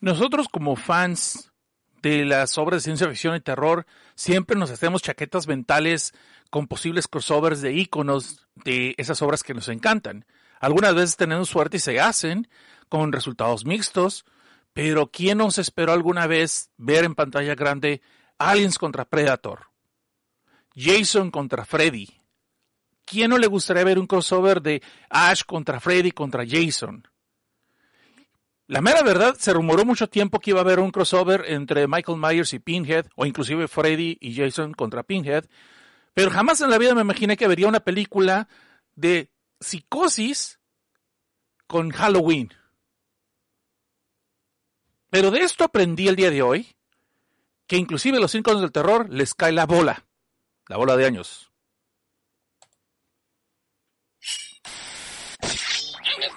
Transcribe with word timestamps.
Nosotros 0.00 0.48
como 0.48 0.76
fans 0.76 1.52
de 2.02 2.24
las 2.24 2.56
obras 2.56 2.78
de 2.78 2.84
ciencia 2.84 3.08
ficción 3.08 3.36
y 3.36 3.40
terror, 3.40 3.86
siempre 4.14 4.56
nos 4.56 4.70
hacemos 4.70 5.02
chaquetas 5.02 5.46
mentales 5.46 6.14
con 6.50 6.66
posibles 6.66 7.06
crossovers 7.06 7.60
de 7.60 7.74
iconos 7.74 8.46
de 8.64 8.94
esas 8.96 9.20
obras 9.22 9.42
que 9.42 9.54
nos 9.54 9.68
encantan. 9.68 10.24
Algunas 10.60 10.94
veces 10.94 11.16
tenemos 11.16 11.48
suerte 11.48 11.76
y 11.76 11.80
se 11.80 12.00
hacen, 12.00 12.48
con 12.88 13.12
resultados 13.12 13.64
mixtos, 13.64 14.24
pero 14.72 15.10
¿quién 15.10 15.38
nos 15.38 15.58
esperó 15.58 15.92
alguna 15.92 16.26
vez 16.26 16.70
ver 16.76 17.04
en 17.04 17.14
pantalla 17.14 17.54
grande 17.54 18.00
Aliens 18.38 18.78
contra 18.78 19.04
Predator? 19.04 19.66
Jason 20.74 21.30
contra 21.30 21.64
Freddy. 21.64 22.08
¿Quién 23.04 23.30
no 23.30 23.38
le 23.38 23.48
gustaría 23.48 23.84
ver 23.84 23.98
un 23.98 24.06
crossover 24.06 24.62
de 24.62 24.82
Ash 25.08 25.42
contra 25.44 25.80
Freddy 25.80 26.12
contra 26.12 26.44
Jason? 26.46 27.06
La 28.70 28.80
mera 28.80 29.02
verdad, 29.02 29.34
se 29.36 29.52
rumoró 29.52 29.84
mucho 29.84 30.06
tiempo 30.08 30.38
que 30.38 30.50
iba 30.50 30.60
a 30.60 30.62
haber 30.62 30.78
un 30.78 30.92
crossover 30.92 31.42
entre 31.48 31.88
Michael 31.88 32.18
Myers 32.18 32.52
y 32.52 32.60
Pinhead, 32.60 33.06
o 33.16 33.26
inclusive 33.26 33.66
Freddy 33.66 34.16
y 34.20 34.36
Jason 34.36 34.74
contra 34.74 35.02
Pinhead, 35.02 35.46
pero 36.14 36.30
jamás 36.30 36.60
en 36.60 36.70
la 36.70 36.78
vida 36.78 36.94
me 36.94 37.00
imaginé 37.00 37.36
que 37.36 37.48
vería 37.48 37.66
una 37.66 37.80
película 37.80 38.46
de 38.94 39.28
psicosis 39.58 40.60
con 41.66 41.90
Halloween. 41.90 42.54
Pero 45.10 45.32
de 45.32 45.40
esto 45.40 45.64
aprendí 45.64 46.06
el 46.06 46.14
día 46.14 46.30
de 46.30 46.42
hoy, 46.42 46.68
que 47.66 47.76
inclusive 47.76 48.20
los 48.20 48.36
íconos 48.36 48.60
del 48.60 48.70
terror 48.70 49.10
les 49.10 49.34
cae 49.34 49.50
la 49.50 49.66
bola, 49.66 50.06
la 50.68 50.76
bola 50.76 50.96
de 50.96 51.06
años. 51.06 51.49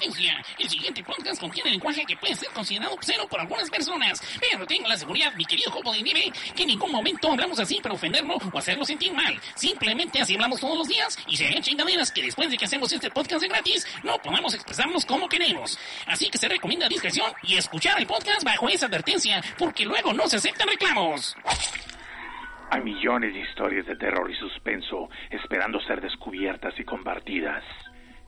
El 0.04 0.70
siguiente 0.70 1.02
podcast 1.02 1.40
contiene 1.40 1.72
lenguaje 1.72 2.04
que 2.06 2.18
puede 2.18 2.36
ser 2.36 2.50
considerado 2.50 2.94
obsceno 2.94 3.26
por 3.26 3.40
algunas 3.40 3.70
personas, 3.70 4.22
pero 4.38 4.66
tengo 4.68 4.90
la 4.90 4.98
seguridad, 4.98 5.34
mi 5.36 5.46
querido 5.46 5.72
Jopo 5.72 5.94
de 5.94 6.02
Nieve, 6.02 6.34
que 6.54 6.64
en 6.64 6.70
ningún 6.70 6.92
momento 6.92 7.32
hablamos 7.32 7.58
así 7.60 7.80
para 7.82 7.96
ofenderlo 7.96 8.36
o 8.52 8.58
hacerlo 8.58 8.84
sentir 8.84 9.14
mal. 9.14 9.40
Simplemente 9.56 10.22
así 10.22 10.34
hablamos 10.34 10.60
todos 10.60 10.78
los 10.78 10.88
días 10.90 11.18
y 11.28 11.38
serían 11.38 11.64
chingaderas 11.64 12.12
que 12.12 12.22
después 12.22 12.50
de 12.50 12.58
que 12.58 12.66
hacemos 12.66 12.92
este 12.92 13.10
podcast 13.12 13.44
de 13.44 13.48
gratis 13.48 13.88
no 14.04 14.18
podamos 14.18 14.54
expresarnos 14.54 15.06
como 15.06 15.30
queremos. 15.30 15.80
Así 16.06 16.30
que 16.30 16.38
se 16.38 16.50
recomienda 16.50 16.90
discreción 16.90 17.32
y 17.44 17.56
escuchar 17.56 17.98
el 17.98 18.06
podcast 18.06 18.44
bajo 18.44 18.68
esa 18.68 18.88
advertencia, 18.88 19.42
porque 19.58 19.86
luego 19.86 20.12
no 20.12 20.28
se 20.28 20.36
aceptan 20.36 20.68
reclamos. 20.68 21.38
Hay 22.72 22.82
millones 22.82 23.34
de 23.34 23.40
historias 23.40 23.86
de 23.86 23.96
terror 23.96 24.30
y 24.30 24.36
suspenso 24.36 25.10
esperando 25.30 25.80
ser 25.82 26.02
descubiertas 26.02 26.74
y 26.78 26.84
compartidas. 26.84 27.64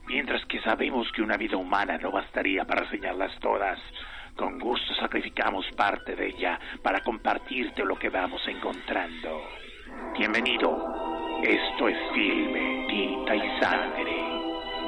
Mientras 0.08 0.46
que 0.46 0.62
sabemos 0.62 1.12
que 1.12 1.22
una 1.22 1.38
vida 1.38 1.58
humana 1.58 1.98
no 1.98 2.12
bastaría 2.12 2.64
para 2.66 2.88
señalarlas 2.90 3.40
todas, 3.40 3.80
con 4.36 4.60
gusto 4.60 4.94
sacrificamos 4.96 5.66
parte 5.76 6.16
de 6.16 6.28
ella 6.28 6.60
para 6.84 7.00
compartirte 7.02 7.84
lo 7.84 7.98
que 7.98 8.10
vamos 8.10 8.42
encontrando. 8.48 9.42
Bienvenido. 10.18 11.42
Esto 11.42 11.88
es 11.88 11.98
filme, 12.14 12.86
tinta 12.88 13.36
y 13.36 13.60
sangre. 13.60 14.16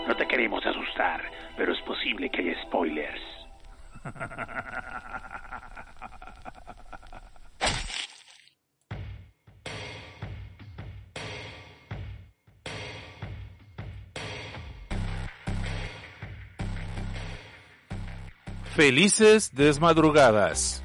No 0.07 0.15
te 0.15 0.27
queremos 0.27 0.65
asustar, 0.65 1.23
pero 1.57 1.73
es 1.73 1.81
posible 1.81 2.29
que 2.29 2.41
haya 2.41 2.61
spoilers. 2.63 3.21
Felices 18.77 19.55
desmadrugadas. 19.55 20.83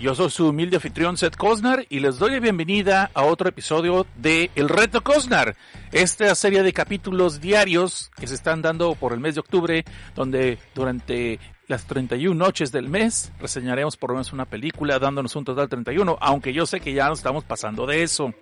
Yo 0.00 0.14
soy 0.14 0.30
su 0.30 0.48
humilde 0.48 0.76
anfitrión 0.76 1.18
Seth 1.18 1.36
Cosnar 1.36 1.84
y 1.90 2.00
les 2.00 2.18
doy 2.18 2.30
la 2.30 2.40
bienvenida 2.40 3.10
a 3.12 3.24
otro 3.24 3.46
episodio 3.46 4.06
de 4.16 4.50
El 4.54 4.70
Reto 4.70 5.04
Cosnar, 5.04 5.54
esta 5.92 6.34
serie 6.34 6.62
de 6.62 6.72
capítulos 6.72 7.42
diarios 7.42 8.10
que 8.16 8.26
se 8.26 8.34
están 8.34 8.62
dando 8.62 8.94
por 8.94 9.12
el 9.12 9.20
mes 9.20 9.34
de 9.34 9.40
octubre, 9.40 9.84
donde 10.14 10.56
durante 10.74 11.40
las 11.68 11.84
31 11.84 12.34
noches 12.34 12.72
del 12.72 12.88
mes 12.88 13.30
reseñaremos 13.38 13.98
por 13.98 14.08
lo 14.08 14.14
menos 14.14 14.32
una 14.32 14.46
película 14.46 14.98
dándonos 14.98 15.36
un 15.36 15.44
total 15.44 15.68
31, 15.68 16.16
aunque 16.22 16.54
yo 16.54 16.64
sé 16.64 16.80
que 16.80 16.94
ya 16.94 17.10
nos 17.10 17.18
estamos 17.18 17.44
pasando 17.44 17.84
de 17.84 18.02
eso. 18.02 18.32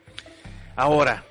Ahora, 0.76 1.24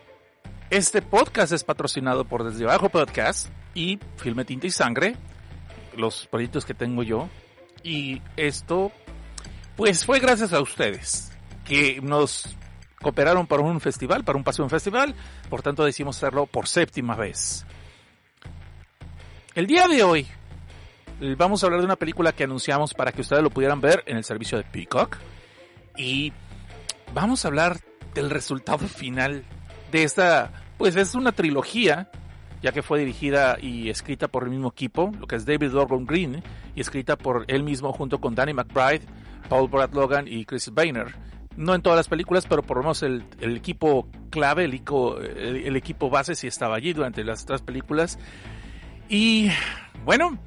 este 0.69 1.01
podcast 1.01 1.53
es 1.53 1.63
patrocinado 1.63 2.25
por 2.25 2.43
Desde 2.43 2.65
Abajo 2.65 2.89
Podcast 2.89 3.47
y 3.73 3.99
Filme 4.17 4.43
Tinta 4.43 4.67
y 4.67 4.71
Sangre, 4.71 5.15
los 5.95 6.27
proyectos 6.27 6.65
que 6.65 6.73
tengo 6.73 7.03
yo. 7.03 7.29
Y 7.83 8.21
esto, 8.37 8.91
pues 9.75 10.05
fue 10.05 10.19
gracias 10.19 10.53
a 10.53 10.61
ustedes 10.61 11.31
que 11.65 11.99
nos 12.01 12.55
cooperaron 13.01 13.47
para 13.47 13.63
un 13.63 13.79
festival, 13.81 14.23
para 14.23 14.37
un 14.37 14.43
paseo 14.43 14.65
un 14.65 14.69
festival. 14.69 15.15
Por 15.49 15.61
tanto, 15.61 15.83
decidimos 15.83 16.17
hacerlo 16.17 16.45
por 16.45 16.67
séptima 16.67 17.15
vez. 17.15 17.65
El 19.55 19.67
día 19.67 19.87
de 19.87 20.03
hoy 20.03 20.27
vamos 21.37 21.63
a 21.63 21.67
hablar 21.67 21.81
de 21.81 21.85
una 21.85 21.95
película 21.95 22.31
que 22.31 22.43
anunciamos 22.43 22.93
para 22.93 23.11
que 23.11 23.21
ustedes 23.21 23.43
lo 23.43 23.49
pudieran 23.49 23.81
ver 23.81 24.03
en 24.05 24.17
el 24.17 24.23
servicio 24.23 24.57
de 24.57 24.63
Peacock. 24.63 25.17
Y 25.97 26.31
vamos 27.13 27.43
a 27.43 27.49
hablar 27.49 27.79
del 28.13 28.29
resultado 28.29 28.87
final 28.87 29.43
de 29.91 30.03
esta, 30.03 30.51
pues 30.77 30.95
es 30.95 31.15
una 31.15 31.31
trilogía 31.31 32.09
ya 32.61 32.71
que 32.71 32.81
fue 32.81 32.99
dirigida 32.99 33.57
y 33.59 33.89
escrita 33.89 34.27
por 34.27 34.43
el 34.43 34.49
mismo 34.49 34.69
equipo, 34.69 35.11
lo 35.19 35.27
que 35.27 35.35
es 35.35 35.45
David 35.45 35.71
Gordon 35.71 36.05
Green, 36.05 36.43
y 36.75 36.81
escrita 36.81 37.17
por 37.17 37.45
él 37.47 37.63
mismo 37.63 37.91
junto 37.93 38.19
con 38.19 38.35
Danny 38.35 38.53
McBride, 38.53 39.01
Paul 39.49 39.69
Brad 39.69 39.93
Logan 39.93 40.27
y 40.27 40.45
Chris 40.45 40.69
Boehner. 40.69 41.15
No 41.57 41.75
en 41.75 41.81
todas 41.81 41.97
las 41.97 42.07
películas, 42.07 42.45
pero 42.47 42.63
por 42.63 42.77
lo 42.77 42.83
menos 42.83 43.03
el, 43.03 43.25
equipo 43.41 44.07
clave, 44.29 44.63
el, 44.63 44.73
el, 44.73 45.75
equipo 45.75 46.09
base 46.09 46.33
sí 46.33 46.47
estaba 46.47 46.75
allí 46.75 46.93
durante 46.93 47.23
las 47.23 47.45
tres 47.45 47.61
películas. 47.61 48.17
Y 49.09 49.49
bueno, 50.05 50.37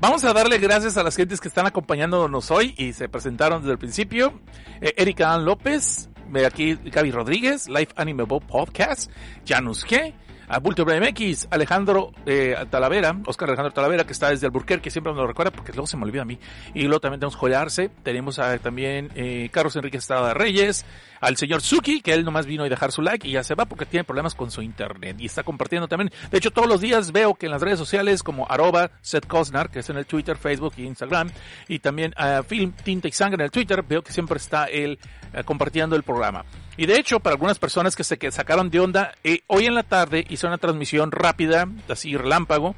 Vamos 0.00 0.24
a 0.24 0.32
darle 0.32 0.56
gracias 0.56 0.96
a 0.96 1.02
las 1.02 1.14
gentes 1.14 1.42
que 1.42 1.48
están 1.48 1.66
acompañándonos 1.66 2.50
hoy 2.50 2.74
y 2.78 2.94
se 2.94 3.10
presentaron 3.10 3.60
desde 3.60 3.72
el 3.72 3.78
principio. 3.78 4.32
Eh, 4.80 4.94
Erika 4.96 5.34
Ann 5.34 5.44
López, 5.44 6.08
aquí 6.46 6.78
Gaby 6.82 7.10
Rodríguez, 7.10 7.68
Life 7.68 7.92
Anime 7.96 8.24
Podcast, 8.24 9.10
Janus 9.46 9.84
G, 9.86 10.14
a 10.50 10.58
Bulto 10.58 10.84
MX, 10.84 11.46
Alejandro 11.50 12.12
eh, 12.26 12.56
Talavera, 12.68 13.16
Oscar 13.26 13.48
Alejandro 13.48 13.72
Talavera, 13.72 14.04
que 14.04 14.12
está 14.12 14.30
desde 14.30 14.46
Alburquerque, 14.46 14.82
que 14.82 14.90
siempre 14.90 15.12
me 15.12 15.20
lo 15.20 15.26
recuerda 15.28 15.52
porque 15.52 15.72
luego 15.72 15.86
se 15.86 15.96
me 15.96 16.04
olvida 16.04 16.22
a 16.22 16.24
mí. 16.24 16.38
Y 16.74 16.82
luego 16.82 17.00
también 17.00 17.20
tenemos 17.20 17.36
Joyarse, 17.36 17.88
tenemos 18.02 18.40
a, 18.40 18.58
también 18.58 19.10
eh, 19.14 19.48
Carlos 19.52 19.76
Enrique 19.76 19.98
Estrada 19.98 20.34
Reyes, 20.34 20.84
al 21.20 21.36
señor 21.36 21.60
Suki, 21.60 22.00
que 22.00 22.12
él 22.12 22.24
nomás 22.24 22.46
vino 22.46 22.64
a 22.64 22.68
dejar 22.68 22.92
su 22.92 23.02
like 23.02 23.28
y 23.28 23.32
ya 23.32 23.44
se 23.44 23.54
va 23.54 23.66
porque 23.66 23.86
tiene 23.86 24.04
problemas 24.04 24.34
con 24.34 24.50
su 24.50 24.62
internet 24.62 25.16
y 25.18 25.26
está 25.26 25.42
compartiendo 25.42 25.86
también. 25.88 26.10
De 26.30 26.38
hecho, 26.38 26.50
todos 26.50 26.68
los 26.68 26.80
días 26.80 27.12
veo 27.12 27.34
que 27.34 27.46
en 27.46 27.52
las 27.52 27.62
redes 27.62 27.78
sociales 27.78 28.22
como 28.22 28.46
arroba 28.50 28.90
Seth 29.02 29.26
Cosnar, 29.26 29.70
que 29.70 29.80
es 29.80 29.90
en 29.90 29.96
el 29.96 30.06
Twitter, 30.06 30.36
Facebook 30.36 30.74
y 30.76 30.84
Instagram, 30.84 31.30
y 31.68 31.78
también 31.78 32.12
a 32.16 32.42
Film 32.42 32.72
Tinta 32.72 33.08
y 33.08 33.12
Sangre 33.12 33.36
en 33.36 33.46
el 33.46 33.50
Twitter, 33.50 33.82
veo 33.86 34.02
que 34.02 34.12
siempre 34.12 34.38
está 34.38 34.64
él 34.64 34.98
eh, 35.32 35.44
compartiendo 35.44 35.96
el 35.96 36.02
programa. 36.02 36.44
Y 36.76 36.86
de 36.86 36.98
hecho, 36.98 37.20
para 37.20 37.34
algunas 37.34 37.58
personas 37.58 37.94
que 37.94 38.04
se 38.04 38.18
que 38.18 38.30
sacaron 38.32 38.70
de 38.70 38.80
onda, 38.80 39.12
eh, 39.22 39.40
hoy 39.46 39.66
en 39.66 39.74
la 39.74 39.82
tarde 39.82 40.24
hice 40.28 40.46
una 40.46 40.58
transmisión 40.58 41.12
rápida, 41.12 41.68
así 41.88 42.16
relámpago, 42.16 42.74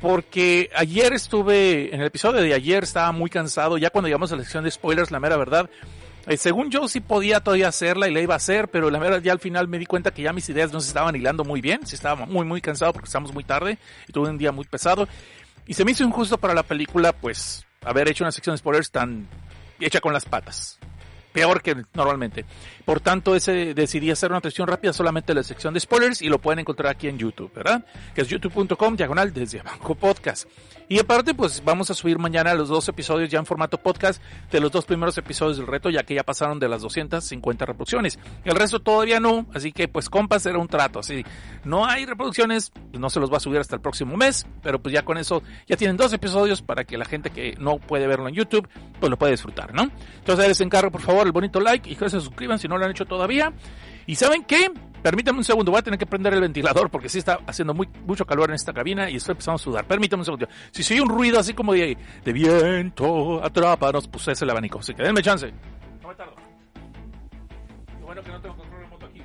porque 0.00 0.70
ayer 0.74 1.12
estuve, 1.12 1.94
en 1.94 2.00
el 2.00 2.06
episodio 2.06 2.40
de 2.40 2.54
ayer 2.54 2.82
estaba 2.82 3.12
muy 3.12 3.30
cansado, 3.30 3.78
ya 3.78 3.90
cuando 3.90 4.08
llegamos 4.08 4.32
a 4.32 4.36
la 4.36 4.42
sección 4.42 4.64
de 4.64 4.70
spoilers, 4.70 5.10
la 5.10 5.20
mera 5.20 5.36
verdad, 5.36 5.68
eh, 6.26 6.36
según 6.36 6.70
yo 6.70 6.88
sí 6.88 7.00
podía 7.00 7.40
todavía 7.40 7.68
hacerla 7.68 8.08
y 8.08 8.14
la 8.14 8.20
iba 8.20 8.34
a 8.34 8.36
hacer, 8.36 8.68
pero 8.68 8.90
la 8.90 8.98
verdad 8.98 9.20
ya 9.22 9.32
al 9.32 9.40
final 9.40 9.68
me 9.68 9.78
di 9.78 9.86
cuenta 9.86 10.12
que 10.12 10.22
ya 10.22 10.32
mis 10.32 10.48
ideas 10.48 10.72
no 10.72 10.80
se 10.80 10.88
estaban 10.88 11.16
hilando 11.16 11.44
muy 11.44 11.60
bien, 11.60 11.86
sí 11.86 11.94
estaba 11.94 12.26
muy 12.26 12.44
muy 12.44 12.60
cansado 12.60 12.92
porque 12.92 13.06
estamos 13.06 13.32
muy 13.32 13.44
tarde 13.44 13.78
y 14.08 14.12
tuve 14.12 14.28
un 14.28 14.38
día 14.38 14.52
muy 14.52 14.64
pesado. 14.64 15.08
Y 15.66 15.74
se 15.74 15.84
me 15.84 15.92
hizo 15.92 16.04
injusto 16.04 16.38
para 16.38 16.54
la 16.54 16.64
película, 16.64 17.12
pues, 17.12 17.64
haber 17.84 18.08
hecho 18.08 18.24
una 18.24 18.32
sección 18.32 18.54
de 18.54 18.58
spoilers 18.58 18.90
tan 18.90 19.28
hecha 19.80 20.00
con 20.00 20.12
las 20.12 20.24
patas 20.24 20.78
peor 21.32 21.62
que 21.62 21.76
normalmente. 21.94 22.44
Por 22.84 23.00
tanto, 23.00 23.34
ese, 23.34 23.74
decidí 23.74 24.10
hacer 24.10 24.30
una 24.30 24.38
atención 24.38 24.68
rápida 24.68 24.92
solamente 24.92 25.32
en 25.32 25.38
la 25.38 25.42
sección 25.42 25.74
de 25.74 25.80
spoilers 25.80 26.22
y 26.22 26.28
lo 26.28 26.38
pueden 26.38 26.60
encontrar 26.60 26.92
aquí 26.92 27.08
en 27.08 27.18
YouTube, 27.18 27.52
¿verdad? 27.54 27.84
Que 28.14 28.22
es 28.22 28.28
youtube.com 28.28 28.96
diagonal 28.96 29.32
desde 29.32 29.60
abajo 29.60 29.94
podcast. 29.94 30.48
Y 30.88 30.98
aparte, 30.98 31.32
pues 31.32 31.62
vamos 31.64 31.90
a 31.90 31.94
subir 31.94 32.18
mañana 32.18 32.52
los 32.52 32.68
dos 32.68 32.86
episodios 32.88 33.30
ya 33.30 33.38
en 33.38 33.46
formato 33.46 33.78
podcast 33.78 34.22
de 34.50 34.60
los 34.60 34.70
dos 34.70 34.84
primeros 34.84 35.16
episodios 35.16 35.56
del 35.56 35.66
reto, 35.66 35.88
ya 35.88 36.02
que 36.02 36.14
ya 36.14 36.22
pasaron 36.22 36.58
de 36.58 36.68
las 36.68 36.82
250 36.82 37.64
reproducciones. 37.64 38.18
El 38.44 38.56
resto 38.56 38.80
todavía 38.80 39.18
no, 39.18 39.46
así 39.54 39.72
que 39.72 39.88
pues 39.88 40.10
compas 40.10 40.44
era 40.44 40.58
un 40.58 40.68
trato. 40.68 40.98
Así, 40.98 41.24
no 41.64 41.86
hay 41.86 42.04
reproducciones, 42.04 42.72
no 42.92 43.08
se 43.08 43.20
los 43.20 43.32
va 43.32 43.38
a 43.38 43.40
subir 43.40 43.58
hasta 43.58 43.76
el 43.76 43.80
próximo 43.80 44.16
mes, 44.16 44.46
pero 44.62 44.82
pues 44.82 44.92
ya 44.92 45.02
con 45.02 45.16
eso 45.16 45.42
ya 45.66 45.76
tienen 45.76 45.96
dos 45.96 46.12
episodios 46.12 46.60
para 46.60 46.84
que 46.84 46.98
la 46.98 47.06
gente 47.06 47.30
que 47.30 47.56
no 47.58 47.78
puede 47.78 48.06
verlo 48.06 48.28
en 48.28 48.34
YouTube, 48.34 48.68
pues 49.00 49.08
lo 49.08 49.16
puede 49.16 49.32
disfrutar, 49.32 49.72
¿no? 49.72 49.88
Entonces 50.18 50.46
les 50.46 50.60
encargo, 50.60 50.90
por 50.90 51.00
favor, 51.00 51.21
el 51.26 51.32
bonito 51.32 51.60
like 51.60 51.90
y 51.90 51.96
que 51.96 52.08
se 52.08 52.20
suscriban 52.20 52.58
si 52.58 52.68
no 52.68 52.78
lo 52.78 52.84
han 52.84 52.90
hecho 52.90 53.04
todavía. 53.04 53.52
¿Y 54.06 54.14
saben 54.14 54.44
qué? 54.44 54.70
Permítame 55.02 55.38
un 55.38 55.44
segundo, 55.44 55.72
voy 55.72 55.80
a 55.80 55.82
tener 55.82 55.98
que 55.98 56.06
prender 56.06 56.32
el 56.34 56.40
ventilador 56.40 56.88
porque 56.88 57.08
sí 57.08 57.18
está 57.18 57.40
haciendo 57.46 57.74
muy, 57.74 57.88
mucho 58.06 58.24
calor 58.24 58.50
en 58.50 58.54
esta 58.54 58.72
cabina 58.72 59.10
y 59.10 59.16
estoy 59.16 59.32
empezando 59.32 59.56
a 59.56 59.58
sudar. 59.58 59.84
Permítame 59.84 60.20
un 60.20 60.24
segundo. 60.24 60.48
Si 60.70 60.82
soy 60.82 61.00
un 61.00 61.08
ruido 61.08 61.40
así 61.40 61.54
como 61.54 61.72
de, 61.72 61.96
de 62.24 62.32
viento, 62.32 63.42
atrápanos, 63.44 64.06
pues 64.06 64.28
es 64.28 64.42
el 64.42 64.50
abanico. 64.50 64.78
Así 64.78 64.94
que 64.94 65.02
denme 65.02 65.22
chance. 65.22 65.52
No 66.00 66.08
me 66.08 66.14
tardo. 66.14 66.36
Qué 67.98 68.04
bueno 68.04 68.22
que 68.22 68.30
no 68.30 68.40
tengo 68.40 68.56
control 68.56 68.80
remoto 68.80 69.06
aquí. 69.06 69.22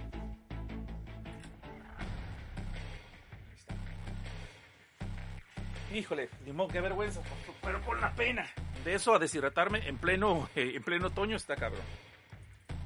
Híjole, 5.94 6.30
ni 6.46 6.52
modo, 6.52 6.68
qué 6.70 6.82
vergüenza, 6.82 7.22
pero 7.62 7.82
con 7.82 8.02
la 8.02 8.14
pena. 8.14 8.46
De 8.84 8.94
eso 8.94 9.14
a 9.14 9.20
deshidratarme 9.20 9.88
en 9.88 9.98
pleno, 9.98 10.50
en 10.56 10.82
pleno 10.84 11.08
otoño 11.08 11.36
está 11.36 11.56
cabrón. 11.56 11.82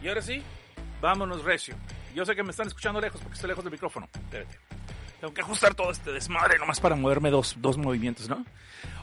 Y 0.01 0.07
ahora 0.07 0.21
sí, 0.21 0.41
vámonos 1.01 1.43
recio. 1.43 1.75
Yo 2.15 2.25
sé 2.25 2.35
que 2.35 2.43
me 2.43 2.51
están 2.51 2.67
escuchando 2.67 2.99
lejos 2.99 3.21
porque 3.21 3.35
estoy 3.35 3.49
lejos 3.49 3.63
del 3.63 3.71
micrófono. 3.71 4.09
Espérate. 4.13 4.57
Tengo 5.19 5.33
que 5.33 5.41
ajustar 5.41 5.75
todo 5.75 5.91
este 5.91 6.11
desmadre 6.11 6.57
nomás 6.57 6.79
para 6.79 6.95
moverme 6.95 7.29
dos, 7.29 7.55
dos 7.59 7.77
movimientos, 7.77 8.27
¿no? 8.27 8.43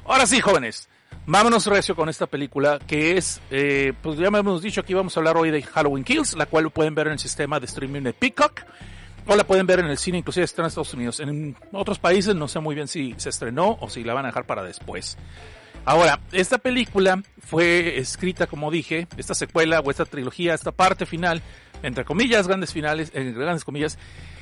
Ahora 0.05 0.27
sí, 0.27 0.41
jóvenes. 0.41 0.89
Vámonos 1.27 1.67
recio 1.67 1.95
con 1.95 2.09
esta 2.09 2.27
película 2.27 2.79
que 2.87 3.17
es, 3.17 3.41
eh, 3.51 3.93
pues 4.03 4.19
ya 4.19 4.31
me 4.31 4.39
hemos 4.39 4.63
dicho 4.63 4.81
aquí 4.81 4.95
vamos 4.95 5.17
a 5.17 5.21
hablar 5.21 5.37
hoy 5.37 5.51
de 5.51 5.63
Halloween 5.63 6.03
Kills, 6.03 6.35
la 6.37 6.47
cual 6.47 6.71
pueden 6.71 6.95
ver 6.95 7.07
en 7.07 7.15
el 7.15 7.19
sistema 7.19 7.61
de 7.61 7.67
streaming 7.67 8.03
de 8.03 8.15
Peacock 8.15 8.63
o 9.27 9.37
la 9.37 9.45
pueden 9.45 9.67
ver 9.67 9.81
en 9.81 9.87
el 9.87 9.99
cine, 9.99 10.19
inclusive 10.19 10.45
está 10.45 10.63
en 10.63 10.69
Estados 10.69 10.95
Unidos. 10.95 11.21
En 11.21 11.55
otros 11.73 11.99
países 11.99 12.35
no 12.35 12.49
sé 12.49 12.61
muy 12.61 12.75
bien 12.75 12.89
si 12.89 13.15
se 13.19 13.29
estrenó 13.29 13.77
o 13.81 13.91
si 13.91 14.03
la 14.03 14.15
van 14.15 14.25
a 14.25 14.29
dejar 14.29 14.47
para 14.47 14.63
después. 14.63 15.19
Ahora, 15.85 16.21
esta 16.33 16.59
película 16.59 17.23
fue 17.41 17.99
escrita, 17.99 18.47
como 18.47 18.71
dije, 18.71 19.09
esta 19.17 19.35
secuela 19.35 19.81
o 19.81 19.91
esta 19.91 20.05
trilogía, 20.05 20.55
esta 20.55 20.73
parte 20.73 21.07
final, 21.07 21.43
entre 21.83 22.05
comillas, 22.05 22.47
grandes 22.47 22.73
finales, 22.73 23.11
en 23.15 23.35
grandes 23.35 23.65
comillas, 23.65 23.99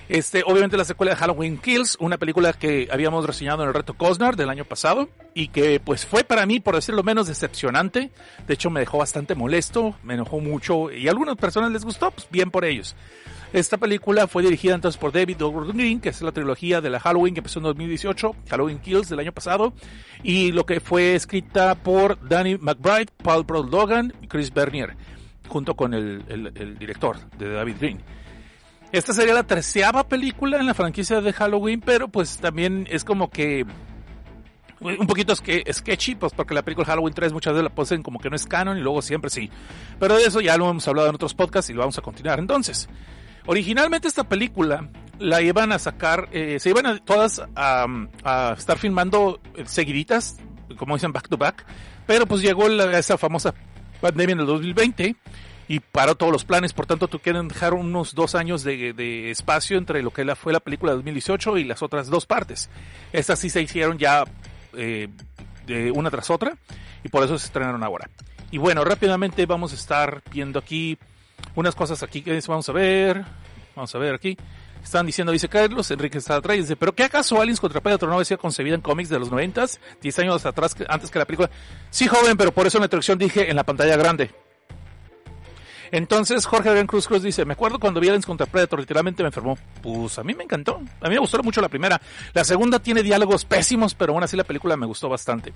este, 0.09 0.45
obviamente 0.47 0.77
la 0.77 0.85
secuela 0.85 1.13
de 1.13 1.17
Halloween 1.17 1.59
Kills, 1.59 1.97
una 1.99 2.17
película 2.17 2.53
que 2.53 2.89
habíamos 2.93 3.27
reseñado 3.27 3.63
en 3.63 3.69
el 3.69 3.75
reto 3.75 3.95
Cosnar 3.95 4.37
del 4.37 4.51
año 4.51 4.65
pasado 4.65 5.09
y 5.35 5.49
que 5.49 5.81
pues 5.81 6.07
fue 6.07 6.23
para 6.23 6.47
mí, 6.47 6.61
por 6.61 6.77
decirlo 6.77 7.03
menos, 7.03 7.27
decepcionante. 7.27 8.11
De 8.47 8.55
hecho 8.55 8.71
me 8.71 8.81
dejó 8.81 8.99
bastante 8.99 9.35
molesto, 9.35 9.97
me 10.05 10.15
enojó 10.15 10.39
mucho 10.39 10.93
y 10.93 11.09
a 11.09 11.11
algunas 11.11 11.37
personas 11.37 11.73
les 11.73 11.85
gustó, 11.85 12.13
pues 12.13 12.29
bien 12.31 12.53
por 12.53 12.65
ellos. 12.65 12.95
Esta 13.57 13.79
película 13.79 14.27
fue 14.27 14.43
dirigida 14.43 14.75
entonces 14.75 15.01
por 15.01 15.13
David 15.13 15.39
Gordon 15.41 15.79
Green, 15.79 15.99
que 15.99 16.11
es 16.11 16.21
la 16.21 16.31
trilogía 16.31 16.83
de 16.83 16.91
la 16.91 17.01
Halloween 17.01 17.33
que 17.33 17.41
empezó 17.41 17.59
en 17.59 17.63
2018, 17.63 18.37
Halloween 18.51 18.79
Kills 18.81 19.09
del 19.09 19.19
año 19.19 19.33
pasado, 19.33 19.73
y 20.23 20.53
lo 20.53 20.67
que 20.67 20.79
fue 20.79 21.15
escrita 21.15 21.75
por 21.75 22.29
Danny 22.29 22.59
McBride, 22.59 23.07
Paul 23.23 23.45
Broad 23.45 23.71
Logan 23.71 24.13
y 24.21 24.27
Chris 24.27 24.53
Bernier, 24.53 24.95
junto 25.49 25.75
con 25.75 25.95
el, 25.95 26.77
director 26.79 27.17
de 27.39 27.51
David 27.51 27.77
Green. 27.81 28.03
Esta 28.93 29.15
sería 29.15 29.33
la 29.33 29.45
treceava 29.45 30.07
película 30.07 30.59
en 30.59 30.67
la 30.67 30.75
franquicia 30.75 31.23
de 31.23 31.33
Halloween, 31.33 31.81
pero 31.81 32.09
pues 32.09 32.37
también 32.37 32.87
es 32.91 33.05
como 33.05 33.31
que 33.31 33.65
un 34.81 35.07
poquito 35.07 35.35
sketchy, 35.35 36.17
pues 36.17 36.35
porque 36.35 36.53
la 36.53 36.61
película 36.61 36.87
Halloween 36.87 37.15
3 37.15 37.33
muchas 37.33 37.55
veces 37.55 37.65
la 37.65 37.75
ponen 37.75 38.03
como 38.03 38.19
que 38.19 38.29
no 38.29 38.37
es 38.37 38.45
canon 38.45 38.77
y 38.77 38.83
luego 38.83 39.01
siempre 39.01 39.31
sí. 39.31 39.49
Pero 39.99 40.19
de 40.19 40.25
eso 40.25 40.43
ya 40.43 40.59
lo 40.59 40.69
hemos 40.69 40.87
hablado 40.87 41.09
en 41.09 41.15
otros 41.15 41.33
podcasts 41.33 41.71
y 41.71 41.73
lo 41.73 41.81
vamos 41.81 41.97
a 41.97 42.03
continuar. 42.03 42.39
Entonces, 42.39 42.87
originalmente 43.47 44.09
esta 44.09 44.25
película 44.25 44.89
la 45.19 45.41
iban 45.41 45.73
a 45.73 45.79
sacar, 45.79 46.29
eh, 46.33 46.59
se 46.61 46.71
iban 46.71 46.87
a 46.87 46.99
todas 46.99 47.43
a, 47.55 47.87
a, 48.25 48.55
estar 48.57 48.79
filmando 48.79 49.41
seguiditas, 49.65 50.37
como 50.77 50.95
dicen 50.95 51.13
back 51.13 51.29
to 51.29 51.37
back, 51.37 51.65
pero 52.07 52.27
pues 52.27 52.43
llegó 52.43 52.69
la, 52.69 52.99
esa 52.99 53.17
famosa 53.17 53.55
pandemia 54.01 54.35
en 54.35 54.41
el 54.41 54.47
2020 54.47 55.17
y 55.69 55.81
paró 55.81 56.15
todos 56.15 56.33
los 56.33 56.45
planes, 56.45 56.73
por 56.73 56.87
tanto 56.87 57.09
tú 57.09 57.19
quieren 57.19 57.49
dejar 57.49 57.75
unos 57.75 58.15
dos 58.15 58.35
años 58.35 58.63
de, 58.63 58.93
de, 58.93 59.31
espacio 59.31 59.79
entre 59.79 60.03
lo 60.03 60.13
que 60.13 60.35
fue 60.37 60.53
la 60.53 60.61
película 60.61 60.93
de 60.93 60.97
2018 60.97 61.59
y 61.59 61.65
las 61.65 61.83
otras 61.83 62.09
dos 62.09 62.27
partes. 62.27 62.71
Estas 63.13 63.39
sí 63.39 63.51
se 63.51 63.63
hicieron 63.63 63.99
ya 63.99 64.25
eh, 64.75 65.09
de 65.67 65.91
una 65.91 66.11
tras 66.11 66.31
otra 66.31 66.57
y 67.03 67.09
por 67.09 67.25
eso 67.25 67.39
se 67.39 67.47
estrenaron 67.47 67.83
ahora. 67.83 68.09
Y 68.51 68.59
bueno, 68.59 68.85
rápidamente 68.85 69.45
vamos 69.47 69.73
a 69.73 69.75
estar 69.75 70.23
viendo 70.31 70.59
aquí 70.59 70.99
unas 71.55 71.75
cosas 71.75 72.03
aquí 72.03 72.23
que 72.23 72.39
vamos 72.47 72.69
a 72.69 72.73
ver, 72.73 73.25
vamos 73.75 73.95
a 73.95 73.99
ver 73.99 74.15
aquí. 74.15 74.37
Están 74.83 75.05
diciendo, 75.05 75.33
dice 75.33 75.49
Carlos, 75.49 75.91
Enrique 75.91 76.19
está 76.19 76.37
atrás, 76.37 76.57
dice, 76.57 76.77
pero 76.77 76.95
¿qué 76.95 77.03
acaso 77.03 77.41
Aliens 77.41 77.59
contra 77.59 77.81
Predator 77.81 78.09
no 78.09 78.15
había 78.15 78.25
sido 78.25 78.39
concebida 78.39 78.77
en 78.77 78.81
cómics 78.81 79.09
de 79.09 79.19
los 79.19 79.33
noventas, 79.33 79.81
10 80.01 80.19
años 80.21 80.47
atrás, 80.47 80.77
antes 80.89 81.11
que 81.11 81.19
la 81.19 81.25
película? 81.25 81.51
Sí, 81.91 82.07
joven, 82.07 82.37
pero 82.37 82.53
por 82.53 82.69
eso 82.69 82.79
en 82.79 82.83
la 82.83 82.87
introducción 82.87 83.19
dije 83.19 83.51
en 83.51 83.57
la 83.57 83.65
pantalla 83.65 83.97
grande. 83.97 84.31
Entonces 85.91 86.47
Jorge 86.47 86.69
Adrián 86.69 86.87
Cruz 86.87 87.07
Cruz 87.07 87.23
dice, 87.23 87.45
me 87.45 87.55
acuerdo 87.55 87.79
cuando 87.79 88.01
vi 88.01 88.09
Aliens 88.09 88.27
contra 88.27 88.47
Predator, 88.47 88.81
literalmente 88.81 89.23
me 89.23 89.29
enfermó. 89.29 89.59
Pues 89.83 90.19
a 90.19 90.25
mí 90.25 90.35
me 90.35 90.45
encantó, 90.45 90.77
a 91.01 91.09
mí 91.09 91.15
me 91.15 91.19
gustó 91.19 91.43
mucho 91.43 91.61
la 91.61 91.69
primera. 91.69 92.01
La 92.33 92.45
segunda 92.45 92.79
tiene 92.79 93.03
diálogos 93.03 93.45
pésimos, 93.45 93.95
pero 93.95 94.13
aún 94.13 94.23
así 94.23 94.37
la 94.37 94.45
película 94.45 94.77
me 94.77 94.87
gustó 94.87 95.09
bastante. 95.09 95.53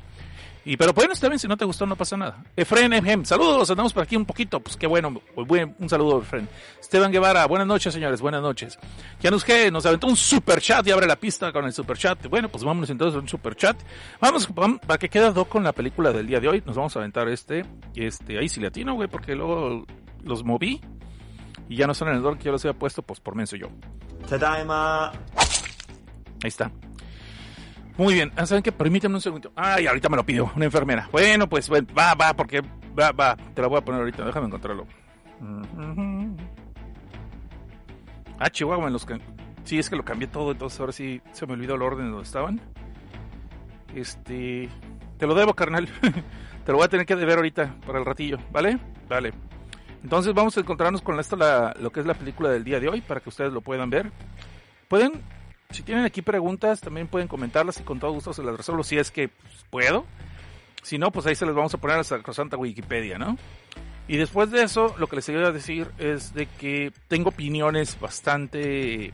Y 0.64 0.76
pero 0.76 0.92
bueno, 0.92 1.12
está 1.12 1.28
bien, 1.28 1.38
si 1.38 1.48
no 1.48 1.56
te 1.56 1.64
gustó 1.64 1.86
no 1.86 1.96
pasa 1.96 2.16
nada. 2.16 2.44
Efren 2.54 2.92
Emhem, 2.92 3.24
saludos, 3.24 3.70
andamos 3.70 3.92
por 3.92 4.02
aquí 4.02 4.16
un 4.16 4.26
poquito, 4.26 4.60
pues 4.60 4.76
qué 4.76 4.86
bueno, 4.86 5.20
buen, 5.34 5.74
un 5.78 5.88
saludo 5.88 6.20
Efren. 6.20 6.48
Esteban 6.80 7.10
Guevara, 7.10 7.46
buenas 7.46 7.66
noches 7.66 7.94
señores, 7.94 8.20
buenas 8.20 8.42
noches. 8.42 8.78
Janus 9.22 9.46
G 9.46 9.72
nos 9.72 9.86
aventó 9.86 10.06
un 10.06 10.16
super 10.16 10.60
chat 10.60 10.86
y 10.86 10.90
abre 10.90 11.06
la 11.06 11.16
pista 11.16 11.52
con 11.52 11.64
el 11.64 11.72
super 11.72 11.96
chat. 11.96 12.26
Bueno, 12.28 12.48
pues 12.48 12.62
vámonos 12.62 12.90
entonces 12.90 13.16
a 13.16 13.20
un 13.20 13.28
super 13.28 13.56
chat. 13.56 13.76
Vamos, 14.20 14.48
vamos 14.54 14.80
para 14.86 14.98
que 14.98 15.08
quede 15.08 15.32
do 15.32 15.44
con 15.46 15.64
la 15.64 15.72
película 15.72 16.12
del 16.12 16.26
día 16.26 16.40
de 16.40 16.48
hoy, 16.48 16.62
nos 16.66 16.76
vamos 16.76 16.94
a 16.96 16.98
aventar 16.98 17.28
este, 17.28 17.64
este, 17.94 18.38
ahí 18.38 18.48
sí 18.48 18.60
latino, 18.60 18.94
güey, 18.94 19.08
porque 19.08 19.34
luego 19.34 19.86
los 20.22 20.44
moví 20.44 20.80
y 21.68 21.76
ya 21.76 21.86
no 21.86 21.94
son 21.94 22.08
en 22.08 22.16
el 22.16 22.22
door 22.22 22.36
que 22.36 22.44
yo 22.44 22.52
los 22.52 22.64
había 22.64 22.78
puesto, 22.78 23.02
pues 23.02 23.20
por 23.20 23.34
menso 23.34 23.56
yo. 23.56 23.68
Tadaima. 24.28 25.12
Ahí 26.42 26.48
está. 26.48 26.70
Muy 27.96 28.14
bien, 28.14 28.32
ah, 28.36 28.46
¿saben 28.46 28.62
qué? 28.62 28.72
Permíteme 28.72 29.14
un 29.14 29.20
segundo. 29.20 29.52
Ay, 29.54 29.86
ahorita 29.86 30.08
me 30.08 30.16
lo 30.16 30.24
pidió 30.24 30.50
una 30.56 30.64
enfermera. 30.64 31.08
Bueno, 31.12 31.48
pues 31.48 31.68
bueno, 31.68 31.86
va, 31.96 32.14
va, 32.14 32.34
porque 32.34 32.62
va, 32.98 33.12
va. 33.12 33.36
Te 33.36 33.60
la 33.60 33.68
voy 33.68 33.78
a 33.78 33.84
poner 33.84 34.00
ahorita, 34.00 34.24
déjame 34.24 34.46
encontrarlo. 34.46 34.86
Ah, 38.38 38.50
Chihuahua, 38.50 38.86
en 38.86 38.92
los 38.92 39.04
que... 39.04 39.18
Sí, 39.64 39.78
es 39.78 39.90
que 39.90 39.96
lo 39.96 40.04
cambié 40.04 40.26
todo, 40.28 40.52
entonces 40.52 40.80
ahora 40.80 40.92
sí 40.92 41.20
se 41.32 41.46
me 41.46 41.52
olvidó 41.52 41.74
el 41.74 41.82
orden 41.82 42.10
donde 42.10 42.24
estaban. 42.24 42.60
Este... 43.94 44.68
Te 45.18 45.26
lo 45.26 45.34
debo, 45.34 45.54
carnal. 45.54 45.86
te 46.64 46.72
lo 46.72 46.78
voy 46.78 46.86
a 46.86 46.88
tener 46.88 47.04
que 47.04 47.16
deber 47.16 47.36
ahorita, 47.36 47.76
para 47.86 47.98
el 47.98 48.06
ratillo, 48.06 48.38
¿vale? 48.50 48.78
Vale. 49.08 49.32
Entonces 50.02 50.32
vamos 50.32 50.56
a 50.56 50.60
encontrarnos 50.60 51.02
con 51.02 51.20
esto, 51.20 51.36
la, 51.36 51.74
lo 51.78 51.92
que 51.92 52.00
es 52.00 52.06
la 52.06 52.14
película 52.14 52.48
del 52.48 52.64
día 52.64 52.80
de 52.80 52.88
hoy, 52.88 53.02
para 53.02 53.20
que 53.20 53.28
ustedes 53.28 53.52
lo 53.52 53.60
puedan 53.60 53.90
ver. 53.90 54.10
Pueden 54.88 55.22
si 55.70 55.82
tienen 55.82 56.04
aquí 56.04 56.22
preguntas, 56.22 56.80
también 56.80 57.08
pueden 57.08 57.28
comentarlas 57.28 57.80
y 57.80 57.82
con 57.82 58.00
todo 58.00 58.12
gusto 58.12 58.32
se 58.32 58.42
las 58.42 58.56
resuelvo 58.56 58.82
si 58.82 58.98
es 58.98 59.10
que 59.10 59.28
pues, 59.28 59.64
puedo. 59.70 60.04
Si 60.82 60.98
no, 60.98 61.10
pues 61.10 61.26
ahí 61.26 61.34
se 61.34 61.46
las 61.46 61.54
vamos 61.54 61.74
a 61.74 61.78
poner 61.78 61.96
a 61.96 62.02
la 62.02 62.32
santa 62.32 62.56
Wikipedia, 62.56 63.18
¿no? 63.18 63.36
Y 64.08 64.16
después 64.16 64.50
de 64.50 64.62
eso, 64.62 64.94
lo 64.98 65.06
que 65.06 65.16
les 65.16 65.28
voy 65.28 65.44
a 65.44 65.52
decir 65.52 65.88
es 65.98 66.34
de 66.34 66.46
que 66.46 66.92
tengo 67.06 67.28
opiniones 67.28 68.00
bastante 68.00 69.12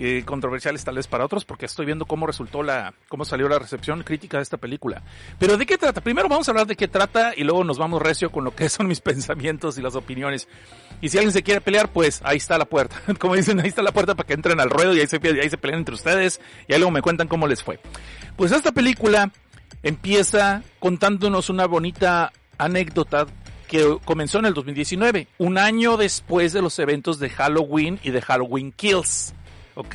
eh, 0.00 0.22
controversiales 0.24 0.84
tal 0.84 0.96
vez 0.96 1.06
para 1.06 1.24
otros, 1.24 1.44
porque 1.44 1.66
estoy 1.66 1.86
viendo 1.86 2.06
cómo 2.06 2.26
resultó 2.26 2.62
la, 2.62 2.94
cómo 3.08 3.24
salió 3.24 3.48
la 3.48 3.58
recepción 3.58 4.02
crítica 4.02 4.38
de 4.38 4.44
esta 4.44 4.56
película. 4.56 5.02
Pero 5.38 5.56
¿de 5.56 5.66
qué 5.66 5.76
trata? 5.76 6.00
Primero 6.00 6.28
vamos 6.28 6.48
a 6.48 6.52
hablar 6.52 6.66
de 6.66 6.76
qué 6.76 6.88
trata 6.88 7.32
y 7.36 7.44
luego 7.44 7.64
nos 7.64 7.78
vamos 7.78 8.00
recio 8.00 8.30
con 8.30 8.44
lo 8.44 8.54
que 8.54 8.68
son 8.68 8.86
mis 8.86 9.00
pensamientos 9.02 9.76
y 9.78 9.82
las 9.82 9.94
opiniones. 9.94 10.48
Y 11.00 11.08
si 11.08 11.18
alguien 11.18 11.32
se 11.32 11.42
quiere 11.42 11.60
pelear, 11.60 11.90
pues 11.92 12.20
ahí 12.24 12.36
está 12.36 12.58
la 12.58 12.64
puerta. 12.64 13.00
Como 13.18 13.36
dicen, 13.36 13.60
ahí 13.60 13.68
está 13.68 13.82
la 13.82 13.92
puerta 13.92 14.14
para 14.14 14.26
que 14.26 14.34
entren 14.34 14.60
al 14.60 14.70
ruedo 14.70 14.94
y 14.94 15.00
ahí 15.00 15.06
se, 15.06 15.20
y 15.22 15.72
entre 15.72 15.94
ustedes 15.94 16.40
y 16.66 16.72
ahí 16.72 16.78
luego 16.78 16.90
me 16.90 17.02
cuentan 17.02 17.28
cómo 17.28 17.46
les 17.46 17.62
fue. 17.62 17.78
Pues 18.36 18.52
esta 18.52 18.72
película 18.72 19.30
empieza 19.82 20.62
contándonos 20.78 21.50
una 21.50 21.66
bonita 21.66 22.32
anécdota 22.58 23.26
que 23.68 23.98
comenzó 24.04 24.38
en 24.38 24.46
el 24.46 24.54
2019, 24.54 25.28
un 25.38 25.58
año 25.58 25.96
después 25.96 26.52
de 26.52 26.62
los 26.62 26.78
eventos 26.78 27.18
de 27.18 27.28
Halloween 27.28 28.00
y 28.02 28.10
de 28.10 28.22
Halloween 28.22 28.72
Kills. 28.72 29.34
¿ok? 29.78 29.94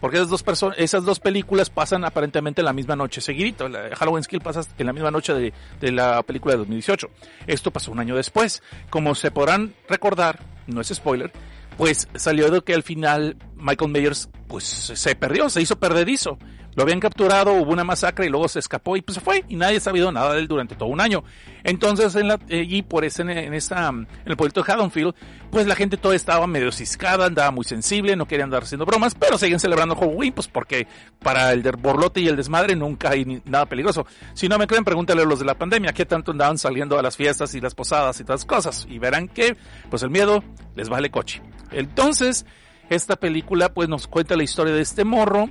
Porque 0.00 0.16
esas 0.16 0.28
dos, 0.28 0.42
personas, 0.42 0.76
esas 0.78 1.04
dos 1.04 1.18
películas 1.18 1.70
pasan 1.70 2.04
aparentemente 2.04 2.60
en 2.60 2.66
la 2.66 2.72
misma 2.72 2.94
noche, 2.94 3.20
seguidito. 3.20 3.68
La 3.68 3.94
Halloween 3.96 4.24
Kill 4.24 4.40
pasa 4.40 4.62
en 4.78 4.86
la 4.86 4.92
misma 4.92 5.10
noche 5.10 5.34
de, 5.34 5.52
de, 5.80 5.92
la 5.92 6.22
película 6.22 6.52
de 6.52 6.58
2018. 6.58 7.08
Esto 7.46 7.70
pasó 7.72 7.90
un 7.90 7.98
año 7.98 8.14
después. 8.14 8.62
Como 8.90 9.14
se 9.14 9.30
podrán 9.30 9.74
recordar, 9.88 10.40
no 10.66 10.80
es 10.80 10.88
spoiler, 10.88 11.32
pues 11.76 12.08
salió 12.14 12.50
de 12.50 12.60
que 12.62 12.74
al 12.74 12.82
final 12.82 13.36
Michael 13.56 13.90
Myers 13.90 14.28
pues 14.46 14.64
se 14.64 15.14
perdió, 15.14 15.48
se 15.48 15.62
hizo 15.62 15.78
perdedizo. 15.78 16.38
Lo 16.78 16.84
habían 16.84 17.00
capturado, 17.00 17.54
hubo 17.54 17.72
una 17.72 17.82
masacre 17.82 18.26
y 18.26 18.28
luego 18.28 18.46
se 18.46 18.60
escapó 18.60 18.96
y 18.96 19.02
pues 19.02 19.16
se 19.16 19.20
fue 19.20 19.44
y 19.48 19.56
nadie 19.56 19.78
ha 19.78 19.80
sabido 19.80 20.12
nada 20.12 20.34
de 20.34 20.38
él 20.38 20.46
durante 20.46 20.76
todo 20.76 20.88
un 20.88 21.00
año. 21.00 21.24
Entonces, 21.64 22.14
en 22.14 22.28
la, 22.28 22.38
y 22.48 22.82
por 22.82 23.04
ese, 23.04 23.22
en, 23.22 23.52
esa, 23.52 23.88
en 23.88 24.06
el 24.26 24.36
pueblito 24.36 24.62
de 24.62 24.72
Haddonfield, 24.72 25.12
pues 25.50 25.66
la 25.66 25.74
gente 25.74 25.96
toda 25.96 26.14
estaba 26.14 26.46
medio 26.46 26.70
ciscada, 26.70 27.26
andaba 27.26 27.50
muy 27.50 27.64
sensible, 27.64 28.14
no 28.14 28.28
querían 28.28 28.46
andar 28.46 28.62
haciendo 28.62 28.86
bromas, 28.86 29.16
pero 29.16 29.36
siguen 29.38 29.58
celebrando 29.58 29.96
Halloween, 29.96 30.32
pues 30.32 30.46
porque 30.46 30.86
para 31.18 31.52
el 31.52 31.62
borlote 31.62 32.20
y 32.20 32.28
el 32.28 32.36
desmadre 32.36 32.76
nunca 32.76 33.10
hay 33.10 33.42
nada 33.44 33.66
peligroso. 33.66 34.06
Si 34.34 34.48
no 34.48 34.56
me 34.56 34.68
creen, 34.68 34.84
pregúntale 34.84 35.22
a 35.22 35.24
los 35.24 35.40
de 35.40 35.46
la 35.46 35.58
pandemia, 35.58 35.92
qué 35.92 36.06
tanto 36.06 36.30
andaban 36.30 36.58
saliendo 36.58 36.96
a 36.96 37.02
las 37.02 37.16
fiestas 37.16 37.56
y 37.56 37.60
las 37.60 37.74
posadas 37.74 38.20
y 38.20 38.22
todas 38.22 38.42
las 38.42 38.46
cosas, 38.46 38.86
y 38.88 39.00
verán 39.00 39.26
que, 39.26 39.56
pues 39.90 40.04
el 40.04 40.10
miedo 40.10 40.44
les 40.76 40.88
vale 40.88 41.10
coche. 41.10 41.42
Entonces, 41.72 42.46
esta 42.88 43.16
película 43.16 43.74
pues 43.74 43.88
nos 43.88 44.06
cuenta 44.06 44.36
la 44.36 44.44
historia 44.44 44.72
de 44.72 44.82
este 44.82 45.02
morro 45.02 45.50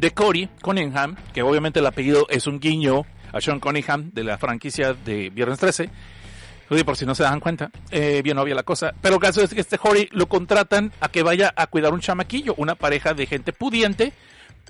de 0.00 0.10
Cory 0.12 0.48
Cunningham, 0.60 1.16
que 1.32 1.42
obviamente 1.42 1.80
el 1.80 1.86
apellido 1.86 2.26
es 2.28 2.46
un 2.46 2.60
guiño 2.60 3.04
a 3.32 3.40
Sean 3.40 3.60
Cunningham 3.60 4.10
de 4.12 4.24
la 4.24 4.38
franquicia 4.38 4.94
de 4.94 5.30
Viernes 5.30 5.58
13. 5.58 5.90
Por 6.84 6.96
si 6.96 7.06
no 7.06 7.14
se 7.14 7.22
dan 7.22 7.40
cuenta, 7.40 7.70
eh, 7.90 8.20
bien 8.22 8.38
obvia 8.38 8.54
la 8.54 8.64
cosa. 8.64 8.92
Pero 9.00 9.16
el 9.16 9.20
caso 9.20 9.42
es 9.42 9.54
que 9.54 9.60
este 9.60 9.78
Cory 9.78 10.08
lo 10.12 10.26
contratan 10.26 10.92
a 11.00 11.08
que 11.08 11.22
vaya 11.22 11.52
a 11.54 11.66
cuidar 11.68 11.92
un 11.92 12.00
chamaquillo, 12.00 12.54
una 12.56 12.74
pareja 12.74 13.14
de 13.14 13.26
gente 13.26 13.52
pudiente, 13.52 14.12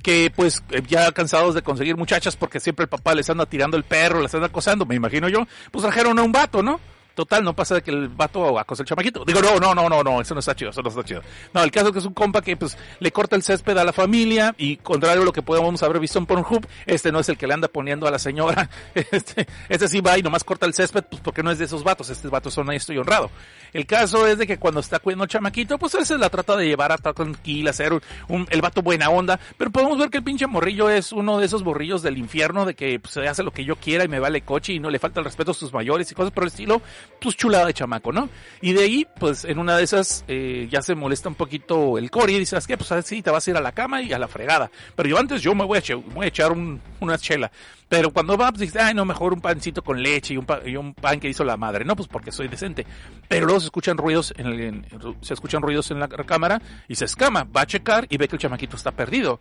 que 0.02 0.31
pues 0.35 0.62
ya 0.87 1.11
cansados 1.12 1.54
de 1.54 1.62
conseguir 1.62 1.97
muchachas 1.97 2.37
porque 2.37 2.61
siempre 2.61 2.85
el 2.85 2.88
papá 2.88 3.14
les 3.14 3.31
anda 3.31 3.47
tirando 3.47 3.76
el 3.76 3.85
perro, 3.85 4.21
les 4.21 4.35
anda 4.35 4.49
acosando, 4.49 4.85
me 4.85 4.97
imagino 4.97 5.28
yo, 5.28 5.47
pues 5.71 5.83
trajeron 5.83 6.19
a 6.19 6.23
un 6.23 6.33
vato, 6.33 6.62
¿no? 6.62 6.81
Total, 7.14 7.44
no 7.44 7.54
pasa 7.54 7.76
de 7.76 7.83
que 7.83 7.92
el 7.92 8.09
vato 8.09 8.59
acosa 8.59 8.83
el 8.83 8.88
chamaquito. 8.88 9.25
Digo, 9.25 9.40
no, 9.40 9.61
no, 9.61 9.75
no, 9.75 9.88
no, 9.88 10.02
no, 10.02 10.21
eso 10.21 10.35
no 10.35 10.40
está 10.40 10.54
chido, 10.54 10.71
eso 10.71 10.83
no 10.83 10.88
está 10.88 11.04
chido. 11.04 11.23
No, 11.52 11.62
el 11.62 11.71
caso 11.71 11.87
es 11.87 11.92
que 11.92 11.99
es 12.00 12.04
un 12.04 12.14
compa 12.14 12.42
que 12.42 12.56
pues 12.56 12.76
le 12.99 13.12
corta 13.12 13.37
el 13.37 13.42
césped 13.42 13.76
a 13.78 13.85
la 13.85 13.92
familia 13.92 14.54
y 14.59 14.76
contrario 14.78 15.23
a 15.23 15.25
lo 15.25 15.33
que 15.33 15.42
podemos 15.42 15.83
haber 15.85 16.00
visto 16.00 16.18
en 16.18 16.26
Pornhub, 16.26 16.66
este 16.87 17.12
no 17.12 17.21
es 17.21 17.28
el 17.28 17.38
que 17.38 17.47
le 17.47 17.54
anda 17.54 17.68
poniendo 17.68 18.06
a 18.06 18.11
la 18.11 18.18
señora. 18.18 18.68
Este, 19.14 19.47
este 19.68 19.87
sí 19.87 20.00
va 20.00 20.18
y 20.18 20.23
nomás 20.23 20.44
corta 20.44 20.66
el 20.66 20.75
césped, 20.75 21.04
pues 21.04 21.21
porque 21.21 21.42
no 21.42 21.50
es 21.50 21.59
de 21.59 21.66
esos 21.66 21.85
vatos, 21.85 22.11
estos 22.11 22.30
vatos 22.30 22.54
son 22.54 22.68
honesto 22.68 22.92
y 22.92 22.99
honrado. 22.99 23.30
El 23.73 23.87
caso 23.87 24.26
es 24.26 24.38
de 24.38 24.47
que 24.47 24.59
cuando 24.59 24.80
está 24.80 24.99
cuidando 24.99 25.25
el 25.25 25.30
chamaquito, 25.30 25.78
pues 25.78 25.94
él 25.94 26.06
se 26.06 26.16
la 26.16 26.30
trata 26.30 26.56
de 26.56 26.66
llevar 26.66 26.90
a 26.90 26.97
estar 26.97 27.14
tranquila, 27.14 27.71
hacer 27.71 27.92
un, 28.28 28.47
el 28.50 28.61
vato 28.61 28.83
buena 28.83 29.11
onda, 29.11 29.38
pero 29.56 29.71
podemos 29.71 29.99
ver 29.99 30.11
que 30.11 30.18
el 30.18 30.25
pinche 30.25 30.47
morrillo 30.47 30.88
es 30.90 31.12
uno 31.12 31.38
de 31.38 31.47
esos 31.47 31.62
borrillos 31.62 32.02
del 32.02 32.18
infierno 32.18 32.64
de 32.64 32.75
que 32.75 32.99
pues, 32.99 33.14
se 33.14 33.28
hace 33.28 33.42
lo 33.42 33.50
que 33.50 33.64
yo 33.64 33.76
quiera 33.76 34.04
y 34.04 34.09
me 34.09 34.18
vale 34.21 34.40
coche 34.40 34.73
y 34.73 34.80
no 34.80 34.90
le 34.90 34.99
falta 34.99 35.21
el 35.21 35.25
respeto 35.25 35.52
a 35.52 35.54
sus 35.54 35.73
mayores 35.73 36.11
y 36.11 36.14
cosas 36.14 36.33
por 36.33 36.44
el 36.44 36.49
estilo 36.49 36.83
pues 37.20 37.37
chulada 37.37 37.66
de 37.66 37.75
chamaco, 37.75 38.12
¿no? 38.12 38.28
Y 38.61 38.73
de 38.73 38.82
ahí, 38.82 39.06
pues 39.18 39.44
en 39.44 39.58
una 39.58 39.76
de 39.76 39.84
esas 39.84 40.25
eh, 40.28 40.68
ya 40.70 40.82
se 40.82 40.94
molesta 40.94 41.28
un 41.28 41.34
poquito 41.34 41.96
el 41.99 42.11
Cory 42.11 42.34
y 42.34 42.38
dice, 42.40 42.50
¿sabes 42.50 42.66
qué? 42.66 42.76
Pues 42.76 42.92
así 42.92 43.23
te 43.23 43.30
vas 43.30 43.46
a 43.46 43.50
ir 43.50 43.56
a 43.56 43.61
la 43.61 43.73
cama 43.73 44.02
y 44.02 44.12
a 44.12 44.18
la 44.18 44.28
fregada. 44.28 44.70
Pero 44.94 45.08
yo 45.08 45.18
antes 45.18 45.40
yo 45.42 45.54
me 45.54 45.64
voy 45.64 45.76
a, 45.76 45.78
echar, 45.80 45.99
echar 46.23 46.52
una 46.52 47.18
chela. 47.18 47.50
Pero 47.88 48.12
cuando 48.12 48.37
va, 48.37 48.50
pues 48.50 48.61
dice, 48.61 48.80
ay, 48.80 48.94
no, 48.94 49.04
mejor 49.04 49.32
un 49.32 49.40
pancito 49.40 49.82
con 49.82 50.02
leche 50.02 50.34
y 50.34 50.37
un, 50.37 50.46
pan, 50.46 50.61
y 50.66 50.76
un 50.76 50.94
pan 50.94 51.20
que 51.20 51.28
hizo 51.28 51.44
la 51.44 51.56
madre. 51.56 51.84
No, 51.84 51.96
pues 51.96 52.08
porque 52.08 52.32
soy 52.32 52.49
decente. 52.49 52.87
Pero 53.28 53.46
luego 53.46 53.61
se 53.61 53.66
escuchan 53.66 53.96
ruidos 53.96 54.34
en, 54.37 54.46
el, 54.46 54.84
se 55.20 55.34
escuchan 55.34 55.62
ruidos 55.62 55.90
en 55.90 56.00
la 56.00 56.08
cámara 56.08 56.61
y 56.88 56.94
se 56.94 57.04
escama. 57.04 57.44
Va 57.44 57.62
a 57.62 57.66
checar 57.66 58.06
y 58.11 58.16
ve 58.16 58.28
que 58.28 58.37
el 58.37 58.42
chamaquito 58.42 58.76
está 58.76 58.90
perdido 58.90 59.40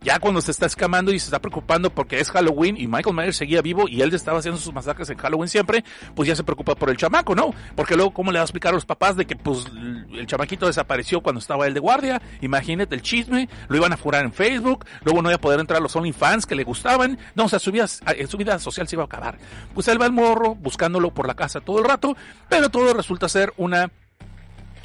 ya 0.00 0.18
cuando 0.18 0.40
se 0.40 0.50
está 0.50 0.66
escamando 0.66 1.12
y 1.12 1.18
se 1.18 1.26
está 1.26 1.40
preocupando 1.40 1.90
porque 1.90 2.20
es 2.20 2.30
Halloween 2.30 2.76
y 2.76 2.86
Michael 2.86 3.16
Myers 3.16 3.36
seguía 3.36 3.62
vivo 3.62 3.88
y 3.88 4.02
él 4.02 4.14
estaba 4.14 4.38
haciendo 4.38 4.60
sus 4.60 4.72
masacres 4.72 5.10
en 5.10 5.18
Halloween 5.18 5.48
siempre, 5.48 5.84
pues 6.14 6.28
ya 6.28 6.36
se 6.36 6.44
preocupa 6.44 6.74
por 6.74 6.90
el 6.90 6.96
chamaco, 6.96 7.34
¿no? 7.34 7.52
Porque 7.74 7.96
luego, 7.96 8.12
¿cómo 8.12 8.30
le 8.30 8.38
va 8.38 8.42
a 8.42 8.44
explicar 8.44 8.72
a 8.72 8.74
los 8.74 8.86
papás 8.86 9.16
de 9.16 9.26
que 9.26 9.36
pues 9.36 9.66
el 10.12 10.26
chamaquito 10.26 10.66
desapareció 10.66 11.20
cuando 11.20 11.40
estaba 11.40 11.66
él 11.66 11.74
de 11.74 11.80
guardia? 11.80 12.22
Imagínate 12.40 12.94
el 12.94 13.02
chisme, 13.02 13.48
lo 13.68 13.76
iban 13.76 13.92
a 13.92 13.96
furar 13.96 14.24
en 14.24 14.32
Facebook, 14.32 14.84
luego 15.02 15.22
no 15.22 15.30
iba 15.30 15.36
a 15.36 15.40
poder 15.40 15.60
entrar 15.60 15.82
los 15.82 15.94
OnlyFans 15.96 16.46
que 16.46 16.54
le 16.54 16.64
gustaban, 16.64 17.18
no, 17.34 17.44
o 17.44 17.48
sea, 17.48 17.58
su 17.58 17.72
vida, 17.72 17.86
su 17.88 18.36
vida 18.36 18.58
social 18.58 18.86
se 18.86 18.96
iba 18.96 19.02
a 19.02 19.06
acabar. 19.06 19.38
Pues 19.74 19.88
él 19.88 20.00
va 20.00 20.06
al 20.06 20.12
morro 20.12 20.54
buscándolo 20.54 21.12
por 21.12 21.26
la 21.26 21.34
casa 21.34 21.60
todo 21.60 21.78
el 21.78 21.84
rato, 21.84 22.16
pero 22.48 22.68
todo 22.68 22.94
resulta 22.94 23.28
ser 23.28 23.52
una 23.56 23.90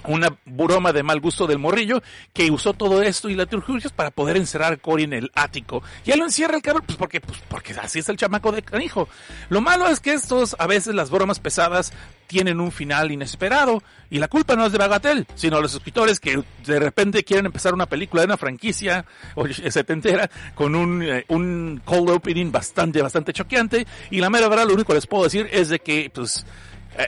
una 0.05 0.35
broma 0.45 0.93
de 0.93 1.03
mal 1.03 1.19
gusto 1.19 1.47
del 1.47 1.59
morrillo 1.59 2.01
que 2.33 2.51
usó 2.51 2.73
todo 2.73 3.01
esto 3.01 3.29
y 3.29 3.35
la 3.35 3.45
turjurgias 3.45 3.93
para 3.93 4.11
poder 4.11 4.37
encerrar 4.37 4.73
a 4.73 4.77
Cory 4.77 5.03
en 5.03 5.13
el 5.13 5.31
ático. 5.35 5.83
Y 6.05 6.11
él 6.11 6.19
lo 6.19 6.25
encierra 6.25 6.55
el 6.55 6.61
cabrón, 6.61 6.83
pues 6.85 6.97
porque, 6.97 7.21
pues 7.21 7.39
porque 7.47 7.73
así 7.73 7.99
es 7.99 8.09
el 8.09 8.17
chamaco 8.17 8.51
de 8.51 8.61
canijo. 8.61 9.07
Lo 9.49 9.61
malo 9.61 9.87
es 9.87 9.99
que 9.99 10.13
estos, 10.13 10.55
a 10.59 10.67
veces 10.67 10.95
las 10.95 11.09
bromas 11.09 11.39
pesadas 11.39 11.93
tienen 12.27 12.59
un 12.59 12.71
final 12.71 13.11
inesperado 13.11 13.83
y 14.09 14.19
la 14.19 14.27
culpa 14.27 14.55
no 14.55 14.65
es 14.65 14.71
de 14.71 14.77
Bagatel, 14.77 15.27
sino 15.35 15.61
los 15.61 15.73
escritores 15.73 16.19
que 16.19 16.43
de 16.65 16.79
repente 16.79 17.23
quieren 17.23 17.45
empezar 17.45 17.73
una 17.73 17.85
película 17.85 18.21
de 18.21 18.27
una 18.27 18.37
franquicia 18.37 19.05
o 19.35 19.47
setentera 19.69 20.29
con 20.55 20.75
un, 20.75 21.03
eh, 21.03 21.25
un 21.29 21.81
cold 21.85 22.09
opening 22.09 22.51
bastante, 22.51 23.01
bastante 23.01 23.33
choqueante 23.33 23.85
y 24.09 24.19
la 24.19 24.29
mera 24.29 24.47
verdad 24.47 24.65
lo 24.65 24.73
único 24.73 24.87
que 24.87 24.95
les 24.95 25.07
puedo 25.07 25.23
decir 25.23 25.47
es 25.51 25.69
de 25.69 25.79
que, 25.79 26.11
pues, 26.13 26.45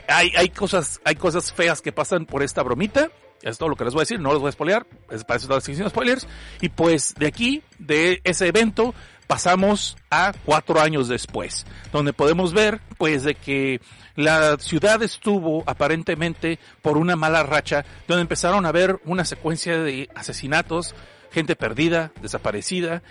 hay, 0.08 0.32
hay 0.36 0.48
cosas, 0.50 1.00
hay 1.04 1.14
cosas 1.16 1.52
feas 1.52 1.80
que 1.80 1.92
pasan 1.92 2.26
por 2.26 2.42
esta 2.42 2.62
bromita. 2.62 3.10
Es 3.42 3.58
todo 3.58 3.68
lo 3.68 3.76
que 3.76 3.84
les 3.84 3.92
voy 3.92 4.00
a 4.00 4.02
decir, 4.02 4.18
no 4.18 4.32
los 4.32 4.40
voy 4.40 4.48
a 4.48 4.52
spoilear, 4.52 4.86
es 5.10 5.22
para 5.22 5.38
eso 5.38 5.48
las 5.48 5.90
spoilers. 5.90 6.26
Y 6.60 6.70
pues 6.70 7.14
de 7.14 7.26
aquí, 7.26 7.62
de 7.78 8.20
ese 8.24 8.48
evento, 8.48 8.94
pasamos 9.26 9.96
a 10.10 10.32
cuatro 10.44 10.80
años 10.80 11.08
después, 11.08 11.66
donde 11.92 12.12
podemos 12.12 12.52
ver 12.52 12.80
pues 12.98 13.24
de 13.24 13.34
que 13.34 13.80
la 14.14 14.56
ciudad 14.58 15.02
estuvo 15.02 15.62
aparentemente 15.66 16.58
por 16.82 16.96
una 16.96 17.16
mala 17.16 17.42
racha, 17.42 17.84
donde 18.08 18.22
empezaron 18.22 18.64
a 18.66 18.72
ver 18.72 19.00
una 19.04 19.24
secuencia 19.24 19.78
de 19.78 20.08
asesinatos, 20.14 20.94
gente 21.30 21.56
perdida, 21.56 22.12
desaparecida, 22.22 23.02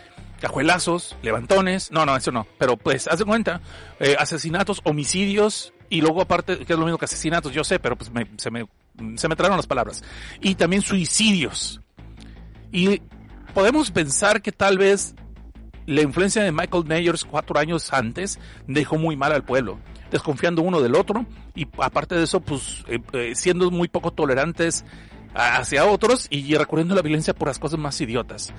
cajuelazos, 0.41 1.15
levantones, 1.21 1.91
no, 1.91 2.05
no, 2.05 2.15
eso 2.15 2.31
no, 2.31 2.47
pero 2.57 2.77
pues 2.77 3.07
haz 3.07 3.19
de 3.19 3.25
cuenta, 3.25 3.61
eh, 3.99 4.15
asesinatos, 4.17 4.81
homicidios, 4.83 5.73
y 5.89 6.01
luego 6.01 6.21
aparte, 6.21 6.59
que 6.59 6.73
es 6.73 6.79
lo 6.79 6.85
mismo 6.85 6.97
que 6.97 7.05
asesinatos, 7.05 7.51
yo 7.53 7.63
sé, 7.63 7.79
pero 7.79 7.95
pues 7.95 8.11
se, 8.37 8.51
me, 8.51 8.67
se 9.17 9.27
me 9.27 9.35
trajeron 9.35 9.57
las 9.57 9.67
palabras. 9.67 10.03
Y 10.41 10.55
también 10.55 10.81
suicidios. 10.81 11.81
Y 12.71 13.01
podemos 13.53 13.91
pensar 13.91 14.41
que 14.41 14.51
tal 14.51 14.77
vez 14.77 15.15
la 15.85 16.01
influencia 16.01 16.43
de 16.43 16.51
Michael 16.51 16.85
Myers 16.85 17.25
cuatro 17.25 17.59
años 17.59 17.93
antes 17.93 18.39
dejó 18.67 18.97
muy 18.97 19.15
mal 19.15 19.31
al 19.31 19.43
pueblo, 19.43 19.79
desconfiando 20.11 20.61
uno 20.61 20.81
del 20.81 20.95
otro 20.95 21.25
y 21.53 21.67
aparte 21.77 22.15
de 22.15 22.23
eso, 22.23 22.39
pues 22.39 22.83
eh, 22.87 22.99
eh, 23.13 23.33
siendo 23.35 23.69
muy 23.71 23.87
poco 23.87 24.11
tolerantes 24.11 24.85
hacia 25.33 25.85
otros 25.85 26.27
y 26.29 26.55
recurriendo 26.55 26.93
a 26.93 26.97
la 26.97 27.01
violencia 27.01 27.33
por 27.33 27.47
las 27.47 27.59
cosas 27.59 27.79
más 27.79 27.99
idiotas. 28.01 28.53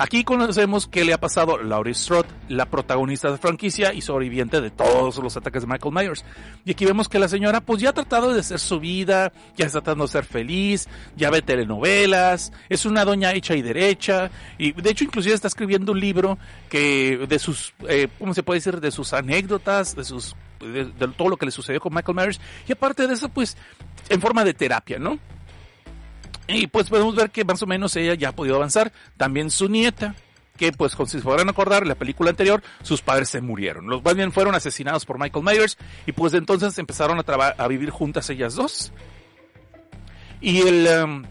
Aquí 0.00 0.24
conocemos 0.24 0.86
qué 0.86 1.04
le 1.04 1.12
ha 1.12 1.20
pasado 1.20 1.56
a 1.58 1.62
Laurie 1.62 1.92
Strode, 1.92 2.26
la 2.48 2.64
protagonista 2.64 3.30
de 3.30 3.36
franquicia 3.36 3.92
y 3.92 4.00
sobreviviente 4.00 4.62
de 4.62 4.70
todos 4.70 5.18
los 5.18 5.36
ataques 5.36 5.60
de 5.60 5.68
Michael 5.68 5.92
Myers. 5.94 6.24
Y 6.64 6.70
aquí 6.70 6.86
vemos 6.86 7.06
que 7.06 7.18
la 7.18 7.28
señora 7.28 7.60
pues 7.60 7.82
ya 7.82 7.90
ha 7.90 7.92
tratado 7.92 8.32
de 8.32 8.40
hacer 8.40 8.60
su 8.60 8.80
vida, 8.80 9.30
ya 9.58 9.66
está 9.66 9.82
tratando 9.82 10.06
de 10.06 10.12
ser 10.12 10.24
feliz, 10.24 10.88
ya 11.18 11.28
ve 11.28 11.42
telenovelas, 11.42 12.50
es 12.70 12.86
una 12.86 13.04
doña 13.04 13.34
hecha 13.34 13.54
y 13.54 13.60
derecha, 13.60 14.30
y 14.56 14.72
de 14.72 14.88
hecho 14.88 15.04
inclusive 15.04 15.34
está 15.34 15.48
escribiendo 15.48 15.92
un 15.92 16.00
libro 16.00 16.38
que 16.70 17.26
de 17.28 17.38
sus, 17.38 17.74
eh, 17.86 18.08
¿cómo 18.18 18.32
se 18.32 18.42
puede 18.42 18.60
decir? 18.60 18.80
De 18.80 18.92
sus 18.92 19.12
anécdotas, 19.12 19.94
de 19.94 20.04
sus 20.04 20.34
de, 20.60 20.86
todo 21.08 21.28
lo 21.28 21.36
que 21.36 21.44
le 21.44 21.52
sucedió 21.52 21.78
con 21.78 21.92
Michael 21.92 22.16
Myers 22.16 22.40
y 22.66 22.72
aparte 22.72 23.06
de 23.06 23.12
eso 23.12 23.28
pues 23.28 23.54
en 24.08 24.18
forma 24.22 24.44
de 24.44 24.54
terapia, 24.54 24.98
¿no? 24.98 25.18
Y 26.52 26.66
pues 26.66 26.88
podemos 26.88 27.14
ver 27.14 27.30
que 27.30 27.44
más 27.44 27.62
o 27.62 27.66
menos 27.66 27.94
ella 27.96 28.14
ya 28.14 28.30
ha 28.30 28.32
podido 28.32 28.56
avanzar. 28.56 28.92
También 29.16 29.50
su 29.50 29.68
nieta, 29.68 30.14
que 30.56 30.72
pues 30.72 30.96
si 31.06 31.18
se 31.18 31.20
podrán 31.20 31.48
acordar, 31.48 31.86
la 31.86 31.94
película 31.94 32.30
anterior, 32.30 32.62
sus 32.82 33.02
padres 33.02 33.28
se 33.28 33.40
murieron. 33.40 33.86
Los 33.86 34.02
más 34.04 34.14
bien 34.14 34.32
fueron 34.32 34.54
asesinados 34.54 35.06
por 35.06 35.18
Michael 35.18 35.44
Myers 35.44 35.78
y 36.06 36.12
pues 36.12 36.32
de 36.32 36.38
entonces 36.38 36.76
empezaron 36.78 37.18
a, 37.18 37.22
a 37.22 37.68
vivir 37.68 37.90
juntas 37.90 38.28
ellas 38.30 38.54
dos. 38.54 38.92
Y 40.40 40.60
el... 40.62 40.88
Um, 41.04 41.24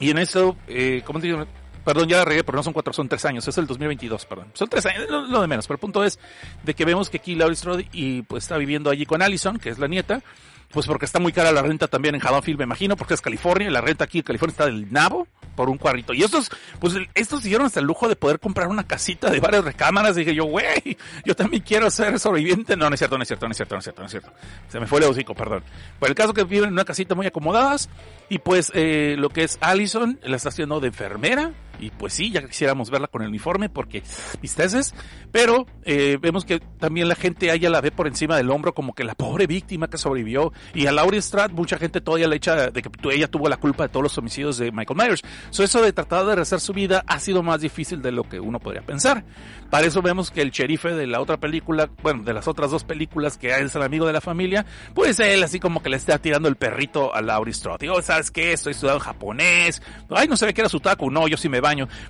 y 0.00 0.10
en 0.10 0.18
eso, 0.18 0.56
eh, 0.66 1.02
¿cómo 1.04 1.20
te 1.20 1.26
digo? 1.26 1.46
Perdón, 1.84 2.08
ya 2.08 2.18
la 2.18 2.24
regué, 2.24 2.42
pero 2.42 2.56
no 2.56 2.62
son 2.62 2.72
cuatro, 2.72 2.92
son 2.92 3.08
tres 3.08 3.24
años. 3.26 3.46
Es 3.46 3.56
el 3.58 3.66
2022, 3.66 4.24
perdón. 4.24 4.50
Son 4.54 4.68
tres 4.68 4.84
años, 4.86 5.08
lo, 5.08 5.40
de 5.40 5.46
menos. 5.46 5.66
Pero 5.66 5.76
el 5.76 5.80
punto 5.80 6.04
es 6.04 6.18
de 6.62 6.74
que 6.74 6.84
vemos 6.86 7.10
que 7.10 7.18
aquí 7.18 7.34
Laurie 7.34 7.56
Strode 7.56 7.88
y 7.92 8.22
pues 8.22 8.44
está 8.44 8.56
viviendo 8.56 8.90
allí 8.90 9.04
con 9.04 9.22
Allison, 9.22 9.58
que 9.58 9.68
es 9.68 9.78
la 9.78 9.88
nieta. 9.88 10.22
Pues 10.72 10.86
porque 10.86 11.04
está 11.04 11.18
muy 11.18 11.32
cara 11.32 11.50
la 11.50 11.62
renta 11.62 11.88
también 11.88 12.14
en 12.14 12.20
Haddonfield, 12.24 12.58
me 12.58 12.64
imagino, 12.64 12.96
porque 12.96 13.14
es 13.14 13.20
California, 13.20 13.68
y 13.68 13.70
la 13.72 13.80
renta 13.80 14.04
aquí 14.04 14.18
en 14.18 14.24
California 14.24 14.52
está 14.52 14.66
del 14.66 14.92
nabo 14.92 15.26
por 15.56 15.68
un 15.68 15.78
cuarrito. 15.78 16.14
Y 16.14 16.22
estos, 16.22 16.48
pues 16.78 16.94
estos 17.14 17.44
hicieron 17.44 17.66
hasta 17.66 17.80
el 17.80 17.86
lujo 17.86 18.08
de 18.08 18.16
poder 18.16 18.38
comprar 18.38 18.68
una 18.68 18.86
casita 18.86 19.30
de 19.30 19.40
varias 19.40 19.64
recámaras. 19.64 20.14
Dije 20.16 20.34
yo, 20.34 20.44
güey, 20.44 20.96
yo 21.24 21.34
también 21.34 21.62
quiero 21.62 21.90
ser 21.90 22.18
sobreviviente. 22.18 22.76
No, 22.76 22.88
no 22.88 22.94
es 22.94 23.00
cierto, 23.00 23.16
no 23.18 23.22
es 23.22 23.28
cierto, 23.28 23.46
no 23.46 23.52
es 23.52 23.56
cierto, 23.56 23.74
no 23.74 23.78
es 23.80 23.84
cierto, 23.84 24.02
no 24.02 24.06
es 24.06 24.10
cierto. 24.10 24.32
Se 24.68 24.80
me 24.80 24.86
fue 24.86 25.00
el 25.00 25.06
hocico, 25.06 25.34
perdón. 25.34 25.62
Por 25.98 26.08
el 26.08 26.14
caso 26.14 26.32
que 26.32 26.44
viven 26.44 26.68
en 26.68 26.74
una 26.74 26.84
casita 26.84 27.14
muy 27.14 27.26
acomodadas, 27.26 27.90
y 28.28 28.38
pues 28.38 28.70
eh, 28.74 29.16
lo 29.18 29.28
que 29.30 29.42
es 29.42 29.58
Allison, 29.60 30.18
la 30.22 30.36
está 30.36 30.50
haciendo 30.50 30.80
de 30.80 30.88
enfermera, 30.88 31.52
y 31.80 31.90
pues 31.90 32.12
sí, 32.12 32.30
ya 32.30 32.46
quisiéramos 32.46 32.90
verla 32.90 33.08
con 33.08 33.22
el 33.22 33.28
uniforme 33.28 33.68
porque 33.68 34.02
visteces, 34.40 34.94
pero 35.32 35.66
eh, 35.84 36.18
vemos 36.20 36.44
que 36.44 36.60
también 36.60 37.08
la 37.08 37.14
gente 37.14 37.50
a 37.50 37.54
ella 37.54 37.70
la 37.70 37.80
ve 37.80 37.90
por 37.90 38.06
encima 38.06 38.36
del 38.36 38.50
hombro 38.50 38.74
como 38.74 38.94
que 38.94 39.04
la 39.04 39.14
pobre 39.14 39.46
víctima 39.46 39.88
que 39.88 39.98
sobrevivió 39.98 40.52
y 40.74 40.86
a 40.86 40.92
Laurie 40.92 41.20
Strad 41.22 41.50
mucha 41.50 41.78
gente 41.78 42.00
todavía 42.00 42.28
le 42.28 42.36
echa 42.36 42.70
de 42.70 42.82
que 42.82 42.90
ella 43.12 43.28
tuvo 43.28 43.48
la 43.48 43.56
culpa 43.56 43.84
de 43.84 43.88
todos 43.88 44.02
los 44.02 44.18
homicidios 44.18 44.58
de 44.58 44.72
Michael 44.72 44.98
Myers. 44.98 45.22
So, 45.50 45.62
eso 45.62 45.82
de 45.82 45.92
tratar 45.92 46.24
de 46.26 46.36
rezar 46.36 46.60
su 46.60 46.72
vida 46.72 47.04
ha 47.06 47.18
sido 47.20 47.42
más 47.42 47.60
difícil 47.60 48.02
de 48.02 48.12
lo 48.12 48.24
que 48.24 48.40
uno 48.40 48.58
podría 48.60 48.82
pensar. 48.82 49.24
Para 49.70 49.86
eso 49.86 50.02
vemos 50.02 50.30
que 50.30 50.42
el 50.42 50.50
sherife 50.50 50.92
de 50.94 51.06
la 51.06 51.20
otra 51.20 51.38
película, 51.38 51.88
bueno, 52.02 52.24
de 52.24 52.32
las 52.32 52.48
otras 52.48 52.70
dos 52.72 52.82
películas 52.84 53.38
que 53.38 53.56
es 53.56 53.74
el 53.74 53.82
amigo 53.82 54.06
de 54.06 54.12
la 54.12 54.20
familia, 54.20 54.66
pues 54.94 55.20
él 55.20 55.42
así 55.42 55.60
como 55.60 55.82
que 55.82 55.90
le 55.90 55.96
está 55.96 56.18
tirando 56.18 56.48
el 56.48 56.56
perrito 56.56 57.14
a 57.14 57.22
Laurie 57.22 57.54
Strode. 57.54 57.78
Digo, 57.80 58.02
¿sabes 58.02 58.30
qué? 58.30 58.52
Estoy 58.52 58.72
estudiando 58.72 59.00
japonés. 59.00 59.80
Ay, 60.10 60.26
no 60.26 60.36
sabía 60.36 60.52
que 60.52 60.62
era 60.62 60.68
su 60.68 60.80
taco. 60.80 61.10
No, 61.10 61.28
yo 61.28 61.36
sí 61.36 61.48
me 61.48 61.60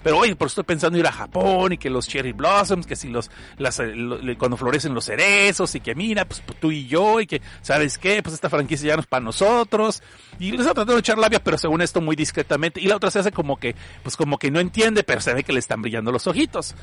Pero 0.02 0.18
oye, 0.18 0.36
por 0.36 0.48
estoy 0.48 0.64
pensando 0.64 0.98
ir 0.98 1.06
a 1.06 1.12
Japón 1.12 1.72
y 1.72 1.78
que 1.78 1.90
los 1.90 2.08
cherry 2.08 2.32
blossoms, 2.32 2.86
que 2.86 2.96
si 2.96 3.08
los, 3.08 3.30
las, 3.58 3.80
eh, 3.80 3.92
cuando 4.38 4.56
florecen 4.56 4.94
los 4.94 5.04
cerezos 5.04 5.74
y 5.74 5.80
que 5.80 5.94
mira, 5.94 6.24
pues, 6.24 6.42
pues 6.44 6.58
tú 6.58 6.70
y 6.70 6.86
yo 6.86 7.20
y 7.20 7.26
que, 7.26 7.40
¿sabes 7.62 7.98
qué? 7.98 8.22
Pues 8.22 8.34
esta 8.34 8.50
franquicia 8.50 8.88
ya 8.88 8.96
no 8.96 9.00
es 9.00 9.06
para 9.06 9.24
nosotros. 9.24 10.02
Y 10.38 10.52
les 10.52 10.60
está 10.60 10.74
tratando 10.74 10.94
de 10.94 11.00
echar 11.00 11.18
labia, 11.18 11.42
pero 11.42 11.58
según 11.58 11.82
esto 11.82 12.00
muy 12.00 12.16
discretamente. 12.16 12.80
Y 12.80 12.86
la 12.86 12.96
otra 12.96 13.10
se 13.10 13.18
hace 13.18 13.32
como 13.32 13.58
que, 13.58 13.74
pues 14.02 14.16
como 14.16 14.38
que 14.38 14.50
no 14.50 14.60
entiende, 14.60 15.02
pero 15.02 15.20
se 15.20 15.34
ve 15.34 15.44
que 15.44 15.52
le 15.52 15.58
están 15.58 15.82
brillando 15.82 16.12
los 16.12 16.26
ojitos. 16.26 16.74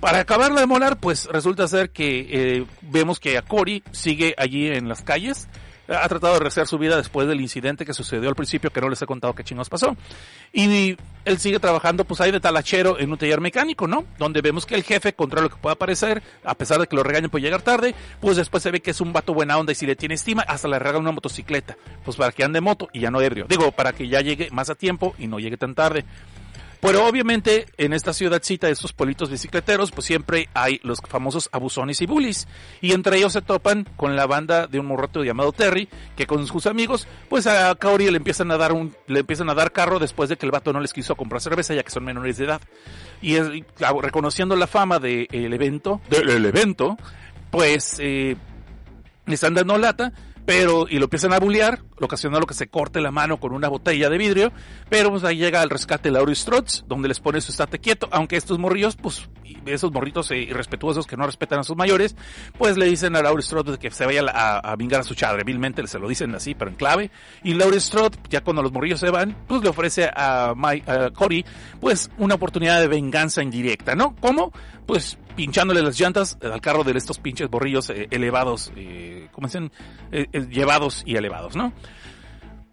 Para 0.00 0.20
acabarla 0.20 0.60
de 0.60 0.66
molar, 0.66 0.98
pues 0.98 1.26
resulta 1.26 1.68
ser 1.68 1.90
que 1.90 2.26
eh, 2.30 2.66
vemos 2.82 3.20
que 3.20 3.38
a 3.38 3.42
Cory 3.42 3.82
sigue 3.92 4.34
allí 4.38 4.68
en 4.68 4.88
las 4.88 5.02
calles. 5.02 5.48
Ha 5.88 6.08
tratado 6.08 6.34
de 6.34 6.40
rehacer 6.40 6.66
su 6.66 6.78
vida 6.78 6.96
después 6.96 7.28
del 7.28 7.40
incidente 7.40 7.84
que 7.84 7.92
sucedió 7.92 8.28
al 8.28 8.34
principio, 8.34 8.70
que 8.70 8.80
no 8.80 8.88
les 8.88 9.00
he 9.02 9.06
contado 9.06 9.34
qué 9.34 9.44
chingos 9.44 9.68
pasó. 9.68 9.96
Y 10.52 10.96
él 11.24 11.38
sigue 11.38 11.60
trabajando, 11.60 12.04
pues 12.04 12.20
ahí 12.20 12.30
de 12.30 12.40
talachero 12.40 12.98
en 12.98 13.12
un 13.12 13.18
taller 13.18 13.40
mecánico, 13.40 13.86
¿no? 13.86 14.04
Donde 14.18 14.40
vemos 14.40 14.66
que 14.66 14.74
el 14.74 14.82
jefe, 14.82 15.14
contra 15.14 15.40
lo 15.40 15.50
que 15.50 15.56
pueda 15.56 15.76
parecer, 15.76 16.22
a 16.44 16.54
pesar 16.54 16.80
de 16.80 16.86
que 16.86 16.96
lo 16.96 17.02
regañen 17.02 17.30
por 17.30 17.40
llegar 17.40 17.62
tarde, 17.62 17.94
pues 18.20 18.36
después 18.36 18.62
se 18.62 18.70
ve 18.70 18.80
que 18.80 18.90
es 18.90 19.00
un 19.00 19.12
vato 19.12 19.34
buena 19.34 19.58
onda 19.58 19.72
y 19.72 19.74
si 19.74 19.86
le 19.86 19.96
tiene 19.96 20.14
estima, 20.14 20.42
hasta 20.42 20.68
le 20.68 20.78
regala 20.78 20.98
una 20.98 21.12
motocicleta. 21.12 21.76
Pues 22.04 22.16
para 22.16 22.32
que 22.32 22.44
ande 22.44 22.60
moto 22.60 22.88
y 22.92 23.00
ya 23.00 23.10
no 23.10 23.20
ebrio. 23.20 23.46
Digo, 23.48 23.72
para 23.72 23.92
que 23.92 24.08
ya 24.08 24.20
llegue 24.20 24.48
más 24.50 24.70
a 24.70 24.74
tiempo 24.74 25.14
y 25.18 25.26
no 25.26 25.38
llegue 25.38 25.56
tan 25.56 25.74
tarde. 25.74 26.04
Pero 26.86 27.04
obviamente 27.04 27.66
en 27.78 27.92
esta 27.92 28.12
ciudadcita 28.12 28.68
de 28.68 28.72
estos 28.72 28.92
politos 28.92 29.28
bicicleteros, 29.28 29.90
pues 29.90 30.06
siempre 30.06 30.48
hay 30.54 30.80
los 30.84 31.00
famosos 31.00 31.48
abusones 31.50 32.00
y 32.00 32.06
bullies. 32.06 32.46
Y 32.80 32.92
entre 32.92 33.16
ellos 33.16 33.32
se 33.32 33.42
topan 33.42 33.88
con 33.96 34.14
la 34.14 34.26
banda 34.26 34.68
de 34.68 34.78
un 34.78 34.86
morroto 34.86 35.24
llamado 35.24 35.50
Terry, 35.50 35.88
que 36.16 36.28
con 36.28 36.46
sus 36.46 36.66
amigos, 36.66 37.08
pues 37.28 37.48
a 37.48 37.74
Kaori 37.74 38.08
le 38.08 38.18
empiezan 38.18 38.52
a 38.52 38.56
dar 38.56 38.72
un, 38.72 38.94
le 39.08 39.20
empiezan 39.20 39.50
a 39.50 39.54
dar 39.54 39.72
carro 39.72 39.98
después 39.98 40.28
de 40.28 40.36
que 40.36 40.46
el 40.46 40.52
vato 40.52 40.72
no 40.72 40.78
les 40.80 40.92
quiso 40.92 41.16
comprar 41.16 41.40
cerveza, 41.40 41.74
ya 41.74 41.82
que 41.82 41.90
son 41.90 42.04
menores 42.04 42.36
de 42.36 42.44
edad. 42.44 42.60
Y 43.20 43.36
reconociendo 44.00 44.54
la 44.54 44.68
fama 44.68 45.00
del 45.00 45.26
evento, 45.32 46.00
del 46.08 46.46
evento, 46.46 46.96
pues 47.50 47.96
eh, 47.98 48.36
les 49.26 49.34
están 49.34 49.54
dando 49.54 49.76
lata 49.76 50.12
pero 50.46 50.86
y 50.88 50.98
lo 50.98 51.04
empiezan 51.04 51.32
a 51.32 51.40
bullear, 51.40 51.82
lo 51.98 52.06
ocasiona 52.06 52.38
lo 52.38 52.46
que 52.46 52.54
se 52.54 52.68
corte 52.68 53.00
la 53.00 53.10
mano 53.10 53.38
con 53.38 53.52
una 53.52 53.68
botella 53.68 54.08
de 54.08 54.16
vidrio, 54.16 54.52
pero 54.88 55.10
pues 55.10 55.24
ahí 55.24 55.36
llega 55.36 55.62
el 55.62 55.68
rescate 55.68 56.10
Laurie 56.10 56.36
Strutz, 56.36 56.84
donde 56.86 57.08
les 57.08 57.18
pone 57.20 57.40
su 57.40 57.50
estate 57.50 57.80
quieto, 57.80 58.08
aunque 58.12 58.36
estos 58.36 58.58
morrillos, 58.58 58.96
pues 58.96 59.28
esos 59.66 59.92
morritos 59.92 60.30
eh, 60.30 60.38
irrespetuosos 60.38 61.06
que 61.06 61.16
no 61.16 61.26
respetan 61.26 61.58
a 61.58 61.64
sus 61.64 61.76
mayores, 61.76 62.14
pues 62.56 62.76
le 62.76 62.86
dicen 62.86 63.16
a 63.16 63.22
Laurie 63.22 63.42
Strutz 63.42 63.76
que 63.78 63.90
se 63.90 64.06
vaya 64.06 64.22
a, 64.28 64.76
vingar 64.76 65.00
a 65.00 65.04
su 65.04 65.14
chadre, 65.14 65.42
vilmente 65.42 65.84
se 65.86 65.98
lo 65.98 66.08
dicen 66.08 66.34
así, 66.34 66.54
pero 66.54 66.70
en 66.70 66.76
clave, 66.76 67.10
y 67.42 67.54
Laurie 67.54 67.80
Strutz, 67.80 68.18
ya 68.30 68.42
cuando 68.42 68.62
los 68.62 68.72
morrillos 68.72 69.00
se 69.00 69.10
van, 69.10 69.36
pues 69.48 69.62
le 69.62 69.68
ofrece 69.68 70.08
a, 70.14 70.54
Mike, 70.56 70.90
a 70.90 71.10
Cory, 71.10 71.44
pues 71.80 72.08
una 72.18 72.36
oportunidad 72.36 72.80
de 72.80 72.86
venganza 72.86 73.42
indirecta, 73.42 73.96
¿no? 73.96 74.14
¿Cómo? 74.20 74.52
Pues 74.86 75.18
pinchándole 75.36 75.82
las 75.82 76.00
llantas 76.00 76.38
al 76.42 76.60
carro 76.60 76.82
de 76.82 76.96
estos 76.96 77.18
pinches 77.18 77.48
borrillos 77.48 77.90
eh, 77.90 78.08
elevados, 78.10 78.72
eh, 78.74 79.28
como 79.32 79.46
dicen, 79.46 79.70
eh, 80.10 80.26
eh, 80.32 80.46
llevados 80.50 81.02
y 81.06 81.16
elevados, 81.16 81.54
¿no? 81.54 81.72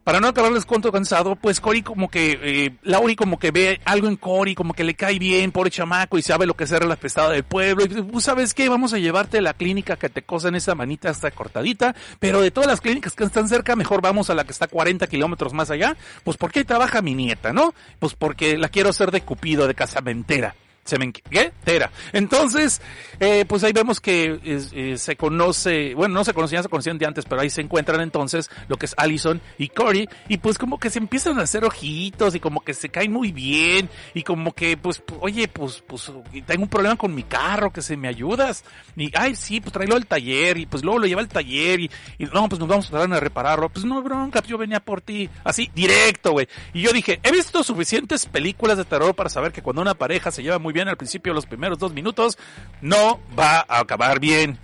Para 0.04 0.20
no 0.20 0.28
acabarles 0.28 0.66
cuento 0.66 0.92
cansado, 0.92 1.38
pues 1.38 1.62
Cory 1.62 1.82
como 1.82 2.10
que, 2.10 2.78
Lauri 2.82 3.16
como 3.16 3.40
que 3.40 3.52
ve 3.52 3.80
algo 3.86 4.10
en 4.10 4.18
Cory, 4.18 4.54
como 4.54 4.74
que 4.74 4.84
le 4.84 4.96
cae 4.96 5.18
bien, 5.18 5.54
pobre 5.54 5.72
chamaco, 5.72 6.18
y 6.18 6.22
sabe 6.22 6.46
lo 6.46 6.58
que 6.58 6.66
es 6.66 6.72
la 6.72 6.98
pestada 6.98 7.30
del 7.30 7.46
pueblo, 7.46 7.86
y 7.86 7.88
pues, 7.88 8.26
¿sabes 8.26 8.54
qué? 8.54 8.68
Vamos 8.68 8.92
a 8.92 8.98
llevarte 8.98 9.38
a 9.38 9.42
la 9.42 9.54
clínica 9.54 9.96
que 9.96 10.10
te 10.10 10.22
cosen 10.22 10.56
esa 10.56 10.76
manita 10.76 11.10
hasta 11.10 11.32
cortadita, 11.32 11.96
pero 12.20 12.42
de 12.42 12.52
todas 12.52 12.68
las 12.68 12.82
clínicas 12.82 13.14
que 13.14 13.24
están 13.24 13.48
cerca, 13.48 13.78
mejor 13.78 14.02
vamos 14.02 14.30
a 14.30 14.36
la 14.36 14.44
que 14.44 14.52
está 14.52 14.68
40 14.68 15.08
kilómetros 15.08 15.54
más 15.54 15.72
allá, 15.72 15.96
pues 16.26 16.36
porque 16.36 16.60
ahí 16.60 16.66
trabaja 16.66 17.02
mi 17.02 17.16
nieta, 17.16 17.54
¿no? 17.54 17.74
Pues 18.00 18.14
porque 18.14 18.58
la 18.58 18.68
quiero 18.68 18.90
hacer 18.90 19.10
de 19.10 19.22
cupido, 19.22 19.68
de 19.68 19.74
casamentera 19.74 20.54
se 20.84 20.98
me 20.98 21.12
¿qué? 21.12 21.52
Tera. 21.64 21.92
Entonces, 22.12 22.82
eh, 23.20 23.46
pues 23.48 23.64
ahí 23.64 23.74
vemos 23.74 24.00
que 24.00 24.40
eh, 24.44 24.98
se 24.98 25.16
conoce, 25.16 25.94
bueno, 25.96 26.16
no 26.16 26.24
se 26.24 26.34
conocían, 26.34 26.64
se 26.64 26.70
conocían 26.70 26.98
de 26.98 27.06
antes, 27.06 27.26
pero 27.26 27.42
ahí 27.42 27.50
se 27.50 27.62
encuentran 27.62 28.02
entonces 28.02 28.50
lo 28.68 28.78
que 28.78 28.86
es 28.88 28.94
Allison 28.98 29.42
y 29.58 29.70
Cory, 29.70 30.08
y 30.28 30.38
pues 30.38 30.58
como 30.58 30.80
que 30.80 30.90
se 30.90 31.00
empiezan 31.00 31.40
a 31.40 31.44
hacer 31.44 31.64
ojitos 31.64 32.36
y 32.36 32.40
como 32.40 32.62
que 32.62 32.74
se 32.74 32.90
caen 32.90 33.12
muy 33.12 33.32
bien, 33.32 33.90
y 34.14 34.24
como 34.24 34.54
que, 34.54 34.78
pues, 34.78 35.02
oye, 35.20 35.48
pues, 35.48 35.84
pues, 35.88 36.12
tengo 36.46 36.64
un 36.64 36.70
problema 36.70 36.96
con 36.96 37.16
mi 37.16 37.24
carro, 37.24 37.72
que 37.72 37.82
se 37.82 37.98
me 37.98 38.08
ayudas, 38.08 38.64
y, 38.96 39.12
ay, 39.18 39.36
sí, 39.36 39.62
pues 39.62 39.72
tráelo 39.72 39.96
al 39.96 40.06
taller, 40.06 40.58
y 40.58 40.66
pues 40.66 40.84
luego 40.84 41.00
lo 41.00 41.08
lleva 41.08 41.22
al 41.22 41.30
taller, 41.30 41.80
y, 41.80 41.92
no, 42.34 42.50
pues 42.50 42.60
nos 42.60 42.68
vamos 42.68 42.88
a 42.88 42.92
tratar 42.92 43.14
a 43.14 43.20
repararlo, 43.20 43.70
pues 43.70 43.86
no, 43.86 44.02
bronca, 44.02 44.42
yo 44.44 44.58
venía 44.58 44.80
por 44.80 45.02
ti, 45.02 45.30
así, 45.44 45.70
directo, 45.74 46.32
güey. 46.32 46.48
Y 46.74 46.82
yo 46.82 46.92
dije, 46.92 47.20
he 47.24 47.32
visto 47.32 47.64
suficientes 47.64 48.26
películas 48.26 48.78
de 48.78 48.86
terror 48.86 49.16
para 49.16 49.30
saber 49.30 49.52
que 49.52 49.62
cuando 49.62 49.82
una 49.82 49.94
pareja 49.94 50.32
se 50.32 50.44
lleva 50.44 50.60
muy 50.60 50.73
bien 50.74 50.88
al 50.90 50.98
principio, 50.98 51.34
los 51.34 51.46
primeros 51.46 51.80
dos 51.80 51.94
minutos, 51.94 52.38
no 52.82 53.20
va 53.38 53.66
a 53.68 53.80
acabar 53.80 54.20
bien. 54.20 54.58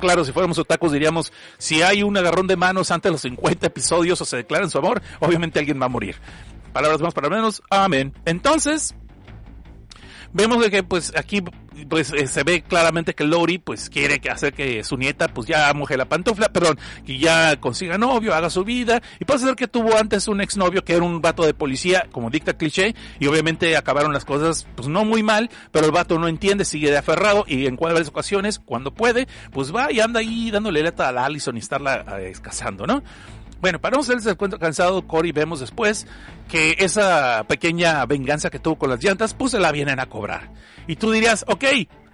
Claro, 0.00 0.24
si 0.24 0.32
fuéramos 0.32 0.58
otacos 0.58 0.92
diríamos, 0.92 1.32
si 1.58 1.82
hay 1.82 2.02
un 2.02 2.16
agarrón 2.16 2.46
de 2.46 2.56
manos 2.56 2.90
antes 2.90 3.10
de 3.10 3.12
los 3.12 3.20
50 3.20 3.66
episodios 3.66 4.20
o 4.20 4.24
se 4.24 4.38
declaran 4.38 4.70
su 4.70 4.78
amor, 4.78 5.02
obviamente 5.20 5.58
alguien 5.58 5.80
va 5.80 5.86
a 5.86 5.90
morir. 5.90 6.16
Palabras 6.72 7.00
más, 7.00 7.14
para 7.14 7.28
menos, 7.28 7.62
amén. 7.70 8.14
Entonces, 8.24 8.94
vemos 10.34 10.62
de 10.62 10.70
que 10.70 10.82
pues 10.82 11.12
aquí 11.16 11.42
pues 11.88 12.12
eh, 12.12 12.26
se 12.26 12.42
ve 12.44 12.62
claramente 12.62 13.14
que 13.14 13.24
Lori 13.24 13.58
pues 13.58 13.88
quiere 13.88 14.20
que 14.20 14.30
hacer 14.30 14.52
que 14.52 14.84
su 14.84 14.96
nieta 14.96 15.28
pues 15.28 15.46
ya 15.46 15.72
moje 15.72 15.96
la 15.96 16.04
pantufla, 16.04 16.50
perdón, 16.50 16.78
que 17.06 17.18
ya 17.18 17.58
consiga 17.60 17.96
novio, 17.96 18.34
haga 18.34 18.50
su 18.50 18.64
vida 18.64 19.00
y 19.18 19.24
puede 19.24 19.40
ser 19.40 19.56
que 19.56 19.68
tuvo 19.68 19.96
antes 19.96 20.28
un 20.28 20.40
exnovio 20.40 20.84
que 20.84 20.94
era 20.94 21.04
un 21.04 21.22
vato 21.22 21.44
de 21.44 21.54
policía, 21.54 22.06
como 22.12 22.30
dicta 22.30 22.56
cliché, 22.56 22.94
y 23.18 23.26
obviamente 23.26 23.76
acabaron 23.76 24.12
las 24.12 24.24
cosas 24.24 24.66
pues 24.74 24.88
no 24.88 25.04
muy 25.04 25.22
mal, 25.22 25.50
pero 25.70 25.86
el 25.86 25.92
vato 25.92 26.18
no 26.18 26.28
entiende, 26.28 26.64
sigue 26.64 26.90
de 26.90 26.98
aferrado 26.98 27.44
y 27.46 27.66
en 27.66 27.76
varias 27.76 28.08
ocasiones, 28.08 28.58
cuando 28.58 28.92
puede, 28.92 29.28
pues 29.52 29.74
va 29.74 29.92
y 29.92 30.00
anda 30.00 30.20
ahí 30.20 30.50
dándole 30.50 30.82
letra 30.82 31.08
a 31.08 31.12
la 31.12 31.24
Allison 31.24 31.56
y 31.56 31.60
estarla 31.60 32.04
eh, 32.18 32.30
escasando, 32.30 32.86
¿no? 32.86 33.02
Bueno, 33.64 33.80
para 33.80 33.94
no 33.96 34.02
hacerles 34.02 34.26
el 34.26 34.36
cuento 34.36 34.58
cansado, 34.58 35.06
Cory 35.06 35.32
vemos 35.32 35.60
después 35.60 36.06
que 36.50 36.76
esa 36.80 37.46
pequeña 37.48 38.04
venganza 38.04 38.50
que 38.50 38.58
tuvo 38.58 38.76
con 38.76 38.90
las 38.90 39.02
llantas, 39.02 39.32
pues 39.32 39.52
se 39.52 39.58
la 39.58 39.72
vienen 39.72 40.00
a 40.00 40.04
cobrar. 40.04 40.50
Y 40.86 40.96
tú 40.96 41.10
dirías, 41.10 41.46
ok, 41.48 41.64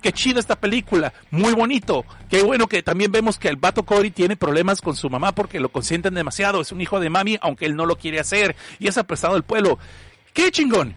qué 0.01 0.13
chida 0.13 0.39
esta 0.39 0.61
película, 0.61 1.13
muy 1.33 1.53
bonito. 1.53 2.05
Qué 2.29 2.45
bueno 2.45 2.69
que 2.69 2.85
también 2.85 3.11
vemos 3.11 3.37
que 3.37 3.49
el 3.49 3.57
vato 3.57 3.85
Cory 3.85 4.13
tiene 4.13 4.37
problemas 4.37 4.81
con 4.81 4.95
su 4.95 5.11
mamá 5.11 5.35
porque 5.35 5.59
lo 5.59 5.71
consienten 5.71 6.15
demasiado. 6.15 6.61
Es 6.61 6.71
un 6.71 6.83
hijo 6.83 7.01
de 7.01 7.11
mami, 7.11 7.37
aunque 7.43 7.67
él 7.67 7.75
no 7.75 7.85
lo 7.85 7.97
quiere 7.97 8.21
hacer. 8.21 8.55
Y 8.79 8.87
es 8.87 8.97
aprestado 8.97 9.35
el 9.35 9.43
pueblo. 9.43 9.77
¡Qué 10.33 10.53
chingón! 10.53 10.95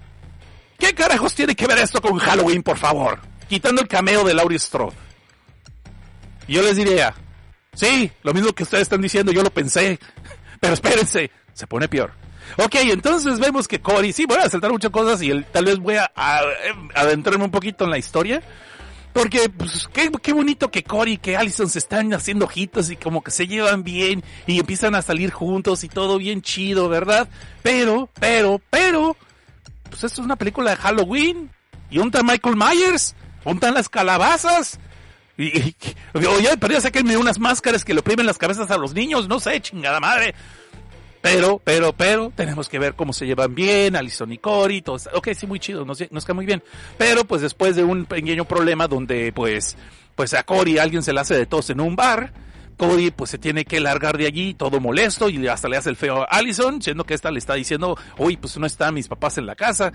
¿Qué 0.77 0.93
carajos 0.93 1.33
tiene 1.33 1.55
que 1.55 1.65
ver 1.65 1.79
esto 1.79 1.99
con 1.99 2.19
Halloween, 2.19 2.61
por 2.61 2.77
favor? 2.77 3.19
Quitando 3.49 3.81
el 3.81 3.87
cameo 3.87 4.23
de 4.23 4.35
Laurie 4.35 4.59
Strode. 4.59 4.93
Yo 6.47 6.61
les 6.61 6.75
diría, 6.75 7.15
sí, 7.73 8.11
lo 8.21 8.35
mismo 8.35 8.53
que 8.53 8.61
ustedes 8.61 8.83
están 8.83 9.01
diciendo, 9.01 9.31
yo 9.31 9.41
lo 9.41 9.49
pensé. 9.49 9.99
Pero 10.63 10.75
espérense, 10.75 11.29
se 11.53 11.67
pone 11.67 11.89
peor. 11.89 12.13
Ok, 12.57 12.75
entonces 12.75 13.37
vemos 13.37 13.67
que 13.67 13.81
Cory, 13.81 14.13
sí, 14.13 14.25
voy 14.25 14.37
a 14.37 14.49
saltar 14.49 14.71
muchas 14.71 14.91
cosas 14.91 15.21
y 15.21 15.43
tal 15.51 15.65
vez 15.65 15.77
voy 15.77 15.97
a, 15.97 16.09
adentrarme 16.95 17.43
un 17.43 17.51
poquito 17.51 17.83
en 17.83 17.89
la 17.89 17.97
historia. 17.97 18.41
Porque, 19.11 19.49
pues, 19.49 19.89
qué, 19.91 20.09
qué 20.21 20.31
bonito 20.31 20.71
que 20.71 20.85
Cory 20.85 21.13
y 21.13 21.17
que 21.17 21.35
Allison 21.35 21.69
se 21.69 21.79
están 21.79 22.13
haciendo 22.13 22.45
ojitos 22.45 22.89
y 22.91 22.95
como 22.95 23.21
que 23.21 23.31
se 23.31 23.45
llevan 23.45 23.83
bien 23.83 24.23
y 24.47 24.57
empiezan 24.57 24.95
a 24.95 25.01
salir 25.01 25.31
juntos 25.31 25.83
y 25.83 25.89
todo 25.89 26.17
bien 26.17 26.41
chido, 26.41 26.87
¿verdad? 26.87 27.27
Pero, 27.61 28.09
pero, 28.17 28.61
pero, 28.69 29.17
pues 29.89 30.05
esto 30.05 30.21
es 30.21 30.25
una 30.25 30.37
película 30.37 30.71
de 30.71 30.77
Halloween. 30.77 31.51
¿Y 31.91 31.97
dónde 31.97 32.19
está 32.19 32.31
Michael 32.31 32.55
Myers? 32.55 33.15
¿Dónde 33.43 33.57
están 33.57 33.73
las 33.73 33.89
calabazas? 33.89 34.79
Y, 35.37 35.59
y, 35.59 35.75
pero 36.13 36.39
ya 36.73 36.81
sáquenme 36.81 37.17
unas 37.17 37.39
máscaras 37.39 37.83
que 37.83 37.93
le 37.93 38.01
oprimen 38.01 38.25
las 38.25 38.37
cabezas 38.37 38.69
a 38.71 38.77
los 38.77 38.93
niños, 38.93 39.27
no 39.27 39.39
sé, 39.39 39.61
chingada 39.61 39.99
madre. 39.99 40.35
Pero, 41.21 41.61
pero, 41.63 41.93
pero, 41.93 42.33
tenemos 42.35 42.67
que 42.67 42.79
ver 42.79 42.95
cómo 42.95 43.13
se 43.13 43.25
llevan 43.25 43.55
bien, 43.55 43.95
Alison 43.95 44.31
y 44.33 44.37
Cory, 44.37 44.81
todo 44.81 44.97
Ok, 45.13 45.29
sí, 45.33 45.47
muy 45.47 45.57
chido, 45.57 45.85
nos, 45.85 46.03
nos 46.11 46.25
queda 46.25 46.33
muy 46.33 46.45
bien. 46.45 46.61
Pero, 46.97 47.23
pues 47.23 47.41
después 47.41 47.77
de 47.77 47.83
un 47.83 48.05
pequeño 48.05 48.45
problema 48.45 48.89
donde, 48.89 49.31
pues, 49.31 49.77
pues 50.15 50.33
a 50.33 50.43
Cory 50.43 50.79
alguien 50.79 51.01
se 51.01 51.13
le 51.13 51.21
hace 51.21 51.35
de 51.35 51.45
tos 51.45 51.69
en 51.69 51.79
un 51.79 51.95
bar, 51.95 52.33
Cody 52.77 53.11
pues 53.11 53.29
se 53.29 53.37
tiene 53.37 53.65
que 53.65 53.79
largar 53.79 54.17
de 54.17 54.25
allí 54.25 54.53
todo 54.53 54.79
molesto 54.79 55.29
y 55.29 55.47
hasta 55.47 55.69
le 55.69 55.77
hace 55.77 55.89
el 55.89 55.95
feo 55.95 56.23
a 56.23 56.25
Allison, 56.25 56.81
siendo 56.81 57.05
que 57.05 57.13
esta 57.13 57.31
le 57.31 57.39
está 57.39 57.53
diciendo, 57.53 57.97
uy, 58.17 58.37
pues 58.37 58.57
no 58.57 58.65
están 58.65 58.93
mis 58.93 59.07
papás 59.07 59.37
en 59.37 59.45
la 59.45 59.55
casa. 59.55 59.93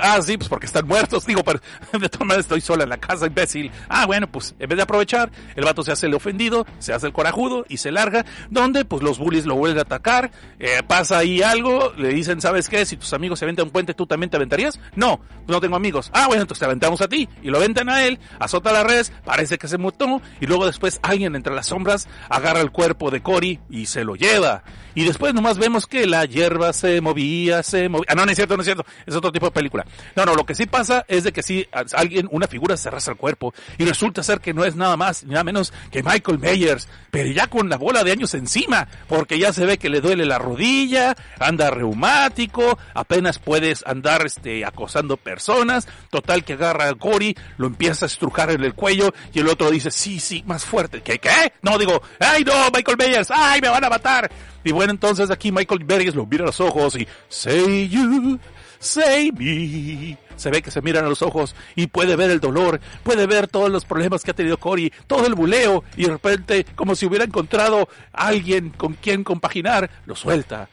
Ah, 0.00 0.20
sí, 0.22 0.36
pues 0.36 0.48
porque 0.48 0.66
están 0.66 0.86
muertos. 0.86 1.26
Digo, 1.26 1.42
pero 1.42 1.60
de 1.98 2.08
todas 2.08 2.26
maneras 2.26 2.44
estoy 2.44 2.60
sola 2.60 2.84
en 2.84 2.90
la 2.90 2.98
casa, 2.98 3.26
imbécil. 3.26 3.70
Ah, 3.88 4.06
bueno, 4.06 4.26
pues 4.26 4.54
en 4.58 4.68
vez 4.68 4.76
de 4.76 4.82
aprovechar, 4.82 5.30
el 5.56 5.64
vato 5.64 5.82
se 5.82 5.92
hace 5.92 6.06
el 6.06 6.14
ofendido, 6.14 6.66
se 6.78 6.92
hace 6.92 7.06
el 7.06 7.12
corajudo 7.12 7.64
y 7.68 7.78
se 7.78 7.90
larga. 7.90 8.24
Donde, 8.50 8.84
pues 8.84 9.02
los 9.02 9.18
bullies 9.18 9.46
lo 9.46 9.56
vuelven 9.56 9.78
a 9.78 9.82
atacar. 9.82 10.30
Eh, 10.58 10.82
pasa 10.86 11.18
ahí 11.18 11.42
algo, 11.42 11.92
le 11.96 12.08
dicen, 12.08 12.40
¿sabes 12.40 12.68
qué? 12.68 12.84
Si 12.86 12.96
tus 12.96 13.12
amigos 13.12 13.38
se 13.38 13.44
aventan 13.44 13.66
un 13.66 13.72
puente, 13.72 13.94
¿tú 13.94 14.06
también 14.06 14.30
te 14.30 14.36
aventarías? 14.36 14.78
No, 14.94 15.20
no 15.46 15.60
tengo 15.60 15.76
amigos. 15.76 16.10
Ah, 16.12 16.26
bueno, 16.26 16.42
entonces 16.42 16.60
te 16.60 16.66
aventamos 16.66 17.00
a 17.00 17.08
ti. 17.08 17.28
Y 17.42 17.48
lo 17.48 17.58
aventan 17.58 17.88
a 17.88 18.04
él, 18.04 18.18
azota 18.38 18.72
la 18.72 18.84
red, 18.84 19.06
parece 19.24 19.58
que 19.58 19.68
se 19.68 19.78
mutó. 19.78 20.20
Y 20.40 20.46
luego 20.46 20.66
después 20.66 20.98
alguien 21.02 21.34
entre 21.34 21.54
las 21.54 21.66
sombras 21.66 22.08
agarra 22.28 22.60
el 22.60 22.70
cuerpo 22.70 23.10
de 23.10 23.22
Cory 23.22 23.60
y 23.70 23.86
se 23.86 24.04
lo 24.04 24.16
lleva. 24.16 24.62
Y 24.94 25.04
después 25.04 25.34
nomás 25.34 25.58
vemos 25.58 25.86
que 25.86 26.06
la 26.06 26.24
hierba 26.24 26.72
se 26.72 27.00
movía, 27.00 27.62
se 27.62 27.88
movía. 27.88 28.06
Ah, 28.08 28.14
no, 28.14 28.24
no 28.24 28.30
es 28.30 28.36
cierto, 28.36 28.56
no 28.56 28.62
es 28.62 28.66
cierto. 28.66 28.84
Es 29.06 29.14
otro 29.14 29.32
tipo 29.32 29.46
de 29.46 29.52
película. 29.52 29.83
No, 30.16 30.24
no, 30.24 30.34
lo 30.34 30.44
que 30.44 30.54
sí 30.54 30.66
pasa 30.66 31.04
es 31.08 31.24
de 31.24 31.32
que 31.32 31.42
si 31.42 31.66
alguien, 31.92 32.28
una 32.30 32.46
figura 32.46 32.76
se 32.76 32.88
arrastra 32.88 33.12
el 33.12 33.18
cuerpo 33.18 33.54
y 33.78 33.84
resulta 33.84 34.22
ser 34.22 34.40
que 34.40 34.54
no 34.54 34.64
es 34.64 34.76
nada 34.76 34.96
más 34.96 35.24
ni 35.24 35.30
nada 35.30 35.44
menos 35.44 35.72
que 35.90 36.02
Michael 36.02 36.38
Myers, 36.38 36.88
pero 37.10 37.30
ya 37.30 37.46
con 37.46 37.68
la 37.68 37.76
bola 37.76 38.04
de 38.04 38.12
años 38.12 38.34
encima, 38.34 38.88
porque 39.08 39.38
ya 39.38 39.52
se 39.52 39.66
ve 39.66 39.78
que 39.78 39.88
le 39.88 40.00
duele 40.00 40.24
la 40.24 40.38
rodilla, 40.38 41.16
anda 41.38 41.70
reumático, 41.70 42.78
apenas 42.94 43.38
puedes 43.38 43.84
andar 43.86 44.26
este 44.26 44.64
acosando 44.64 45.16
personas, 45.16 45.86
total 46.10 46.44
que 46.44 46.54
agarra 46.54 46.88
a 46.88 46.94
Cory, 46.94 47.36
lo 47.58 47.66
empieza 47.66 48.06
a 48.06 48.08
estrujar 48.08 48.50
en 48.50 48.62
el 48.64 48.74
cuello 48.74 49.12
y 49.32 49.40
el 49.40 49.48
otro 49.48 49.70
dice, 49.70 49.90
sí, 49.90 50.20
sí, 50.20 50.42
más 50.46 50.64
fuerte. 50.64 51.02
¿Qué, 51.02 51.18
qué? 51.18 51.52
No, 51.62 51.78
digo, 51.78 52.02
ay 52.20 52.44
no, 52.44 52.70
Michael 52.72 52.98
Myers, 52.98 53.30
ay, 53.30 53.60
me 53.60 53.68
van 53.68 53.84
a 53.84 53.88
matar. 53.88 54.30
Y 54.64 54.72
bueno, 54.72 54.92
entonces 54.92 55.30
aquí 55.30 55.52
Michael 55.52 55.84
Myers 55.84 56.14
lo 56.14 56.26
mira 56.26 56.44
a 56.44 56.46
los 56.46 56.60
ojos 56.60 56.96
y, 56.96 57.06
say 57.28 57.88
you, 57.88 58.38
say 58.78 59.30
me. 59.32 60.18
Se 60.36 60.50
ve 60.50 60.62
que 60.62 60.70
se 60.70 60.82
miran 60.82 61.04
a 61.04 61.08
los 61.08 61.22
ojos 61.22 61.54
y 61.76 61.86
puede 61.86 62.16
ver 62.16 62.30
el 62.30 62.40
dolor, 62.40 62.80
puede 63.02 63.26
ver 63.26 63.46
todos 63.46 63.70
los 63.70 63.84
problemas 63.84 64.22
que 64.22 64.32
ha 64.32 64.34
tenido 64.34 64.58
Cory, 64.58 64.92
todo 65.06 65.26
el 65.26 65.34
buleo 65.34 65.84
y 65.96 66.04
de 66.04 66.10
repente, 66.10 66.66
como 66.74 66.94
si 66.94 67.06
hubiera 67.06 67.24
encontrado 67.24 67.88
a 68.12 68.26
alguien 68.26 68.70
con 68.70 68.94
quien 68.94 69.22
compaginar, 69.22 69.90
lo 70.06 70.16
suelta. 70.16 70.68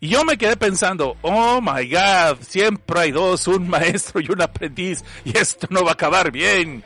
Y 0.00 0.08
yo 0.08 0.24
me 0.24 0.36
quedé 0.36 0.56
pensando, 0.56 1.16
oh 1.22 1.60
my 1.60 1.88
god, 1.88 2.38
siempre 2.40 3.00
hay 3.00 3.12
dos, 3.12 3.46
un 3.48 3.68
maestro 3.68 4.20
y 4.20 4.30
un 4.30 4.42
aprendiz, 4.42 5.04
y 5.24 5.36
esto 5.38 5.66
no 5.70 5.84
va 5.84 5.90
a 5.90 5.94
acabar 5.94 6.30
bien. 6.30 6.84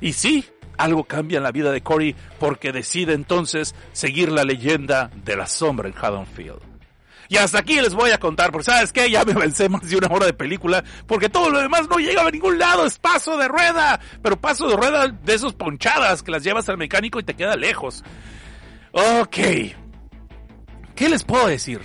Y 0.00 0.12
sí, 0.12 0.44
algo 0.76 1.04
cambia 1.04 1.38
en 1.38 1.42
la 1.44 1.52
vida 1.52 1.72
de 1.72 1.82
Cory 1.82 2.14
porque 2.38 2.72
decide 2.72 3.14
entonces 3.14 3.74
seguir 3.92 4.30
la 4.30 4.44
leyenda 4.44 5.10
de 5.24 5.36
la 5.36 5.46
sombra 5.46 5.88
en 5.88 5.94
Haddonfield. 5.96 6.71
Y 7.28 7.36
hasta 7.36 7.58
aquí 7.58 7.80
les 7.80 7.94
voy 7.94 8.10
a 8.10 8.18
contar, 8.18 8.50
porque 8.50 8.64
sabes 8.64 8.92
qué, 8.92 9.10
ya 9.10 9.24
me 9.24 9.34
vencé 9.34 9.68
más 9.68 9.88
de 9.88 9.96
una 9.96 10.08
hora 10.08 10.26
de 10.26 10.32
película, 10.32 10.84
porque 11.06 11.28
todo 11.28 11.50
lo 11.50 11.60
demás 11.60 11.88
no 11.88 11.96
llega 11.96 12.26
a 12.26 12.30
ningún 12.30 12.58
lado, 12.58 12.84
es 12.84 12.98
paso 12.98 13.36
de 13.36 13.48
rueda, 13.48 14.00
pero 14.22 14.40
paso 14.40 14.68
de 14.68 14.76
rueda 14.76 15.08
de 15.08 15.34
esos 15.34 15.54
ponchadas 15.54 16.22
que 16.22 16.30
las 16.30 16.42
llevas 16.42 16.68
al 16.68 16.78
mecánico 16.78 17.18
y 17.20 17.24
te 17.24 17.34
queda 17.34 17.56
lejos. 17.56 18.04
Ok. 18.92 19.36
¿Qué 20.94 21.08
les 21.08 21.24
puedo 21.24 21.46
decir? 21.46 21.80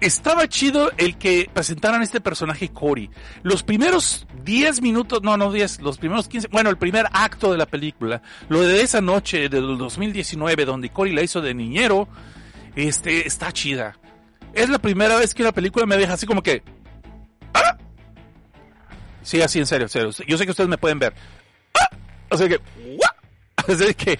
estaba 0.00 0.48
chido 0.48 0.90
el 0.96 1.16
que 1.16 1.50
presentaran 1.52 2.02
este 2.02 2.20
personaje 2.20 2.68
Cory. 2.68 3.10
Los 3.42 3.62
primeros 3.62 4.26
10 4.44 4.80
minutos, 4.80 5.22
no, 5.22 5.36
no 5.36 5.52
10, 5.52 5.80
los 5.80 5.98
primeros 5.98 6.28
15, 6.28 6.48
bueno, 6.48 6.70
el 6.70 6.76
primer 6.76 7.06
acto 7.12 7.50
de 7.50 7.58
la 7.58 7.66
película, 7.66 8.22
lo 8.48 8.60
de 8.62 8.82
esa 8.82 9.00
noche 9.00 9.48
del 9.48 9.78
2019 9.78 10.64
donde 10.64 10.90
Cory 10.90 11.12
la 11.12 11.22
hizo 11.22 11.40
de 11.40 11.54
niñero, 11.54 12.08
este, 12.86 13.26
está 13.26 13.52
chida. 13.52 13.98
Es 14.52 14.68
la 14.68 14.78
primera 14.78 15.16
vez 15.16 15.34
que 15.34 15.42
una 15.42 15.52
película 15.52 15.86
me 15.86 15.96
deja 15.96 16.14
así 16.14 16.26
como 16.26 16.42
que... 16.42 16.62
¿Ah? 17.54 17.76
Sí, 19.22 19.42
así 19.42 19.58
en 19.58 19.66
serio, 19.66 19.86
en 19.86 19.90
serio. 19.90 20.10
Yo 20.26 20.38
sé 20.38 20.44
que 20.44 20.50
ustedes 20.50 20.70
me 20.70 20.78
pueden 20.78 20.98
ver. 20.98 21.14
¡Ah! 21.78 21.96
O 22.30 22.36
sea 22.36 22.48
que... 22.48 22.60
Así 23.56 23.94
que... 23.96 24.18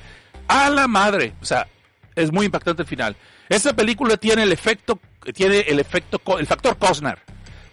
A 0.49 0.71
la 0.71 0.89
madre. 0.89 1.35
O 1.41 1.45
sea, 1.45 1.67
es 2.15 2.33
muy 2.33 2.47
impactante 2.47 2.83
el 2.83 2.89
final. 2.89 3.17
Esta 3.49 3.75
película 3.75 4.17
tiene 4.17 4.43
el 4.43 4.53
efecto 4.53 4.99
tiene 5.33 5.61
el 5.61 5.79
efecto, 5.79 6.21
el 6.39 6.47
factor 6.47 6.77
Cosner. 6.79 7.19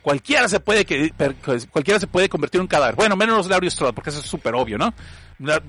Cualquiera 0.01 0.47
se 0.47 0.59
puede 0.59 0.85
que, 0.85 1.11
cualquiera 1.71 1.99
se 1.99 2.07
puede 2.07 2.29
convertir 2.29 2.59
en 2.59 2.63
un 2.63 2.67
cadáver. 2.67 2.95
Bueno, 2.95 3.15
menos 3.15 3.47
Laurie 3.47 3.71
Strode, 3.71 3.93
porque 3.93 4.11
eso 4.11 4.19
es 4.19 4.25
súper 4.25 4.53
obvio, 4.53 4.77
¿no? 4.77 4.93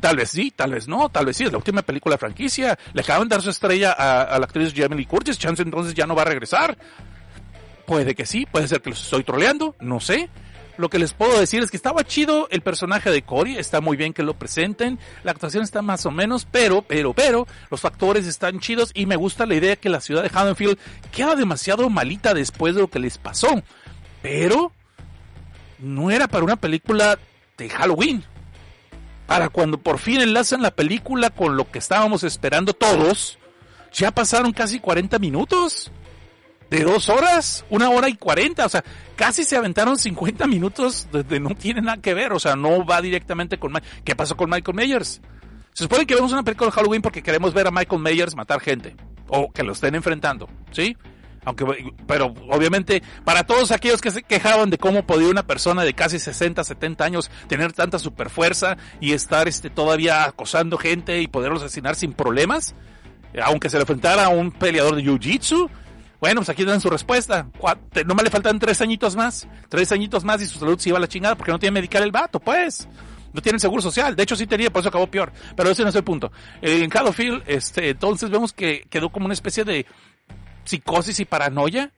Tal 0.01 0.17
vez 0.17 0.31
sí, 0.31 0.53
tal 0.55 0.73
vez 0.73 0.87
no, 0.87 1.09
tal 1.09 1.27
vez 1.27 1.37
sí. 1.37 1.45
Es 1.45 1.53
la 1.53 1.59
última 1.59 1.83
película 1.83 2.15
de 2.15 2.19
franquicia. 2.19 2.79
Le 2.93 3.01
acaban 3.01 3.29
de 3.29 3.35
dar 3.35 3.43
su 3.43 3.51
estrella 3.51 3.93
a, 3.93 4.39
la 4.39 4.45
actriz 4.45 4.73
Jamie 4.75 4.99
Lee 4.99 5.07
Curtis. 5.07 5.39
Chance 5.39 5.63
entonces 5.63 5.95
ya 5.95 6.07
no 6.07 6.15
va 6.15 6.23
a 6.23 6.27
regresar. 6.27 6.77
Puede 7.87 8.15
que 8.15 8.27
sí, 8.27 8.47
puede 8.47 8.69
ser 8.69 8.81
que 8.81 8.91
los 8.91 9.03
estoy 9.03 9.25
troleando, 9.25 9.77
no 9.81 10.01
sé. 10.01 10.29
Lo 10.77 10.91
que 10.91 10.99
les 10.99 11.15
puedo 11.15 11.39
decir 11.41 11.63
es 11.63 11.71
que 11.71 11.77
estaba 11.77 12.05
chido 12.05 12.49
el 12.51 12.61
personaje 12.61 13.11
de 13.11 13.23
Cory, 13.23 13.57
está 13.57 13.81
muy 13.81 13.97
bien 13.97 14.13
que 14.13 14.23
lo 14.23 14.35
presenten, 14.35 14.99
la 15.25 15.31
actuación 15.31 15.63
está 15.63 15.81
más 15.81 16.05
o 16.05 16.11
menos, 16.11 16.47
pero, 16.51 16.83
pero, 16.83 17.15
pero, 17.15 17.47
los 17.71 17.81
factores 17.81 18.27
están 18.27 18.61
chidos 18.61 18.91
y 18.93 19.07
me 19.07 19.17
gusta 19.17 19.47
la 19.47 19.55
idea 19.55 19.77
que 19.77 19.89
la 19.89 20.03
ciudad 20.03 20.23
de 20.23 20.31
Haddonfield 20.33 20.79
queda 21.13 21.35
demasiado 21.35 21.89
malita 21.89 22.35
después 22.35 22.75
de 22.75 22.83
lo 22.83 22.89
que 22.89 22.99
les 22.99 23.17
pasó. 23.17 23.63
Pero, 24.21 24.73
no 25.79 26.11
era 26.11 26.29
para 26.29 26.45
una 26.45 26.57
película 26.57 27.19
de 27.57 27.71
Halloween. 27.71 28.23
Para 29.27 29.49
cuando 29.49 29.79
por 29.79 29.99
fin 29.99 30.21
enlazan 30.21 30.63
la 30.63 30.71
película 30.71 31.31
con 31.31 31.57
lo 31.57 31.71
que 31.71 31.79
estábamos 31.79 32.23
esperando 32.23 32.73
todos, 32.73 33.39
ya 33.93 34.11
pasaron 34.11 34.53
casi 34.53 34.79
40 34.79 35.19
minutos 35.19 35.91
de 36.71 36.83
dos 36.83 37.09
horas, 37.09 37.65
una 37.71 37.91
hora 37.91 38.09
y 38.09 38.15
cuarenta, 38.15 38.67
o 38.67 38.69
sea, 38.69 38.85
casi 39.15 39.45
se 39.45 39.57
aventaron 39.57 39.99
50 39.99 40.47
minutos 40.47 41.09
de, 41.13 41.41
no 41.41 41.51
tiene 41.55 41.81
nada 41.81 41.99
que 41.99 42.15
ver, 42.15 42.33
o 42.33 42.39
sea, 42.39 42.57
no 42.57 42.85
va 42.85 43.01
directamente 43.01 43.59
con 43.59 43.73
¿Qué 44.05 44.17
pasó 44.17 44.37
con 44.37 44.51
Michael 44.51 44.77
Myers? 44.77 45.21
Se 45.73 45.85
supone 45.85 46.07
que 46.07 46.15
vemos 46.15 46.33
una 46.33 46.43
película 46.43 46.71
de 46.71 46.77
Halloween 46.77 47.03
porque 47.03 47.23
queremos 47.23 47.53
ver 47.53 47.67
a 47.67 47.71
Michael 47.71 48.03
Myers 48.03 48.35
matar 48.35 48.61
gente, 48.61 48.97
o 49.29 49.51
que 49.53 49.63
lo 49.63 49.73
estén 49.73 49.95
enfrentando, 49.95 50.49
¿sí? 50.73 50.97
Aunque, 51.47 51.65
pero 52.09 52.35
obviamente, 52.51 53.05
para 53.25 53.45
todos 53.45 53.71
aquellos 53.71 54.01
que 54.01 54.11
se 54.11 54.25
quejaban 54.25 54.69
de 54.69 54.79
cómo 54.79 55.07
podía 55.07 55.29
una 55.29 55.47
persona 55.47 55.85
de 55.85 55.95
casi 55.95 56.19
60, 56.19 56.65
70 56.65 57.05
años 57.05 57.31
tener 57.47 57.73
tanta 57.73 58.01
superfuerza 58.01 58.77
y 59.01 59.13
estar 59.13 59.47
este, 59.47 59.71
todavía 59.71 60.25
acosando 60.25 60.77
gente 60.77 61.23
y 61.23 61.29
poderlos 61.29 61.63
asesinar 61.63 61.95
sin 61.95 62.13
problemas, 62.13 62.75
aunque 63.45 63.71
se 63.71 63.77
le 63.77 63.83
enfrentara 63.83 64.25
a 64.25 64.29
un 64.29 64.51
peleador 64.51 64.97
de 64.97 65.05
Jiu-Jitsu, 65.05 65.71
bueno, 66.21 66.41
pues 66.41 66.49
aquí 66.49 66.65
dan 66.65 66.81
su 66.81 66.91
respuesta. 66.91 67.47
No 68.05 68.15
me 68.17 68.25
le 68.25 68.31
faltan 68.31 68.59
tres 68.59 68.81
añitos 68.81 69.15
más. 69.15 69.47
Tres 69.69 69.93
añitos 69.93 70.25
más 70.25 70.43
y 70.43 70.47
su 70.47 70.59
salud 70.59 70.79
se 70.79 70.89
iba 70.89 70.99
a 70.99 71.01
la 71.01 71.07
chingada 71.07 71.37
porque 71.37 71.53
no 71.53 71.61
tiene 71.61 71.75
medical 71.75 72.03
el 72.03 72.11
vato, 72.11 72.41
pues. 72.41 72.89
No 73.33 73.43
tiene 73.43 73.59
seguro 73.59 73.83
social. 73.83 74.17
De 74.17 74.23
hecho, 74.23 74.35
sí 74.35 74.47
tenía, 74.47 74.71
por 74.71 74.81
eso 74.81 74.89
acabó 74.89 75.07
peor. 75.07 75.31
Pero 75.55 75.71
ese 75.71 75.83
no 75.83 75.91
es 75.91 75.95
el 75.95 76.05
punto. 76.05 76.33
En 76.63 76.91
Haddonfield, 76.91 77.43
este, 77.47 77.91
entonces 77.91 78.31
vemos 78.31 78.53
que 78.53 78.87
quedó 78.89 79.11
como 79.11 79.27
una 79.27 79.35
especie 79.35 79.65
de 79.65 79.85
psicosis 80.67 81.19
y 81.21 81.25
paranoia 81.25 81.93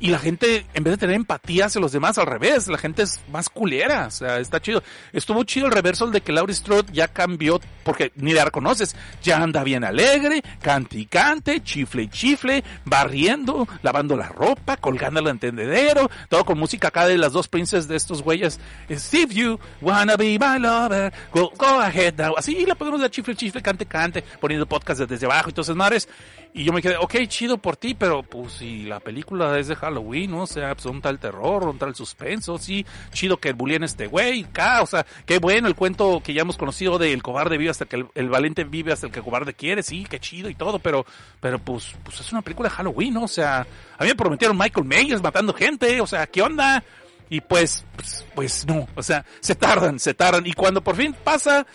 y 0.00 0.08
la 0.08 0.18
gente, 0.18 0.66
en 0.74 0.84
vez 0.84 0.92
de 0.92 0.98
tener 0.98 1.16
empatía 1.16 1.66
hacia 1.66 1.80
los 1.80 1.92
demás, 1.92 2.18
al 2.18 2.26
revés, 2.26 2.66
la 2.68 2.78
gente 2.78 3.02
es 3.02 3.20
más 3.30 3.48
culera. 3.48 4.06
O 4.06 4.10
sea, 4.10 4.38
está 4.38 4.60
chido. 4.60 4.82
Estuvo 5.12 5.44
chido 5.44 5.66
el 5.66 5.72
reverso 5.72 6.06
de 6.08 6.20
que 6.20 6.32
Laurie 6.32 6.54
Strode 6.54 6.92
ya 6.92 7.08
cambió, 7.08 7.60
porque 7.84 8.12
ni 8.16 8.32
la 8.32 8.44
reconoces. 8.44 8.96
Ya 9.22 9.40
anda 9.40 9.62
bien 9.62 9.84
alegre, 9.84 10.42
cante 10.60 10.98
y 10.98 11.06
cante, 11.06 11.62
chifle 11.62 12.02
y 12.02 12.08
chifle, 12.08 12.64
barriendo, 12.84 13.68
lavando 13.82 14.16
la 14.16 14.28
ropa, 14.28 14.76
colgando 14.76 15.20
el 15.20 15.28
entendedero, 15.28 16.10
todo 16.28 16.44
con 16.44 16.58
música 16.58 16.88
acá 16.88 17.06
de 17.06 17.16
las 17.16 17.32
dos 17.32 17.48
princes 17.48 17.86
de 17.86 17.96
estos 17.96 18.20
güeyes. 18.22 18.58
If 18.88 19.32
you 19.32 19.58
wanna 19.80 20.16
be 20.16 20.38
my 20.38 20.58
lover, 20.58 21.12
go, 21.32 21.52
go 21.56 21.80
ahead 21.80 22.14
now. 22.18 22.34
Así 22.36 22.66
la 22.66 22.74
podemos 22.74 23.00
dar 23.00 23.10
chifle, 23.10 23.36
chifle, 23.36 23.62
cante, 23.62 23.86
cante, 23.86 24.22
poniendo 24.40 24.66
podcast 24.66 25.00
desde 25.02 25.24
abajo 25.24 25.50
y 25.50 25.52
todas 25.52 25.68
esas 25.68 25.76
madres. 25.76 26.08
Y 26.56 26.62
yo 26.62 26.72
me 26.72 26.80
quedé, 26.80 26.96
ok, 26.98 27.16
chido 27.26 27.58
por 27.58 27.76
ti, 27.76 27.96
pero 27.96 28.22
pues 28.22 28.52
si 28.52 28.84
la 28.84 29.00
película 29.00 29.58
es 29.58 29.66
de 29.66 29.74
Halloween, 29.74 30.30
¿no? 30.30 30.42
O 30.42 30.46
sea, 30.46 30.72
pues 30.72 30.86
un 30.86 31.02
tal 31.02 31.18
terror, 31.18 31.64
un 31.64 31.78
tal 31.78 31.96
suspenso, 31.96 32.58
sí, 32.58 32.86
chido 33.12 33.38
que 33.38 33.52
bulleen 33.52 33.82
este 33.82 34.06
güey, 34.06 34.44
acá, 34.44 34.80
o 34.80 34.86
sea, 34.86 35.04
qué 35.26 35.40
bueno 35.40 35.66
el 35.66 35.74
cuento 35.74 36.22
que 36.24 36.32
ya 36.32 36.42
hemos 36.42 36.56
conocido 36.56 36.96
de 36.96 37.12
el 37.12 37.24
cobarde 37.24 37.58
vive 37.58 37.72
hasta 37.72 37.86
que 37.86 38.06
el, 38.14 38.28
valiente 38.28 38.62
vive 38.62 38.92
hasta 38.92 39.08
el 39.08 39.12
que 39.12 39.18
el 39.18 39.24
cobarde 39.24 39.54
quiere, 39.54 39.82
sí, 39.82 40.06
qué 40.08 40.20
chido 40.20 40.48
y 40.48 40.54
todo, 40.54 40.78
pero, 40.78 41.04
pero 41.40 41.58
pues, 41.58 41.92
pues 42.04 42.20
es 42.20 42.30
una 42.30 42.42
película 42.42 42.68
de 42.68 42.76
Halloween, 42.76 43.14
¿no? 43.14 43.24
O 43.24 43.28
sea, 43.28 43.66
a 43.98 44.04
mí 44.04 44.10
me 44.10 44.14
prometieron 44.14 44.56
Michael 44.56 44.86
Myers 44.86 45.22
matando 45.22 45.52
gente, 45.54 46.00
o 46.00 46.06
sea, 46.06 46.28
¿qué 46.28 46.40
onda? 46.40 46.84
Y 47.30 47.40
pues, 47.40 47.84
pues, 47.96 48.24
pues 48.32 48.64
no, 48.64 48.86
o 48.94 49.02
sea, 49.02 49.24
se 49.40 49.56
tardan, 49.56 49.98
se 49.98 50.14
tardan, 50.14 50.46
y 50.46 50.52
cuando 50.52 50.84
por 50.84 50.94
fin 50.94 51.16
pasa, 51.24 51.66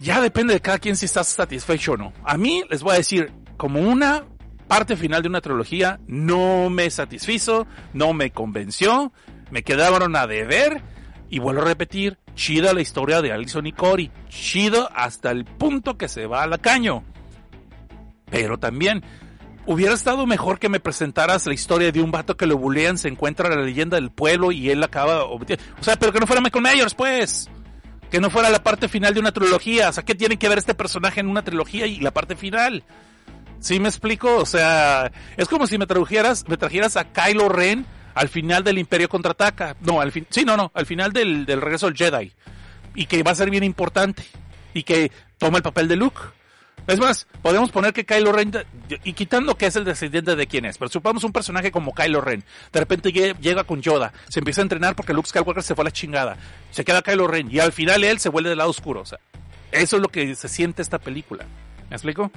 ya 0.00 0.20
depende 0.20 0.54
de 0.54 0.60
cada 0.60 0.78
quien 0.78 0.96
si 0.96 1.06
estás 1.06 1.28
satisfecho 1.28 1.92
o 1.92 1.96
no. 1.96 2.12
A 2.24 2.36
mí 2.36 2.62
les 2.70 2.82
voy 2.82 2.94
a 2.94 2.98
decir, 2.98 3.32
como 3.56 3.80
una 3.80 4.24
parte 4.68 4.96
final 4.96 5.22
de 5.22 5.28
una 5.28 5.40
trilogía, 5.40 6.00
no 6.06 6.70
me 6.70 6.90
satisfizo, 6.90 7.66
no 7.92 8.12
me 8.12 8.30
convenció, 8.30 9.12
me 9.50 9.62
quedaron 9.62 10.16
a 10.16 10.26
deber 10.26 10.82
y 11.28 11.38
vuelvo 11.38 11.62
a 11.62 11.66
repetir, 11.66 12.18
chida 12.34 12.72
la 12.72 12.80
historia 12.80 13.22
de 13.22 13.32
Alison 13.32 13.66
y 13.66 13.72
Cory, 13.72 14.10
chido 14.28 14.88
hasta 14.94 15.30
el 15.30 15.44
punto 15.44 15.96
que 15.96 16.08
se 16.08 16.26
va 16.26 16.42
a 16.42 16.46
la 16.46 16.58
caño. 16.58 17.04
Pero 18.30 18.58
también 18.58 19.02
hubiera 19.66 19.94
estado 19.94 20.26
mejor 20.26 20.58
que 20.58 20.68
me 20.68 20.80
presentaras 20.80 21.46
la 21.46 21.54
historia 21.54 21.92
de 21.92 22.02
un 22.02 22.10
vato 22.10 22.36
que 22.36 22.46
lo 22.46 22.58
bulean, 22.58 22.98
se 22.98 23.08
encuentra 23.08 23.48
la 23.48 23.62
leyenda 23.62 23.96
del 23.96 24.10
pueblo 24.10 24.52
y 24.52 24.70
él 24.70 24.82
acaba... 24.82 25.24
O 25.24 25.38
sea, 25.80 25.96
pero 25.96 26.12
que 26.12 26.20
no 26.20 26.26
fuera 26.26 26.42
Michael 26.42 26.64
Myers, 26.64 26.94
pues. 26.94 27.50
Que 28.14 28.20
no 28.20 28.30
fuera 28.30 28.48
la 28.48 28.62
parte 28.62 28.86
final 28.86 29.12
de 29.12 29.18
una 29.18 29.32
trilogía. 29.32 29.88
O 29.88 29.92
sea, 29.92 30.04
¿qué 30.04 30.14
tiene 30.14 30.36
que 30.36 30.48
ver 30.48 30.58
este 30.58 30.72
personaje 30.72 31.18
en 31.18 31.26
una 31.26 31.42
trilogía 31.42 31.84
y 31.88 31.98
la 31.98 32.12
parte 32.12 32.36
final? 32.36 32.84
¿Sí 33.58 33.80
me 33.80 33.88
explico? 33.88 34.36
O 34.36 34.46
sea, 34.46 35.10
es 35.36 35.48
como 35.48 35.66
si 35.66 35.78
me 35.78 35.86
trajeras, 35.88 36.46
me 36.46 36.56
trajeras 36.56 36.96
a 36.96 37.10
Kylo 37.12 37.48
Ren 37.48 37.84
al 38.14 38.28
final 38.28 38.62
del 38.62 38.78
Imperio 38.78 39.08
Contraataca. 39.08 39.74
No, 39.80 40.00
al 40.00 40.12
fin, 40.12 40.28
sí, 40.30 40.44
no, 40.44 40.56
no, 40.56 40.70
al 40.74 40.86
final 40.86 41.12
del, 41.12 41.44
del 41.44 41.60
regreso 41.60 41.88
al 41.88 41.96
Jedi. 41.96 42.32
Y 42.94 43.06
que 43.06 43.24
va 43.24 43.32
a 43.32 43.34
ser 43.34 43.50
bien 43.50 43.64
importante. 43.64 44.22
Y 44.74 44.84
que 44.84 45.10
toma 45.36 45.56
el 45.56 45.64
papel 45.64 45.88
de 45.88 45.96
Luke. 45.96 46.20
Es 46.86 46.98
más, 46.98 47.26
podemos 47.40 47.70
poner 47.70 47.94
que 47.94 48.04
Kylo 48.04 48.32
Ren, 48.32 48.52
y 49.04 49.14
quitando 49.14 49.56
que 49.56 49.66
es 49.66 49.76
el 49.76 49.84
descendiente 49.84 50.36
de 50.36 50.46
quién 50.46 50.66
es, 50.66 50.76
pero 50.76 50.90
supongamos 50.90 51.24
un 51.24 51.32
personaje 51.32 51.70
como 51.70 51.94
Kylo 51.94 52.20
Ren, 52.20 52.44
de 52.72 52.80
repente 52.80 53.10
llega 53.10 53.64
con 53.64 53.80
Yoda, 53.80 54.12
se 54.28 54.40
empieza 54.40 54.60
a 54.60 54.64
entrenar 54.64 54.94
porque 54.94 55.14
Luke 55.14 55.28
Skywalker 55.28 55.62
se 55.62 55.74
fue 55.74 55.82
a 55.82 55.86
la 55.86 55.92
chingada, 55.92 56.36
se 56.70 56.84
queda 56.84 57.00
Kylo 57.00 57.26
Ren, 57.26 57.48
y 57.50 57.58
al 57.58 57.72
final 57.72 58.04
él 58.04 58.18
se 58.18 58.28
vuelve 58.28 58.50
del 58.50 58.58
lado 58.58 58.68
oscuro, 58.68 59.00
o 59.00 59.06
sea, 59.06 59.18
eso 59.72 59.96
es 59.96 60.02
lo 60.02 60.08
que 60.08 60.34
se 60.34 60.48
siente 60.48 60.82
esta 60.82 60.98
película. 60.98 61.46
¿Me 61.88 61.96
explico? 61.96 62.30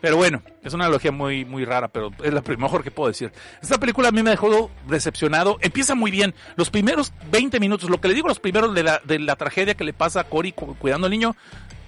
Pero 0.00 0.16
bueno, 0.16 0.42
es 0.62 0.74
una 0.74 0.84
analogía 0.84 1.12
muy, 1.12 1.44
muy 1.44 1.64
rara, 1.64 1.88
pero 1.88 2.10
es 2.22 2.32
la 2.32 2.42
mejor 2.56 2.84
que 2.84 2.90
puedo 2.90 3.08
decir. 3.08 3.32
Esta 3.60 3.78
película 3.78 4.08
a 4.08 4.12
mí 4.12 4.22
me 4.22 4.30
dejó 4.30 4.70
decepcionado. 4.86 5.58
Empieza 5.60 5.94
muy 5.94 6.10
bien. 6.10 6.34
Los 6.56 6.70
primeros 6.70 7.12
20 7.30 7.58
minutos, 7.60 7.90
lo 7.90 8.00
que 8.00 8.08
le 8.08 8.14
digo 8.14 8.28
los 8.28 8.38
primeros 8.38 8.74
de 8.74 8.84
la, 8.84 9.00
de 9.04 9.18
la 9.18 9.36
tragedia 9.36 9.74
que 9.74 9.84
le 9.84 9.92
pasa 9.92 10.20
a 10.20 10.24
Cory 10.24 10.52
cuidando 10.52 11.06
al 11.06 11.10
niño, 11.10 11.36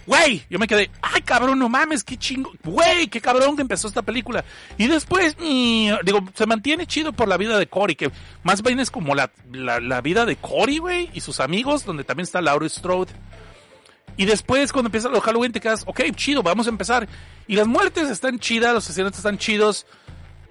Güey, 0.06 0.44
yo 0.50 0.58
me 0.58 0.66
quedé, 0.66 0.90
ay 1.00 1.22
cabrón, 1.22 1.58
no 1.58 1.68
mames, 1.68 2.04
qué 2.04 2.16
chingo, 2.16 2.52
güey, 2.62 3.08
qué 3.08 3.20
cabrón 3.20 3.56
que 3.56 3.62
empezó 3.62 3.88
esta 3.88 4.02
película. 4.02 4.44
Y 4.76 4.86
después, 4.86 5.36
digo, 5.38 6.28
se 6.34 6.46
mantiene 6.46 6.86
chido 6.86 7.12
por 7.12 7.28
la 7.28 7.36
vida 7.36 7.58
de 7.58 7.66
Cory, 7.66 7.94
que 7.94 8.10
más 8.42 8.62
bien 8.62 8.80
es 8.80 8.90
como 8.90 9.14
la, 9.14 9.30
la, 9.52 10.00
vida 10.00 10.26
de 10.26 10.36
Cory, 10.36 10.78
güey, 10.78 11.10
y 11.14 11.20
sus 11.20 11.40
amigos, 11.40 11.84
donde 11.84 12.04
también 12.04 12.24
está 12.24 12.42
Laurie 12.42 12.68
Strode. 12.68 13.12
Y 14.16 14.26
después, 14.26 14.72
cuando 14.72 14.88
empieza 14.88 15.08
los 15.08 15.22
Halloween, 15.22 15.52
te 15.52 15.60
quedas, 15.60 15.84
ok, 15.86 16.02
chido, 16.14 16.42
vamos 16.42 16.66
a 16.66 16.70
empezar. 16.70 17.08
Y 17.46 17.56
las 17.56 17.66
muertes 17.66 18.10
están 18.10 18.38
chidas, 18.38 18.74
los 18.74 18.84
asesinatos 18.84 19.18
están 19.18 19.38
chidos 19.38 19.86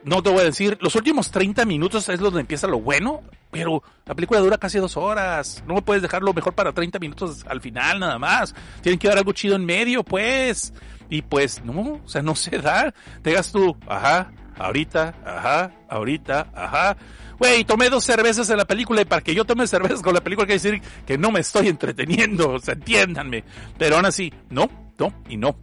no 0.06 0.22
te 0.22 0.30
voy 0.30 0.42
a 0.42 0.46
decir, 0.46 0.78
los 0.82 0.96
últimos 0.96 1.32
30 1.32 1.66
minutos 1.66 2.08
es 2.10 2.20
donde 2.20 2.42
empieza 2.42 2.68
lo 2.68 2.80
bueno, 2.80 3.22
pero 3.52 3.84
la 4.06 4.16
película 4.16 4.40
dura 4.40 4.58
casi 4.58 4.80
dos 4.80 4.98
horas. 4.98 5.64
No 5.68 5.76
me 5.76 5.82
puedes 5.82 6.02
dejar 6.02 6.22
lo 6.22 6.34
mejor 6.34 6.54
para 6.54 6.74
30 6.74 7.00
minutos 7.00 7.46
al 7.48 7.62
final 7.62 8.00
nada 8.00 8.20
más. 8.20 8.54
Tienen 8.82 9.00
que 9.00 9.08
dar 9.08 9.18
algo 9.18 9.32
chido 9.32 9.56
en 9.56 9.66
medio, 9.66 10.04
pues. 10.04 10.74
Y 11.10 11.22
pues 11.22 11.64
no, 11.64 12.02
o 12.04 12.08
sea, 12.08 12.22
no 12.22 12.36
se 12.36 12.58
da. 12.58 12.94
Te 13.22 13.30
digas 13.30 13.52
tú, 13.52 13.78
ajá, 13.88 14.32
ahorita, 14.58 15.16
ajá, 15.26 15.72
ahorita, 15.90 16.48
ajá. 16.54 16.98
Güey, 17.38 17.64
tomé 17.66 17.90
dos 17.90 18.04
cervezas 18.04 18.50
en 18.50 18.58
la 18.58 18.66
película 18.66 19.02
y 19.02 19.06
para 19.06 19.22
que 19.22 19.36
yo 19.36 19.46
tome 19.46 19.68
cervezas 19.68 20.02
con 20.02 20.14
la 20.14 20.22
película 20.22 20.48
quiere 20.48 20.62
decir 20.62 20.82
que 21.06 21.18
no 21.18 21.32
me 21.32 21.42
estoy 21.42 21.68
entreteniendo, 21.68 22.50
o 22.54 22.60
sea, 22.60 22.74
entiéndanme. 22.74 23.44
Pero 23.78 23.98
aún 23.98 24.06
así, 24.06 24.34
no, 24.50 24.70
no 24.98 25.14
y 25.30 25.38
no. 25.38 25.56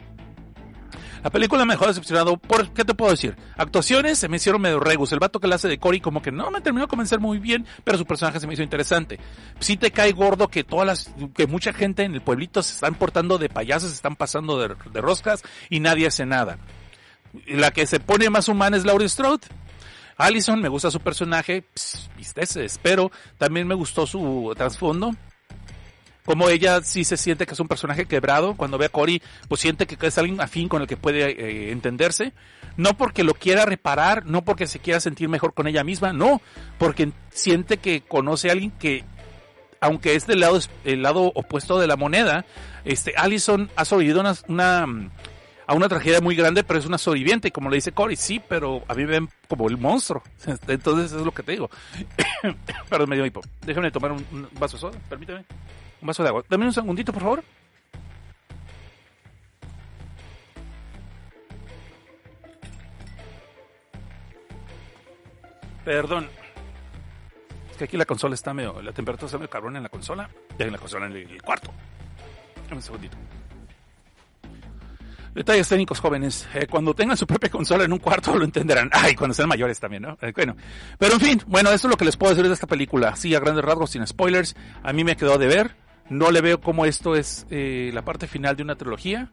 La 1.23 1.31
película 1.31 1.65
me 1.65 1.75
dejó 1.75 1.87
decepcionado 1.87 2.37
por, 2.39 2.73
¿qué 2.73 2.85
te 2.85 2.95
puedo 2.95 3.11
decir? 3.11 3.37
Actuaciones 3.57 4.19
se 4.19 4.29
me 4.29 4.37
hicieron 4.37 4.63
medio 4.63 4.81
regus. 4.81 5.13
El 5.13 5.19
vato 5.19 5.39
que 5.39 5.53
hace 5.53 5.69
de 5.69 5.79
Cory 5.79 6.01
como 6.01 6.23
que 6.23 6.33
no 6.33 6.51
me 6.51 6.61
terminó 6.61 6.87
de 6.87 6.89
convencer 6.89 7.21
muy 7.21 7.39
bien, 7.39 7.67
pero 7.85 7.99
su 7.99 8.07
personaje 8.07 8.41
se 8.41 8.47
me 8.47 8.55
hizo 8.55 8.63
interesante. 8.63 9.19
Sí 9.59 9.77
te 9.77 9.91
cae 9.91 10.13
gordo 10.13 10.49
que 10.49 10.65
todas 10.65 10.87
las, 10.87 11.15
que 11.35 11.47
mucha 11.47 11.73
gente 11.73 12.05
en 12.05 12.15
el 12.15 12.23
pueblito 12.23 12.63
se 12.63 12.75
están 12.75 12.95
portando 12.95 13.37
de 13.39 13.49
payasos, 13.49 13.91
se 13.91 13.97
están 13.97 14.17
pasando 14.17 14.59
de, 14.59 15.01
roscas 15.01 15.43
y 15.69 15.81
nadie 15.81 16.07
hace 16.07 16.25
nada. 16.25 16.59
La 17.47 17.71
que 17.71 17.87
se 17.87 18.01
pone 18.01 18.31
más 18.31 18.49
humana 18.49 18.77
es 18.77 18.85
Laurie 18.85 19.09
Strode. 19.09 19.47
Allison, 20.17 20.61
me 20.61 20.69
gusta 20.69 20.91
su 20.91 21.01
personaje, 21.01 21.65
viste, 22.17 22.43
espero. 22.65 23.11
También 23.39 23.67
me 23.67 23.75
gustó 23.75 24.07
su 24.07 24.53
trasfondo 24.57 25.15
como 26.25 26.49
ella 26.49 26.81
sí 26.83 27.05
se 27.05 27.17
siente 27.17 27.47
que 27.47 27.55
es 27.55 27.61
un 27.61 27.69
personaje 27.69 28.07
quebrado, 28.07 28.57
cuando 28.57 28.79
ve 28.79 28.87
a 28.87 28.91
Cory, 28.91 29.23
pues 29.49 29.61
siente 29.61 29.87
que 29.87 30.07
es 30.07 30.19
alguien 30.19 30.41
afín 30.41 30.69
con 30.69 30.83
el 30.83 30.89
que 30.89 30.97
puede 30.97 31.31
eh, 31.31 31.73
entenderse, 31.73 32.33
no 32.77 32.97
porque 32.97 33.25
lo 33.25 33.35
quiera 33.35 33.65
reparar, 33.65 34.27
no 34.27 34.45
porque 34.45 34.67
se 34.67 34.79
quiera 34.79 35.01
sentir 35.01 35.29
mejor 35.29 35.55
con 35.55 35.67
ella 35.67 35.85
misma, 35.85 36.13
no, 36.13 36.41
porque 36.79 37.13
siente 37.31 37.79
que 37.79 38.03
conoce 38.03 38.49
a 38.49 38.53
alguien 38.53 38.71
que, 38.73 39.05
aunque 39.81 40.15
es 40.15 40.27
del 40.27 40.41
lado, 40.41 40.59
el 40.85 41.03
lado 41.03 41.33
opuesto 41.35 41.79
de 41.79 41.87
la 41.87 41.97
moneda, 41.97 42.45
este, 42.85 43.15
Allison 43.17 43.71
ha 43.77 43.85
sobrevivido 43.85 44.21
una, 44.21 44.35
una, 44.49 45.11
a 45.67 45.75
una 45.75 45.89
tragedia 45.89 46.21
muy 46.21 46.37
grande, 46.37 46.65
pero 46.65 46.79
es 46.79 46.87
una 46.87 46.99
sobreviviente, 46.99 47.51
como 47.51 47.71
le 47.71 47.77
dice 47.77 47.93
Cory, 47.93 48.17
sí, 48.17 48.41
pero 48.47 48.83
a 48.89 48.95
mí 48.95 49.05
me 49.05 49.13
ven 49.13 49.29
como 49.49 49.69
el 49.69 49.79
monstruo, 49.79 50.23
entonces 50.69 51.13
es 51.13 51.25
lo 51.25 51.33
que 51.33 51.43
te 51.43 51.53
digo. 51.53 51.71
Perdón, 52.89 53.09
me 53.09 53.17
dio 53.17 53.27
hipo. 53.27 53.41
Déjame 53.65 53.91
tomar 53.91 54.13
un, 54.13 54.25
un 54.33 54.49
vaso 54.59 54.77
de 54.77 54.81
soda, 54.81 54.99
permíteme. 55.09 55.45
Un 56.01 56.07
vaso 56.07 56.23
de 56.23 56.29
agua. 56.29 56.45
Dame 56.49 56.65
un 56.65 56.73
segundito, 56.73 57.13
por 57.13 57.23
favor. 57.23 57.45
Perdón. 65.85 66.29
Es 67.71 67.77
que 67.77 67.85
aquí 67.85 67.97
la 67.97 68.05
consola 68.05 68.35
está 68.35 68.55
medio. 68.55 68.81
La 68.81 68.93
temperatura 68.93 69.27
está 69.27 69.39
medio 69.39 69.51
cabrón 69.51 69.77
en 69.77 69.83
la 69.83 69.89
consola. 69.89 70.31
Y 70.59 70.63
en 70.63 70.73
la 70.73 70.79
consola 70.79 71.07
en 71.07 71.17
el, 71.17 71.43
cuarto. 71.43 71.73
Dame 72.65 72.77
un 72.77 72.83
segundito. 72.83 73.17
Detalles 75.35 75.69
técnicos 75.69 76.01
jóvenes. 76.01 76.49
Eh, 76.55 76.67
cuando 76.69 76.95
tengan 76.95 77.17
su 77.17 77.27
propia 77.27 77.51
consola 77.51 77.85
en 77.85 77.93
un 77.93 77.99
cuarto 77.99 78.37
lo 78.37 78.45
entenderán. 78.45 78.91
Ay, 78.93 79.15
cuando 79.15 79.35
sean 79.35 79.49
mayores 79.49 79.79
también, 79.79 80.03
¿no? 80.03 80.19
Eh, 80.23 80.33
bueno. 80.35 80.57
Pero 80.99 81.15
en 81.15 81.21
fin, 81.21 81.43
bueno, 81.47 81.71
eso 81.71 81.87
es 81.87 81.91
lo 81.91 81.97
que 81.97 82.05
les 82.05 82.17
puedo 82.17 82.35
decir 82.35 82.47
de 82.47 82.55
esta 82.55 82.67
película. 82.67 83.15
Sí, 83.17 83.35
a 83.35 83.41
grandes 83.41 83.65
rasgos, 83.65 83.91
sin 83.91 84.07
spoilers. 84.07 84.57
A 84.83 84.93
mí 84.93 85.05
me 85.05 85.17
quedó 85.17 85.39
de 85.39 85.47
ver. 85.47 85.90
No 86.11 86.31
le 86.31 86.43
veo 86.43 86.61
como 86.61 86.85
esto 86.85 87.17
es 87.17 87.47
eh, 87.51 87.91
la 87.95 88.05
parte 88.05 88.27
final 88.27 88.57
de 88.57 88.63
una 88.63 88.77
trilogía. 88.77 89.31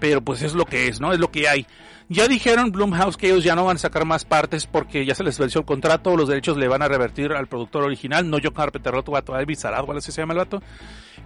Pero 0.00 0.22
pues 0.22 0.42
es 0.42 0.54
lo 0.54 0.64
que 0.64 0.88
es, 0.88 1.00
¿no? 1.00 1.12
Es 1.12 1.20
lo 1.20 1.30
que 1.30 1.48
hay. 1.48 1.66
Ya 2.08 2.28
dijeron 2.28 2.70
Blumhouse 2.70 3.16
que 3.16 3.28
ellos 3.28 3.44
ya 3.44 3.54
no 3.54 3.64
van 3.64 3.76
a 3.76 3.78
sacar 3.78 4.04
más 4.04 4.24
partes 4.24 4.66
porque 4.66 5.06
ya 5.06 5.14
se 5.14 5.24
les 5.24 5.38
venció 5.38 5.60
el 5.60 5.66
contrato, 5.66 6.16
los 6.16 6.28
derechos 6.28 6.58
le 6.58 6.68
van 6.68 6.82
a 6.82 6.88
revertir 6.88 7.32
al 7.32 7.46
productor 7.46 7.84
original, 7.84 8.28
no 8.28 8.38
John 8.42 8.52
Carpenter, 8.52 8.94
otro 8.94 9.12
vato, 9.12 9.38
Elvis 9.38 9.60
Sarado, 9.60 9.90
así 9.92 10.12
se 10.12 10.20
llama 10.20 10.34
el 10.34 10.40
vato. 10.40 10.62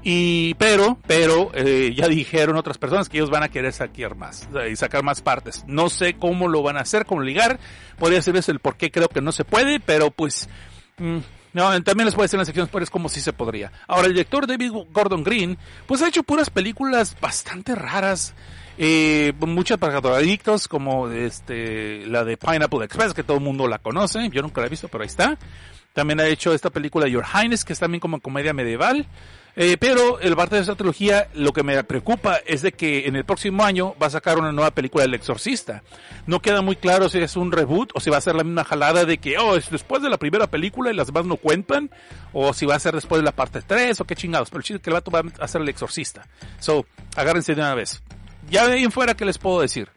Y, 0.05 0.55
pero, 0.55 0.99
pero, 1.07 1.51
eh, 1.55 1.92
ya 1.97 2.07
dijeron 2.07 2.57
otras 2.57 2.79
personas 2.79 3.09
que 3.09 3.16
ellos 3.16 3.31
van 3.31 3.42
a 3.42 3.49
querer 3.49 3.73
sacar 3.73 4.14
más, 4.14 4.49
y 4.71 4.77
sacar 4.77 5.03
más 5.03 5.21
partes. 5.21 5.64
No 5.66 5.88
sé 5.88 6.14
cómo 6.14 6.47
lo 6.47 6.62
van 6.62 6.77
a 6.77 6.83
hacer, 6.83 7.07
cómo 7.07 7.23
ligar, 7.23 7.59
podría 7.99 8.23
ser 8.23 8.37
el 8.37 8.61
por 8.61 8.77
qué 8.77 8.92
creo 8.92 9.09
que 9.09 9.21
no 9.21 9.33
se 9.33 9.44
puede, 9.44 9.81
pero 9.81 10.12
pues, 10.12 10.49
mm, 10.99 11.18
no, 11.53 11.83
también 11.83 12.07
les 12.07 12.15
puede 12.15 12.25
decir 12.27 12.37
en 12.37 12.41
las 12.41 12.49
secciones 12.49 12.71
es 12.83 12.91
como 12.91 13.09
si 13.09 13.21
se 13.21 13.33
podría. 13.33 13.73
Ahora, 13.87 14.07
el 14.07 14.13
director 14.13 14.47
David 14.47 14.73
Gordon 14.93 15.25
Green, 15.25 15.59
pues 15.87 16.03
ha 16.03 16.09
hecho 16.09 16.23
puras 16.23 16.51
películas 16.51 17.17
bastante 17.21 17.75
raras. 17.75 18.35
Eh, 18.77 19.33
muchas 19.41 19.79
para 19.79 19.99
adictos, 19.99 20.69
como 20.69 21.09
este, 21.09 22.07
la 22.07 22.25
de 22.25 22.37
Pineapple 22.37 22.85
Express, 22.85 23.13
que 23.13 23.25
todo 23.25 23.39
el 23.39 23.43
mundo 23.43 23.67
la 23.67 23.79
conoce. 23.79 24.29
Yo 24.31 24.43
nunca 24.43 24.61
la 24.61 24.69
he 24.69 24.71
visto, 24.71 24.89
pero 24.89 25.03
ahí 25.03 25.09
está. 25.09 25.37
También 25.93 26.21
ha 26.21 26.27
hecho 26.27 26.53
esta 26.53 26.71
película 26.71 27.09
Your 27.09 27.25
Highness, 27.25 27.65
que 27.65 27.73
es 27.73 27.79
también 27.81 28.01
como 28.01 28.21
comedia 28.21 28.53
medieval. 28.53 29.07
Eh, 29.57 29.77
pero 29.79 30.21
el 30.21 30.37
parte 30.37 30.55
de 30.55 30.61
esta 30.63 30.77
trilogía, 30.77 31.29
lo 31.35 31.53
que 31.53 31.63
me 31.63 31.83
preocupa 31.83 32.37
es 32.47 32.63
de 32.63 32.73
que 32.73 33.07
en 33.07 33.17
el 33.17 33.25
próximo 33.25 33.65
año 33.65 33.95
va 34.01 34.07
a 34.07 34.11
sacar 34.11 34.39
una 34.39 34.53
nueva 34.53 34.71
película 34.71 35.03
del 35.03 35.15
Exorcista. 35.15 35.83
No 36.27 36.41
queda 36.41 36.63
muy 36.63 36.77
claro 36.77 37.09
si 37.09 37.19
es 37.19 37.37
un 37.37 37.51
reboot 37.51 37.91
o 37.95 38.01
si 38.01 38.09
va 38.11 38.19
a 38.19 38.21
ser 38.21 38.37
la 38.37 38.45
misma 38.45 38.65
jalada 38.65 39.05
de 39.05 39.19
que, 39.19 39.37
oh, 39.39 39.57
es 39.57 39.71
después 39.71 40.01
de 40.03 40.11
la 40.11 40.17
primera 40.17 40.47
película 40.47 40.91
y 40.91 40.95
las 40.95 41.09
demás 41.09 41.27
no 41.27 41.37
cuentan, 41.37 41.91
o 42.33 42.53
si 42.53 42.67
va 42.67 42.77
a 42.77 42.81
ser 42.81 42.95
después 42.95 43.21
de 43.21 43.25
la 43.25 43.33
parte 43.33 43.63
3 43.63 44.01
o 44.01 44.05
qué 44.05 44.15
chingados. 44.15 44.51
Pero 44.51 44.59
el 44.59 44.65
chiste 44.65 44.81
que 44.81 44.91
el 44.91 44.95
vato 44.95 45.11
va 45.11 45.23
a 45.41 45.49
ser 45.49 45.63
el 45.63 45.69
Exorcista. 45.69 46.27
So, 46.61 46.87
agárrense 47.17 47.55
de 47.55 47.61
una 47.61 47.75
vez. 47.75 48.03
Ya 48.51 48.67
de 48.67 48.75
ahí 48.75 48.85
en 48.85 48.93
fuera, 48.93 49.15
¿qué 49.15 49.25
les 49.25 49.39
puedo 49.39 49.61
decir? 49.61 49.89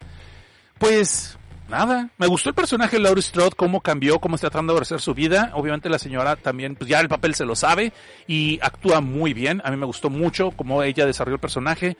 Pues, 0.77 1.37
nada. 1.71 2.09
Me 2.17 2.27
gustó 2.27 2.49
el 2.49 2.55
personaje 2.55 2.97
de 2.97 3.03
Laurie 3.03 3.23
Strode, 3.23 3.55
cómo 3.55 3.81
cambió, 3.81 4.19
cómo 4.19 4.35
está 4.35 4.49
tratando 4.49 4.75
de 4.75 4.81
hacer 4.81 5.01
su 5.01 5.15
vida. 5.15 5.51
Obviamente 5.55 5.89
la 5.89 5.97
señora 5.97 6.35
también, 6.35 6.75
pues 6.75 6.89
ya 6.89 6.99
el 6.99 7.09
papel 7.09 7.33
se 7.33 7.45
lo 7.45 7.55
sabe 7.55 7.93
y 8.27 8.59
actúa 8.61 9.01
muy 9.01 9.33
bien. 9.33 9.61
A 9.65 9.71
mí 9.71 9.77
me 9.77 9.87
gustó 9.87 10.11
mucho 10.11 10.51
cómo 10.51 10.83
ella 10.83 11.07
desarrolló 11.07 11.35
el 11.35 11.41
personaje, 11.41 11.97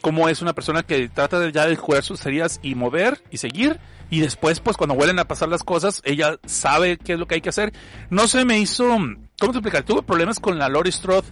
cómo 0.00 0.28
es 0.28 0.42
una 0.42 0.54
persona 0.54 0.82
que 0.82 1.08
trata 1.08 1.38
de 1.38 1.52
ya 1.52 1.66
de 1.66 1.76
jugar 1.76 2.02
sus 2.02 2.24
heridas 2.26 2.58
y 2.62 2.74
mover 2.74 3.22
y 3.30 3.36
seguir. 3.36 3.78
Y 4.10 4.20
después, 4.20 4.58
pues 4.58 4.76
cuando 4.76 4.96
vuelven 4.96 5.20
a 5.20 5.26
pasar 5.26 5.48
las 5.48 5.62
cosas, 5.62 6.02
ella 6.04 6.40
sabe 6.44 6.96
qué 6.96 7.12
es 7.12 7.18
lo 7.18 7.26
que 7.26 7.36
hay 7.36 7.40
que 7.40 7.50
hacer. 7.50 7.72
No 8.08 8.26
se 8.26 8.44
me 8.44 8.58
hizo, 8.58 8.88
¿cómo 8.88 9.52
te 9.52 9.58
explicar? 9.58 9.84
Tuve 9.84 10.02
problemas 10.02 10.40
con 10.40 10.58
la 10.58 10.68
Laurie 10.68 10.90
Strode 10.90 11.28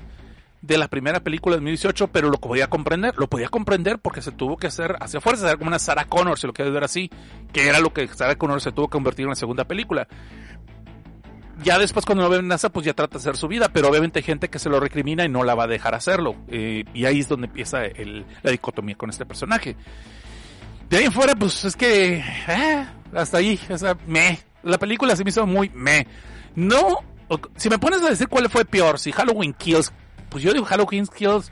de 0.63 0.79
la 0.79 0.89
primera 0.89 1.21
película 1.21 1.55
de 1.55 1.61
2018, 1.61 2.09
pero 2.09 2.31
lo 2.31 2.39
podía 2.39 2.69
comprender, 2.69 3.15
lo 3.17 3.29
podía 3.29 3.49
comprender 3.49 3.99
porque 3.99 4.23
se 4.23 4.33
tuvo 4.33 4.57
que 4.57 4.67
hacer 4.67 4.97
hacia 5.01 5.21
fuerza, 5.21 5.57
como 5.57 5.69
una 5.69 5.79
Sarah 5.79 6.07
Connor, 6.07 6.39
si 6.39 6.47
lo 6.47 6.53
quieres 6.53 6.75
ver 6.75 6.85
así, 6.85 7.11
que 7.53 7.69
era 7.69 7.81
lo 7.81 7.93
que 7.93 8.09
Sarah 8.09 8.37
Connor 8.37 8.61
se 8.61 8.73
tuvo 8.73 8.89
que 8.89 8.93
convertir 8.93 9.25
en 9.25 9.31
la 9.31 9.37
segunda 9.37 9.65
película. 9.65 10.09
Ya 11.63 11.79
después 11.79 12.07
cuando 12.07 12.23
lo 12.23 12.31
ve 12.31 12.41
NASA, 12.43 12.71
pues 12.71 12.87
ya 12.87 12.95
trata 12.95 13.15
de 13.15 13.19
hacer 13.19 13.37
su 13.37 13.49
vida, 13.49 13.69
pero 13.73 13.89
obviamente 13.89 14.21
hay 14.21 14.23
gente 14.23 14.49
que 14.49 14.61
se 14.61 14.69
lo 14.69 14.79
recrimina 14.79 15.25
y 15.25 15.29
no 15.29 15.43
la 15.43 15.55
va 15.55 15.65
a 15.65 15.69
dejar 15.69 15.95
hacerlo. 15.95 16.37
Eh, 16.49 16.85
y 16.95 17.05
ahí 17.05 17.21
es 17.21 17.29
donde 17.29 17.49
empieza 17.49 17.85
el, 17.85 18.25
la 18.43 18.53
dicotomía 18.53 18.95
con 18.95 19.11
este 19.11 19.27
personaje. 19.27 19.77
De 20.89 20.97
ahí 20.97 21.05
en 21.05 21.13
fuera, 21.13 21.35
pues 21.35 21.65
es 21.65 21.77
que, 21.77 22.19
eh, 22.19 22.87
hasta 23.13 23.39
ahí, 23.39 23.59
o 23.69 23.77
sea, 23.77 23.97
me. 24.07 24.39
La 24.63 24.79
película 24.79 25.17
se 25.17 25.25
me 25.25 25.31
hizo 25.31 25.47
muy 25.47 25.69
me. 25.71 26.07
No, 26.55 26.99
si 27.57 27.69
me 27.69 27.79
pones 27.79 28.03
a 28.03 28.11
decir 28.11 28.29
cuál 28.29 28.49
fue 28.49 28.65
peor, 28.65 28.99
si 28.99 29.13
Halloween 29.13 29.53
Kills, 29.53 29.93
pues 30.29 30.43
yo 30.43 30.53
digo 30.53 30.65
Halloween 30.65 31.07
Kills 31.07 31.51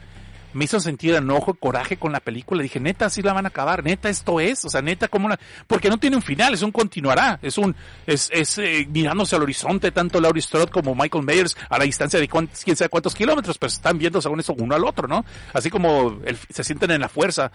me 0.56 0.64
hizo 0.64 0.80
sentir 0.80 1.14
enojo, 1.14 1.52
coraje 1.52 1.98
con 1.98 2.12
la 2.12 2.20
película. 2.20 2.62
Dije, 2.62 2.80
neta, 2.80 3.10
sí 3.10 3.20
la 3.20 3.34
van 3.34 3.44
a 3.44 3.48
acabar, 3.48 3.84
neta, 3.84 4.08
esto 4.08 4.40
es, 4.40 4.64
o 4.64 4.70
sea, 4.70 4.80
neta, 4.80 5.06
como 5.06 5.26
una, 5.26 5.38
porque 5.66 5.90
no 5.90 5.98
tiene 5.98 6.16
un 6.16 6.22
final, 6.22 6.54
es 6.54 6.62
un 6.62 6.72
continuará, 6.72 7.38
es 7.42 7.58
un, 7.58 7.76
es, 8.06 8.30
es 8.32 8.56
eh, 8.56 8.88
mirándose 8.90 9.36
al 9.36 9.42
horizonte, 9.42 9.90
tanto 9.92 10.18
Laurie 10.18 10.40
Strode 10.40 10.70
como 10.70 10.94
Michael 10.94 11.24
Myers 11.24 11.56
a 11.68 11.78
la 11.78 11.84
distancia 11.84 12.18
de 12.18 12.26
quién 12.26 12.76
sabe 12.76 12.88
cuántos 12.88 13.14
kilómetros, 13.14 13.58
pero 13.58 13.68
están 13.68 13.98
viendo 13.98 14.22
según 14.22 14.40
eso 14.40 14.54
uno 14.58 14.74
al 14.74 14.84
otro, 14.84 15.06
¿no? 15.06 15.26
Así 15.52 15.68
como 15.68 16.18
se 16.48 16.64
sienten 16.64 16.90
en 16.92 17.02
la 17.02 17.10
fuerza. 17.10 17.52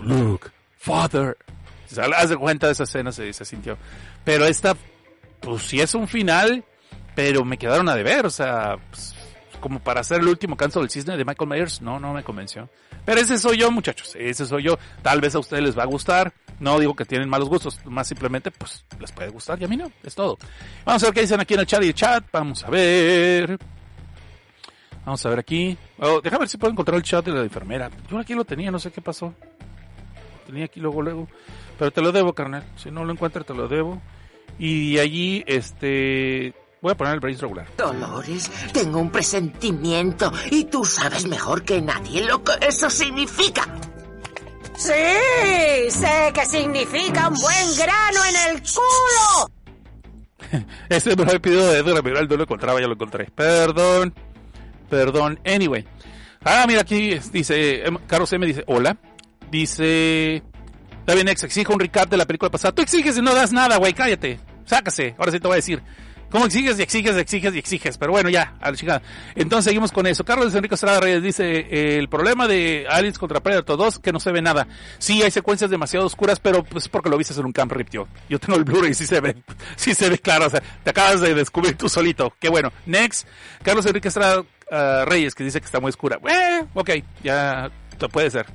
Look, 0.00 0.52
father. 0.78 1.36
Se 1.86 2.00
haz 2.02 2.28
de 2.28 2.36
cuenta 2.36 2.66
de 2.66 2.72
esa 2.72 2.84
escena, 2.84 3.10
se, 3.10 3.32
se 3.32 3.44
sintió. 3.44 3.76
Pero 4.22 4.44
esta, 4.44 4.76
pues 5.40 5.62
sí 5.62 5.80
es 5.80 5.94
un 5.94 6.06
final, 6.06 6.64
pero 7.16 7.44
me 7.44 7.58
quedaron 7.58 7.88
a 7.88 7.96
deber, 7.96 8.26
o 8.26 8.30
sea, 8.30 8.76
pues, 8.90 9.16
como 9.60 9.80
para 9.80 10.00
hacer 10.00 10.20
el 10.20 10.28
último 10.28 10.56
canto 10.56 10.80
del 10.80 10.90
cisne 10.90 11.16
de 11.16 11.24
Michael 11.24 11.48
Myers, 11.48 11.80
no, 11.82 11.98
no 11.98 12.12
me 12.12 12.22
convenció. 12.22 12.68
Pero 13.04 13.20
ese 13.20 13.38
soy 13.38 13.58
yo, 13.58 13.70
muchachos, 13.70 14.14
ese 14.18 14.46
soy 14.46 14.64
yo. 14.64 14.78
Tal 15.02 15.20
vez 15.20 15.34
a 15.34 15.38
ustedes 15.38 15.62
les 15.62 15.78
va 15.78 15.82
a 15.82 15.86
gustar. 15.86 16.32
No 16.60 16.78
digo 16.78 16.94
que 16.94 17.04
tienen 17.04 17.28
malos 17.28 17.48
gustos, 17.48 17.78
más 17.86 18.08
simplemente, 18.08 18.50
pues, 18.50 18.84
les 18.98 19.12
puede 19.12 19.30
gustar 19.30 19.60
y 19.60 19.64
a 19.64 19.68
mí 19.68 19.76
no, 19.76 19.90
es 20.02 20.14
todo. 20.14 20.38
Vamos 20.84 21.02
a 21.02 21.06
ver 21.06 21.14
qué 21.14 21.20
dicen 21.20 21.40
aquí 21.40 21.54
en 21.54 21.60
el 21.60 21.66
chat 21.66 21.82
y 21.82 21.88
el 21.88 21.94
chat. 21.94 22.24
Vamos 22.32 22.64
a 22.64 22.70
ver. 22.70 23.58
Vamos 25.04 25.24
a 25.24 25.28
ver 25.30 25.38
aquí. 25.38 25.78
Oh, 25.98 26.20
déjame 26.20 26.40
ver 26.40 26.48
si 26.48 26.58
puedo 26.58 26.72
encontrar 26.72 26.96
el 26.96 27.02
chat 27.02 27.24
de 27.24 27.32
la 27.32 27.42
enfermera. 27.42 27.90
Yo 28.10 28.18
aquí 28.18 28.34
lo 28.34 28.44
tenía, 28.44 28.70
no 28.70 28.78
sé 28.78 28.90
qué 28.90 29.00
pasó. 29.00 29.32
tenía 30.46 30.66
aquí 30.66 30.80
luego, 30.80 31.00
luego. 31.00 31.28
Pero 31.78 31.90
te 31.90 32.02
lo 32.02 32.12
debo, 32.12 32.34
carnal. 32.34 32.64
Si 32.76 32.90
no 32.90 33.04
lo 33.04 33.12
encuentro, 33.12 33.44
te 33.44 33.54
lo 33.54 33.68
debo. 33.68 34.02
Y 34.58 34.98
allí, 34.98 35.44
este, 35.46 36.52
Voy 36.80 36.92
a 36.92 36.96
poner 36.96 37.14
el 37.14 37.20
brace 37.20 37.40
regular. 37.40 37.66
Dolores, 37.76 38.50
tengo 38.72 39.00
un 39.00 39.10
presentimiento 39.10 40.32
y 40.50 40.64
tú 40.64 40.84
sabes 40.84 41.26
mejor 41.26 41.64
que 41.64 41.82
nadie 41.82 42.24
lo 42.24 42.42
que 42.44 42.52
eso 42.60 42.88
significa. 42.88 43.66
Sí, 44.76 44.92
sé 45.90 46.32
que 46.32 46.46
significa 46.46 47.28
un 47.28 47.34
buen 47.34 47.76
grano 47.76 48.20
en 48.24 48.54
el 48.54 48.62
culo. 48.62 49.50
Ese 50.88 51.16
me 51.16 51.24
lo 51.24 51.32
he 51.32 51.40
pedido 51.40 51.66
de 51.66 51.78
Edgar, 51.78 52.02
pero 52.02 52.22
no 52.22 52.36
lo 52.36 52.42
encontraba, 52.44 52.80
ya 52.80 52.86
lo 52.86 52.92
encontré. 52.94 53.26
Perdón, 53.34 54.14
perdón. 54.88 55.40
Anyway. 55.44 55.84
Ah, 56.44 56.64
mira, 56.68 56.82
aquí 56.82 57.18
dice, 57.32 57.86
em, 57.86 57.98
Carlos 58.06 58.32
M 58.32 58.46
dice, 58.46 58.62
hola. 58.68 58.96
Dice, 59.50 60.44
David 61.06 61.24
Nex, 61.24 61.42
exijo 61.42 61.72
un 61.72 61.80
recap 61.80 62.08
de 62.08 62.16
la 62.16 62.26
película 62.26 62.50
pasada. 62.50 62.72
Tú 62.72 62.82
exiges 62.82 63.18
y 63.18 63.22
no 63.22 63.34
das 63.34 63.52
nada, 63.52 63.78
güey, 63.78 63.94
cállate. 63.94 64.38
Sácase, 64.64 65.16
ahora 65.18 65.32
sí 65.32 65.40
te 65.40 65.48
voy 65.48 65.54
a 65.54 65.56
decir. 65.56 65.82
¿Cómo 66.30 66.44
exiges 66.46 66.78
y 66.78 66.82
exiges 66.82 67.16
y 67.16 67.20
exiges 67.20 67.54
y 67.54 67.58
exiges? 67.58 67.98
Pero 67.98 68.12
bueno, 68.12 68.28
ya, 68.28 68.54
a 68.60 68.70
la 68.70 68.76
chica. 68.76 69.02
Entonces 69.34 69.64
seguimos 69.64 69.92
con 69.92 70.06
eso. 70.06 70.24
Carlos 70.24 70.54
Enrique 70.54 70.74
Estrada 70.74 71.00
Reyes 71.00 71.22
dice, 71.22 71.98
el 71.98 72.08
problema 72.08 72.46
de 72.46 72.86
Alice 72.88 73.18
contra 73.18 73.40
Predator 73.40 73.78
2, 73.78 73.98
que 73.98 74.12
no 74.12 74.20
se 74.20 74.30
ve 74.32 74.42
nada. 74.42 74.66
Sí, 74.98 75.22
hay 75.22 75.30
secuencias 75.30 75.70
demasiado 75.70 76.06
oscuras, 76.06 76.38
pero 76.38 76.62
pues 76.62 76.88
porque 76.88 77.08
lo 77.08 77.16
viste 77.16 77.38
en 77.38 77.46
un 77.46 77.52
camp 77.52 77.72
rip, 77.72 77.88
tío. 77.88 78.06
Yo 78.28 78.38
tengo 78.38 78.58
el 78.58 78.64
Blu-ray 78.64 78.94
sí 78.94 79.06
se 79.06 79.20
ve, 79.20 79.36
sí 79.76 79.94
se 79.94 80.10
ve 80.10 80.18
claro. 80.18 80.46
O 80.46 80.50
sea, 80.50 80.62
te 80.84 80.90
acabas 80.90 81.20
de 81.20 81.34
descubrir 81.34 81.76
tú 81.76 81.88
solito. 81.88 82.34
Qué 82.38 82.48
bueno. 82.48 82.72
Next, 82.86 83.26
Carlos 83.62 83.86
Enrique 83.86 84.08
Estrada 84.08 84.40
uh, 84.40 85.04
Reyes, 85.06 85.34
que 85.34 85.44
dice 85.44 85.60
que 85.60 85.66
está 85.66 85.80
muy 85.80 85.90
oscura. 85.90 86.18
Eh, 86.28 86.64
ok, 86.74 86.90
ya 87.22 87.70
puede 88.12 88.30
ser. 88.30 88.46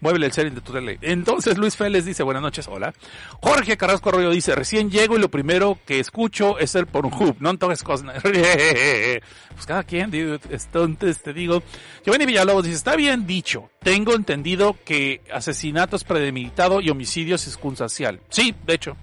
Muévele 0.00 0.26
el 0.26 0.32
sharing 0.32 0.54
de 0.54 0.60
tu 0.60 0.72
tele. 0.72 0.98
Entonces 1.02 1.58
Luis 1.58 1.76
Félix 1.76 2.04
dice, 2.04 2.22
buenas 2.22 2.42
noches, 2.42 2.68
hola. 2.68 2.92
Jorge 3.40 3.76
Carrasco 3.76 4.08
Arroyo 4.08 4.30
dice, 4.30 4.54
recién 4.54 4.90
llego 4.90 5.16
y 5.16 5.20
lo 5.20 5.30
primero 5.30 5.78
que 5.86 6.00
escucho 6.00 6.58
es 6.58 6.74
el 6.74 6.86
Pornhub, 6.86 7.36
no 7.40 7.56
toques 7.58 7.82
cosas. 7.82 8.22
pues 8.22 9.66
cada 9.66 9.82
quien, 9.84 10.10
entonces 10.12 11.22
te 11.22 11.32
digo. 11.32 11.62
Giovanni 12.04 12.26
Villalobos 12.26 12.64
dice, 12.64 12.76
está 12.76 12.96
bien 12.96 13.26
dicho, 13.26 13.70
tengo 13.82 14.14
entendido 14.14 14.76
que 14.84 15.22
asesinato 15.32 15.96
es 15.96 16.04
premeditado 16.04 16.80
y 16.80 16.90
homicidio 16.90 17.38
circunstancial. 17.38 18.20
Sí, 18.28 18.54
de 18.66 18.74
hecho 18.74 18.96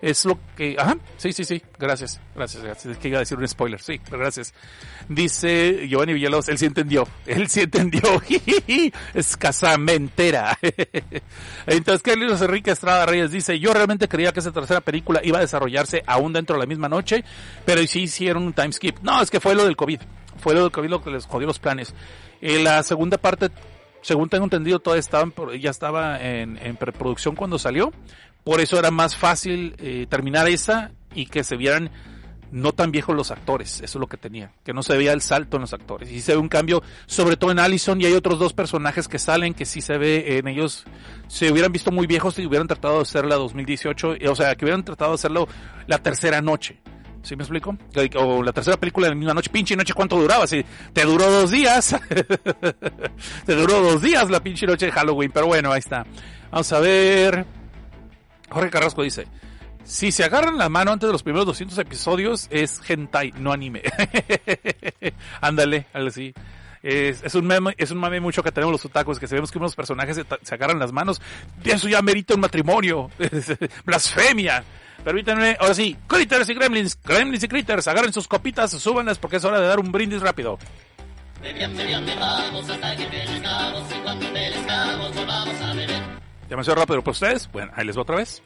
es 0.00 0.24
lo 0.24 0.38
que, 0.56 0.76
ajá, 0.78 0.96
sí, 1.16 1.32
sí, 1.32 1.44
sí, 1.44 1.62
gracias, 1.78 2.20
gracias, 2.34 2.62
gracias, 2.62 2.92
es 2.92 2.98
que 2.98 3.08
iba 3.08 3.18
a 3.18 3.20
decir 3.20 3.36
un 3.36 3.48
spoiler, 3.48 3.80
sí, 3.80 4.00
gracias. 4.10 4.54
Dice 5.08 5.88
Giovanni 5.88 6.12
Villalobos, 6.14 6.48
él 6.48 6.58
sí 6.58 6.66
entendió, 6.66 7.06
él 7.26 7.48
sí 7.48 7.62
entendió, 7.62 8.02
es 9.14 9.36
casamentera. 9.36 10.56
Entonces, 11.66 12.02
Carlos 12.02 12.40
Enrique 12.40 12.70
Estrada 12.70 13.06
Reyes 13.06 13.32
dice, 13.32 13.58
yo 13.58 13.72
realmente 13.72 14.08
creía 14.08 14.32
que 14.32 14.40
esa 14.40 14.52
tercera 14.52 14.80
película 14.80 15.20
iba 15.24 15.38
a 15.38 15.42
desarrollarse 15.42 16.02
aún 16.06 16.32
dentro 16.32 16.56
de 16.56 16.60
la 16.60 16.66
misma 16.66 16.88
noche, 16.88 17.24
pero 17.64 17.84
sí 17.86 18.02
hicieron 18.02 18.44
un 18.44 18.52
time 18.52 18.72
skip. 18.72 18.98
No, 19.02 19.20
es 19.20 19.30
que 19.30 19.40
fue 19.40 19.54
lo 19.54 19.64
del 19.64 19.76
COVID, 19.76 20.00
fue 20.38 20.54
lo 20.54 20.62
del 20.62 20.70
COVID 20.70 20.88
lo 20.88 21.02
que 21.02 21.10
les 21.10 21.26
jodió 21.26 21.46
los 21.46 21.58
planes. 21.58 21.94
En 22.40 22.62
la 22.62 22.82
segunda 22.82 23.18
parte 23.18 23.50
según 24.00 24.28
tengo 24.28 24.44
entendido, 24.44 24.78
todavía 24.78 25.00
estaban, 25.00 25.34
ya 25.60 25.70
estaba 25.70 26.22
en, 26.22 26.56
en 26.58 26.76
preproducción 26.76 27.34
cuando 27.34 27.58
salió, 27.58 27.92
por 28.48 28.62
eso 28.62 28.78
era 28.78 28.90
más 28.90 29.14
fácil 29.14 29.74
eh, 29.76 30.06
terminar 30.08 30.48
esa 30.48 30.92
y 31.14 31.26
que 31.26 31.44
se 31.44 31.54
vieran 31.58 31.90
no 32.50 32.72
tan 32.72 32.90
viejos 32.90 33.14
los 33.14 33.30
actores, 33.30 33.82
eso 33.82 33.98
es 33.98 34.00
lo 34.00 34.06
que 34.06 34.16
tenía, 34.16 34.52
que 34.64 34.72
no 34.72 34.82
se 34.82 34.96
veía 34.96 35.12
el 35.12 35.20
salto 35.20 35.58
en 35.58 35.60
los 35.60 35.74
actores. 35.74 36.10
Y 36.10 36.22
se 36.22 36.32
ve 36.32 36.38
un 36.38 36.48
cambio, 36.48 36.82
sobre 37.04 37.36
todo 37.36 37.50
en 37.50 37.58
Allison, 37.58 38.00
y 38.00 38.06
hay 38.06 38.14
otros 38.14 38.38
dos 38.38 38.54
personajes 38.54 39.06
que 39.06 39.18
salen 39.18 39.52
que 39.52 39.66
sí 39.66 39.82
se 39.82 39.98
ve 39.98 40.38
en 40.38 40.48
ellos, 40.48 40.86
se 41.26 41.52
hubieran 41.52 41.72
visto 41.72 41.92
muy 41.92 42.06
viejos 42.06 42.38
y 42.38 42.46
hubieran 42.46 42.66
tratado 42.66 42.96
de 42.96 43.02
hacerla 43.02 43.34
2018, 43.34 44.14
o 44.30 44.34
sea, 44.34 44.54
que 44.54 44.64
hubieran 44.64 44.82
tratado 44.82 45.10
de 45.10 45.16
hacerlo 45.16 45.46
la 45.86 45.98
tercera 45.98 46.40
noche. 46.40 46.78
¿Sí 47.20 47.36
me 47.36 47.42
explico? 47.42 47.76
O 48.16 48.42
la 48.42 48.54
tercera 48.54 48.78
película 48.78 49.08
de 49.08 49.10
la 49.10 49.16
misma 49.16 49.34
noche, 49.34 49.50
pinche 49.50 49.76
noche, 49.76 49.92
¿cuánto 49.92 50.18
duraba? 50.18 50.46
Si 50.46 50.64
te 50.94 51.04
duró 51.04 51.30
dos 51.30 51.50
días. 51.50 51.94
te 53.44 53.54
duró 53.54 53.82
dos 53.82 54.00
días 54.00 54.30
la 54.30 54.40
pinche 54.40 54.66
noche 54.66 54.86
de 54.86 54.92
Halloween, 54.92 55.30
pero 55.34 55.48
bueno, 55.48 55.70
ahí 55.70 55.80
está. 55.80 56.06
Vamos 56.50 56.72
a 56.72 56.80
ver. 56.80 57.57
Jorge 58.50 58.70
Carrasco 58.70 59.02
dice, 59.02 59.26
si 59.84 60.12
se 60.12 60.24
agarran 60.24 60.58
la 60.58 60.68
mano 60.68 60.92
antes 60.92 61.06
de 61.06 61.12
los 61.12 61.22
primeros 61.22 61.46
200 61.46 61.78
episodios 61.78 62.46
es 62.50 62.80
hentai, 62.88 63.32
no 63.38 63.52
anime. 63.52 63.82
Ándale, 65.40 65.86
así. 65.92 66.34
Es, 66.82 67.34
un 67.34 67.46
meme, 67.46 67.74
es 67.76 67.90
un 67.90 67.98
mame 67.98 68.20
mucho 68.20 68.42
que 68.42 68.52
tenemos 68.52 68.72
los 68.72 68.84
otakus, 68.84 69.18
que 69.18 69.26
sabemos 69.26 69.50
que 69.50 69.58
unos 69.58 69.74
personajes 69.74 70.24
se, 70.42 70.54
agarran 70.54 70.78
las 70.78 70.92
manos. 70.92 71.20
Eso 71.64 71.88
ya 71.88 72.02
merita 72.02 72.34
un 72.34 72.40
matrimonio. 72.40 73.10
Blasfemia. 73.84 74.62
Permítanme, 75.02 75.56
ahora 75.60 75.74
sí, 75.74 75.96
critters 76.06 76.48
y 76.50 76.54
gremlins, 76.54 76.98
gremlins 77.02 77.44
y 77.44 77.48
critters, 77.48 77.86
agarren 77.86 78.12
sus 78.12 78.26
copitas, 78.26 78.72
súbanlas 78.72 79.18
porque 79.18 79.36
es 79.36 79.44
hora 79.44 79.60
de 79.60 79.66
dar 79.66 79.78
un 79.78 79.92
brindis 79.92 80.20
rápido. 80.20 80.58
Demasiado 86.48 86.80
rápido 86.80 87.02
para 87.02 87.12
ustedes. 87.12 87.50
Bueno, 87.52 87.72
ahí 87.74 87.84
les 87.84 87.96
va 87.96 88.02
otra 88.02 88.16
vez. 88.16 88.42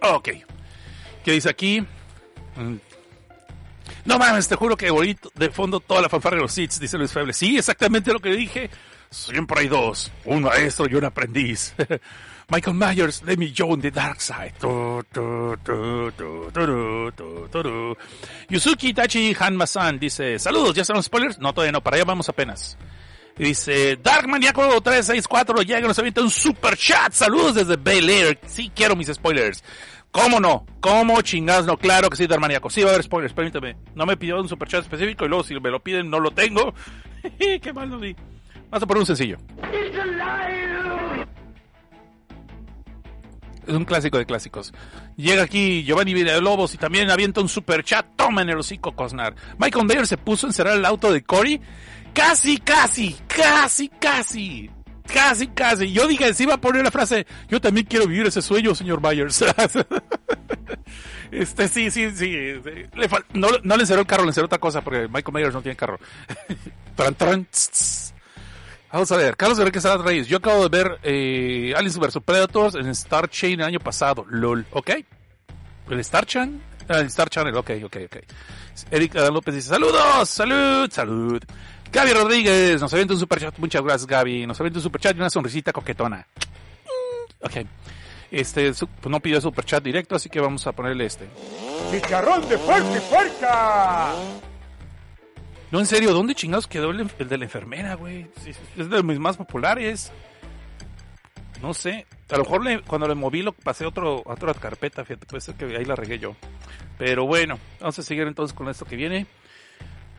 Ok. 0.00 0.28
¿Qué 1.24 1.32
dice 1.32 1.48
aquí? 1.48 1.80
Mm. 2.56 2.76
No 4.04 4.18
mames, 4.18 4.48
te 4.48 4.56
juro 4.56 4.76
que 4.76 4.90
bonito 4.90 5.30
de 5.34 5.50
fondo 5.50 5.78
toda 5.78 6.02
la 6.02 6.08
fanfarra 6.08 6.36
de 6.36 6.42
los 6.42 6.58
hits, 6.58 6.80
dice 6.80 6.98
Luis 6.98 7.12
Feble. 7.12 7.32
Sí, 7.32 7.56
exactamente 7.56 8.12
lo 8.12 8.20
que 8.20 8.30
dije. 8.30 8.68
Siempre 9.10 9.60
hay 9.60 9.68
dos, 9.68 10.10
un 10.24 10.42
maestro 10.42 10.86
y 10.90 10.94
un 10.94 11.04
aprendiz. 11.04 11.74
Michael 12.50 12.74
Myers, 12.74 13.22
Let 13.24 13.36
Me 13.38 13.52
Join 13.52 13.80
the 13.80 13.90
Dark 13.90 14.20
Side. 14.20 14.54
Yusuki 18.48 18.92
Tachi 18.94 19.34
Hanma-san 19.34 19.98
dice, 19.98 20.38
saludos, 20.38 20.74
¿ya 20.74 20.84
son 20.84 21.02
spoilers? 21.02 21.38
No, 21.38 21.52
todavía 21.52 21.72
no, 21.72 21.80
para 21.82 21.96
allá 21.96 22.04
vamos 22.04 22.28
apenas. 22.28 22.76
dice, 23.36 23.96
Dark 23.96 24.28
Maniaco 24.28 24.62
364 24.80 25.62
llega 25.62 25.88
nos 25.88 25.98
avienta 25.98 26.20
un 26.20 26.30
super 26.30 26.76
chat. 26.76 27.12
Saludos 27.12 27.54
desde 27.54 27.76
Bel 27.76 28.08
Air. 28.10 28.38
Sí 28.46 28.70
quiero 28.74 28.96
mis 28.96 29.08
spoilers. 29.08 29.62
¿Cómo 30.10 30.40
no? 30.40 30.66
¿Cómo 30.80 31.22
chingados 31.22 31.64
no? 31.64 31.78
Claro 31.78 32.10
que 32.10 32.16
sí, 32.16 32.26
Dark 32.26 32.40
Maniaco. 32.40 32.68
Sí 32.68 32.82
va 32.82 32.90
a 32.90 32.92
haber 32.92 33.04
spoilers, 33.04 33.32
permítame. 33.32 33.76
No 33.94 34.04
me 34.04 34.16
pidió 34.18 34.38
un 34.38 34.48
super 34.48 34.68
chat 34.68 34.82
específico 34.82 35.24
y 35.24 35.28
luego 35.28 35.42
si 35.42 35.58
me 35.58 35.70
lo 35.70 35.80
piden 35.80 36.10
no 36.10 36.20
lo 36.20 36.30
tengo. 36.32 36.74
Qué 37.38 37.72
mal 37.72 37.88
lo 37.88 37.98
di. 37.98 38.14
Vamos 38.70 38.82
a 38.82 38.86
poner 38.86 39.00
un 39.00 39.06
sencillo. 39.06 39.38
Es 43.66 43.74
un 43.74 43.84
clásico 43.84 44.18
de 44.18 44.26
clásicos. 44.26 44.72
Llega 45.16 45.44
aquí 45.44 45.84
Giovanni 45.84 46.14
Villalobos 46.14 46.74
y 46.74 46.78
también 46.78 47.10
avienta 47.10 47.40
un 47.40 47.48
super 47.48 47.84
chat. 47.84 48.06
Toma 48.16 48.42
en 48.42 48.50
el 48.50 48.58
hocico, 48.58 48.92
Cosnar. 48.92 49.34
Michael 49.58 49.86
Bayer 49.86 50.06
se 50.06 50.16
puso 50.16 50.46
a 50.46 50.50
encerrar 50.50 50.76
el 50.76 50.84
auto 50.84 51.12
de 51.12 51.22
Cory. 51.22 51.60
Casi, 52.12 52.58
casi, 52.58 53.16
casi, 53.28 53.88
casi. 53.88 54.70
Casi, 55.06 55.46
casi. 55.48 55.92
Yo 55.92 56.06
dije, 56.06 56.32
si 56.34 56.44
iba 56.44 56.54
a 56.54 56.60
poner 56.60 56.84
la 56.84 56.90
frase, 56.90 57.26
yo 57.48 57.60
también 57.60 57.86
quiero 57.86 58.06
vivir 58.06 58.26
ese 58.26 58.42
sueño, 58.42 58.74
señor 58.74 59.00
Myers. 59.00 59.44
este, 61.30 61.68
sí, 61.68 61.90
sí, 61.90 62.10
sí. 62.14 62.36
no, 63.34 63.48
le 63.50 63.82
encerró 63.82 64.00
el 64.00 64.06
carro, 64.06 64.22
le 64.24 64.30
encerró 64.30 64.46
otra 64.46 64.58
cosa, 64.58 64.82
porque 64.82 65.08
Michael 65.08 65.34
Myers 65.34 65.54
no 65.54 65.62
tiene 65.62 65.76
carro. 65.76 65.98
tran, 66.96 67.14
tran, 67.14 67.46
Vamos 68.92 69.10
a 69.10 69.16
ver, 69.16 69.38
Carlos 69.38 69.58
Enrique 69.58 69.80
Salas 69.80 70.04
Reyes. 70.04 70.28
Yo 70.28 70.36
acabo 70.36 70.68
de 70.68 70.76
ver 70.76 70.98
eh, 71.02 71.72
Alice 71.74 71.98
vs 71.98 72.18
Predators 72.22 72.74
en 72.74 72.86
Star 72.88 73.26
Chain 73.30 73.60
el 73.60 73.66
año 73.66 73.80
pasado. 73.80 74.26
LOL, 74.28 74.66
¿ok? 74.70 74.90
¿El 75.88 76.00
Star 76.00 76.26
Chan? 76.26 76.60
Ah, 76.88 76.98
el 76.98 77.06
Star 77.06 77.30
Channel, 77.30 77.56
ok, 77.56 77.70
ok, 77.84 77.96
ok. 78.04 78.16
Eric 78.90 79.14
López 79.14 79.54
dice, 79.54 79.70
saludos, 79.70 80.28
salud, 80.28 80.90
salud. 80.90 81.42
Gaby 81.90 82.12
Rodríguez, 82.12 82.80
nos 82.82 82.92
avienta 82.92 83.14
un 83.14 83.20
superchat. 83.20 83.58
Muchas 83.58 83.82
gracias, 83.82 84.06
Gaby. 84.06 84.46
Nos 84.46 84.60
avienta 84.60 84.78
un 84.78 84.82
superchat 84.82 85.16
y 85.16 85.20
una 85.20 85.30
sonrisita 85.30 85.72
coquetona. 85.72 86.26
Ok. 87.40 87.66
Este, 88.30 88.72
pues 88.72 88.88
no 89.10 89.20
pidió 89.20 89.40
superchat 89.40 89.82
directo, 89.82 90.16
así 90.16 90.28
que 90.28 90.40
vamos 90.40 90.66
a 90.66 90.72
ponerle 90.72 91.06
este. 91.06 91.28
¡Chicharrón 91.90 92.46
de 92.46 92.58
fuerza 92.58 92.96
y 92.96 93.00
fuerza! 93.00 94.14
No, 95.72 95.80
en 95.80 95.86
serio, 95.86 96.12
¿dónde 96.12 96.34
chingados 96.34 96.66
quedó 96.68 96.90
el, 96.90 97.10
el 97.18 97.28
de 97.28 97.38
la 97.38 97.44
enfermera, 97.44 97.94
güey? 97.94 98.28
Es 98.76 98.88
de 98.90 99.02
mis 99.02 99.18
más 99.18 99.36
populares. 99.36 100.12
No 101.62 101.72
sé. 101.74 102.06
A 102.30 102.36
lo 102.36 102.44
mejor 102.44 102.64
le- 102.64 102.82
cuando 102.82 103.08
le 103.08 103.14
moví 103.14 103.42
lo 103.42 103.52
pasé 103.52 103.84
a 103.84 103.88
otro, 103.88 104.22
a 104.26 104.32
otra 104.34 104.52
carpeta, 104.54 105.04
fíjate, 105.04 105.26
puede 105.26 105.40
ser 105.40 105.54
que 105.54 105.64
ahí 105.76 105.84
la 105.84 105.96
regué 105.96 106.18
yo. 106.18 106.36
Pero 106.98 107.26
bueno, 107.26 107.58
vamos 107.80 107.98
a 107.98 108.02
seguir 108.02 108.26
entonces 108.26 108.56
con 108.56 108.68
esto 108.68 108.84
que 108.84 108.96
viene. 108.96 109.26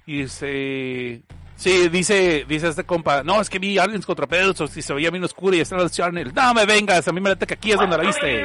Y 0.06 0.24
dice... 0.24 1.22
Sí, 1.56 1.88
dice, 1.88 2.46
dice 2.48 2.68
este 2.70 2.84
compa, 2.84 3.22
no, 3.24 3.40
es 3.40 3.48
que 3.48 3.60
vi 3.60 3.78
Aliens 3.78 4.08
contra 4.08 4.26
Predators 4.26 4.76
y 4.76 4.82
se 4.82 4.92
veía 4.92 5.12
bien 5.12 5.24
oscuro 5.24 5.56
y 5.56 5.60
está 5.60 5.76
en 5.76 5.82
el 5.82 5.92
channel. 5.92 6.34
No 6.34 6.54
me 6.56 6.66
vengas, 6.66 7.08
a 7.08 7.12
mí 7.12 7.22
me 7.22 7.30
late 7.30 7.46
que 7.46 7.54
aquí 7.54 7.72
es 7.72 7.78
donde 7.78 7.96
la 7.96 8.04
viste. 8.04 8.44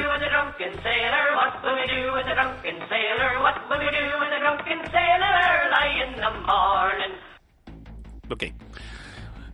Ok. 8.29 8.45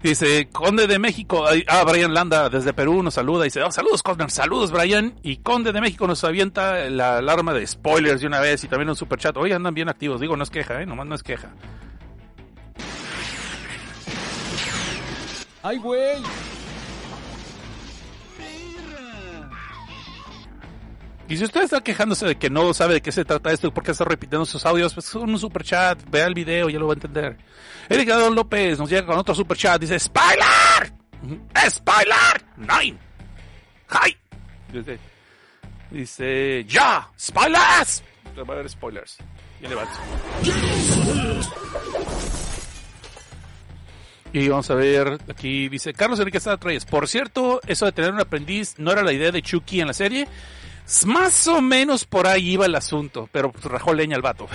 Dice, 0.04 0.50
Conde 0.50 0.86
de 0.86 1.00
México, 1.00 1.46
ah, 1.68 1.84
Brian 1.84 2.14
Landa 2.14 2.48
desde 2.50 2.74
Perú 2.74 3.02
nos 3.02 3.16
saluda, 3.16 3.44
dice, 3.44 3.64
oh, 3.64 3.72
saludos 3.72 4.04
Cosner, 4.04 4.30
saludos 4.30 4.72
Brian, 4.72 5.16
y 5.24 5.38
Conde 5.38 5.72
de 5.72 5.82
México 5.82 6.06
nos 6.06 6.24
avienta 6.24 6.92
la 6.92 7.18
alarma 7.18 7.56
de 7.56 7.66
spoilers 7.66 8.22
de 8.22 8.28
una 8.28 8.40
vez 8.40 8.64
y 8.64 8.68
también 8.68 8.90
un 8.90 8.96
super 8.96 9.18
chat, 9.18 9.36
hoy 9.36 9.52
andan 9.52 9.74
bien 9.74 9.90
activos, 9.90 10.22
digo, 10.22 10.38
no 10.38 10.44
es 10.44 10.52
queja, 10.52 10.80
eh, 10.80 10.86
nomás 10.86 11.08
no 11.08 11.16
es 11.16 11.24
queja. 11.24 11.50
¡Ay, 15.64 15.78
güey! 15.80 16.22
Y 21.28 21.38
si 21.38 21.44
usted 21.44 21.64
está 21.64 21.82
quejándose 21.82 22.28
de 22.28 22.36
que 22.36 22.52
no 22.52 22.74
sabe 22.74 22.96
de 22.96 23.02
qué 23.02 23.12
se 23.12 23.26
trata 23.26 23.52
esto, 23.52 23.74
por 23.74 23.84
qué 23.84 23.92
está 23.92 24.06
repitiendo 24.06 24.46
sus 24.46 24.64
audios, 24.66 24.94
pues 24.94 25.14
un 25.16 25.40
super 25.40 25.64
chat, 25.64 26.00
vea 26.10 26.28
el 26.28 26.36
video, 26.36 26.70
ya 26.70 26.78
lo 26.78 26.88
va 26.88 26.94
a 26.94 26.96
entender. 26.96 27.38
Eric 27.90 28.10
López 28.10 28.78
nos 28.78 28.90
llega 28.90 29.08
con 29.08 29.18
otro 29.18 29.34
super 29.34 29.58
chat, 29.58 29.82
dice, 29.82 29.98
¡Spoiler! 30.00 30.94
¡Spoiler! 31.68 32.46
¡Nine! 32.58 32.98
¡Hi! 33.90 34.16
Dice, 35.90 36.64
¡Ya! 36.66 37.10
¡Spoilers! 37.18 38.04
Le 38.36 38.44
va 38.44 38.54
a 38.54 38.58
dar 38.58 38.70
spoilers. 38.70 39.18
Ya 39.62 39.70
le 39.70 39.76
va 39.76 39.88
Y 44.34 44.50
vamos 44.50 44.70
a 44.70 44.76
ver, 44.76 45.18
aquí 45.30 45.70
dice 45.70 45.94
Carlos 45.94 46.20
Enrique 46.20 46.40
Reyes. 46.60 46.84
Por 46.84 47.08
cierto, 47.08 47.62
eso 47.66 47.86
de 47.86 47.94
tener 47.94 48.12
un 48.12 48.20
aprendiz 48.20 48.76
no 48.78 48.92
era 48.92 49.02
la 49.02 49.14
idea 49.14 49.32
de 49.32 49.42
Chucky 49.42 49.80
en 49.80 49.88
la 49.88 49.94
serie. 49.94 50.28
Más 51.06 51.48
o 51.48 51.62
menos 51.62 52.06
por 52.06 52.28
ahí 52.28 52.52
iba 52.52 52.68
el 52.68 52.76
asunto, 52.76 53.28
pero 53.32 53.52
pues, 53.52 53.66
rajó 53.66 53.94
leña 53.94 54.16
el 54.16 54.22
vato. 54.22 54.48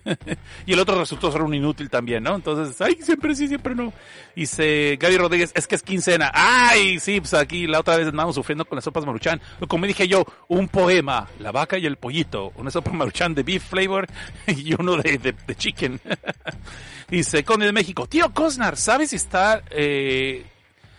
y 0.66 0.72
el 0.72 0.78
otro 0.78 0.98
resultó 0.98 1.32
ser 1.32 1.42
un 1.42 1.54
inútil 1.54 1.90
también, 1.90 2.22
¿no? 2.22 2.36
Entonces, 2.36 2.80
ay, 2.80 2.98
siempre 3.00 3.34
sí, 3.34 3.48
siempre 3.48 3.74
no. 3.74 3.92
Dice 4.36 4.96
Gaby 5.00 5.16
Rodríguez, 5.18 5.52
es 5.54 5.66
que 5.66 5.74
es 5.74 5.82
quincena. 5.82 6.30
Ay, 6.32 7.00
sí, 7.00 7.20
pues 7.20 7.34
aquí 7.34 7.66
la 7.66 7.80
otra 7.80 7.96
vez 7.96 8.06
andamos 8.06 8.36
sufriendo 8.36 8.64
con 8.64 8.76
las 8.76 8.84
sopas 8.84 9.04
maruchan. 9.04 9.40
Como 9.66 9.86
dije 9.86 10.06
yo, 10.06 10.24
un 10.48 10.68
poema, 10.68 11.28
La 11.40 11.50
vaca 11.50 11.76
y 11.76 11.86
el 11.86 11.96
pollito, 11.96 12.52
una 12.56 12.70
sopa 12.70 12.92
maruchan 12.92 13.34
de 13.34 13.42
beef 13.42 13.68
flavor 13.68 14.06
y 14.46 14.74
uno 14.74 14.96
de 14.96 15.34
chicken. 15.56 16.00
Dice 17.08 17.44
Conde 17.44 17.66
de 17.66 17.72
México, 17.72 18.06
tío 18.06 18.32
Cosnar, 18.32 18.76
¿sabes 18.76 19.10
si 19.10 19.16
está, 19.16 19.62
eh, 19.70 20.44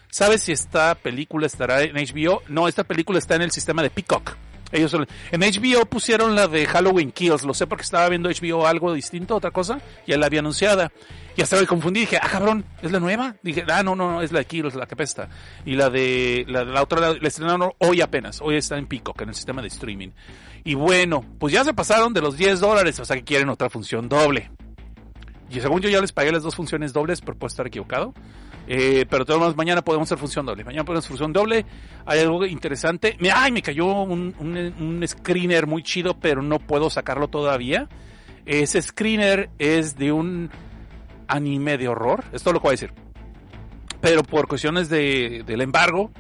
¿sabes 0.09 0.43
si 0.43 0.51
esta 0.51 0.95
película 0.95 1.47
estará 1.47 1.81
en 1.81 1.95
HBO? 1.95 2.43
No, 2.47 2.67
esta 2.67 2.83
película 2.83 3.19
está 3.19 3.35
en 3.35 3.43
el 3.43 3.51
sistema 3.51 3.81
de 3.81 3.89
Peacock. 3.89 4.35
En 5.31 5.41
HBO 5.41 5.85
pusieron 5.85 6.35
la 6.35 6.47
de 6.47 6.65
Halloween 6.65 7.11
Kills, 7.11 7.43
lo 7.43 7.53
sé 7.53 7.67
porque 7.67 7.83
estaba 7.83 8.07
viendo 8.09 8.29
HBO 8.29 8.67
algo 8.67 8.93
distinto, 8.93 9.35
otra 9.35 9.51
cosa, 9.51 9.79
ya 10.05 10.17
la 10.17 10.25
había 10.25 10.39
anunciada. 10.39 10.91
Y 11.37 11.41
hasta 11.41 11.59
me 11.59 11.67
confundí, 11.67 12.01
dije, 12.01 12.17
ah 12.21 12.29
cabrón, 12.29 12.65
¿es 12.81 12.91
la 12.91 12.99
nueva? 12.99 13.35
Dije, 13.43 13.63
ah 13.69 13.83
no, 13.83 13.95
no, 13.95 14.11
no, 14.11 14.21
es 14.21 14.31
la 14.31 14.39
de 14.39 14.45
Kills, 14.45 14.75
la 14.75 14.85
que 14.85 14.95
pesta. 14.95 15.29
Y 15.65 15.75
la 15.75 15.89
de, 15.89 16.45
la, 16.47 16.63
la 16.63 16.81
otra 16.81 16.99
la, 16.99 17.13
la 17.13 17.27
estrenaron 17.27 17.71
hoy 17.79 18.01
apenas, 18.01 18.39
hoy 18.41 18.55
está 18.55 18.77
en 18.77 18.87
Peacock, 18.87 19.21
en 19.21 19.29
el 19.29 19.35
sistema 19.35 19.61
de 19.61 19.67
streaming. 19.67 20.09
Y 20.63 20.73
bueno, 20.75 21.25
pues 21.39 21.53
ya 21.53 21.63
se 21.63 21.73
pasaron 21.73 22.13
de 22.13 22.21
los 22.21 22.37
10 22.37 22.59
dólares, 22.59 22.99
o 22.99 23.05
sea 23.05 23.15
que 23.17 23.23
quieren 23.23 23.49
otra 23.49 23.69
función 23.69 24.09
doble. 24.09 24.49
Y 25.49 25.59
según 25.59 25.81
yo 25.81 25.89
ya 25.89 26.01
les 26.01 26.11
pagué 26.11 26.31
las 26.31 26.43
dos 26.43 26.55
funciones 26.55 26.91
dobles, 26.91 27.21
pero 27.21 27.37
puedo 27.37 27.47
estar 27.47 27.67
equivocado. 27.67 28.13
Eh, 28.67 29.05
pero 29.09 29.25
maneras, 29.27 29.55
mañana 29.55 29.81
podemos 29.83 30.07
hacer 30.07 30.17
función 30.17 30.45
doble. 30.45 30.63
Mañana 30.63 30.83
podemos 30.83 31.05
hacer 31.05 31.09
función 31.09 31.33
doble. 31.33 31.65
Hay 32.05 32.19
algo 32.19 32.45
interesante. 32.45 33.15
Me- 33.19 33.31
Ay, 33.31 33.51
me 33.51 33.61
cayó 33.61 33.85
un, 34.03 34.33
un, 34.39 34.57
un 34.57 35.07
screener 35.07 35.67
muy 35.67 35.83
chido, 35.83 36.17
pero 36.19 36.41
no 36.41 36.59
puedo 36.59 36.89
sacarlo 36.89 37.27
todavía. 37.27 37.87
Ese 38.45 38.81
screener 38.81 39.49
es 39.59 39.95
de 39.97 40.11
un 40.11 40.49
anime 41.27 41.77
de 41.77 41.87
horror. 41.87 42.23
Esto 42.31 42.51
lo 42.53 42.59
puedo 42.61 42.71
decir. 42.71 42.91
Pero 44.01 44.23
por 44.23 44.47
cuestiones 44.47 44.89
de, 44.89 45.43
del 45.45 45.61
embargo, 45.61 46.11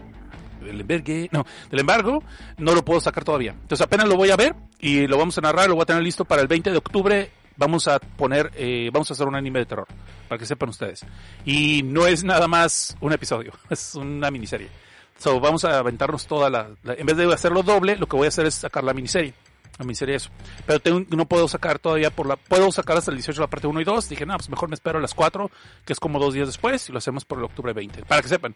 del 0.63 0.81
embargue, 0.81 1.29
no, 1.31 1.45
del 1.69 1.79
embargo, 1.81 2.23
no 2.57 2.73
lo 2.73 2.83
puedo 2.83 2.99
sacar 2.99 3.23
todavía. 3.23 3.51
Entonces 3.51 3.81
apenas 3.85 4.07
lo 4.07 4.15
voy 4.15 4.31
a 4.31 4.35
ver 4.35 4.55
y 4.79 5.05
lo 5.07 5.17
vamos 5.17 5.37
a 5.37 5.41
narrar, 5.41 5.67
lo 5.69 5.75
voy 5.75 5.83
a 5.83 5.85
tener 5.85 6.01
listo 6.01 6.25
para 6.25 6.41
el 6.41 6.47
20 6.47 6.71
de 6.71 6.77
octubre. 6.77 7.29
Vamos 7.57 7.87
a 7.87 7.99
poner, 7.99 8.51
eh, 8.55 8.89
vamos 8.91 9.09
a 9.09 9.13
hacer 9.13 9.27
un 9.27 9.35
anime 9.35 9.59
de 9.59 9.65
terror, 9.65 9.87
para 10.27 10.37
que 10.39 10.45
sepan 10.45 10.69
ustedes. 10.69 11.05
Y 11.45 11.83
no 11.83 12.05
es 12.07 12.23
nada 12.23 12.47
más 12.47 12.97
un 13.01 13.13
episodio, 13.13 13.53
es 13.69 13.95
una 13.95 14.29
miniserie. 14.31 14.69
So, 15.17 15.39
vamos 15.39 15.63
a 15.63 15.79
aventarnos 15.79 16.27
toda 16.27 16.49
la, 16.49 16.69
la- 16.83 16.93
en 16.95 17.05
vez 17.05 17.15
de 17.15 17.33
hacerlo 17.33 17.63
doble, 17.63 17.95
lo 17.95 18.07
que 18.07 18.17
voy 18.17 18.25
a 18.25 18.29
hacer 18.29 18.45
es 18.45 18.55
sacar 18.55 18.83
la 18.83 18.93
miniserie. 18.93 19.33
La 19.77 19.83
miniserie 19.83 20.15
eso. 20.15 20.29
Pero 20.65 20.79
tengo- 20.79 21.05
no 21.15 21.25
puedo 21.25 21.47
sacar 21.49 21.79
todavía 21.79 22.09
por 22.09 22.27
la, 22.27 22.37
puedo 22.37 22.71
sacar 22.71 22.95
hasta 22.97 23.11
el 23.11 23.17
18 23.17 23.41
la 23.41 23.47
parte 23.47 23.67
1 23.67 23.81
y 23.81 23.83
2. 23.83 24.07
Dije, 24.09 24.25
no, 24.25 24.35
pues 24.37 24.49
mejor 24.49 24.69
me 24.69 24.75
espero 24.75 24.99
a 24.99 25.01
las 25.01 25.13
4, 25.13 25.51
que 25.85 25.91
es 25.93 25.99
como 25.99 26.17
dos 26.19 26.33
días 26.33 26.47
después, 26.47 26.87
y 26.87 26.91
lo 26.93 26.97
hacemos 26.97 27.25
por 27.25 27.39
el 27.39 27.43
octubre 27.45 27.73
20, 27.73 28.03
para 28.05 28.21
que 28.21 28.27
sepan. 28.29 28.55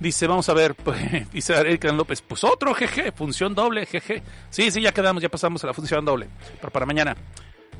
Dice, 0.00 0.26
vamos 0.28 0.48
a 0.48 0.54
ver, 0.54 0.74
pues, 0.84 1.30
dice 1.32 1.54
Eric 1.54 1.84
López, 1.92 2.22
pues 2.22 2.42
otro, 2.44 2.74
jeje, 2.74 3.12
función 3.12 3.54
doble, 3.54 3.86
jeje. 3.86 4.22
Sí, 4.50 4.70
sí, 4.72 4.80
ya 4.80 4.92
quedamos, 4.92 5.22
ya 5.22 5.28
pasamos 5.28 5.62
a 5.62 5.68
la 5.68 5.74
función 5.74 6.04
doble. 6.04 6.28
Pero 6.60 6.72
para 6.72 6.86
mañana. 6.86 7.16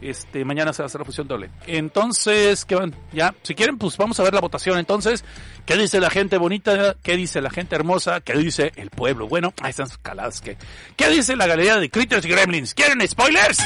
Este, 0.01 0.45
mañana 0.45 0.73
se 0.73 0.83
va 0.83 0.85
a 0.85 0.89
hacer 0.89 1.01
la 1.01 1.05
función 1.05 1.27
doble. 1.27 1.51
Entonces, 1.67 2.65
¿qué 2.65 2.75
van? 2.75 2.95
Ya, 3.13 3.35
si 3.43 3.55
quieren, 3.55 3.79
pues 3.79 3.97
vamos 3.97 4.19
a 4.21 4.23
ver 4.23 4.35
la 4.35 4.41
votación. 4.41 4.79
Entonces, 4.79 5.25
¿qué 5.67 5.77
dice 5.77 6.01
la 6.01 6.11
gente 6.11 6.39
bonita? 6.39 6.97
¿Qué 7.03 7.17
dice 7.17 7.41
la 7.41 7.51
gente 7.51 7.75
hermosa? 7.75 8.21
¿Qué 8.21 8.35
dice 8.35 8.73
el 8.77 8.91
pueblo? 8.91 9.29
Bueno, 9.29 9.53
ahí 9.63 9.71
están 9.71 9.89
sus 9.89 9.99
caladas. 9.99 10.41
¿Qué, 10.41 10.57
¿Qué 10.97 11.09
dice 11.09 11.37
la 11.37 11.47
galería 11.47 11.77
de 11.77 11.91
Critters 11.91 12.25
y 12.25 12.29
Gremlins? 12.29 12.75
¿Quieren 12.75 13.07
spoilers? 13.07 13.59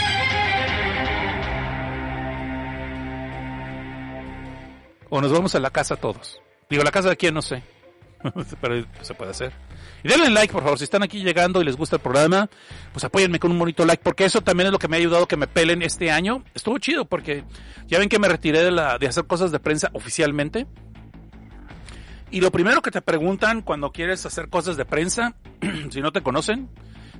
O 5.10 5.20
nos 5.20 5.30
vamos 5.30 5.54
a 5.54 5.60
la 5.60 5.70
casa 5.70 5.96
todos. 5.96 6.40
Digo, 6.70 6.82
la 6.82 6.90
casa 6.90 7.10
de 7.10 7.16
quién, 7.18 7.34
no 7.34 7.42
sé. 7.42 7.62
Pero 8.60 8.84
se 9.00 9.14
puede 9.14 9.30
hacer. 9.30 9.52
Y 10.02 10.08
denle 10.08 10.30
like, 10.30 10.52
por 10.52 10.62
favor. 10.62 10.78
Si 10.78 10.84
están 10.84 11.02
aquí 11.02 11.22
llegando 11.22 11.60
y 11.60 11.64
les 11.64 11.76
gusta 11.76 11.96
el 11.96 12.02
programa, 12.02 12.48
pues 12.92 13.04
apóyenme 13.04 13.38
con 13.38 13.50
un 13.50 13.58
bonito 13.58 13.84
like, 13.84 14.02
porque 14.02 14.24
eso 14.24 14.40
también 14.40 14.68
es 14.68 14.72
lo 14.72 14.78
que 14.78 14.88
me 14.88 14.96
ha 14.96 15.00
ayudado 15.00 15.26
que 15.26 15.36
me 15.36 15.46
pelen 15.46 15.82
este 15.82 16.10
año. 16.10 16.44
Estuvo 16.54 16.78
chido, 16.78 17.04
porque 17.04 17.44
ya 17.86 17.98
ven 17.98 18.08
que 18.08 18.18
me 18.18 18.28
retiré 18.28 18.62
de, 18.62 18.70
la, 18.70 18.98
de 18.98 19.06
hacer 19.06 19.26
cosas 19.26 19.52
de 19.52 19.60
prensa 19.60 19.90
oficialmente. 19.92 20.66
Y 22.30 22.40
lo 22.40 22.50
primero 22.50 22.80
que 22.80 22.90
te 22.90 23.02
preguntan 23.02 23.60
cuando 23.60 23.92
quieres 23.92 24.24
hacer 24.24 24.48
cosas 24.48 24.76
de 24.76 24.84
prensa, 24.84 25.34
si 25.90 26.00
no 26.00 26.12
te 26.12 26.22
conocen, 26.22 26.68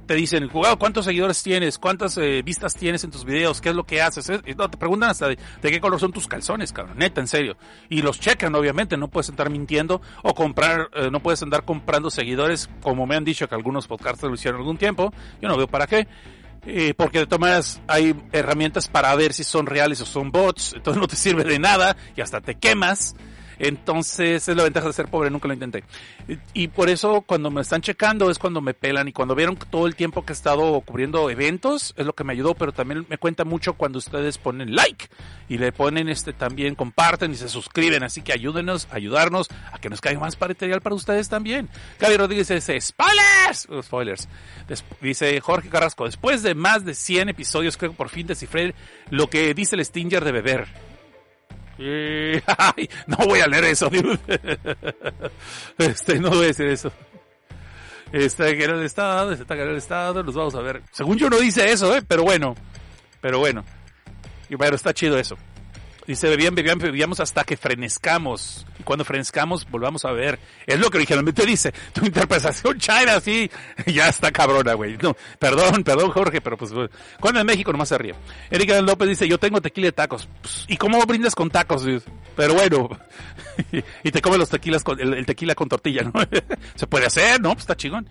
te 0.07 0.14
dicen, 0.14 0.48
"Wow, 0.53 0.78
¿cuántos 0.78 1.05
seguidores 1.05 1.42
tienes? 1.42 1.78
¿Cuántas 1.78 2.16
eh, 2.18 2.42
vistas 2.42 2.74
tienes 2.74 3.05
en 3.05 3.11
tus 3.11 3.24
videos? 3.24 3.61
¿Qué 3.61 3.70
es 3.70 3.74
lo 3.74 3.84
que 3.84 4.03
haces? 4.03 4.26
Te 4.26 4.55
preguntan 4.78 5.11
hasta 5.11 5.28
de, 5.28 5.38
qué 5.61 5.80
color 5.80 6.00
son 6.00 6.12
tus 6.12 6.28
calzones, 6.28 6.72
cabrón, 6.72 6.98
neta, 6.98 7.20
en 7.20 7.28
serio. 7.28 7.57
Y 7.88 8.03
los 8.03 8.20
checan, 8.20 8.55
obviamente, 8.55 8.96
no 8.96 9.09
puedes 9.09 9.30
andar 9.30 9.50
mintiendo 9.50 10.00
o 10.22 10.34
comprar, 10.34 10.90
eh, 10.94 11.11
no 11.11 11.20
puedes 11.20 11.42
andar 11.42 11.64
comprando 11.64 12.11
seguidores, 12.11 12.68
como 12.82 13.07
me 13.07 13.16
han 13.16 13.24
dicho 13.24 13.48
que 13.48 13.55
algunos 13.55 13.86
podcasters 13.86 14.28
lo 14.28 14.34
hicieron 14.34 14.61
algún 14.61 14.76
tiempo. 14.76 15.12
Yo 15.40 15.48
no 15.48 15.57
veo 15.57 15.68
para 15.68 15.86
qué. 15.86 16.07
Eh, 16.64 16.94
porque 16.96 17.18
de 17.18 17.26
todas 17.26 17.40
maneras 17.40 17.80
hay 17.88 18.14
herramientas 18.30 18.86
para 18.86 19.14
ver 19.16 19.32
si 19.32 19.42
son 19.42 19.66
reales 19.66 20.00
o 20.00 20.07
son 20.07 20.30
bots, 20.30 20.74
entonces 20.74 21.00
no 21.00 21.09
te 21.09 21.16
sirve 21.16 21.44
de 21.44 21.59
nada 21.59 21.96
y 22.16 22.20
hasta 22.20 22.40
te 22.40 22.55
quemas. 22.55 23.16
Entonces, 23.59 24.48
es 24.48 24.57
la 24.57 24.64
ventaja 24.64 24.86
de 24.86 24.92
ser 24.92 25.09
pobre, 25.09 25.30
nunca 25.30 25.48
lo 25.48 25.55
intenté. 25.55 25.84
Y, 26.55 26.68
por 26.68 26.88
eso, 26.88 27.22
cuando 27.22 27.50
me 27.50 27.61
están 27.61 27.80
checando, 27.80 28.30
es 28.30 28.38
cuando 28.38 28.61
me 28.61 28.74
pelan. 28.74 29.09
Y 29.09 29.12
cuando 29.12 29.34
vieron 29.34 29.57
todo 29.57 29.86
el 29.86 29.96
tiempo 29.96 30.24
que 30.24 30.32
he 30.32 30.34
estado 30.34 30.80
cubriendo 30.80 31.28
eventos, 31.30 31.94
es 31.96 32.07
lo 32.07 32.14
que 32.14 32.24
me 32.24 32.32
ayudó. 32.32 32.55
Pero 32.55 32.72
también 32.72 33.07
me 33.09 33.18
cuenta 33.18 33.44
mucho 33.44 33.74
cuando 33.74 33.98
ustedes 33.98 34.38
ponen 34.38 34.74
like 34.74 35.09
y 35.48 35.59
le 35.59 35.72
ponen 35.72 36.09
este 36.09 36.32
también, 36.32 36.74
comparten 36.74 37.32
y 37.32 37.36
se 37.36 37.48
suscriben. 37.48 38.03
Así 38.03 38.22
que 38.22 38.32
ayúdenos, 38.32 38.88
ayudarnos 38.90 39.48
a 39.72 39.78
que 39.78 39.90
nos 39.90 40.00
caiga 40.00 40.20
más 40.20 40.40
material 40.40 40.80
para 40.80 40.94
ustedes 40.94 41.28
también. 41.28 41.68
Gaby 41.98 42.16
Rodríguez 42.16 42.48
dice: 42.48 42.80
¡Spoilers! 42.80 43.68
Oh, 43.68 43.82
spoilers. 43.82 44.28
Dice 45.00 45.40
Jorge 45.40 45.68
Carrasco: 45.68 46.05
Después 46.05 46.42
de 46.42 46.55
más 46.55 46.84
de 46.84 46.94
100 46.94 47.30
episodios, 47.30 47.76
creo 47.76 47.90
que 47.92 47.96
por 47.96 48.09
fin 48.09 48.26
descifré 48.26 48.74
lo 49.11 49.28
que 49.28 49.55
dice 49.55 49.76
el 49.76 49.84
Stinger 49.84 50.24
de 50.24 50.32
beber. 50.32 50.91
No 53.06 53.16
voy 53.26 53.40
a 53.40 53.46
leer 53.46 53.64
eso, 53.64 53.88
dude. 53.90 54.18
Este, 55.78 56.18
no 56.18 56.30
voy 56.30 56.44
a 56.44 56.46
decir 56.48 56.66
eso. 56.66 56.92
Está 58.12 58.46
que 58.54 58.64
el 58.64 58.82
estado, 58.82 59.32
está 59.32 59.54
que 59.56 59.62
el 59.62 59.76
estado, 59.76 60.22
los 60.22 60.34
vamos 60.34 60.54
a 60.54 60.60
ver. 60.60 60.82
Según 60.92 61.16
yo 61.16 61.30
no 61.30 61.38
dice 61.38 61.70
eso, 61.72 61.96
eh, 61.96 62.02
pero 62.06 62.22
bueno. 62.24 62.54
Pero 63.20 63.38
bueno. 63.38 63.64
Y 64.48 64.54
bueno, 64.54 64.76
está 64.76 64.92
chido 64.92 65.18
eso. 65.18 65.36
Dice, 66.07 66.28
bebían, 66.28 66.55
bebían, 66.55 66.78
bebíamos 66.78 67.20
hasta 67.20 67.44
que 67.44 67.57
frenezcamos. 67.57 68.66
Y 68.78 68.82
cuando 68.82 69.05
frenezcamos, 69.05 69.68
volvamos 69.70 70.05
a 70.05 70.11
ver. 70.12 70.38
Es 70.66 70.78
lo 70.80 70.90
que 70.90 70.98
originalmente 70.98 71.46
dice. 71.46 71.72
Tu 71.92 72.05
interpretación 72.05 72.78
china, 72.78 73.20
sí, 73.20 73.50
ya 73.86 74.09
está 74.09 74.32
cabrona, 74.32 74.74
güey. 74.74 74.96
No, 74.98 75.16
perdón, 75.38 75.84
perdón, 75.84 76.11
Jorge, 76.11 76.40
pero 76.40 76.57
pues, 76.57 76.72
cuando 77.20 77.40
en 77.40 77.46
México 77.46 77.70
nomás 77.70 77.88
se 77.88 77.98
ríe. 77.98 78.14
Erika 78.50 78.80
López 78.80 79.09
dice, 79.09 79.28
yo 79.28 79.38
tengo 79.38 79.61
tequila 79.61 79.86
de 79.86 79.92
tacos. 79.92 80.28
Pues, 80.40 80.64
¿Y 80.68 80.76
cómo 80.76 81.00
brindas 81.07 81.34
con 81.34 81.50
tacos? 81.50 81.86
Pero 82.36 82.55
bueno, 82.55 82.88
y 84.03 84.11
te 84.11 84.20
comes 84.20 84.38
los 84.38 84.48
tequilas 84.48 84.82
con, 84.82 85.00
el, 85.00 85.14
el 85.14 85.26
tequila 85.26 85.55
con 85.55 85.68
tortilla, 85.68 86.03
¿no? 86.03 86.12
se 86.74 86.86
puede 86.86 87.07
hacer, 87.07 87.40
¿no? 87.40 87.50
Pues 87.50 87.62
está 87.62 87.76
chingón. 87.76 88.09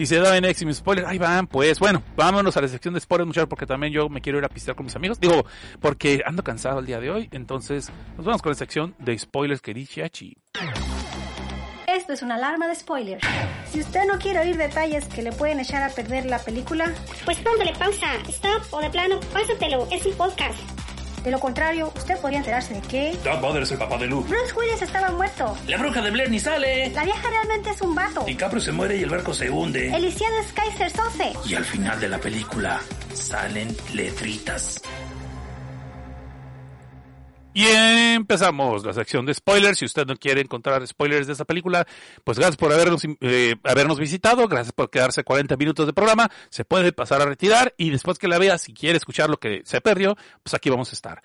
Dice 0.00 0.18
David 0.18 0.46
X 0.46 0.62
y 0.62 0.64
mis 0.64 0.78
spoilers. 0.78 1.06
Ahí 1.06 1.18
van, 1.18 1.46
pues. 1.46 1.78
Bueno, 1.78 2.02
vámonos 2.16 2.56
a 2.56 2.62
la 2.62 2.68
sección 2.68 2.94
de 2.94 3.00
spoilers, 3.00 3.26
muchachos, 3.26 3.50
porque 3.50 3.66
también 3.66 3.92
yo 3.92 4.08
me 4.08 4.22
quiero 4.22 4.38
ir 4.38 4.44
a 4.46 4.48
pistear 4.48 4.74
con 4.74 4.86
mis 4.86 4.96
amigos. 4.96 5.20
Digo, 5.20 5.44
porque 5.78 6.22
ando 6.24 6.42
cansado 6.42 6.78
el 6.78 6.86
día 6.86 7.00
de 7.00 7.10
hoy. 7.10 7.28
Entonces, 7.32 7.92
nos 8.16 8.24
vamos 8.24 8.40
con 8.40 8.48
la 8.48 8.56
sección 8.56 8.94
de 8.98 9.18
spoilers 9.18 9.60
que 9.60 9.74
dice 9.74 10.02
Hachi. 10.02 10.38
Esto 11.86 12.14
es 12.14 12.22
una 12.22 12.36
alarma 12.36 12.66
de 12.66 12.76
spoiler. 12.76 13.18
Si 13.70 13.80
usted 13.80 14.06
no 14.10 14.18
quiere 14.18 14.38
oír 14.38 14.56
detalles 14.56 15.04
que 15.04 15.20
le 15.20 15.32
pueden 15.32 15.60
echar 15.60 15.82
a 15.82 15.90
perder 15.90 16.24
la 16.24 16.38
película, 16.38 16.94
Pues 17.26 17.36
póngale 17.40 17.74
pausa, 17.74 18.14
stop 18.26 18.62
o 18.70 18.80
de 18.80 18.88
plano, 18.88 19.20
pásatelo, 19.34 19.86
es 19.90 20.06
un 20.06 20.14
podcast. 20.14 20.58
De 21.24 21.30
lo 21.30 21.38
contrario, 21.38 21.92
usted 21.96 22.18
podría 22.18 22.38
enterarse 22.38 22.74
de 22.74 22.80
que 22.80 23.16
Vader 23.24 23.62
es 23.62 23.72
el 23.72 23.78
papá 23.78 23.98
de 23.98 24.06
Luke. 24.06 24.28
Bruce 24.28 24.54
Willis 24.54 24.82
estaba 24.82 25.10
muerto. 25.10 25.56
La 25.66 25.76
bruja 25.76 26.00
de 26.02 26.10
Blair 26.10 26.30
ni 26.30 26.38
sale. 26.38 26.90
La 26.90 27.04
vieja 27.04 27.30
realmente 27.30 27.70
es 27.70 27.80
un 27.80 27.94
vato. 27.94 28.24
DiCaprio 28.24 28.60
se 28.60 28.72
muere 28.72 28.96
y 28.96 29.02
el 29.02 29.10
barco 29.10 29.34
se 29.34 29.50
hunde. 29.50 29.94
Elisiana 29.94 30.40
es 30.40 30.52
Kaiser. 30.52 30.90
Y 31.46 31.54
al 31.54 31.64
final 31.64 32.00
de 32.00 32.08
la 32.08 32.18
película 32.18 32.80
salen 33.14 33.76
letritas. 33.92 34.80
Y 37.52 37.64
empezamos 37.66 38.84
la 38.84 38.92
sección 38.92 39.26
de 39.26 39.34
spoilers. 39.34 39.78
Si 39.78 39.84
usted 39.84 40.06
no 40.06 40.16
quiere 40.16 40.40
encontrar 40.40 40.86
spoilers 40.86 41.26
de 41.26 41.32
esta 41.32 41.44
película, 41.44 41.86
pues 42.22 42.38
gracias 42.38 42.56
por 42.56 42.72
habernos, 42.72 43.02
eh, 43.20 43.56
habernos 43.64 43.98
visitado, 43.98 44.46
gracias 44.46 44.72
por 44.72 44.88
quedarse 44.88 45.24
40 45.24 45.56
minutos 45.56 45.86
de 45.86 45.92
programa. 45.92 46.30
Se 46.48 46.64
puede 46.64 46.92
pasar 46.92 47.22
a 47.22 47.26
retirar 47.26 47.74
y 47.76 47.90
después 47.90 48.18
que 48.18 48.28
la 48.28 48.38
vea, 48.38 48.56
si 48.56 48.72
quiere 48.72 48.98
escuchar 48.98 49.28
lo 49.28 49.38
que 49.38 49.62
se 49.64 49.80
perdió, 49.80 50.16
pues 50.42 50.54
aquí 50.54 50.70
vamos 50.70 50.90
a 50.90 50.92
estar. 50.92 51.22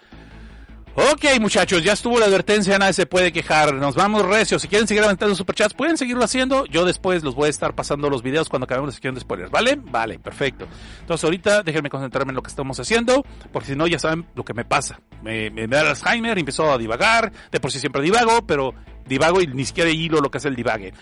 Ok, 0.98 1.26
muchachos, 1.42 1.84
ya 1.84 1.92
estuvo 1.92 2.18
la 2.20 2.26
advertencia, 2.26 2.80
nadie 2.80 2.94
se 2.94 3.06
puede 3.06 3.34
quejar. 3.34 3.74
Nos 3.74 3.96
vamos 3.96 4.26
recios. 4.26 4.62
Si 4.62 4.70
quieren 4.70 4.88
seguir 4.88 5.04
aventando 5.04 5.36
superchats, 5.36 5.74
pueden 5.74 5.98
seguirlo 5.98 6.24
haciendo. 6.24 6.66
Yo 6.68 6.86
después 6.86 7.22
los 7.22 7.36
voy 7.36 7.48
a 7.48 7.50
estar 7.50 7.76
pasando 7.76 8.10
los 8.10 8.24
videos 8.24 8.48
cuando 8.48 8.64
acabemos 8.64 8.88
la 8.88 8.92
sección 8.94 9.14
de 9.14 9.20
spoilers, 9.20 9.52
¿vale? 9.52 9.76
Vale, 9.76 10.20
perfecto. 10.20 10.70
Entonces 11.02 11.26
ahorita 11.26 11.64
déjenme 11.64 11.90
concentrarme 11.90 12.32
en 12.32 12.38
lo 12.38 12.42
que 12.42 12.50
estamos 12.50 12.80
haciendo, 12.80 13.26
porque 13.52 13.68
si 13.68 13.76
no 13.76 13.88
ya 13.88 14.00
saben 14.00 14.26
lo 14.36 14.46
que 14.46 14.54
me 14.54 14.64
pasa. 14.64 15.02
Me, 15.22 15.50
me, 15.50 15.68
da 15.68 15.82
Alzheimer, 15.82 16.40
empezó 16.40 16.72
a 16.72 16.78
divagar, 16.78 17.30
de 17.52 17.60
por 17.60 17.74
sí 17.74 17.80
siempre 17.82 18.02
divago, 18.02 18.48
pero 18.48 18.74
divago 19.06 19.42
y 19.42 19.48
ni 19.48 19.66
siquiera 19.66 19.90
hilo 19.90 20.22
lo 20.22 20.32
que 20.32 20.38
es 20.38 20.46
el 20.46 20.56
divague. 20.56 20.94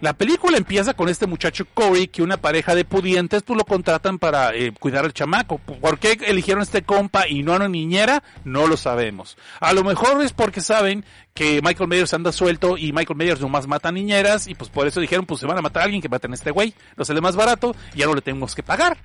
La 0.00 0.14
película 0.14 0.56
empieza 0.56 0.94
con 0.94 1.10
este 1.10 1.26
muchacho 1.26 1.66
Corey, 1.74 2.08
que 2.08 2.22
una 2.22 2.38
pareja 2.38 2.74
de 2.74 2.86
pudientes 2.86 3.42
pues 3.42 3.58
lo 3.58 3.64
contratan 3.64 4.18
para 4.18 4.54
eh, 4.54 4.72
cuidar 4.72 5.04
al 5.04 5.12
chamaco. 5.12 5.58
¿Por 5.58 5.98
qué 5.98 6.18
eligieron 6.26 6.62
este 6.62 6.82
compa 6.82 7.28
y 7.28 7.42
no 7.42 7.52
a 7.52 7.56
una 7.56 7.68
niñera? 7.68 8.22
No 8.44 8.66
lo 8.66 8.78
sabemos. 8.78 9.36
A 9.60 9.74
lo 9.74 9.84
mejor 9.84 10.22
es 10.22 10.32
porque 10.32 10.62
saben 10.62 11.04
que 11.34 11.60
Michael 11.62 11.88
Myers 11.88 12.14
anda 12.14 12.32
suelto 12.32 12.78
y 12.78 12.92
Michael 12.92 13.18
Myers 13.18 13.40
nomás 13.42 13.66
mata 13.66 13.92
niñeras 13.92 14.46
y 14.46 14.54
pues 14.54 14.70
por 14.70 14.86
eso 14.86 15.00
dijeron 15.00 15.26
pues 15.26 15.40
se 15.40 15.46
van 15.46 15.58
a 15.58 15.62
matar 15.62 15.82
a 15.82 15.84
alguien 15.84 16.00
que 16.00 16.08
maten 16.08 16.32
a 16.32 16.34
este 16.34 16.50
güey. 16.50 16.72
No 16.96 17.04
sale 17.04 17.20
más 17.20 17.36
barato 17.36 17.76
y 17.94 17.98
ya 17.98 18.06
no 18.06 18.14
le 18.14 18.22
tenemos 18.22 18.54
que 18.54 18.62
pagar. 18.62 18.96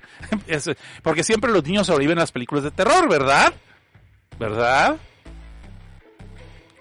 Porque 1.02 1.24
siempre 1.24 1.52
los 1.52 1.62
niños 1.64 1.86
sobreviven 1.86 2.18
a 2.18 2.22
las 2.22 2.32
películas 2.32 2.64
de 2.64 2.70
terror, 2.70 3.06
¿verdad? 3.06 3.52
¿Verdad? 4.38 4.96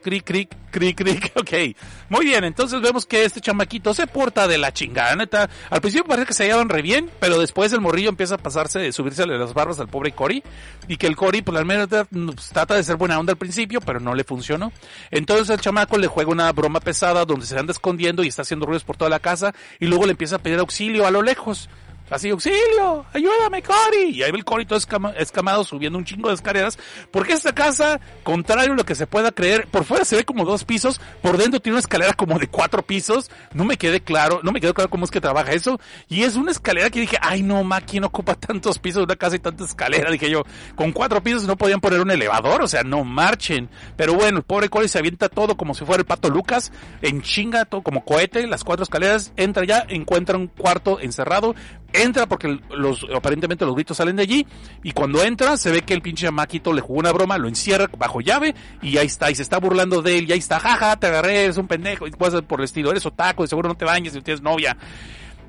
Cric, 0.06 0.24
cric, 0.24 0.56
cric, 0.70 0.95
cric. 0.95 1.32
Ok. 1.36 1.76
Muy 2.10 2.26
bien, 2.26 2.43
entonces 2.43 2.80
vemos 2.80 3.08
que 3.08 3.26
este 3.26 3.41
chamaquito 3.41 3.91
se 3.95 4.06
porta 4.06 4.47
de 4.47 4.60
la 4.60 4.72
chingada, 4.72 5.16
neta. 5.16 5.49
Al 5.72 5.82
principio 5.82 6.08
parece 6.08 6.28
que 6.28 6.34
se 6.36 6.45
llevan 6.45 6.70
re 6.70 6.84
bien, 6.84 7.10
pero 7.20 7.39
después 7.39 7.74
el 7.74 7.82
morrillo 7.82 8.10
empieza 8.10 8.36
a 8.36 8.38
pasarse, 8.38 8.91
subirse 8.91 9.24
a 9.24 9.26
las 9.26 9.56
barbas 9.56 9.80
al 9.80 9.88
pobre 9.88 10.12
Cory. 10.12 10.43
Y 10.88 10.97
que 10.97 11.08
el 11.08 11.16
Cory, 11.16 11.41
pues 11.41 11.58
al 11.58 11.66
menos 11.66 11.88
pues, 11.88 12.49
trata 12.49 12.76
de 12.76 12.84
ser 12.84 12.97
buena 12.97 13.20
onda 13.20 13.32
al 13.32 13.39
principio, 13.39 13.82
pero 13.82 13.99
no 13.99 14.14
le 14.14 14.24
funcionó. 14.24 14.72
Entonces 15.10 15.49
el 15.49 15.60
chamaco 15.60 15.97
le 15.97 16.06
juega 16.06 16.32
una 16.32 16.51
broma 16.51 16.82
pesada 16.82 17.26
donde 17.26 17.47
se 17.47 17.58
anda 17.58 17.72
escondiendo 17.72 18.24
y 18.24 18.28
está 18.28 18.43
haciendo 18.43 18.68
ruidos 18.68 18.84
por 18.84 18.95
toda 18.95 19.10
la 19.10 19.20
casa. 19.20 19.56
Y 19.80 19.88
luego 19.88 20.06
le 20.06 20.12
empieza 20.12 20.36
a 20.36 20.39
pedir 20.39 20.60
auxilio 20.60 21.08
a 21.08 21.12
lo 21.12 21.24
lejos. 21.24 21.68
Así, 22.10 22.30
auxilio, 22.30 23.03
ayúdame, 23.14 23.64
Cory. 23.64 24.12
Y 24.12 24.22
ahí 24.22 24.32
ve 24.32 24.38
el 24.38 24.45
Cory 24.45 24.66
todo 24.68 24.78
escama- 24.78 25.14
escamado 25.18 25.64
subiendo 25.64 25.97
un 25.97 26.06
chingo 26.06 26.30
de 26.30 26.36
escaleras. 26.36 26.78
Porque 27.10 27.34
esta 27.34 27.53
casa, 27.56 27.99
contrario 28.22 28.74
a 28.74 28.76
lo 28.76 28.86
que 28.86 28.93
se 28.93 29.08
pueda 29.08 29.32
creer, 29.32 29.68
por 29.68 29.86
fuera 29.86 30.06
se 30.06 30.16
ve 30.16 30.24
como 30.24 30.45
dos 30.45 30.66
pisos, 30.66 31.01
por 31.24 31.38
dentro 31.38 31.60
tiene 31.60 31.74
una 31.76 31.80
escalera 31.80 32.14
como 32.14 32.38
de 32.38 32.47
cuatro 32.47 32.84
pisos. 32.84 33.32
No 33.53 33.66
me 33.66 33.78
quedé 33.78 34.01
claro, 34.01 34.41
no 34.43 34.51
me 34.51 34.62
quedó 34.62 34.76
claro 34.76 34.89
cómo 34.91 35.06
es 35.06 35.12
que 35.12 35.20
trabaja 35.20 35.51
eso. 35.53 35.80
Y 36.08 36.22
es 36.22 36.36
una 36.36 36.51
escalera 36.51 36.91
que 36.91 36.99
dije, 36.99 37.18
ay 37.22 37.41
no, 37.41 37.64
ma, 37.64 37.82
¿quién 37.82 38.03
ocupa 38.03 38.36
tantos 38.39 38.78
pisos 38.78 38.99
de 38.99 39.03
una 39.06 39.16
casa 39.16 39.38
y 39.38 39.39
tanta 39.39 39.66
escalera? 39.66 40.12
Dije 40.12 40.30
yo, 40.30 40.43
con 40.76 40.91
cuatro 40.91 41.24
pisos 41.24 41.45
no 41.45 41.58
podían 41.58 41.82
poner 41.82 42.01
un 42.01 42.12
elevador, 42.12 42.62
o 42.62 42.68
sea, 42.68 42.84
no 42.84 43.03
marchen. 43.03 43.68
Pero 43.97 44.14
bueno, 44.14 44.38
el 44.38 44.43
pobre 44.43 44.70
Cory 44.70 44.88
se 44.89 44.99
avienta 44.99 45.28
todo 45.28 45.58
como 45.58 45.74
si 45.74 45.84
fuera 45.86 46.01
el 46.01 46.06
pato 46.06 46.30
Lucas, 46.30 46.72
en 47.01 47.24
chinga, 47.24 47.66
todo 47.66 47.82
como 47.82 48.06
cohete, 48.06 48.45
las 48.45 48.64
cuatro 48.64 48.84
escaleras, 48.84 49.34
entra 49.38 49.66
ya, 49.66 49.86
encuentra 49.89 50.38
un 50.38 50.47
cuarto 50.47 50.99
encerrado, 50.99 51.56
entra 52.04 52.28
porque 52.28 52.60
los, 52.70 53.06
aparentemente 53.14 53.66
los 53.66 53.76
gritos 53.76 53.98
salen 53.98 54.16
de 54.16 54.24
allí, 54.24 54.48
y 54.84 54.91
cuando 54.91 55.24
entra 55.24 55.58
se 55.58 55.72
ve 55.72 55.82
que 55.82 55.93
el 55.93 56.02
pinche 56.02 56.30
maquito 56.32 56.74
le 56.74 56.82
jugó 56.82 57.00
una 57.00 57.12
broma, 57.12 57.38
lo 57.38 57.48
encierra 57.48 57.89
bajo 57.98 58.22
llave, 58.22 58.56
y 58.82 58.98
ahí 58.98 59.08
está, 59.08 59.32
y 59.32 59.36
se 59.36 59.41
está 59.41 59.60
burlando 59.60 60.02
de 60.02 60.18
él, 60.18 60.30
y 60.30 60.34
ahí 60.34 60.39
está, 60.39 60.60
jaja, 60.60 60.96
te 60.98 61.08
agarré, 61.08 61.43
eres 61.46 61.58
un 61.58 61.68
pendejo, 61.68 62.08
y 62.08 62.12
cosas 62.12 62.41
por 62.41 62.60
el 62.60 62.66
estilo, 62.66 62.91
eres 62.91 63.06
otaco, 63.06 63.43
y 63.43 63.48
seguro 63.48 63.70
no 63.70 63.76
te 63.76 63.86
bañes 63.86 64.14
si 64.14 64.22
tienes 64.22 64.41
novia. 64.41 64.78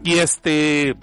Y 0.03 0.19
este, 0.19 0.95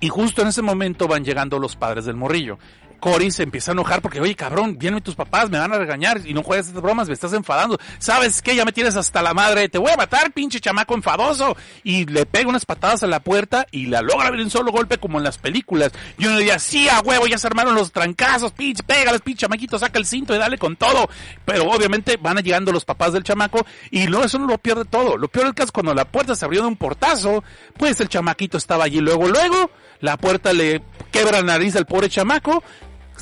y 0.00 0.08
justo 0.08 0.42
en 0.42 0.48
ese 0.48 0.62
momento 0.62 1.06
van 1.06 1.24
llegando 1.24 1.58
los 1.60 1.76
padres 1.76 2.04
del 2.04 2.16
morrillo. 2.16 2.58
Cory 3.02 3.32
se 3.32 3.42
empieza 3.42 3.72
a 3.72 3.74
enojar 3.74 4.00
porque, 4.00 4.20
oye, 4.20 4.36
cabrón, 4.36 4.78
vienen 4.78 5.02
tus 5.02 5.16
papás, 5.16 5.50
me 5.50 5.58
van 5.58 5.72
a 5.72 5.76
regañar 5.76 6.20
y 6.24 6.34
no 6.34 6.44
juegues 6.44 6.68
estas 6.68 6.80
bromas, 6.80 7.08
me 7.08 7.14
estás 7.14 7.32
enfadando. 7.32 7.76
¿Sabes 7.98 8.40
qué? 8.40 8.54
Ya 8.54 8.64
me 8.64 8.70
tienes 8.70 8.94
hasta 8.94 9.22
la 9.22 9.34
madre, 9.34 9.68
te 9.68 9.76
voy 9.76 9.90
a 9.90 9.96
matar, 9.96 10.30
pinche 10.30 10.60
chamaco 10.60 10.94
enfadoso. 10.94 11.56
Y 11.82 12.06
le 12.06 12.26
pega 12.26 12.48
unas 12.48 12.64
patadas 12.64 13.02
a 13.02 13.08
la 13.08 13.18
puerta 13.18 13.66
y 13.72 13.86
la 13.86 14.02
logra 14.02 14.28
abrir 14.28 14.44
un 14.44 14.50
solo 14.50 14.70
golpe 14.70 14.98
como 14.98 15.18
en 15.18 15.24
las 15.24 15.36
películas. 15.36 15.90
Y 16.16 16.26
uno 16.26 16.38
diría, 16.38 16.60
sí, 16.60 16.88
a 16.88 17.00
huevo, 17.00 17.26
ya 17.26 17.38
se 17.38 17.48
armaron 17.48 17.74
los 17.74 17.90
trancazos, 17.90 18.52
pinche, 18.52 18.84
pégales, 18.84 19.20
pinche 19.20 19.40
chamaquito, 19.40 19.80
saca 19.80 19.98
el 19.98 20.06
cinto 20.06 20.32
y 20.32 20.38
dale 20.38 20.56
con 20.56 20.76
todo. 20.76 21.08
Pero 21.44 21.68
obviamente 21.72 22.18
van 22.18 22.36
llegando 22.36 22.70
los 22.70 22.84
papás 22.84 23.12
del 23.12 23.24
chamaco 23.24 23.66
y 23.90 24.06
no, 24.06 24.22
eso 24.22 24.38
no 24.38 24.46
lo 24.46 24.58
pierde 24.58 24.84
todo. 24.84 25.16
Lo 25.16 25.26
peor 25.26 25.46
del 25.46 25.54
caso 25.54 25.72
cuando 25.72 25.92
la 25.92 26.04
puerta 26.04 26.36
se 26.36 26.44
abrió 26.44 26.60
de 26.60 26.68
un 26.68 26.76
portazo, 26.76 27.42
pues 27.76 28.00
el 28.00 28.08
chamaquito 28.08 28.58
estaba 28.58 28.84
allí. 28.84 29.00
Luego, 29.00 29.26
luego, 29.26 29.72
la 29.98 30.16
puerta 30.16 30.52
le 30.52 30.82
quebra 31.10 31.40
la 31.40 31.54
nariz 31.54 31.74
al 31.74 31.86
pobre 31.86 32.08
chamaco, 32.08 32.62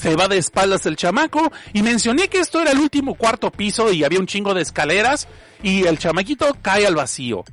se 0.01 0.17
va 0.17 0.29
de 0.29 0.39
espaldas 0.39 0.87
el 0.87 0.97
chamaco 0.97 1.53
y 1.75 1.83
mencioné 1.83 2.29
que 2.29 2.41
esto 2.41 2.63
era 2.63 2.71
el 2.71 2.79
último 2.79 3.17
cuarto 3.17 3.51
piso 3.51 3.93
y 3.93 4.03
había 4.03 4.19
un 4.19 4.27
chingo 4.27 4.55
de 4.55 4.63
escaleras 4.63 5.29
y 5.63 5.85
el 5.85 5.99
chamaquito 5.99 6.57
cae 6.63 6.87
al 6.87 6.95
vacío. 6.95 7.45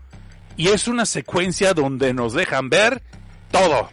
Y 0.56 0.70
es 0.70 0.88
una 0.88 1.06
secuencia 1.06 1.74
donde 1.74 2.14
nos 2.14 2.32
dejan 2.32 2.70
ver 2.70 3.04
todo. 3.52 3.90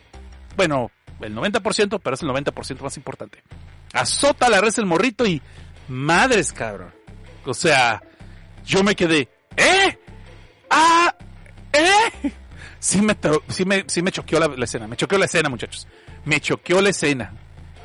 Bueno, 0.57 0.93
el 1.21 1.35
90%, 1.35 2.01
pero 2.01 2.15
es 2.15 2.23
el 2.23 2.29
90% 2.29 2.81
más 2.81 2.97
importante. 2.97 3.43
Azota 3.93 4.49
la 4.49 4.61
res 4.61 4.79
el 4.79 4.87
morrito 4.87 5.27
y 5.27 5.43
madres, 5.89 6.53
cabrón. 6.53 6.95
O 7.45 7.55
sea, 7.55 8.05
yo 8.65 8.85
me 8.85 8.95
quedé, 8.95 9.29
¿eh? 9.57 9.99
¡Ah! 10.71 11.13
¿eh? 11.73 12.33
Sí 12.79 13.03
me, 13.03 13.17
sí 13.49 13.65
me, 13.65 13.85
sí 13.89 14.01
me 14.01 14.13
choqueó 14.13 14.39
la, 14.39 14.47
la 14.47 14.65
escena, 14.65 14.87
me 14.87 14.97
choqueó 14.97 15.19
la 15.19 15.25
escena, 15.25 15.49
muchachos. 15.49 15.89
Me 16.25 16.41
choqueó 16.41 16.81
la 16.81 16.91
escena. 16.91 17.33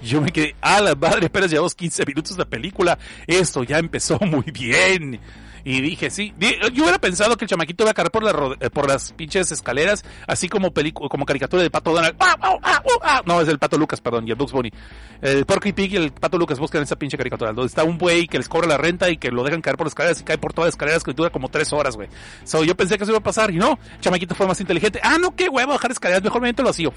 Yo 0.01 0.21
me 0.21 0.31
quedé, 0.31 0.55
a 0.61 0.79
la 0.81 0.95
madre, 0.95 1.27
apenas 1.27 1.51
llevamos 1.51 1.75
15 1.75 2.05
minutos 2.05 2.37
de 2.37 2.45
película. 2.45 2.97
Esto 3.27 3.63
ya 3.63 3.79
empezó 3.79 4.17
muy 4.21 4.45
bien. 4.51 5.19
Y 5.64 5.82
dije, 5.82 6.10
sí. 6.10 6.34
Yo 6.74 6.84
hubiera 6.84 6.99
pensado 6.99 7.36
que 7.38 7.45
el 7.45 7.49
chamaquito 7.49 7.84
iba 7.84 7.91
a 7.91 7.93
caer 7.93 8.12
por, 8.12 8.24
la 8.24 8.55
eh, 8.60 8.70
por 8.70 8.88
las 8.88 9.12
pinches 9.14 9.51
escaleras, 9.51 10.03
así 10.28 10.49
como 10.49 10.72
como 11.10 11.26
caricatura 11.26 11.64
de 11.64 11.70
Pato 11.70 11.91
Donald. 11.91 12.16
¡Ah, 12.20 12.36
ah, 12.41 12.57
ah, 12.62 12.84
uh, 12.86 12.99
ah! 13.01 13.22
No, 13.26 13.41
es 13.41 13.47
el 13.47 13.60
Pato 13.60 13.78
Lucas, 13.78 14.01
perdón, 14.01 14.28
y 14.28 14.32
el 14.32 14.36
Bugs 14.36 14.51
Bunny. 14.51 14.72
El 15.22 15.45
Porky 15.45 15.74
Pig 15.74 15.93
y 15.93 15.95
el 15.97 16.12
Pato 16.12 16.38
Lucas 16.38 16.60
buscan 16.60 16.82
esa 16.82 16.95
pinche 16.95 17.18
caricatura, 17.18 17.51
donde 17.51 17.68
está 17.68 17.84
un 17.84 17.97
güey 17.97 18.28
que 18.28 18.38
les 18.38 18.47
cobra 18.47 18.68
la 18.68 18.78
renta 18.78 19.10
y 19.10 19.18
que 19.18 19.32
lo 19.32 19.43
dejan 19.43 19.62
caer 19.62 19.78
por 19.78 19.88
las 19.88 19.91
escaleras 19.91 20.22
y 20.22 20.24
cae 20.24 20.38
por 20.38 20.53
todas 20.53 20.68
las 20.68 20.74
escaleras 20.76 21.03
que 21.03 21.14
dura 21.14 21.30
como 21.30 21.49
tres 21.49 21.74
horas, 21.74 21.95
güey. 21.95 22.07
So, 22.43 22.64
yo 22.64 22.76
pensé 22.76 22.97
que 22.97 23.03
eso 23.03 23.12
iba 23.12 23.20
a 23.20 23.24
pasar 23.24 23.51
y 23.51 23.57
no, 23.57 23.78
el 23.95 24.01
chamaquito 24.01 24.36
fue 24.36 24.47
más 24.47 24.60
inteligente. 24.62 24.99
Ah, 25.03 25.18
no, 25.20 25.36
qué 25.36 25.49
huevo 25.49 25.74
bajar 25.74 25.91
escaleras, 25.91 26.24
mejor 26.24 26.41
me 26.41 26.53
lo 26.53 26.64
vacío. 26.64 26.93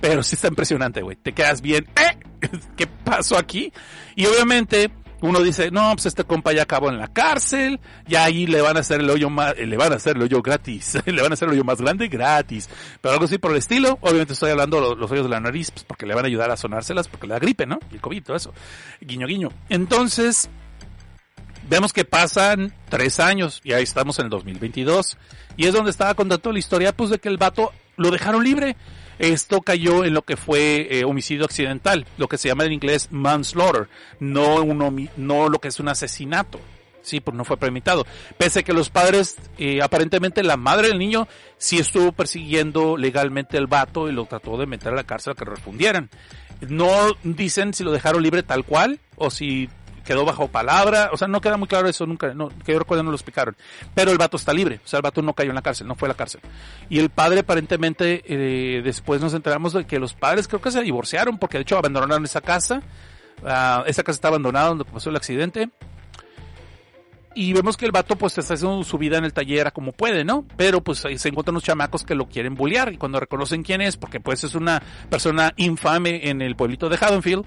Pero 0.00 0.22
sí 0.22 0.34
está 0.34 0.48
impresionante, 0.48 1.02
güey. 1.02 1.16
Te 1.16 1.32
quedas 1.32 1.60
bien. 1.60 1.86
¿Eh? 1.96 2.18
¿Qué 2.76 2.86
pasó 2.86 3.36
aquí? 3.36 3.72
Y 4.16 4.26
obviamente 4.26 4.90
uno 5.24 5.40
dice, 5.40 5.70
no, 5.70 5.90
pues 5.94 6.04
este 6.04 6.24
compa 6.24 6.52
ya 6.52 6.64
acabó 6.64 6.90
en 6.90 6.98
la 6.98 7.08
cárcel, 7.08 7.80
ya 8.06 8.24
ahí 8.24 8.46
le 8.46 8.60
van 8.60 8.76
a 8.76 8.80
hacer 8.80 9.00
el 9.00 9.08
hoyo 9.08 9.30
más, 9.30 9.56
le 9.56 9.76
van 9.78 9.90
a 9.92 9.96
hacer 9.96 10.16
el 10.16 10.22
hoyo 10.22 10.42
gratis, 10.42 10.98
le 11.06 11.22
van 11.22 11.32
a 11.32 11.34
hacer 11.34 11.48
el 11.48 11.54
hoyo 11.54 11.64
más 11.64 11.80
grande 11.80 12.08
gratis, 12.08 12.68
pero 13.00 13.14
algo 13.14 13.24
así 13.24 13.38
por 13.38 13.52
el 13.52 13.56
estilo, 13.56 13.98
obviamente 14.02 14.34
estoy 14.34 14.50
hablando 14.50 14.80
los, 14.80 14.98
los 14.98 15.10
hoyos 15.10 15.24
de 15.24 15.30
la 15.30 15.40
nariz, 15.40 15.70
pues 15.70 15.84
porque 15.84 16.04
le 16.04 16.14
van 16.14 16.26
a 16.26 16.28
ayudar 16.28 16.50
a 16.50 16.58
sonárselas, 16.58 17.08
porque 17.08 17.26
le 17.26 17.38
gripe, 17.38 17.64
¿no? 17.64 17.78
Y 17.90 17.94
el 17.94 18.00
COVID, 18.02 18.22
todo 18.22 18.36
eso. 18.36 18.52
Guiño, 19.00 19.26
guiño. 19.26 19.48
Entonces, 19.70 20.50
vemos 21.70 21.94
que 21.94 22.04
pasan 22.04 22.74
tres 22.90 23.18
años 23.18 23.62
y 23.64 23.72
ahí 23.72 23.82
estamos 23.82 24.18
en 24.18 24.26
el 24.26 24.30
2022 24.30 25.16
y 25.56 25.66
es 25.66 25.72
donde 25.72 25.90
estaba 25.90 26.12
contando 26.12 26.52
la 26.52 26.58
historia 26.58 26.92
pues 26.94 27.08
de 27.08 27.18
que 27.18 27.30
el 27.30 27.38
vato 27.38 27.72
lo 27.96 28.10
dejaron 28.10 28.44
libre 28.44 28.76
esto 29.18 29.60
cayó 29.60 30.04
en 30.04 30.14
lo 30.14 30.22
que 30.22 30.36
fue 30.36 30.88
eh, 30.90 31.04
homicidio 31.04 31.44
accidental 31.44 32.06
lo 32.16 32.28
que 32.28 32.38
se 32.38 32.48
llama 32.48 32.64
en 32.64 32.72
inglés 32.72 33.08
manslaughter 33.10 33.88
no 34.20 34.62
un 34.62 35.08
no 35.16 35.48
lo 35.48 35.58
que 35.58 35.68
es 35.68 35.80
un 35.80 35.88
asesinato 35.88 36.60
Sí, 37.04 37.20
pues 37.20 37.36
no 37.36 37.44
fue 37.44 37.58
permitido. 37.58 38.06
Pese 38.38 38.60
a 38.60 38.62
que 38.62 38.72
los 38.72 38.88
padres, 38.88 39.36
eh, 39.58 39.82
aparentemente 39.82 40.42
la 40.42 40.56
madre 40.56 40.88
del 40.88 40.98
niño 40.98 41.28
sí 41.58 41.78
estuvo 41.78 42.12
persiguiendo 42.12 42.96
legalmente 42.96 43.58
al 43.58 43.66
vato 43.66 44.08
y 44.08 44.12
lo 44.12 44.24
trató 44.24 44.56
de 44.56 44.66
meter 44.66 44.94
a 44.94 44.96
la 44.96 45.04
cárcel 45.04 45.32
a 45.32 45.36
que 45.36 45.44
lo 45.44 45.54
refundieran. 45.54 46.08
No 46.66 47.14
dicen 47.22 47.74
si 47.74 47.84
lo 47.84 47.92
dejaron 47.92 48.22
libre 48.22 48.42
tal 48.42 48.64
cual 48.64 49.00
o 49.16 49.30
si 49.30 49.68
quedó 50.04 50.24
bajo 50.24 50.48
palabra, 50.48 51.10
o 51.12 51.16
sea, 51.16 51.28
no 51.28 51.40
queda 51.40 51.56
muy 51.56 51.68
claro 51.68 51.88
eso 51.88 52.06
nunca, 52.06 52.34
no, 52.34 52.50
que 52.64 52.72
yo 52.72 52.78
recuerdo 52.78 53.02
no 53.02 53.10
lo 53.10 53.16
explicaron. 53.16 53.56
Pero 53.94 54.10
el 54.10 54.18
vato 54.18 54.36
está 54.36 54.52
libre, 54.52 54.80
o 54.84 54.88
sea, 54.88 54.98
el 54.98 55.02
vato 55.02 55.22
no 55.22 55.32
cayó 55.32 55.50
en 55.50 55.56
la 55.56 55.62
cárcel, 55.62 55.86
no 55.86 55.94
fue 55.94 56.06
a 56.08 56.10
la 56.10 56.16
cárcel. 56.16 56.40
Y 56.88 56.98
el 56.98 57.10
padre 57.10 57.40
aparentemente, 57.40 58.22
eh, 58.26 58.82
después 58.82 59.20
nos 59.20 59.34
enteramos 59.34 59.72
de 59.72 59.86
que 59.86 59.98
los 59.98 60.14
padres 60.14 60.48
creo 60.48 60.60
que 60.60 60.70
se 60.70 60.82
divorciaron 60.82 61.38
porque 61.38 61.58
de 61.58 61.62
hecho 61.62 61.78
abandonaron 61.78 62.24
esa 62.24 62.40
casa. 62.40 62.82
Ah, 63.44 63.82
esa 63.86 64.02
casa 64.02 64.16
está 64.16 64.28
abandonada 64.28 64.68
donde 64.68 64.84
pasó 64.84 65.10
el 65.10 65.16
accidente. 65.16 65.70
Y 67.36 67.52
vemos 67.52 67.76
que 67.76 67.84
el 67.84 67.90
vato 67.90 68.16
pues 68.16 68.38
está 68.38 68.54
haciendo 68.54 68.84
su 68.84 68.96
vida 68.96 69.18
en 69.18 69.24
el 69.24 69.32
taller 69.32 69.72
como 69.72 69.90
puede, 69.90 70.24
¿no? 70.24 70.46
Pero 70.56 70.82
pues 70.82 71.04
ahí 71.04 71.18
se 71.18 71.28
encuentran 71.28 71.54
unos 71.54 71.64
chamacos 71.64 72.04
que 72.04 72.14
lo 72.14 72.28
quieren 72.28 72.54
bullear 72.54 72.92
y 72.92 72.96
cuando 72.96 73.18
reconocen 73.18 73.64
quién 73.64 73.80
es, 73.80 73.96
porque 73.96 74.20
pues 74.20 74.44
es 74.44 74.54
una 74.54 74.80
persona 75.10 75.52
infame 75.56 76.28
en 76.28 76.42
el 76.42 76.54
pueblito 76.54 76.88
de 76.88 76.96
Haddonfield, 76.96 77.44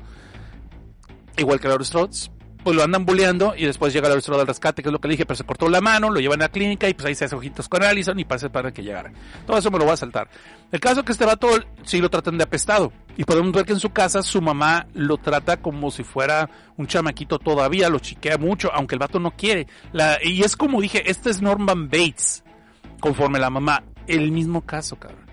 igual 1.37 1.61
que 1.61 1.69
Laurie 1.69 1.85
Strode, 1.85 2.17
pues 2.63 2.75
lo 2.75 2.83
andan 2.83 3.05
bulleando 3.05 3.53
y 3.55 3.65
después 3.65 3.93
llega 3.93 4.07
Laurie 4.07 4.21
Strode 4.21 4.41
al 4.41 4.47
rescate, 4.47 4.81
que 4.81 4.89
es 4.89 4.93
lo 4.93 4.99
que 4.99 5.07
le 5.07 5.13
dije, 5.13 5.25
pero 5.25 5.37
se 5.37 5.43
cortó 5.43 5.69
la 5.69 5.81
mano, 5.81 6.09
lo 6.09 6.19
llevan 6.19 6.41
a 6.41 6.45
la 6.45 6.49
clínica 6.49 6.89
y 6.89 6.93
pues 6.93 7.05
ahí 7.05 7.15
se 7.15 7.25
hace 7.25 7.35
ojitos 7.35 7.69
con 7.69 7.83
Allison 7.83 8.19
y 8.19 8.25
parece 8.25 8.49
para 8.49 8.71
que 8.71 8.83
llegara. 8.83 9.11
Todo 9.45 9.57
eso 9.57 9.71
me 9.71 9.77
lo 9.77 9.85
voy 9.85 9.93
a 9.93 9.97
saltar. 9.97 10.29
El 10.71 10.79
caso 10.79 10.99
es 10.99 11.05
que 11.05 11.11
este 11.11 11.25
vato 11.25 11.47
sí 11.83 11.99
lo 11.99 12.09
tratan 12.09 12.37
de 12.37 12.43
apestado 12.43 12.91
y 13.15 13.23
podemos 13.23 13.51
ver 13.53 13.65
que 13.65 13.73
en 13.73 13.79
su 13.79 13.91
casa 13.91 14.21
su 14.21 14.41
mamá 14.41 14.87
lo 14.93 15.17
trata 15.17 15.57
como 15.57 15.91
si 15.91 16.03
fuera 16.03 16.49
un 16.77 16.87
chamaquito 16.87 17.39
todavía, 17.39 17.89
lo 17.89 17.99
chiquea 17.99 18.37
mucho, 18.37 18.71
aunque 18.73 18.95
el 18.95 18.99
vato 18.99 19.19
no 19.19 19.31
quiere. 19.31 19.67
La, 19.93 20.17
y 20.23 20.43
es 20.43 20.55
como 20.55 20.81
dije, 20.81 21.09
este 21.09 21.29
es 21.29 21.41
Norman 21.41 21.89
Bates, 21.89 22.43
conforme 22.99 23.39
la 23.39 23.49
mamá, 23.49 23.83
el 24.07 24.31
mismo 24.31 24.61
caso, 24.65 24.97
cabrón 24.97 25.26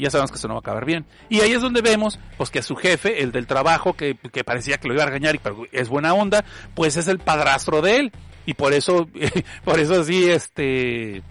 ya 0.00 0.10
sabemos 0.10 0.30
que 0.30 0.38
eso 0.38 0.48
no 0.48 0.54
va 0.54 0.58
a 0.58 0.60
acabar 0.60 0.84
bien. 0.84 1.04
Y 1.28 1.40
ahí 1.40 1.52
es 1.52 1.62
donde 1.62 1.82
vemos, 1.82 2.18
pues 2.36 2.50
que 2.50 2.62
su 2.62 2.76
jefe, 2.76 3.22
el 3.22 3.32
del 3.32 3.46
trabajo, 3.46 3.94
que, 3.94 4.16
que 4.32 4.44
parecía 4.44 4.78
que 4.78 4.88
lo 4.88 4.94
iba 4.94 5.02
a 5.02 5.06
regañar 5.06 5.34
y 5.34 5.40
es 5.72 5.88
buena 5.88 6.14
onda, 6.14 6.44
pues 6.74 6.96
es 6.96 7.08
el 7.08 7.18
padrastro 7.18 7.82
de 7.82 7.96
él. 7.96 8.12
Y 8.46 8.54
por 8.54 8.72
eso, 8.72 9.08
por 9.64 9.78
eso 9.78 10.02
sí, 10.04 10.28
este, 10.28 11.22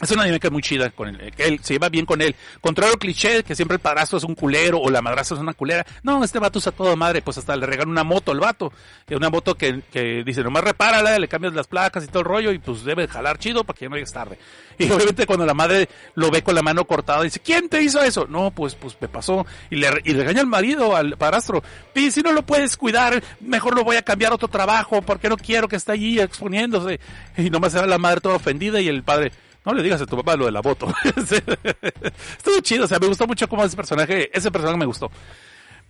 es 0.00 0.10
una 0.10 0.24
dinámica 0.24 0.50
muy 0.50 0.62
chida 0.62 0.90
con 0.90 1.08
él, 1.08 1.32
que 1.32 1.44
él 1.44 1.60
se 1.62 1.74
lleva 1.74 1.88
bien 1.88 2.06
con 2.06 2.20
él. 2.20 2.34
Contrario 2.60 2.96
cliché 2.96 3.44
que 3.44 3.54
siempre 3.54 3.76
el 3.76 3.80
padrastro 3.80 4.18
es 4.18 4.24
un 4.24 4.34
culero 4.34 4.80
o 4.80 4.90
la 4.90 5.00
madrastra 5.00 5.36
es 5.36 5.40
una 5.40 5.54
culera. 5.54 5.86
No, 6.02 6.24
este 6.24 6.40
vato 6.40 6.58
usa 6.58 6.72
todo 6.72 6.96
madre, 6.96 7.22
pues 7.22 7.38
hasta 7.38 7.54
le 7.54 7.66
regalan 7.66 7.90
una 7.90 8.02
moto 8.02 8.32
al 8.32 8.40
vato. 8.40 8.72
Una 9.10 9.30
moto 9.30 9.54
que, 9.54 9.82
que 9.92 10.24
dice, 10.24 10.42
nomás 10.42 10.64
repárala, 10.64 11.18
le 11.18 11.28
cambias 11.28 11.54
las 11.54 11.68
placas 11.68 12.02
y 12.04 12.08
todo 12.08 12.20
el 12.20 12.24
rollo 12.24 12.52
y 12.52 12.58
pues 12.58 12.84
debe 12.84 13.06
jalar 13.06 13.38
chido 13.38 13.62
para 13.62 13.78
que 13.78 13.88
no 13.88 13.94
llegues 13.94 14.12
tarde. 14.12 14.38
Y 14.78 14.90
obviamente 14.90 15.26
cuando 15.26 15.46
la 15.46 15.54
madre 15.54 15.88
lo 16.14 16.30
ve 16.30 16.42
con 16.42 16.54
la 16.54 16.62
mano 16.62 16.84
cortada, 16.84 17.22
dice, 17.22 17.40
¿quién 17.40 17.68
te 17.68 17.82
hizo 17.82 18.02
eso? 18.02 18.26
No, 18.28 18.50
pues, 18.50 18.74
pues 18.74 18.96
me 19.00 19.08
pasó. 19.08 19.46
Y 19.70 19.76
le 19.76 19.88
y 20.04 20.14
regaña 20.14 20.40
al 20.40 20.46
marido, 20.46 20.96
al 20.96 21.16
padrastro. 21.16 21.62
Y 21.94 22.10
si 22.10 22.22
no 22.22 22.32
lo 22.32 22.44
puedes 22.44 22.76
cuidar, 22.76 23.22
mejor 23.40 23.76
lo 23.76 23.84
voy 23.84 23.96
a 23.96 24.02
cambiar 24.02 24.32
a 24.32 24.34
otro 24.34 24.48
trabajo 24.48 25.02
porque 25.02 25.28
no 25.28 25.36
quiero 25.36 25.68
que 25.68 25.76
esté 25.76 25.92
allí 25.92 26.18
exponiéndose. 26.18 26.98
Y 27.36 27.50
nomás 27.50 27.72
se 27.72 27.78
va 27.78 27.86
la 27.86 27.98
madre 27.98 28.20
toda 28.20 28.36
ofendida 28.36 28.80
y 28.80 28.88
el 28.88 29.02
padre, 29.02 29.32
no 29.64 29.74
le 29.74 29.82
digas 29.82 30.00
a 30.02 30.06
tu 30.06 30.16
papá 30.16 30.36
lo 30.36 30.46
de 30.46 30.52
la 30.52 30.62
moto. 30.62 30.92
Estuvo 31.04 32.60
chido, 32.62 32.84
o 32.84 32.88
sea, 32.88 32.98
me 32.98 33.06
gustó 33.06 33.26
mucho 33.26 33.48
cómo 33.48 33.64
ese 33.64 33.76
personaje, 33.76 34.30
ese 34.36 34.50
personaje 34.50 34.78
me 34.78 34.86
gustó. 34.86 35.10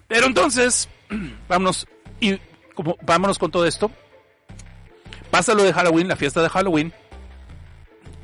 Pero 0.09 0.27
entonces, 0.27 0.89
vámonos, 1.49 1.87
y 2.21 2.39
como, 2.75 2.97
vámonos 3.03 3.39
con 3.39 3.51
todo 3.51 3.67
esto. 3.67 3.91
Pasa 5.31 5.55
lo 5.55 5.63
de 5.63 5.73
Halloween, 5.73 6.09
la 6.09 6.17
fiesta 6.17 6.43
de 6.43 6.51
Halloween. 6.51 6.93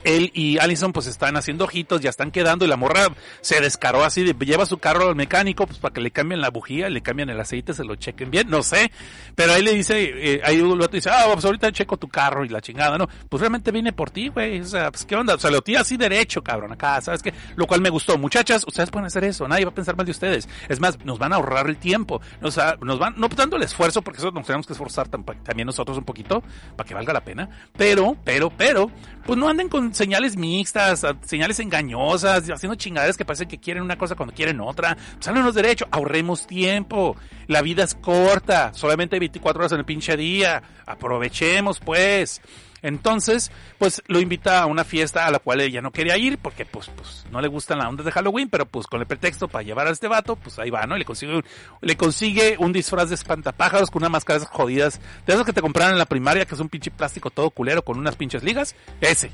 Él 0.04 0.30
y 0.34 0.58
Allison 0.58 0.92
pues 0.92 1.06
están 1.06 1.36
haciendo 1.36 1.64
ojitos, 1.64 2.00
ya 2.00 2.10
están 2.10 2.30
quedando 2.30 2.64
y 2.64 2.68
la 2.68 2.76
morra 2.76 3.08
se 3.40 3.60
descaró 3.60 4.04
así, 4.04 4.22
de, 4.24 4.34
lleva 4.46 4.66
su 4.66 4.78
carro 4.78 5.08
al 5.08 5.16
mecánico 5.16 5.66
pues 5.66 5.78
para 5.78 5.92
que 5.92 6.00
le 6.00 6.10
cambien 6.10 6.40
la 6.40 6.50
bujía, 6.50 6.88
le 6.88 7.02
cambien 7.02 7.30
el 7.30 7.40
aceite, 7.40 7.74
se 7.74 7.84
lo 7.84 7.96
chequen 7.96 8.30
bien, 8.30 8.48
no 8.48 8.62
sé, 8.62 8.90
pero 9.34 9.52
ahí 9.52 9.62
le 9.62 9.74
dice, 9.74 10.34
eh, 10.34 10.40
ahí 10.44 10.56
el 10.56 10.66
otro 10.80 10.88
dice, 10.88 11.10
ah, 11.10 11.24
pues 11.32 11.44
ahorita 11.44 11.70
checo 11.72 11.96
tu 11.96 12.08
carro 12.08 12.44
y 12.44 12.48
la 12.48 12.60
chingada, 12.60 12.96
no, 12.98 13.08
pues 13.28 13.40
realmente 13.40 13.70
viene 13.72 13.92
por 13.92 14.10
ti, 14.10 14.28
güey, 14.28 14.60
o 14.60 14.64
sea, 14.64 14.90
pues 14.90 15.04
qué 15.04 15.16
onda, 15.16 15.34
o 15.34 15.38
sea, 15.38 15.50
lo 15.50 15.60
tira 15.62 15.80
así 15.80 15.96
derecho, 15.96 16.42
cabrón, 16.42 16.72
acá, 16.72 17.00
¿sabes 17.00 17.22
qué? 17.22 17.32
Lo 17.56 17.66
cual 17.66 17.80
me 17.80 17.90
gustó, 17.90 18.16
muchachas, 18.18 18.64
ustedes 18.66 18.90
pueden 18.90 19.06
hacer 19.06 19.24
eso, 19.24 19.46
nadie 19.48 19.64
va 19.64 19.70
a 19.70 19.74
pensar 19.74 19.96
mal 19.96 20.06
de 20.06 20.12
ustedes, 20.12 20.48
es 20.68 20.80
más, 20.80 20.98
nos 21.04 21.18
van 21.18 21.32
a 21.32 21.36
ahorrar 21.36 21.68
el 21.68 21.76
tiempo, 21.76 22.20
o 22.42 22.50
sea, 22.50 22.76
nos 22.80 22.98
van, 22.98 23.14
no 23.16 23.28
dando 23.28 23.56
el 23.56 23.62
esfuerzo, 23.62 24.02
porque 24.02 24.18
eso 24.18 24.30
nos 24.30 24.46
tenemos 24.46 24.66
que 24.66 24.72
esforzar 24.72 25.08
tam- 25.08 25.24
también 25.42 25.66
nosotros 25.66 25.98
un 25.98 26.04
poquito, 26.04 26.42
para 26.76 26.86
que 26.88 26.94
valga 26.94 27.12
la 27.12 27.20
pena, 27.24 27.48
pero, 27.76 28.16
pero, 28.24 28.50
pero, 28.50 28.90
pues 29.24 29.38
no 29.38 29.48
anden 29.48 29.68
con 29.68 29.87
señales 29.94 30.36
mixtas, 30.36 31.04
señales 31.24 31.58
engañosas, 31.60 32.48
haciendo 32.50 32.74
chingaderas 32.76 33.16
que 33.16 33.24
parece 33.24 33.46
que 33.46 33.58
quieren 33.58 33.82
una 33.82 33.96
cosa 33.98 34.14
cuando 34.14 34.34
quieren 34.34 34.60
otra. 34.60 34.96
Pues 35.14 35.28
háblenos 35.28 35.54
derecho, 35.54 35.86
ahorremos 35.90 36.46
tiempo. 36.46 37.16
La 37.46 37.62
vida 37.62 37.84
es 37.84 37.94
corta, 37.94 38.72
solamente 38.74 39.16
hay 39.16 39.20
24 39.20 39.60
horas 39.60 39.72
en 39.72 39.78
el 39.78 39.84
pinche 39.84 40.16
día. 40.16 40.62
Aprovechemos, 40.86 41.80
pues. 41.80 42.40
Entonces, 42.80 43.50
pues 43.78 44.02
lo 44.06 44.20
invita 44.20 44.62
a 44.62 44.66
una 44.66 44.84
fiesta 44.84 45.26
a 45.26 45.32
la 45.32 45.40
cual 45.40 45.60
ella 45.60 45.80
no 45.80 45.90
quería 45.90 46.16
ir 46.16 46.38
porque 46.38 46.64
pues, 46.64 46.88
pues 46.94 47.24
no 47.32 47.40
le 47.40 47.48
gustan 47.48 47.78
las 47.78 47.88
ondas 47.88 48.06
de 48.06 48.12
Halloween, 48.12 48.48
pero 48.48 48.66
pues 48.66 48.86
con 48.86 49.00
el 49.00 49.06
pretexto 49.08 49.48
para 49.48 49.64
llevar 49.64 49.88
a 49.88 49.90
este 49.90 50.06
vato, 50.06 50.36
pues 50.36 50.60
ahí 50.60 50.70
va, 50.70 50.86
¿no? 50.86 50.94
Y 50.94 51.00
le 51.00 51.04
consigue, 51.04 51.34
un- 51.34 51.44
le 51.80 51.96
consigue 51.96 52.54
un 52.60 52.72
disfraz 52.72 53.08
de 53.08 53.16
espantapájaros 53.16 53.90
con 53.90 54.02
unas 54.02 54.12
máscaras 54.12 54.46
jodidas, 54.46 55.00
de 55.26 55.32
esos 55.32 55.44
que 55.44 55.52
te 55.52 55.60
compraron 55.60 55.94
en 55.94 55.98
la 55.98 56.06
primaria, 56.06 56.44
que 56.46 56.54
es 56.54 56.60
un 56.60 56.68
pinche 56.68 56.92
plástico 56.92 57.30
todo 57.30 57.50
culero 57.50 57.82
con 57.82 57.98
unas 57.98 58.14
pinches 58.14 58.44
ligas, 58.44 58.76
ese. 59.00 59.32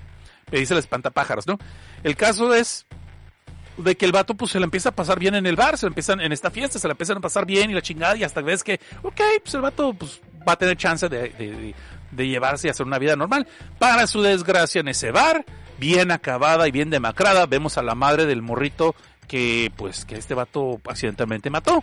Le 0.51 0.61
dice 0.61 0.75
el 0.75 0.79
espantapájaros, 0.81 1.47
¿no? 1.47 1.59
El 2.03 2.17
caso 2.17 2.55
es 2.55 2.87
de 3.77 3.97
que 3.97 4.05
el 4.05 4.13
vato 4.13 4.35
pues 4.35 4.53
se 4.53 4.59
le 4.61 4.65
empieza 4.65 4.91
a 4.91 4.93
pasar 4.93 5.19
bien 5.19 5.35
en 5.35 5.47
el 5.47 5.57
bar, 5.57 5.77
se 5.77 5.87
le 5.87 5.89
empiezan 5.89 6.21
en 6.21 6.33
esta 6.33 6.51
fiesta, 6.51 6.79
se 6.79 6.87
le 6.87 6.93
empiezan 6.93 7.17
a 7.17 7.21
pasar 7.21 7.45
bien 7.45 7.71
y 7.71 7.75
la 7.75 7.83
chingada 7.83 8.17
y 8.17 8.23
hasta 8.23 8.41
ves 8.41 8.63
que, 8.63 8.81
ok, 9.03 9.21
pues 9.43 9.55
el 9.55 9.63
vato 9.63 9.93
pues 9.95 10.21
va 10.47 10.53
a 10.53 10.57
tener 10.57 10.77
chance 10.77 11.09
de- 11.09 11.75
de 12.11 12.29
llevarse 12.29 12.69
y 12.69 12.71
hacer 12.71 12.87
una 12.87 12.99
vida 13.01 13.17
normal. 13.17 13.49
Para 13.79 14.07
su 14.07 14.23
desgracia 14.23 14.81
en 14.81 14.89
ese 14.89 15.11
bar, 15.11 15.45
bien 15.79 16.13
acabada 16.13 16.69
y 16.69 16.71
bien 16.71 16.91
demacrada, 16.91 17.47
vemos 17.47 17.77
a 17.77 17.83
la 17.83 17.97
madre 17.97 18.27
del 18.27 18.43
morrito 18.43 18.95
que 19.27 19.73
pues 19.75 20.05
que 20.05 20.17
este 20.17 20.35
vato 20.35 20.81
accidentalmente 20.89 21.51
mató. 21.51 21.83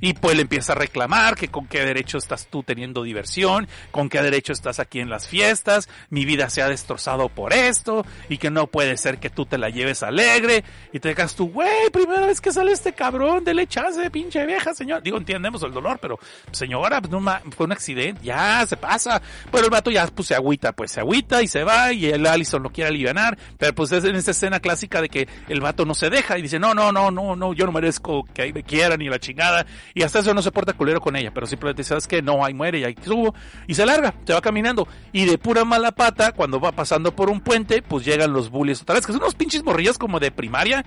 Y 0.00 0.14
pues 0.14 0.36
le 0.36 0.42
empieza 0.42 0.72
a 0.72 0.76
reclamar 0.76 1.34
que 1.36 1.48
con 1.48 1.66
qué 1.66 1.84
derecho 1.84 2.18
estás 2.18 2.46
tú 2.46 2.62
teniendo 2.62 3.02
diversión, 3.02 3.68
con 3.90 4.08
qué 4.08 4.22
derecho 4.22 4.52
estás 4.52 4.80
aquí 4.80 5.00
en 5.00 5.10
las 5.10 5.28
fiestas, 5.28 5.88
mi 6.08 6.24
vida 6.24 6.50
se 6.50 6.62
ha 6.62 6.68
destrozado 6.68 7.28
por 7.28 7.52
esto, 7.52 8.04
y 8.28 8.38
que 8.38 8.50
no 8.50 8.66
puede 8.66 8.96
ser 8.96 9.18
que 9.18 9.30
tú 9.30 9.46
te 9.46 9.58
la 9.58 9.68
lleves 9.68 10.02
alegre, 10.02 10.64
y 10.92 11.00
te 11.00 11.08
dejas 11.08 11.34
tú, 11.34 11.50
güey, 11.50 11.90
primera 11.92 12.26
vez 12.26 12.40
que 12.40 12.52
sale 12.52 12.72
este 12.72 12.92
cabrón, 12.92 13.44
dele 13.44 13.66
chance, 13.66 14.10
pinche 14.10 14.44
vieja, 14.46 14.74
señor. 14.74 15.02
Digo, 15.02 15.18
entendemos 15.18 15.62
el 15.62 15.72
dolor, 15.72 15.98
pero 16.00 16.18
señora, 16.50 17.00
pues, 17.00 17.10
no 17.10 17.20
fue 17.50 17.66
un 17.66 17.72
accidente, 17.72 18.22
ya 18.24 18.66
se 18.66 18.76
pasa. 18.76 19.20
Pero 19.50 19.64
el 19.64 19.70
vato 19.70 19.90
ya 19.90 20.06
pues 20.06 20.28
se 20.28 20.34
agüita, 20.34 20.72
pues 20.72 20.92
se 20.92 21.00
agüita 21.00 21.42
y 21.42 21.48
se 21.48 21.64
va, 21.64 21.92
y 21.92 22.06
el 22.06 22.26
Allison 22.26 22.62
lo 22.62 22.70
quiere 22.70 22.88
aliviar, 22.88 23.38
pero 23.58 23.74
pues 23.74 23.92
es 23.92 24.04
en 24.04 24.16
esa 24.16 24.30
escena 24.30 24.60
clásica 24.60 25.00
de 25.00 25.08
que 25.08 25.28
el 25.48 25.60
vato 25.60 25.84
no 25.84 25.94
se 25.94 26.10
deja 26.10 26.38
y 26.38 26.42
dice, 26.42 26.58
no, 26.58 26.74
no, 26.74 26.92
no, 26.92 27.10
no, 27.10 27.36
no, 27.36 27.52
yo 27.52 27.66
no 27.66 27.72
merezco 27.72 28.24
que 28.32 28.42
ahí 28.42 28.52
me 28.52 28.62
quieran 28.62 29.00
y 29.02 29.08
la 29.08 29.18
chingada. 29.18 29.66
Y 29.94 30.02
hasta 30.02 30.20
eso 30.20 30.34
no 30.34 30.42
se 30.42 30.52
porta 30.52 30.72
culero 30.72 31.00
con 31.00 31.16
ella, 31.16 31.32
pero 31.32 31.46
simplemente 31.46 31.84
sabes 31.84 32.06
que 32.06 32.22
no, 32.22 32.44
ahí 32.44 32.54
muere 32.54 32.78
y 32.80 32.84
ahí 32.84 32.94
subo. 33.04 33.34
Y 33.66 33.74
se 33.74 33.86
larga, 33.86 34.14
se 34.24 34.32
va 34.32 34.40
caminando. 34.40 34.86
Y 35.12 35.24
de 35.24 35.38
pura 35.38 35.64
mala 35.64 35.92
pata, 35.92 36.32
cuando 36.32 36.60
va 36.60 36.72
pasando 36.72 37.14
por 37.14 37.30
un 37.30 37.40
puente, 37.40 37.82
pues 37.82 38.04
llegan 38.04 38.32
los 38.32 38.50
bullies 38.50 38.82
otra 38.82 38.94
vez, 38.94 39.06
que 39.06 39.12
son 39.12 39.22
unos 39.22 39.34
pinches 39.34 39.64
morrillos 39.64 39.98
como 39.98 40.20
de 40.20 40.30
primaria. 40.30 40.84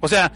O 0.00 0.08
sea, 0.08 0.32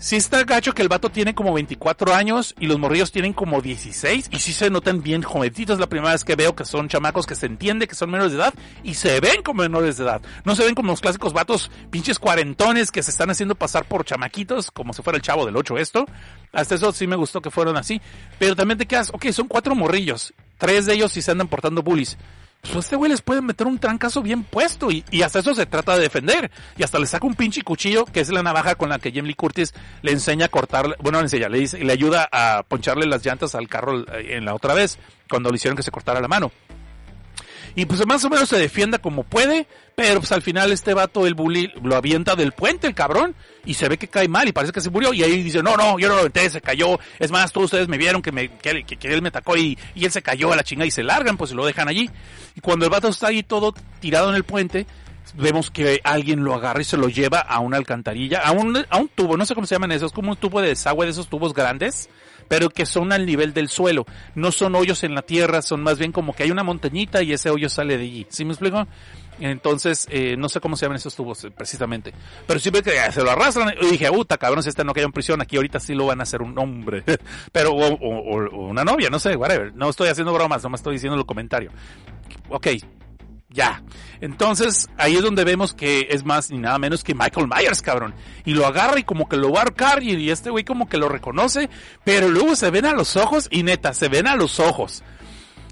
sí 0.00 0.16
está 0.16 0.42
gacho 0.42 0.72
que 0.72 0.82
el 0.82 0.88
vato 0.88 1.10
tiene 1.10 1.34
como 1.34 1.52
24 1.52 2.12
años 2.14 2.56
y 2.58 2.66
los 2.66 2.78
morrillos 2.80 3.12
tienen 3.12 3.32
como 3.32 3.60
16 3.60 4.30
y 4.32 4.38
sí 4.40 4.52
se 4.52 4.70
notan 4.70 5.02
bien 5.02 5.22
jovencitos. 5.22 5.78
La 5.78 5.88
primera 5.88 6.12
vez 6.12 6.24
que 6.24 6.34
veo 6.34 6.56
que 6.56 6.64
son 6.64 6.88
chamacos 6.88 7.26
que 7.26 7.36
se 7.36 7.46
entiende 7.46 7.86
que 7.86 7.94
son 7.94 8.10
menores 8.10 8.32
de 8.32 8.38
edad 8.38 8.54
y 8.82 8.94
se 8.94 9.20
ven 9.20 9.42
como 9.42 9.62
menores 9.62 9.98
de 9.98 10.04
edad. 10.04 10.22
No 10.44 10.56
se 10.56 10.64
ven 10.64 10.74
como 10.74 10.90
los 10.90 11.00
clásicos 11.00 11.32
vatos 11.32 11.70
pinches 11.90 12.18
cuarentones 12.18 12.90
que 12.90 13.02
se 13.02 13.12
están 13.12 13.30
haciendo 13.30 13.54
pasar 13.54 13.84
por 13.84 14.04
chamaquitos 14.04 14.72
como 14.72 14.92
si 14.92 15.02
fuera 15.02 15.18
el 15.18 15.22
chavo 15.22 15.46
del 15.46 15.56
8 15.56 15.78
esto. 15.78 16.06
Hasta 16.52 16.74
eso 16.74 16.90
sí 16.92 17.06
me 17.06 17.16
gustó 17.16 17.40
que 17.40 17.50
fueron 17.50 17.76
así. 17.76 18.00
Pero 18.38 18.56
también 18.56 18.78
te 18.78 18.86
quedas, 18.86 19.10
ok, 19.12 19.26
son 19.30 19.46
cuatro 19.46 19.76
morrillos. 19.76 20.34
Tres 20.58 20.86
de 20.86 20.94
ellos 20.94 21.12
sí 21.12 21.22
se 21.22 21.30
andan 21.30 21.48
portando 21.48 21.82
bullies 21.82 22.18
pues 22.62 22.84
este 22.84 22.96
güey 22.96 23.10
les 23.10 23.22
puede 23.22 23.40
meter 23.40 23.66
un 23.66 23.78
trancazo 23.78 24.22
bien 24.22 24.44
puesto 24.44 24.90
y, 24.90 25.04
hasta 25.22 25.38
eso 25.38 25.54
se 25.54 25.66
trata 25.66 25.96
de 25.96 26.02
defender. 26.02 26.50
Y 26.76 26.82
hasta 26.82 26.98
le 26.98 27.06
saca 27.06 27.26
un 27.26 27.34
pinche 27.34 27.62
cuchillo, 27.62 28.04
que 28.04 28.20
es 28.20 28.30
la 28.30 28.42
navaja 28.42 28.74
con 28.74 28.90
la 28.90 28.98
que 28.98 29.10
Jamie 29.10 29.28
Lee 29.28 29.34
Curtis 29.34 29.74
le 30.02 30.12
enseña 30.12 30.46
a 30.46 30.48
cortar, 30.48 30.96
bueno, 31.00 31.18
le 31.18 31.24
enseña, 31.24 31.48
le, 31.48 31.58
dice, 31.58 31.82
le 31.82 31.92
ayuda 31.92 32.28
a 32.30 32.62
poncharle 32.62 33.06
las 33.06 33.24
llantas 33.24 33.54
al 33.54 33.68
carro 33.68 34.00
eh, 34.00 34.36
en 34.36 34.44
la 34.44 34.54
otra 34.54 34.74
vez, 34.74 34.98
cuando 35.28 35.50
le 35.50 35.56
hicieron 35.56 35.76
que 35.76 35.82
se 35.82 35.90
cortara 35.90 36.20
la 36.20 36.28
mano. 36.28 36.52
Y 37.74 37.86
pues 37.86 38.04
más 38.06 38.24
o 38.24 38.30
menos 38.30 38.48
se 38.48 38.58
defienda 38.58 38.98
como 38.98 39.24
puede, 39.24 39.66
pero 39.94 40.20
pues 40.20 40.32
al 40.32 40.42
final 40.42 40.72
este 40.72 40.94
vato, 40.94 41.26
el 41.26 41.34
bully, 41.34 41.72
lo 41.82 41.96
avienta 41.96 42.36
del 42.36 42.52
puente, 42.52 42.86
el 42.86 42.94
cabrón, 42.94 43.34
y 43.64 43.74
se 43.74 43.88
ve 43.88 43.98
que 43.98 44.08
cae 44.08 44.28
mal 44.28 44.48
y 44.48 44.52
parece 44.52 44.72
que 44.72 44.80
se 44.80 44.90
murió. 44.90 45.12
Y 45.12 45.22
ahí 45.22 45.42
dice, 45.42 45.62
no, 45.62 45.76
no, 45.76 45.98
yo 45.98 46.08
no 46.08 46.14
lo 46.14 46.20
aventé, 46.20 46.48
se 46.50 46.60
cayó. 46.60 46.98
Es 47.18 47.30
más, 47.30 47.52
todos 47.52 47.66
ustedes 47.66 47.88
me 47.88 47.98
vieron 47.98 48.22
que, 48.22 48.32
me, 48.32 48.48
que, 48.48 48.84
que, 48.84 48.96
que 48.96 49.12
él 49.12 49.22
me 49.22 49.28
atacó 49.28 49.56
y, 49.56 49.78
y, 49.94 50.04
él 50.04 50.10
se 50.10 50.22
cayó 50.22 50.52
a 50.52 50.56
la 50.56 50.64
chingada 50.64 50.86
y 50.86 50.90
se 50.90 51.02
largan, 51.02 51.36
pues 51.36 51.50
se 51.50 51.56
lo 51.56 51.66
dejan 51.66 51.88
allí. 51.88 52.10
Y 52.56 52.60
cuando 52.60 52.84
el 52.86 52.90
vato 52.90 53.08
está 53.08 53.28
ahí 53.28 53.42
todo 53.42 53.74
tirado 54.00 54.30
en 54.30 54.36
el 54.36 54.44
puente, 54.44 54.86
vemos 55.34 55.70
que 55.70 56.00
alguien 56.04 56.42
lo 56.44 56.54
agarra 56.54 56.80
y 56.80 56.84
se 56.84 56.96
lo 56.96 57.08
lleva 57.08 57.40
a 57.40 57.60
una 57.60 57.76
alcantarilla, 57.76 58.40
a 58.40 58.52
un, 58.52 58.84
a 58.88 58.96
un 58.96 59.08
tubo, 59.08 59.36
no 59.36 59.46
sé 59.46 59.54
cómo 59.54 59.66
se 59.66 59.74
llaman 59.74 59.92
esos, 59.92 60.12
como 60.12 60.30
un 60.30 60.36
tubo 60.36 60.60
de 60.60 60.68
desagüe 60.68 61.06
de 61.06 61.12
esos 61.12 61.28
tubos 61.28 61.54
grandes 61.54 62.08
pero 62.50 62.68
que 62.68 62.84
son 62.84 63.12
al 63.12 63.26
nivel 63.26 63.54
del 63.54 63.68
suelo. 63.68 64.04
No 64.34 64.50
son 64.50 64.74
hoyos 64.74 65.04
en 65.04 65.14
la 65.14 65.22
tierra, 65.22 65.62
son 65.62 65.84
más 65.84 66.00
bien 66.00 66.10
como 66.10 66.32
que 66.32 66.42
hay 66.42 66.50
una 66.50 66.64
montañita 66.64 67.22
y 67.22 67.32
ese 67.32 67.48
hoyo 67.48 67.68
sale 67.68 67.96
de 67.96 68.02
allí. 68.02 68.26
¿Sí 68.28 68.44
me 68.44 68.50
explico? 68.50 68.88
Entonces, 69.38 70.08
eh, 70.10 70.34
no 70.36 70.48
sé 70.48 70.58
cómo 70.58 70.74
se 70.74 70.84
llaman 70.84 70.96
esos 70.96 71.14
tubos 71.14 71.44
eh, 71.44 71.52
precisamente. 71.52 72.12
Pero 72.48 72.58
siempre 72.58 72.82
que 72.82 73.12
se 73.12 73.22
lo 73.22 73.30
arrastran, 73.30 73.72
y 73.80 73.92
dije, 73.92 74.10
puta, 74.10 74.36
cabrón, 74.36 74.64
si 74.64 74.68
este 74.68 74.82
no 74.82 74.92
cayó 74.92 75.06
en 75.06 75.12
prisión, 75.12 75.40
aquí 75.40 75.54
ahorita 75.54 75.78
sí 75.78 75.94
lo 75.94 76.06
van 76.06 76.18
a 76.18 76.24
hacer 76.24 76.42
un 76.42 76.58
hombre. 76.58 77.04
Pero, 77.52 77.70
o, 77.70 77.86
o, 77.86 78.48
o, 78.48 78.66
una 78.66 78.82
novia, 78.82 79.10
no 79.10 79.20
sé, 79.20 79.36
whatever. 79.36 79.72
No 79.76 79.88
estoy 79.88 80.08
haciendo 80.08 80.32
bromas, 80.32 80.64
no 80.64 80.70
me 80.70 80.76
estoy 80.76 80.94
diciendo 80.94 81.16
el 81.16 81.26
comentario. 81.26 81.70
Ok, 82.48 82.66
ya. 83.50 83.82
Entonces, 84.20 84.88
ahí 84.96 85.16
es 85.16 85.22
donde 85.22 85.44
vemos 85.44 85.74
que 85.74 86.08
es 86.10 86.24
más 86.24 86.50
ni 86.50 86.58
nada 86.58 86.78
menos 86.78 87.02
que 87.02 87.14
Michael 87.14 87.48
Myers, 87.48 87.82
cabrón. 87.82 88.14
Y 88.44 88.54
lo 88.54 88.66
agarra 88.66 88.98
y 88.98 89.04
como 89.04 89.28
que 89.28 89.36
lo 89.36 89.50
va 89.50 89.60
a 89.60 89.62
arcar 89.62 90.02
y, 90.02 90.30
este 90.30 90.50
güey 90.50 90.64
como 90.64 90.88
que 90.88 90.98
lo 90.98 91.08
reconoce, 91.08 91.68
pero 92.04 92.28
luego 92.28 92.54
se 92.56 92.70
ven 92.70 92.86
a 92.86 92.92
los 92.92 93.16
ojos 93.16 93.48
y 93.50 93.62
neta, 93.62 93.92
se 93.92 94.08
ven 94.08 94.26
a 94.26 94.36
los 94.36 94.60
ojos. 94.60 95.02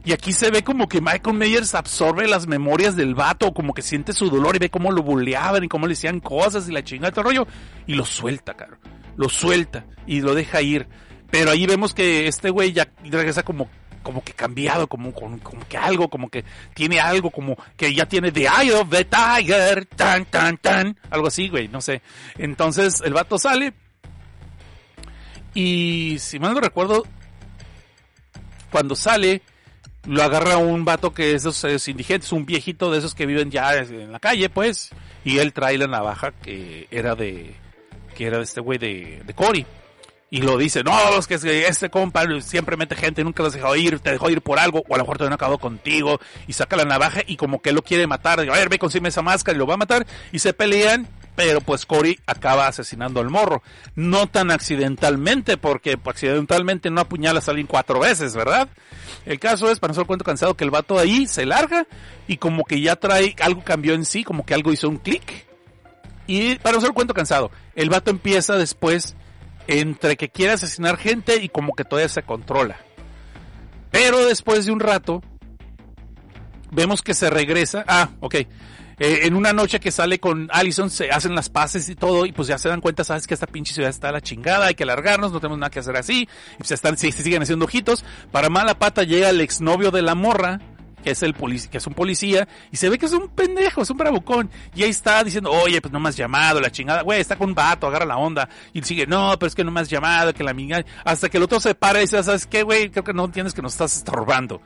Y 0.05 0.13
aquí 0.13 0.33
se 0.33 0.51
ve 0.51 0.65
como 0.65 0.89
que 0.89 1.01
Michael 1.01 1.37
Myers 1.37 1.75
absorbe 1.75 2.27
las 2.27 2.47
memorias 2.47 2.97
del 2.97 3.15
vato, 3.15 3.53
como 3.53 3.75
que 3.75 3.83
siente 3.83 4.13
su 4.13 4.31
dolor 4.31 4.57
y 4.57 4.59
ve 4.59 4.71
cómo 4.71 4.91
lo 4.91 5.03
bulleaban 5.03 5.65
y 5.65 5.69
cómo 5.69 5.87
le 5.87 5.93
decían 5.93 6.21
cosas 6.21 6.69
y 6.69 6.73
la 6.73 6.83
chingada 6.83 7.11
de 7.11 7.15
todo 7.15 7.25
rollo. 7.25 7.47
Y 7.87 7.95
lo 7.95 8.07
suelta, 8.07 8.55
cabrón. 8.55 8.79
Lo 9.17 9.29
suelta 9.29 9.85
y 10.07 10.21
lo 10.21 10.35
deja 10.35 10.63
ir. 10.63 10.89
Pero 11.31 11.51
ahí 11.51 11.67
vemos 11.67 11.93
que 11.93 12.27
este 12.27 12.49
güey 12.49 12.73
ya 12.73 12.89
regresa 13.03 13.43
como 13.43 13.69
como 14.09 14.25
que 14.25 14.33
cambiado, 14.33 14.87
como, 14.87 15.13
como, 15.13 15.39
como, 15.41 15.69
que 15.69 15.77
algo, 15.77 16.09
como 16.09 16.31
que 16.31 16.43
tiene 16.73 16.99
algo, 16.99 17.31
como 17.31 17.59
que 17.77 17.93
ya 17.93 18.07
tiene 18.07 18.33
The 18.33 18.47
Eye 18.47 18.73
of 18.73 18.89
the 18.89 19.05
Tiger, 19.05 19.85
tan, 19.85 20.25
tan, 20.25 20.57
tan, 20.57 20.97
algo 21.11 21.27
así, 21.27 21.51
güey, 21.51 21.69
no 21.69 21.83
sé. 21.83 22.01
Entonces 22.39 23.03
el 23.05 23.13
vato 23.13 23.39
sale 23.39 23.75
y 25.53 26.17
si 26.21 26.39
mal 26.39 26.55
no 26.55 26.61
recuerdo, 26.61 27.05
cuando 28.71 28.97
sale, 28.97 29.43
lo 30.07 30.23
agarra 30.23 30.57
un 30.57 30.87
vato 30.87 31.13
que 31.13 31.35
es 31.35 31.43
esos, 31.43 31.63
esos 31.65 31.89
indigentes, 31.89 32.33
un 32.33 32.47
viejito 32.47 32.91
de 32.91 33.01
esos 33.01 33.15
que 33.15 33.27
viven 33.27 33.51
ya 33.51 33.75
en 33.75 34.11
la 34.11 34.21
calle, 34.21 34.49
pues, 34.49 34.89
y 35.23 35.37
él 35.37 35.53
trae 35.53 35.77
la 35.77 35.87
navaja 35.87 36.33
que 36.33 36.89
era 36.91 37.15
de, 37.15 37.55
que 38.17 38.25
era 38.25 38.39
de 38.39 38.45
este 38.45 38.63
güey 38.63 38.79
de, 38.79 39.23
de 39.27 39.35
Cory. 39.35 39.67
Y 40.31 40.43
lo 40.43 40.59
dice, 40.59 40.85
no, 40.85 41.19
es 41.19 41.27
que 41.27 41.37
este 41.67 41.89
compa 41.89 42.27
siempre 42.43 42.77
mete 42.77 42.95
gente, 42.95 43.25
nunca 43.25 43.43
los 43.43 43.55
dejó 43.55 43.75
ir, 43.77 43.99
te 44.01 44.11
dejó 44.11 44.29
ir 44.29 44.43
por 44.43 44.59
algo, 44.59 44.85
o 44.87 44.95
a 44.95 44.99
lo 44.99 45.05
mejor 45.05 45.17
todavía 45.17 45.31
no 45.31 45.37
acabó 45.37 45.59
contigo, 45.59 46.21
y 46.47 46.53
saca 46.53 46.77
la 46.77 46.85
navaja 46.85 47.23
y 47.27 47.37
como 47.37 47.63
que 47.63 47.73
lo 47.73 47.81
quiere 47.81 48.07
matar, 48.07 48.41
digo, 48.41 48.53
a 48.53 48.59
ver, 48.59 48.69
ve, 48.69 48.79
consigue 48.79 49.09
esa 49.09 49.23
máscara 49.23 49.57
y 49.57 49.59
lo 49.59 49.67
va 49.67 49.75
a 49.75 49.79
matar, 49.79 50.07
y 50.31 50.39
se 50.41 50.53
pelean, 50.53 51.09
pero 51.35 51.63
pues 51.63 51.87
Cory 51.87 52.21
acaba 52.27 52.67
asesinando 52.67 53.21
al 53.21 53.31
morro. 53.31 53.63
No 53.95 54.27
tan 54.27 54.51
accidentalmente, 54.51 55.57
porque 55.57 55.97
accidentalmente 56.05 56.91
no 56.91 57.01
apuñalas 57.01 57.49
a 57.49 57.53
alguien 57.53 57.67
cuatro 57.67 57.99
veces, 57.99 58.35
¿verdad? 58.35 58.69
El 59.25 59.39
caso 59.39 59.71
es, 59.71 59.79
para 59.79 59.93
no 59.93 59.95
ser 59.95 60.05
cuento 60.05 60.25
cansado, 60.27 60.55
que 60.55 60.65
el 60.65 60.71
vato 60.71 60.99
ahí 60.99 61.27
se 61.27 61.47
larga, 61.47 61.87
y 62.27 62.37
como 62.37 62.65
que 62.65 62.83
ya 62.83 62.97
trae, 62.97 63.35
algo 63.41 63.65
cambió 63.65 63.95
en 63.95 64.05
sí, 64.05 64.25
como 64.25 64.45
que 64.45 64.53
algo 64.53 64.75
hizo 64.75 64.91
un 64.91 64.99
clic, 64.99 65.47
y 66.27 66.57
para 66.57 66.75
no 66.75 66.83
ser 66.83 66.93
cuento 66.93 67.15
cansado, 67.15 67.51
el 67.75 67.89
vato 67.89 68.11
empieza 68.11 68.57
después 68.57 69.17
entre 69.69 70.17
que 70.17 70.31
quiere 70.31 70.55
asesinar 70.55 70.97
gente 70.97 71.37
y 71.43 71.49
como 71.49 71.75
que 71.75 71.85
todavía 71.85 72.09
se 72.09 72.23
controla. 72.23 72.79
Pero 73.91 74.27
después 74.27 74.67
de 74.67 74.73
un 74.73 74.81
rato, 74.81 75.23
vemos 76.71 77.03
que 77.03 77.15
se 77.15 77.31
regresa. 77.31 77.85
Ah, 77.87 78.11
ok. 78.21 78.35
Eh, 79.01 79.21
en 79.27 79.35
una 79.35 79.53
noche 79.53 79.79
que 79.79 79.93
sale 79.93 80.19
con 80.19 80.49
Allison, 80.53 80.91
se 80.91 81.11
hacen 81.11 81.35
las 81.35 81.49
paces 81.49 81.89
y 81.89 81.95
todo, 81.95 82.27
y 82.27 82.33
pues 82.33 82.49
ya 82.49 82.59
se 82.59 82.69
dan 82.69 82.81
cuenta, 82.81 83.05
sabes 83.05 83.29
que 83.29 83.35
esta 83.35 83.47
pinche 83.47 83.73
ciudad 83.73 83.91
está 83.91 84.09
a 84.09 84.13
la 84.13 84.21
chingada, 84.21 84.67
hay 84.67 84.75
que 84.75 84.85
largarnos, 84.85 85.31
no 85.31 85.39
tenemos 85.39 85.59
nada 85.59 85.71
que 85.71 85.79
hacer 85.79 85.97
así, 85.97 86.29
y 86.59 86.73
están, 86.73 86.97
se, 86.99 87.13
se 87.13 87.23
siguen 87.23 87.43
haciendo 87.43 87.67
ojitos. 87.67 88.05
Para 88.33 88.49
mala 88.49 88.79
pata 88.79 89.05
llega 89.05 89.31
el 89.31 89.41
exnovio 89.41 89.93
de 89.93 90.03
la 90.03 90.17
morra, 90.17 90.61
que 91.03 91.11
es 91.11 91.23
el 91.23 91.35
que 91.35 91.79
es 91.79 91.87
un 91.87 91.95
policía, 91.95 92.49
y 92.71 92.77
se 92.77 92.89
ve 92.89 92.99
que 92.99 93.07
es 93.07 93.13
un 93.13 93.29
pendejo, 93.29 93.83
es 93.83 93.91
un 93.91 93.97
bravucón, 93.97 94.51
y 94.75 94.83
ahí 94.83 94.91
está 94.91 95.23
diciendo, 95.25 95.51
oye, 95.51 95.81
pues 95.81 95.93
no 95.93 96.01
me 96.01 96.09
has 96.09 96.17
llamado, 96.17 96.61
la 96.61 96.71
chingada, 96.71 97.03
güey, 97.03 97.21
está 97.21 97.37
con 97.37 97.51
un 97.51 97.55
vato, 97.55 97.87
agarra 97.87 98.07
la 98.07 98.17
onda, 98.17 98.49
y 98.73 98.83
sigue, 98.83 99.07
no, 99.07 99.39
pero 99.39 99.49
es 99.49 99.55
que 99.55 99.65
no 99.65 99.71
me 99.71 99.81
has 99.81 99.89
llamado, 99.89 100.33
que 100.35 100.45
la 100.45 100.51
amiga, 100.51 100.85
hasta 101.05 101.29
que 101.29 101.37
el 101.37 101.43
otro 101.43 101.61
se 101.61 101.75
para 101.75 101.99
y 101.99 102.03
dice, 102.03 102.23
¿sabes 102.23 102.47
qué, 102.47 102.63
güey? 102.63 102.91
Creo 102.91 103.05
que 103.05 103.15
no 103.15 103.25
entiendes 103.25 103.55
que 103.55 103.63
nos 103.63 103.73
estás 103.73 103.97
estorbando. 103.97 104.61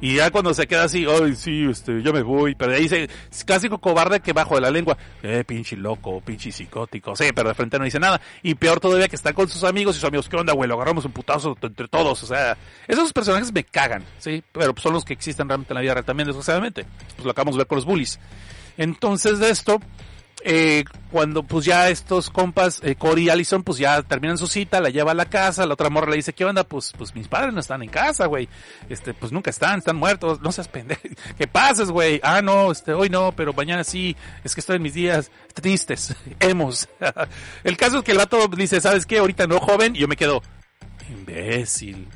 Y 0.00 0.16
ya 0.16 0.30
cuando 0.30 0.54
se 0.54 0.66
queda 0.66 0.84
así, 0.84 1.06
ay, 1.08 1.34
sí, 1.34 1.66
este, 1.70 2.02
yo 2.02 2.12
me 2.12 2.22
voy, 2.22 2.54
pero 2.54 2.72
ahí 2.72 2.82
dice, 2.82 3.08
clásico 3.44 3.78
cobarde 3.78 4.20
que 4.20 4.32
bajo 4.32 4.54
de 4.54 4.60
la 4.60 4.70
lengua, 4.70 4.96
eh, 5.22 5.44
pinche 5.46 5.76
loco, 5.76 6.20
pinche 6.20 6.52
psicótico, 6.52 7.16
sí, 7.16 7.26
pero 7.34 7.48
de 7.48 7.54
frente 7.54 7.78
no 7.78 7.84
dice 7.84 7.98
nada. 7.98 8.20
Y 8.42 8.54
peor 8.54 8.80
todavía 8.80 9.08
que 9.08 9.16
está 9.16 9.32
con 9.32 9.48
sus 9.48 9.64
amigos 9.64 9.96
y 9.96 10.00
sus 10.00 10.08
amigos, 10.08 10.28
¿qué 10.28 10.36
onda, 10.36 10.52
güey? 10.52 10.68
Lo 10.68 10.74
agarramos 10.74 11.04
un 11.04 11.12
putazo 11.12 11.56
entre 11.60 11.88
todos, 11.88 12.22
o 12.22 12.26
sea, 12.26 12.56
esos 12.86 13.12
personajes 13.12 13.52
me 13.52 13.64
cagan, 13.64 14.04
sí, 14.18 14.42
pero 14.52 14.74
son 14.76 14.92
los 14.92 15.04
que 15.04 15.14
existen 15.14 15.48
realmente 15.48 15.72
en 15.72 15.76
la 15.76 15.80
vida 15.80 15.94
real 15.94 16.04
también, 16.04 16.26
desgraciadamente. 16.26 16.86
Pues 17.16 17.24
lo 17.24 17.30
acabamos 17.32 17.56
de 17.56 17.58
ver 17.58 17.66
con 17.66 17.76
los 17.76 17.84
bullies. 17.84 18.20
Entonces 18.76 19.40
de 19.40 19.50
esto, 19.50 19.80
eh, 20.44 20.84
cuando 21.10 21.42
pues 21.42 21.64
ya 21.64 21.88
estos 21.88 22.30
compas, 22.30 22.80
eh, 22.84 22.96
y 23.16 23.28
Allison, 23.28 23.62
pues 23.62 23.78
ya 23.78 24.02
terminan 24.02 24.38
su 24.38 24.46
cita, 24.46 24.80
la 24.80 24.90
lleva 24.90 25.12
a 25.12 25.14
la 25.14 25.26
casa, 25.26 25.66
la 25.66 25.74
otra 25.74 25.90
morra 25.90 26.10
le 26.10 26.16
dice, 26.16 26.32
¿qué 26.32 26.44
onda? 26.44 26.64
Pues, 26.64 26.92
pues 26.96 27.14
mis 27.14 27.28
padres 27.28 27.54
no 27.54 27.60
están 27.60 27.82
en 27.82 27.88
casa, 27.88 28.26
güey. 28.26 28.48
Este, 28.88 29.14
pues 29.14 29.32
nunca 29.32 29.50
están, 29.50 29.78
están 29.78 29.96
muertos, 29.96 30.40
no 30.40 30.52
seas 30.52 30.68
pendejo. 30.68 31.02
¿Qué 31.38 31.46
pases, 31.46 31.90
güey? 31.90 32.20
Ah, 32.22 32.42
no, 32.42 32.70
este, 32.70 32.92
hoy 32.92 33.08
no, 33.08 33.32
pero 33.32 33.52
mañana 33.52 33.84
sí, 33.84 34.16
es 34.44 34.54
que 34.54 34.60
estoy 34.60 34.76
en 34.76 34.82
mis 34.82 34.94
días 34.94 35.30
tristes, 35.54 36.14
hemos. 36.40 36.88
el 37.64 37.76
caso 37.76 37.98
es 37.98 38.04
que 38.04 38.12
el 38.12 38.18
vato 38.18 38.46
dice, 38.48 38.80
¿sabes 38.80 39.06
qué? 39.06 39.18
Ahorita 39.18 39.46
no, 39.46 39.58
joven, 39.58 39.96
y 39.96 40.00
yo 40.00 40.08
me 40.08 40.16
quedo, 40.16 40.42
imbécil. 41.08 42.06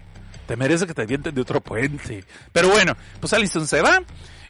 Te 0.47 0.57
merece 0.57 0.87
que 0.87 0.95
te 0.95 1.03
avienten 1.03 1.35
de 1.35 1.41
otro 1.41 1.61
puente. 1.61 2.25
Pero 2.53 2.69
bueno, 2.69 2.97
pues 3.21 3.33
Allison 3.33 3.67
se 3.67 3.81
va. 3.81 4.03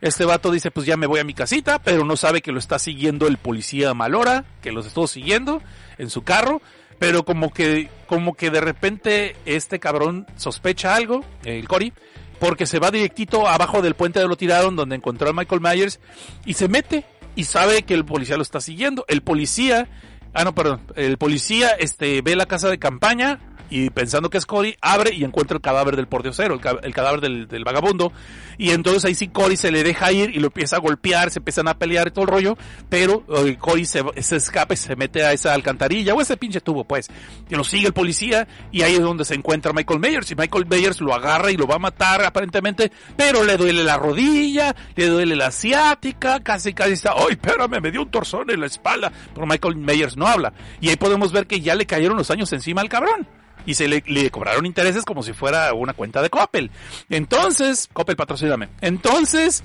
Este 0.02 0.24
vato 0.24 0.50
dice, 0.50 0.72
pues 0.72 0.84
ya 0.84 0.96
me 0.96 1.06
voy 1.06 1.20
a 1.20 1.24
mi 1.24 1.32
casita, 1.32 1.78
pero 1.78 2.04
no 2.04 2.16
sabe 2.16 2.42
que 2.42 2.50
lo 2.50 2.58
está 2.58 2.80
siguiendo 2.80 3.28
el 3.28 3.36
policía 3.36 3.94
Malora, 3.94 4.44
que 4.60 4.72
los 4.72 4.84
estuvo 4.84 5.06
siguiendo 5.06 5.62
en 5.96 6.10
su 6.10 6.22
carro, 6.24 6.60
pero 6.98 7.24
como 7.24 7.52
que, 7.52 7.88
como 8.08 8.34
que 8.34 8.50
de 8.50 8.60
repente 8.60 9.36
este 9.46 9.78
cabrón 9.78 10.26
sospecha 10.36 10.96
algo, 10.96 11.24
el 11.44 11.68
Cory, 11.68 11.92
porque 12.40 12.66
se 12.66 12.80
va 12.80 12.90
directito 12.90 13.46
abajo 13.46 13.80
del 13.80 13.94
puente 13.94 14.18
de 14.18 14.26
lo 14.26 14.36
tiraron 14.36 14.74
donde 14.74 14.96
encontró 14.96 15.30
a 15.30 15.32
Michael 15.32 15.60
Myers 15.60 16.00
y 16.44 16.54
se 16.54 16.66
mete 16.66 17.04
y 17.36 17.44
sabe 17.44 17.84
que 17.84 17.94
el 17.94 18.04
policía 18.04 18.36
lo 18.36 18.42
está 18.42 18.60
siguiendo. 18.60 19.04
El 19.06 19.22
policía, 19.22 19.86
ah 20.34 20.42
no, 20.42 20.52
perdón, 20.52 20.80
el 20.96 21.16
policía 21.16 21.70
este 21.78 22.22
ve 22.22 22.34
la 22.34 22.46
casa 22.46 22.68
de 22.68 22.80
campaña 22.80 23.38
y 23.72 23.88
pensando 23.88 24.28
que 24.28 24.36
es 24.36 24.44
Cory, 24.44 24.76
abre 24.82 25.14
y 25.14 25.24
encuentra 25.24 25.56
el 25.56 25.62
cadáver 25.62 25.96
del 25.96 26.06
pordiosero, 26.06 26.54
el, 26.54 26.60
el 26.82 26.94
cadáver 26.94 27.22
del, 27.22 27.48
del 27.48 27.64
vagabundo. 27.64 28.12
Y 28.58 28.70
entonces 28.70 29.04
ahí 29.06 29.14
sí 29.14 29.28
Cory 29.28 29.56
se 29.56 29.72
le 29.72 29.82
deja 29.82 30.12
ir 30.12 30.30
y 30.30 30.40
lo 30.40 30.48
empieza 30.48 30.76
a 30.76 30.78
golpear, 30.78 31.30
se 31.30 31.38
empiezan 31.38 31.68
a 31.68 31.78
pelear 31.78 32.08
y 32.08 32.10
todo 32.10 32.26
el 32.26 32.30
rollo, 32.30 32.58
pero 32.90 33.24
eh, 33.46 33.56
Cory 33.58 33.86
se, 33.86 34.02
se 34.20 34.36
escapa 34.36 34.74
y 34.74 34.76
se 34.76 34.94
mete 34.94 35.24
a 35.24 35.32
esa 35.32 35.54
alcantarilla 35.54 36.12
o 36.14 36.20
ese 36.20 36.36
pinche 36.36 36.60
tubo, 36.60 36.84
pues. 36.84 37.08
Y 37.48 37.54
lo 37.54 37.64
sigue 37.64 37.86
el 37.86 37.92
policía 37.94 38.46
y 38.70 38.82
ahí 38.82 38.94
es 38.94 39.00
donde 39.00 39.24
se 39.24 39.34
encuentra 39.34 39.72
Michael 39.72 40.00
Myers 40.00 40.30
y 40.30 40.34
Michael 40.34 40.66
Myers 40.66 41.00
lo 41.00 41.14
agarra 41.14 41.50
y 41.50 41.56
lo 41.56 41.66
va 41.66 41.76
a 41.76 41.78
matar 41.78 42.22
aparentemente, 42.24 42.92
pero 43.16 43.42
le 43.42 43.56
duele 43.56 43.84
la 43.84 43.96
rodilla, 43.96 44.76
le 44.94 45.06
duele 45.06 45.34
la 45.34 45.46
asiática, 45.46 46.40
casi 46.40 46.74
casi 46.74 46.92
está, 46.92 47.14
¡ay, 47.16 47.30
espérame, 47.30 47.80
me 47.80 47.90
dio 47.90 48.02
un 48.02 48.10
torzón 48.10 48.50
en 48.50 48.60
la 48.60 48.66
espalda! 48.66 49.10
Pero 49.34 49.46
Michael 49.46 49.76
Myers 49.76 50.16
no 50.16 50.26
habla. 50.26 50.52
Y 50.80 50.90
ahí 50.90 50.96
podemos 50.96 51.32
ver 51.32 51.46
que 51.46 51.60
ya 51.60 51.74
le 51.74 51.86
cayeron 51.86 52.18
los 52.18 52.30
años 52.30 52.52
encima 52.52 52.82
al 52.82 52.88
cabrón. 52.88 53.26
Y 53.66 53.74
se 53.74 53.88
le, 53.88 54.30
cobraron 54.30 54.66
intereses 54.66 55.04
como 55.04 55.22
si 55.22 55.32
fuera 55.32 55.72
una 55.74 55.92
cuenta 55.92 56.22
de 56.22 56.30
Coppel. 56.30 56.70
Entonces, 57.08 57.88
Coppel 57.92 58.16
patrocíname. 58.16 58.68
Entonces, 58.80 59.62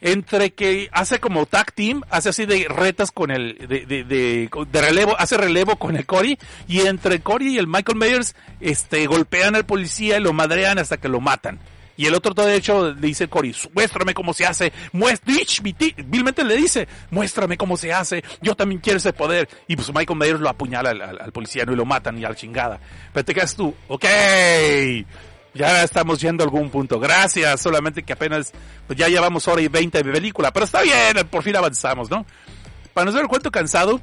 entre 0.00 0.52
que 0.52 0.88
hace 0.92 1.18
como 1.18 1.46
tag 1.46 1.72
team, 1.72 2.02
hace 2.10 2.28
así 2.28 2.46
de 2.46 2.66
retas 2.68 3.10
con 3.10 3.30
el, 3.30 3.56
de, 3.56 3.86
de, 3.86 4.04
de, 4.04 4.50
de 4.70 4.80
relevo, 4.80 5.16
hace 5.18 5.36
relevo 5.36 5.76
con 5.76 5.96
el 5.96 6.06
Cory, 6.06 6.38
y 6.68 6.80
entre 6.80 7.20
Cory 7.20 7.54
y 7.54 7.58
el 7.58 7.66
Michael 7.66 7.98
Myers, 7.98 8.36
este, 8.60 9.06
golpean 9.06 9.56
al 9.56 9.64
policía 9.64 10.18
y 10.18 10.20
lo 10.20 10.32
madrean 10.32 10.78
hasta 10.78 10.98
que 10.98 11.08
lo 11.08 11.20
matan. 11.20 11.58
Y 11.96 12.06
el 12.06 12.14
otro, 12.14 12.34
de 12.34 12.56
hecho, 12.56 12.92
le 12.92 13.06
dice 13.06 13.28
Cory, 13.28 13.54
muéstrame 13.72 14.14
cómo 14.14 14.32
se 14.32 14.46
hace, 14.46 14.72
vilmente 14.92 16.44
le 16.44 16.56
dice, 16.56 16.88
muéstrame 17.10 17.56
cómo 17.56 17.76
se 17.76 17.92
hace, 17.92 18.24
yo 18.42 18.54
también 18.54 18.80
quiero 18.80 18.98
ese 18.98 19.12
poder. 19.12 19.48
Y 19.68 19.76
pues 19.76 19.92
Michael 19.94 20.18
Myers 20.18 20.40
lo 20.40 20.48
apuñala 20.48 20.90
al, 20.90 21.00
al, 21.00 21.20
al 21.20 21.32
policía 21.32 21.64
¿no? 21.64 21.72
y 21.72 21.76
lo 21.76 21.84
matan 21.84 22.18
y 22.18 22.24
a 22.24 22.30
la 22.30 22.34
chingada. 22.34 22.80
Pero 23.12 23.24
te 23.24 23.34
quedas 23.34 23.54
tú, 23.54 23.74
ok, 23.88 24.04
ya 25.54 25.84
estamos 25.84 26.20
yendo 26.20 26.42
a 26.42 26.46
algún 26.46 26.68
punto. 26.68 26.98
Gracias, 26.98 27.60
solamente 27.60 28.02
que 28.02 28.12
apenas, 28.12 28.52
pues 28.86 28.98
ya 28.98 29.08
llevamos 29.08 29.46
hora 29.46 29.62
y 29.62 29.68
veinte 29.68 30.02
de 30.02 30.12
película, 30.12 30.52
pero 30.52 30.64
está 30.64 30.82
bien, 30.82 31.26
por 31.30 31.42
fin 31.42 31.56
avanzamos, 31.56 32.10
¿no? 32.10 32.26
Para 32.92 33.06
no 33.06 33.12
ser 33.12 33.22
el 33.22 33.28
cuento 33.28 33.50
cansado, 33.50 34.00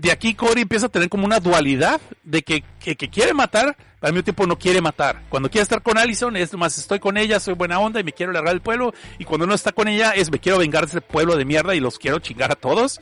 de 0.00 0.10
aquí 0.10 0.34
Cory 0.34 0.62
empieza 0.62 0.86
a 0.86 0.88
tener 0.88 1.08
como 1.08 1.26
una 1.26 1.40
dualidad 1.40 2.00
de 2.24 2.42
que, 2.42 2.64
que, 2.78 2.96
quiere 2.96 3.34
matar, 3.34 3.76
al 4.00 4.12
mismo 4.12 4.24
tiempo 4.24 4.46
no 4.46 4.58
quiere 4.58 4.80
matar. 4.80 5.22
Cuando 5.28 5.50
quiere 5.50 5.62
estar 5.62 5.82
con 5.82 5.98
Allison 5.98 6.36
es 6.36 6.54
más 6.54 6.78
estoy 6.78 6.98
con 6.98 7.16
ella, 7.16 7.38
soy 7.38 7.54
buena 7.54 7.78
onda 7.78 8.00
y 8.00 8.04
me 8.04 8.12
quiero 8.12 8.32
largar 8.32 8.54
del 8.54 8.62
pueblo. 8.62 8.94
Y 9.18 9.24
cuando 9.24 9.46
no 9.46 9.54
está 9.54 9.72
con 9.72 9.88
ella 9.88 10.12
es 10.12 10.30
me 10.30 10.38
quiero 10.38 10.58
vengar 10.58 10.84
de 10.84 10.90
ese 10.90 11.00
pueblo 11.00 11.36
de 11.36 11.44
mierda 11.44 11.74
y 11.74 11.80
los 11.80 11.98
quiero 11.98 12.18
chingar 12.18 12.50
a 12.50 12.56
todos. 12.56 13.00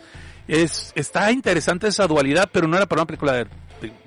Es, 0.48 0.92
está 0.94 1.30
interesante 1.30 1.86
esa 1.86 2.06
dualidad, 2.06 2.48
pero 2.52 2.66
no 2.66 2.76
era 2.76 2.86
para 2.86 3.02
una 3.02 3.06
película 3.06 3.32
de, 3.32 3.46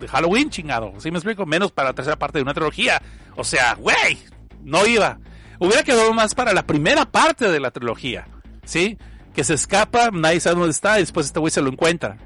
Halloween 0.09 0.49
chingado. 0.49 0.93
¿Sí 0.97 1.11
me 1.11 1.17
explico? 1.17 1.45
Menos 1.45 1.71
para 1.71 1.89
la 1.89 1.95
tercera 1.95 2.17
parte 2.17 2.39
de 2.39 2.43
una 2.43 2.53
trilogía. 2.53 3.01
O 3.37 3.43
sea, 3.45 3.75
güey, 3.75 4.17
no 4.63 4.85
iba. 4.85 5.17
Hubiera 5.59 5.83
quedado 5.83 6.11
más 6.13 6.35
para 6.35 6.51
la 6.51 6.65
primera 6.65 7.05
parte 7.05 7.49
de 7.49 7.59
la 7.61 7.71
trilogía. 7.71 8.27
¿Sí? 8.65 8.97
Que 9.33 9.45
se 9.45 9.53
escapa, 9.53 10.09
nadie 10.11 10.41
sabe 10.41 10.57
dónde 10.57 10.71
está 10.71 10.97
y 10.97 11.03
después 11.03 11.27
este 11.27 11.39
güey 11.39 11.51
se 11.51 11.61
lo 11.61 11.69
encuentra 11.69 12.17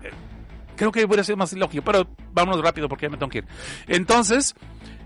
creo 0.75 0.91
que 0.91 1.05
hubiera 1.05 1.23
sido 1.23 1.37
más 1.37 1.53
lógico, 1.53 1.83
pero 1.83 2.07
vámonos 2.33 2.61
rápido 2.61 2.87
porque 2.89 3.05
ya 3.05 3.09
me 3.09 3.17
tengo 3.17 3.29
que 3.29 3.39
ir. 3.39 3.45
Entonces, 3.87 4.55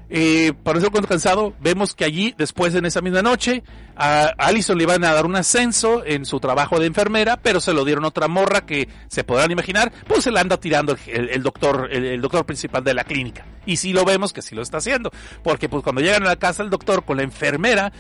eh, 0.10 0.54
para 0.64 0.80
eso 0.80 0.90
cuando 0.92 1.08
cansado, 1.08 1.54
vemos 1.62 1.94
que 1.94 2.04
allí, 2.04 2.34
después 2.38 2.74
en 2.74 2.86
esa 2.86 3.02
misma 3.02 3.22
noche, 3.22 3.64
a 4.00 4.34
Allison 4.38 4.78
le 4.78 4.84
iban 4.84 5.04
a 5.04 5.14
dar 5.14 5.26
un 5.26 5.36
ascenso 5.36 6.04
en 6.06 6.26
su 6.26 6.40
trabajo 6.40 6.80
de 6.80 6.86
enfermera, 6.86 7.36
pero 7.36 7.60
se 7.60 7.74
lo 7.74 7.84
dieron 7.84 8.06
otra 8.06 8.30
morra 8.30 8.62
que 8.62 8.88
se 9.10 9.26
podrán 9.26 9.52
imaginar, 9.52 9.92
pues 10.08 10.24
se 10.24 10.32
la 10.32 10.40
anda 10.40 10.58
tirando 10.58 10.94
el, 10.94 11.00
el, 11.08 11.30
el 11.30 11.44
doctor, 11.44 11.90
el, 11.92 12.06
el, 12.06 12.22
doctor 12.22 12.46
principal 12.46 12.82
de 12.82 12.94
la 12.94 13.04
clínica. 13.04 13.46
Y 13.66 13.76
sí 13.76 13.92
lo 13.92 14.06
vemos 14.06 14.32
que 14.32 14.42
sí 14.42 14.56
lo 14.56 14.62
está 14.62 14.78
haciendo, 14.78 15.12
porque 15.44 15.68
pues 15.68 15.84
cuando 15.84 16.02
llegan 16.02 16.24
a 16.24 16.28
la 16.28 16.38
casa 16.38 16.64
del 16.64 16.70
doctor 16.70 17.04
con 17.04 17.18
la 17.18 17.24
enfermera, 17.24 17.92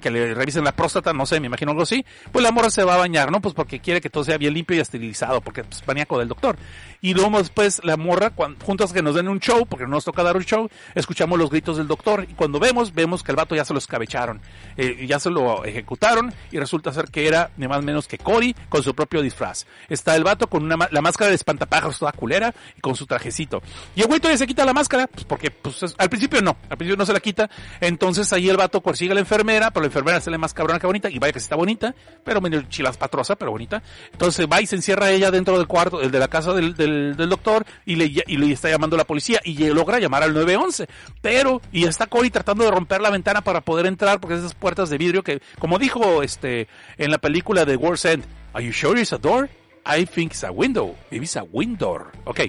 que 0.00 0.10
le 0.10 0.34
revisen 0.34 0.62
la 0.62 0.72
próstata, 0.72 1.12
no 1.12 1.26
sé, 1.26 1.40
me 1.40 1.48
imagino 1.48 1.72
algo 1.72 1.82
así, 1.82 2.06
pues 2.30 2.44
la 2.44 2.52
morra 2.52 2.70
se 2.70 2.84
va 2.84 2.94
a 2.94 2.98
bañar, 2.98 3.32
¿no? 3.32 3.40
Pues 3.40 3.52
porque 3.52 3.80
quiere 3.80 4.00
que 4.00 4.08
todo 4.08 4.22
sea 4.22 4.38
bien 4.38 4.54
limpio 4.54 4.76
y 4.76 4.80
esterilizado, 4.80 5.40
porque 5.40 5.62
es 5.68 5.86
maníaco 5.86 6.18
del 6.18 6.28
doctor. 6.28 6.56
Y 7.02 7.12
luego 7.12 7.38
después 7.38 7.80
la 7.82 7.96
morra, 7.96 8.30
cuando, 8.30 8.64
juntos 8.64 8.92
que 8.92 9.02
nos 9.02 9.16
den 9.16 9.28
un 9.28 9.40
show, 9.40 9.66
porque 9.66 9.84
no 9.84 9.90
nos 9.90 10.04
toca 10.04 10.22
dar 10.22 10.36
un 10.36 10.44
show, 10.44 10.70
escuchamos 10.94 11.38
los 11.38 11.50
gritos 11.50 11.76
del 11.76 11.88
doctor 11.88 12.26
y 12.28 12.34
cuando 12.34 12.60
vemos, 12.60 12.94
vemos 12.94 13.22
que 13.22 13.32
el 13.32 13.36
vato 13.36 13.56
ya 13.56 13.64
se 13.64 13.72
lo 13.72 13.78
escabecharon, 13.78 14.40
eh, 14.76 15.06
ya 15.06 15.18
se 15.18 15.28
lo 15.30 15.39
ejecutaron 15.64 16.32
y 16.50 16.58
resulta 16.58 16.92
ser 16.92 17.06
que 17.06 17.26
era 17.26 17.50
ni 17.56 17.68
más 17.68 17.82
menos 17.82 18.06
que 18.06 18.18
Cory 18.18 18.54
con 18.68 18.82
su 18.82 18.94
propio 18.94 19.22
disfraz. 19.22 19.66
Está 19.88 20.16
el 20.16 20.24
vato 20.24 20.48
con 20.48 20.64
una, 20.64 20.88
la 20.90 21.00
máscara 21.00 21.30
de 21.30 21.36
espantapájaros 21.36 21.98
toda 21.98 22.12
culera 22.12 22.54
y 22.76 22.80
con 22.80 22.94
su 22.94 23.06
trajecito. 23.06 23.62
Y 23.94 24.02
el 24.02 24.06
güey 24.06 24.20
todavía 24.20 24.38
se 24.38 24.46
quita 24.46 24.64
la 24.64 24.72
máscara, 24.72 25.06
pues 25.06 25.24
porque 25.24 25.50
pues, 25.50 25.82
es, 25.82 25.94
al 25.98 26.08
principio 26.08 26.40
no, 26.42 26.56
al 26.68 26.76
principio 26.76 26.96
no 26.96 27.06
se 27.06 27.12
la 27.12 27.20
quita, 27.20 27.50
entonces 27.80 28.32
ahí 28.32 28.48
el 28.48 28.56
vato 28.56 28.80
consigue 28.80 29.12
a 29.12 29.14
la 29.14 29.20
enfermera, 29.20 29.70
pero 29.70 29.82
la 29.82 29.88
enfermera 29.88 30.20
se 30.20 30.30
le 30.30 30.38
más 30.38 30.54
cabrona 30.54 30.78
que 30.78 30.86
bonita 30.86 31.10
y 31.10 31.18
vaya 31.18 31.32
que 31.32 31.38
está 31.38 31.56
bonita, 31.56 31.94
pero 32.24 32.40
medio 32.40 32.62
chilas 32.62 32.96
patrosa, 32.96 33.36
pero 33.36 33.50
bonita. 33.50 33.82
Entonces 34.12 34.46
va 34.50 34.60
y 34.60 34.66
se 34.66 34.76
encierra 34.76 35.10
ella 35.10 35.30
dentro 35.30 35.56
del 35.56 35.66
cuarto, 35.66 36.00
el 36.00 36.10
de 36.10 36.18
la 36.18 36.28
casa 36.28 36.52
del, 36.52 36.74
del, 36.74 37.28
doctor 37.28 37.64
y 37.86 37.96
le, 37.96 38.06
y 38.26 38.36
le 38.36 38.52
está 38.52 38.68
llamando 38.68 38.96
la 38.96 39.04
policía 39.04 39.40
y 39.44 39.56
logra 39.68 39.98
llamar 39.98 40.22
al 40.22 40.34
911. 40.34 40.88
Pero, 41.20 41.60
y 41.72 41.86
está 41.86 42.06
Cory 42.06 42.30
tratando 42.30 42.64
de 42.64 42.70
romper 42.70 43.00
la 43.00 43.10
ventana 43.10 43.42
para 43.42 43.60
poder 43.60 43.86
entrar 43.86 44.20
porque 44.20 44.36
esas 44.36 44.54
puertas 44.54 44.90
de 44.90 44.98
vidrio 44.98 45.22
que, 45.22 45.29
como 45.58 45.78
dijo 45.78 46.22
este 46.22 46.68
en 46.98 47.10
la 47.10 47.18
película 47.18 47.64
de 47.64 47.76
World's 47.76 48.04
End, 48.04 48.24
Are 48.52 48.64
you 48.64 48.72
sure 48.72 49.00
it's 49.00 49.12
a 49.12 49.18
door? 49.18 49.48
I 49.86 50.04
think 50.04 50.32
it's 50.32 50.42
a 50.42 50.50
window. 50.50 50.96
Maybe 51.10 51.24
it's 51.24 51.36
a 51.36 51.44
window. 51.44 52.10
Ok. 52.24 52.40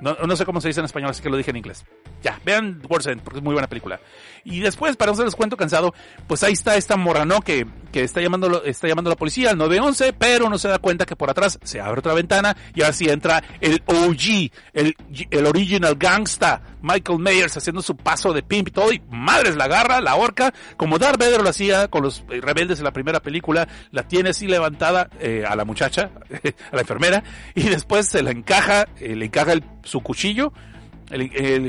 No, 0.00 0.16
no 0.26 0.36
sé 0.36 0.44
cómo 0.44 0.60
se 0.60 0.68
dice 0.68 0.80
en 0.80 0.86
español, 0.86 1.10
así 1.10 1.22
que 1.22 1.30
lo 1.30 1.36
dije 1.36 1.50
en 1.50 1.56
inglés. 1.56 1.84
Ya, 2.22 2.40
vean 2.44 2.80
World's 2.88 3.06
End, 3.06 3.22
porque 3.22 3.38
es 3.38 3.44
muy 3.44 3.52
buena 3.52 3.68
película. 3.68 4.00
Y 4.44 4.60
después, 4.60 4.96
para 4.96 5.12
no 5.12 5.16
se 5.16 5.24
les 5.24 5.36
cuento 5.36 5.56
cansado, 5.56 5.94
pues 6.26 6.42
ahí 6.42 6.52
está 6.52 6.76
esta 6.76 6.96
morano 6.96 7.40
que, 7.40 7.66
que 7.92 8.02
está 8.02 8.20
llamando, 8.20 8.64
está 8.64 8.88
llamando 8.88 9.10
a 9.10 9.12
la 9.12 9.16
policía 9.16 9.50
al 9.50 9.58
911, 9.58 10.12
pero 10.14 10.48
no 10.48 10.58
se 10.58 10.68
da 10.68 10.78
cuenta 10.78 11.06
que 11.06 11.16
por 11.16 11.30
atrás 11.30 11.58
se 11.62 11.80
abre 11.80 12.00
otra 12.00 12.14
ventana 12.14 12.56
y 12.74 12.82
ahora 12.82 12.92
sí 12.92 13.08
entra 13.08 13.42
el 13.60 13.82
OG, 13.86 14.50
el, 14.72 14.96
el 15.30 15.46
original 15.46 15.94
gangsta, 15.96 16.62
Michael 16.82 17.20
Myers 17.20 17.56
haciendo 17.56 17.82
su 17.82 17.96
paso 17.96 18.32
de 18.32 18.42
pimp 18.42 18.68
y 18.68 18.70
todo, 18.72 18.92
y 18.92 19.00
madres 19.10 19.56
la 19.56 19.64
agarra, 19.64 20.00
la 20.00 20.16
horca, 20.16 20.52
como 20.76 20.98
Darth 20.98 21.18
Vader 21.18 21.42
lo 21.42 21.48
hacía 21.48 21.88
con 21.88 22.02
los 22.02 22.24
rebeldes 22.28 22.78
en 22.78 22.84
la 22.84 22.92
primera 22.92 23.20
película, 23.20 23.68
la 23.90 24.02
tiene 24.08 24.30
así 24.30 24.48
levantada 24.48 25.08
eh, 25.20 25.44
a 25.46 25.54
la 25.54 25.64
muchacha, 25.64 26.10
a 26.72 26.74
la 26.74 26.80
enfermera, 26.80 27.22
y 27.54 27.62
después 27.68 28.08
se 28.08 28.22
la 28.22 28.32
encaja, 28.32 28.88
eh, 28.98 29.14
le 29.14 29.26
encaja 29.26 29.52
el, 29.52 29.64
su 29.84 30.00
cuchillo, 30.00 30.52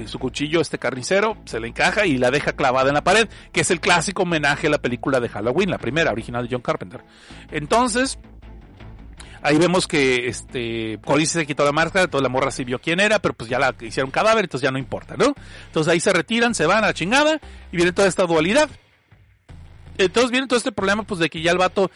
su 0.08 0.20
cuchillo, 0.20 0.62
este 0.62 0.80
carnicero, 0.80 1.38
se 1.46 1.60
le 1.60 1.68
encaja 1.68 2.06
y 2.06 2.18
la 2.18 2.32
deja 2.32 2.54
clavada 2.54 2.90
en 2.90 2.96
la 2.96 3.04
pared, 3.04 3.28
que 3.52 3.62
es 3.62 3.72
el 3.72 3.80
clásico 3.80 4.24
homenaje 4.24 4.68
a 4.68 4.70
la 4.70 4.78
película 4.78 5.20
de 5.20 5.30
Halloween, 5.30 5.70
la 5.70 5.78
primera, 5.78 6.12
original 6.12 6.48
de 6.48 6.56
John 6.56 6.62
Carpenter. 6.62 7.02
Entonces, 7.52 8.20
ahí 9.42 9.58
vemos 9.58 9.88
que 9.88 10.28
este 10.28 11.00
Cory 11.04 11.26
se 11.26 11.46
quitó 11.46 11.66
la 11.66 11.72
máscara, 11.72 12.08
toda 12.08 12.24
la 12.24 12.30
morra 12.30 12.52
sí 12.52 12.64
vio 12.64 12.80
quién 12.80 13.00
era, 13.00 13.20
pero 13.20 13.34
pues 13.34 13.50
ya 13.50 13.60
la 13.60 13.76
hicieron 13.82 14.12
cadáver, 14.12 14.46
entonces 14.46 14.66
ya 14.66 14.72
no 14.72 14.80
importa, 14.80 15.16
¿no? 15.18 15.36
Entonces 15.68 15.92
ahí 15.92 16.00
se 16.00 16.14
retiran, 16.14 16.56
se 16.56 16.66
van 16.66 16.84
a 16.84 16.88
la 16.88 16.94
chingada 16.94 17.40
y 17.72 17.76
viene 17.76 17.92
toda 17.92 18.08
esta 18.08 18.26
dualidad. 18.26 18.70
Entonces 19.98 20.32
viene 20.32 20.48
todo 20.48 20.58
este 20.58 20.72
problema 20.72 21.04
pues 21.04 21.20
de 21.20 21.30
que 21.30 21.42
ya 21.42 21.52
el 21.52 21.58
vato 21.58 21.92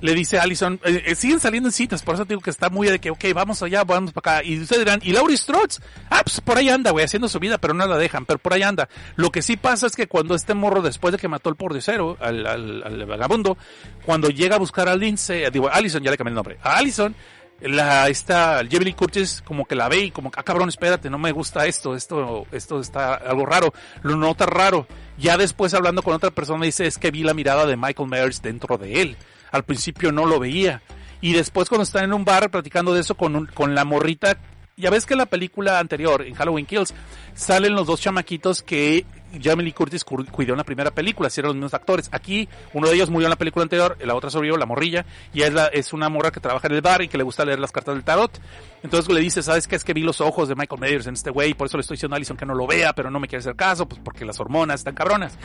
le 0.00 0.14
dice 0.14 0.38
Allison, 0.38 0.80
eh, 0.84 1.02
eh, 1.06 1.14
siguen 1.14 1.40
saliendo 1.40 1.68
en 1.68 1.72
citas, 1.72 2.02
por 2.02 2.14
eso 2.14 2.24
digo 2.24 2.40
que 2.40 2.50
está 2.50 2.70
muy 2.70 2.88
de 2.88 2.98
que, 2.98 3.10
ok, 3.10 3.24
vamos 3.34 3.62
allá, 3.62 3.84
vamos 3.84 4.12
para 4.12 4.38
acá. 4.38 4.46
Y 4.46 4.60
ustedes 4.60 4.84
dirán, 4.84 5.00
¿y 5.02 5.12
Laurie 5.12 5.36
Strotz? 5.36 5.80
Ah, 6.08 6.22
pues 6.24 6.40
por 6.40 6.56
ahí 6.56 6.68
anda, 6.68 6.90
güey, 6.90 7.04
haciendo 7.04 7.28
su 7.28 7.38
vida, 7.38 7.58
pero 7.58 7.74
no 7.74 7.86
la 7.86 7.98
dejan, 7.98 8.24
pero 8.24 8.38
por 8.38 8.54
ahí 8.54 8.62
anda. 8.62 8.88
Lo 9.16 9.30
que 9.30 9.42
sí 9.42 9.56
pasa 9.56 9.86
es 9.86 9.96
que 9.96 10.06
cuando 10.06 10.34
este 10.34 10.54
morro, 10.54 10.80
después 10.82 11.12
de 11.12 11.18
que 11.18 11.28
mató 11.28 11.50
al 11.50 11.56
pordiosero, 11.56 12.16
al, 12.20 12.46
al, 12.46 12.82
al 12.82 13.06
vagabundo, 13.06 13.58
cuando 14.04 14.30
llega 14.30 14.56
a 14.56 14.58
buscar 14.58 14.88
a 14.88 14.96
Lindsay, 14.96 15.44
digo, 15.50 15.68
a 15.68 15.72
Allison, 15.72 16.02
ya 16.02 16.10
le 16.10 16.16
cambié 16.16 16.30
el 16.30 16.36
nombre, 16.36 16.58
a 16.62 16.76
Allison, 16.76 17.14
la, 17.60 18.08
esta, 18.08 18.62
Jamie 18.70 18.94
Curtis 18.94 19.42
como 19.44 19.66
que 19.66 19.74
la 19.74 19.88
ve 19.88 20.04
y 20.04 20.10
como, 20.10 20.30
ah 20.34 20.42
cabrón, 20.42 20.68
espérate, 20.68 21.10
no 21.10 21.18
me 21.18 21.32
gusta 21.32 21.66
esto, 21.66 21.94
esto, 21.94 22.46
esto 22.52 22.80
está 22.80 23.14
algo 23.14 23.44
raro, 23.44 23.72
lo 24.02 24.16
nota 24.16 24.46
raro. 24.46 24.86
Ya 25.18 25.36
después 25.36 25.74
hablando 25.74 26.02
con 26.02 26.14
otra 26.14 26.30
persona 26.30 26.64
dice, 26.64 26.86
es 26.86 26.96
que 26.96 27.10
vi 27.10 27.22
la 27.22 27.34
mirada 27.34 27.66
de 27.66 27.76
Michael 27.76 28.08
Myers 28.08 28.40
dentro 28.40 28.78
de 28.78 29.02
él. 29.02 29.16
Al 29.50 29.64
principio 29.64 30.12
no 30.12 30.26
lo 30.26 30.38
veía. 30.38 30.82
Y 31.20 31.32
después 31.34 31.68
cuando 31.68 31.82
están 31.82 32.04
en 32.04 32.12
un 32.14 32.24
bar 32.24 32.50
platicando 32.50 32.94
de 32.94 33.00
eso 33.00 33.14
con, 33.14 33.36
un, 33.36 33.46
con 33.46 33.74
la 33.74 33.84
morrita, 33.84 34.38
ya 34.76 34.88
ves 34.88 35.04
que 35.04 35.12
en 35.14 35.18
la 35.18 35.26
película 35.26 35.78
anterior, 35.78 36.22
en 36.22 36.34
Halloween 36.34 36.64
Kills, 36.64 36.94
salen 37.34 37.74
los 37.74 37.86
dos 37.86 38.00
chamaquitos 38.00 38.62
que 38.62 39.04
Jamie 39.42 39.64
Lee 39.66 39.72
Curtis 39.72 40.02
cu- 40.04 40.24
cuidó 40.24 40.54
en 40.54 40.58
la 40.58 40.64
primera 40.64 40.90
película, 40.90 41.28
si 41.28 41.40
eran 41.40 41.48
los 41.50 41.56
mismos 41.56 41.74
actores. 41.74 42.08
Aquí, 42.12 42.48
uno 42.72 42.88
de 42.88 42.94
ellos 42.94 43.10
murió 43.10 43.26
en 43.26 43.30
la 43.30 43.36
película 43.36 43.62
anterior, 43.64 43.98
la 44.02 44.14
otra 44.14 44.30
sobrevivió, 44.30 44.56
la 44.56 44.64
morrilla, 44.64 45.04
y 45.34 45.42
es, 45.42 45.52
la, 45.52 45.66
es 45.66 45.92
una 45.92 46.08
morra 46.08 46.30
que 46.30 46.40
trabaja 46.40 46.66
en 46.68 46.74
el 46.74 46.80
bar 46.80 47.02
y 47.02 47.08
que 47.08 47.18
le 47.18 47.24
gusta 47.24 47.44
leer 47.44 47.58
las 47.58 47.70
cartas 47.70 47.94
del 47.94 48.04
tarot. 48.04 48.40
Entonces 48.82 49.12
le 49.12 49.20
dice, 49.20 49.42
¿sabes 49.42 49.66
qué? 49.66 49.76
Es 49.76 49.84
que 49.84 49.92
vi 49.92 50.02
los 50.02 50.20
ojos 50.20 50.48
de 50.48 50.54
Michael 50.54 50.80
Myers 50.80 51.06
en 51.06 51.14
este 51.14 51.30
güey, 51.30 51.54
por 51.54 51.66
eso 51.66 51.76
le 51.76 51.82
estoy 51.82 51.96
diciendo 51.96 52.14
a 52.14 52.16
Allison 52.16 52.36
que 52.36 52.46
no 52.46 52.54
lo 52.54 52.66
vea, 52.66 52.94
pero 52.94 53.10
no 53.10 53.20
me 53.20 53.28
quiere 53.28 53.40
hacer 53.40 53.56
caso, 53.56 53.86
pues 53.86 54.00
porque 54.02 54.24
las 54.24 54.40
hormonas 54.40 54.80
están 54.80 54.94
cabronas. 54.94 55.36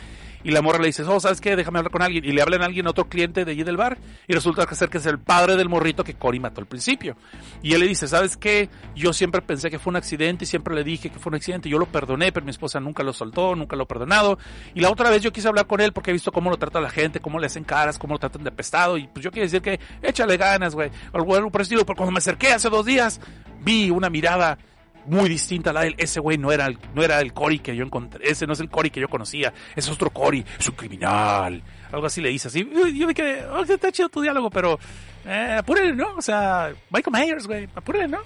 Y 0.42 0.52
la 0.52 0.62
morra 0.62 0.78
le 0.78 0.86
dice, 0.86 1.02
oh, 1.02 1.18
¿sabes 1.18 1.40
qué? 1.40 1.56
Déjame 1.56 1.78
hablar 1.78 1.90
con 1.90 2.02
alguien. 2.02 2.24
Y 2.24 2.30
le 2.30 2.40
hablan 2.40 2.62
a 2.62 2.66
alguien, 2.66 2.86
otro 2.86 3.08
cliente 3.08 3.44
de 3.44 3.50
allí 3.50 3.64
del 3.64 3.76
bar, 3.76 3.98
y 4.28 4.32
resulta 4.32 4.66
ser 4.74 4.88
que 4.88 4.98
es 4.98 5.06
el 5.06 5.18
padre 5.18 5.56
del 5.56 5.68
morrito 5.68 6.04
que 6.04 6.14
Cory 6.14 6.38
mató 6.38 6.60
al 6.60 6.66
principio. 6.66 7.16
Y 7.62 7.74
él 7.74 7.80
le 7.80 7.88
dice, 7.88 8.06
¿sabes 8.06 8.36
qué? 8.36 8.68
Yo 8.94 9.12
siempre 9.12 9.42
pensé 9.42 9.70
que 9.70 9.78
fue 9.78 9.90
un 9.90 9.96
accidente 9.96 10.44
y 10.44 10.46
siempre 10.46 10.74
le 10.74 10.84
dije 10.84 11.10
que 11.10 11.18
fue 11.18 11.30
un 11.30 11.36
accidente. 11.36 11.68
Yo 11.68 11.78
lo 11.78 11.86
perdoné, 11.86 12.30
pero 12.30 12.44
mi 12.44 12.50
esposa 12.50 12.78
nunca 12.78 13.02
lo 13.02 13.12
soltó, 13.12 13.56
nunca 13.56 13.74
lo 13.74 13.84
ha 13.84 13.88
perdonado. 13.88 14.38
Y 14.74 14.80
la 14.80 14.90
otra 14.90 15.10
vez 15.10 15.22
yo 15.22 15.32
quise 15.32 15.48
hablar 15.48 15.66
con 15.66 15.80
él 15.80 15.92
porque 15.92 16.10
he 16.10 16.12
visto 16.12 16.30
cómo 16.30 16.48
lo 16.48 16.58
trata 16.58 16.80
la 16.80 16.90
gente, 16.90 17.20
cómo 17.20 17.38
le 17.38 17.46
hacen 17.46 17.64
caras, 17.64 17.98
cómo 17.98 18.14
lo 18.14 18.18
tratan 18.18 18.44
de 18.44 18.52
pestado. 18.52 18.96
Y 18.98 19.08
pues 19.08 19.24
yo 19.24 19.30
quiero 19.30 19.46
decir 19.46 19.62
que 19.62 19.80
échale 20.00 20.36
ganas, 20.36 20.74
güey. 20.74 20.90
Algo 21.12 21.50
por. 21.50 21.66
Pero 21.66 21.84
cuando 21.84 22.12
me 22.12 22.18
acerqué 22.18 22.52
hace 22.52 22.70
dos 22.70 22.86
días, 22.86 23.20
vi 23.62 23.90
una 23.90 24.10
mirada 24.10 24.58
muy 25.06 25.28
distinta 25.28 25.70
a 25.70 25.72
la 25.72 25.80
de 25.82 25.88
él. 25.88 25.94
Ese 25.98 26.20
güey 26.20 26.38
no 26.38 26.52
era 26.52 26.66
el, 26.66 26.78
no 26.94 27.02
era 27.02 27.20
el 27.20 27.32
Cory 27.32 27.58
que 27.58 27.74
yo 27.76 27.84
encontré. 27.84 28.28
Ese 28.28 28.46
no 28.46 28.52
es 28.52 28.60
el 28.60 28.68
Cory 28.68 28.90
que 28.90 29.00
yo 29.00 29.08
conocía. 29.08 29.52
Es 29.74 29.88
otro 29.88 30.10
Cory. 30.10 30.44
Es 30.58 30.68
un 30.68 30.74
criminal. 30.74 31.62
Algo 31.92 32.06
así 32.06 32.20
le 32.20 32.28
dice 32.28 32.48
así. 32.48 32.68
Yo, 32.94 33.06
me 33.06 33.14
quedé, 33.14 33.46
oh, 33.46 33.62
está 33.62 33.92
chido 33.92 34.08
tu 34.08 34.20
diálogo, 34.20 34.50
pero 34.50 34.78
eh, 35.24 35.60
¿no? 35.94 36.14
O 36.16 36.22
sea, 36.22 36.72
Michael 36.90 37.16
Myers, 37.16 37.46
güey. 37.46 37.68
Apúrele, 37.74 38.08
¿no? 38.08 38.18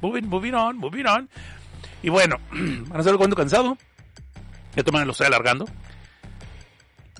Moving, 0.00 0.28
moving 0.28 0.54
on, 0.54 0.76
moving 0.78 1.06
on. 1.06 1.28
Y 2.02 2.08
bueno, 2.08 2.36
van 2.52 3.06
a 3.06 3.10
el 3.10 3.18
cuento 3.18 3.36
cansado. 3.36 3.76
Ya 4.76 4.84
toman 4.84 5.06
lo 5.06 5.12
estoy 5.12 5.26
alargando. 5.26 5.66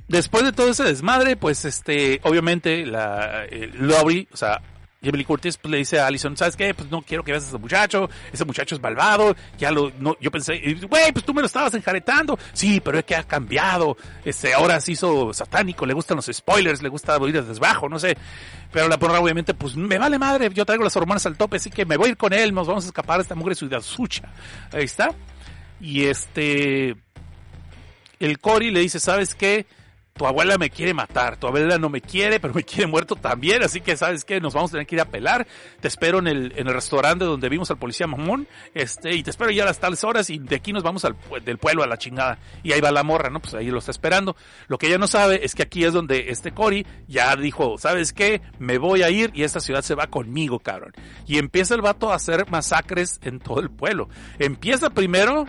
Después 0.09 0.45
de 0.45 0.53
todo 0.53 0.71
ese 0.71 0.83
desmadre, 0.83 1.37
pues 1.37 1.65
este, 1.65 2.21
obviamente, 2.25 2.85
la 2.85 3.45
eh, 3.45 3.71
o 4.33 4.37
sea, 4.37 4.61
Jamie 5.03 5.19
Lee 5.19 5.25
Curtis 5.25 5.57
pues, 5.57 5.71
le 5.71 5.79
dice 5.79 5.99
a 5.99 6.07
Allison, 6.07 6.37
¿sabes 6.37 6.57
qué? 6.57 6.75
Pues 6.75 6.91
no 6.91 7.01
quiero 7.01 7.25
que 7.25 7.33
veas 7.33 7.45
a 7.45 7.49
ese 7.49 7.59
muchacho, 7.59 8.11
ese 8.33 8.45
muchacho 8.45 8.75
es 8.75 8.83
malvado, 8.83 9.35
ya 9.57 9.71
lo, 9.71 9.91
no, 9.99 10.15
yo 10.21 10.31
pensé, 10.31 10.57
y, 10.57 10.75
güey, 10.75 11.11
pues 11.13 11.25
tú 11.25 11.33
me 11.33 11.41
lo 11.41 11.47
estabas 11.47 11.73
enjaretando, 11.73 12.39
sí, 12.53 12.81
pero 12.81 12.99
es 12.99 13.05
que 13.05 13.17
ha 13.17 13.23
cambiado, 13.23 13.97
este, 14.25 14.53
ahora 14.53 14.79
se 14.81 14.93
hizo 14.93 15.33
satánico, 15.33 15.87
le 15.87 15.95
gustan 15.95 16.17
los 16.17 16.27
spoilers, 16.31 16.83
le 16.83 16.91
gusta 16.91 17.17
oír 17.17 17.43
desde 17.43 17.57
abajo, 17.57 17.89
no 17.89 17.99
sé, 17.99 18.17
pero 18.71 18.89
la 18.89 18.99
porra 18.99 19.21
obviamente, 19.21 19.55
pues 19.55 19.75
me 19.75 19.97
vale 19.97 20.19
madre, 20.19 20.51
yo 20.53 20.67
traigo 20.67 20.85
las 20.85 20.97
hormonas 20.97 21.25
al 21.25 21.39
tope, 21.39 21.57
así 21.57 21.71
que 21.71 21.87
me 21.87 21.97
voy 21.97 22.09
a 22.09 22.11
ir 22.11 22.17
con 22.19 22.35
él, 22.35 22.53
nos 22.53 22.67
vamos 22.67 22.85
a 22.85 22.89
escapar 22.89 23.17
de 23.17 23.23
esta 23.23 23.35
mujer 23.35 23.57
ciudad 23.57 23.81
sucha, 23.81 24.31
ahí 24.71 24.85
está, 24.85 25.15
y 25.81 26.05
este, 26.05 26.95
el 28.19 28.39
Cory 28.39 28.71
le 28.71 28.81
dice, 28.81 29.01
¿sabes 29.01 29.35
qué? 29.35 29.67
Tu 30.21 30.27
abuela 30.27 30.59
me 30.59 30.69
quiere 30.69 30.93
matar, 30.93 31.39
tu 31.39 31.47
abuela 31.47 31.79
no 31.79 31.89
me 31.89 32.03
quiere, 32.03 32.41
pero 32.41 32.53
me 32.53 32.63
quiere 32.63 32.87
muerto 32.87 33.17
también, 33.17 33.63
así 33.63 33.81
que 33.81 33.97
sabes 33.97 34.23
que 34.23 34.39
nos 34.39 34.53
vamos 34.53 34.71
a 34.71 34.73
tener 34.73 34.87
que 34.87 34.97
ir 34.97 35.01
a 35.01 35.07
pelar, 35.07 35.47
te 35.81 35.89
espero 35.89 36.19
en 36.19 36.27
el, 36.27 36.53
en 36.57 36.69
el 36.69 36.75
restaurante 36.75 37.25
donde 37.25 37.49
vimos 37.49 37.71
al 37.71 37.79
policía 37.79 38.07
mamón, 38.07 38.47
este, 38.75 39.15
y 39.15 39.23
te 39.23 39.31
espero 39.31 39.51
ya 39.51 39.63
a 39.63 39.67
las 39.67 39.81
tales 39.81 40.05
horas 40.05 40.29
y 40.29 40.39
de 40.39 40.57
aquí 40.57 40.75
nos 40.75 40.83
vamos 40.83 41.07
al 41.07 41.17
del 41.43 41.57
pueblo 41.57 41.85
a 41.85 41.87
la 41.87 41.97
chingada, 41.97 42.39
y 42.63 42.73
ahí 42.73 42.83
va 42.83 42.91
la 42.91 43.03
morra, 43.03 43.31
¿no? 43.31 43.41
Pues 43.41 43.55
ahí 43.55 43.71
lo 43.71 43.79
está 43.79 43.93
esperando. 43.93 44.37
Lo 44.69 44.77
que 44.77 44.89
ella 44.89 44.99
no 44.99 45.07
sabe 45.07 45.43
es 45.43 45.55
que 45.55 45.63
aquí 45.63 45.85
es 45.85 45.95
donde 45.95 46.27
este 46.29 46.53
Cory 46.53 46.87
ya 47.09 47.35
dijo, 47.35 47.79
¿sabes 47.79 48.13
qué? 48.13 48.43
Me 48.59 48.77
voy 48.77 49.03
a 49.03 49.09
ir 49.09 49.31
y 49.33 49.45
esta 49.45 49.61
ciudad 49.61 49.81
se 49.81 49.95
va 49.95 50.09
conmigo, 50.09 50.59
cabrón. 50.59 50.93
Y 51.27 51.39
empieza 51.39 51.75
el 51.75 51.81
vato 51.81 52.13
a 52.13 52.17
hacer 52.17 52.51
masacres 52.51 53.21
en 53.23 53.39
todo 53.39 53.61
el 53.61 53.71
pueblo. 53.71 54.11
Empieza 54.39 54.91
primero 54.91 55.47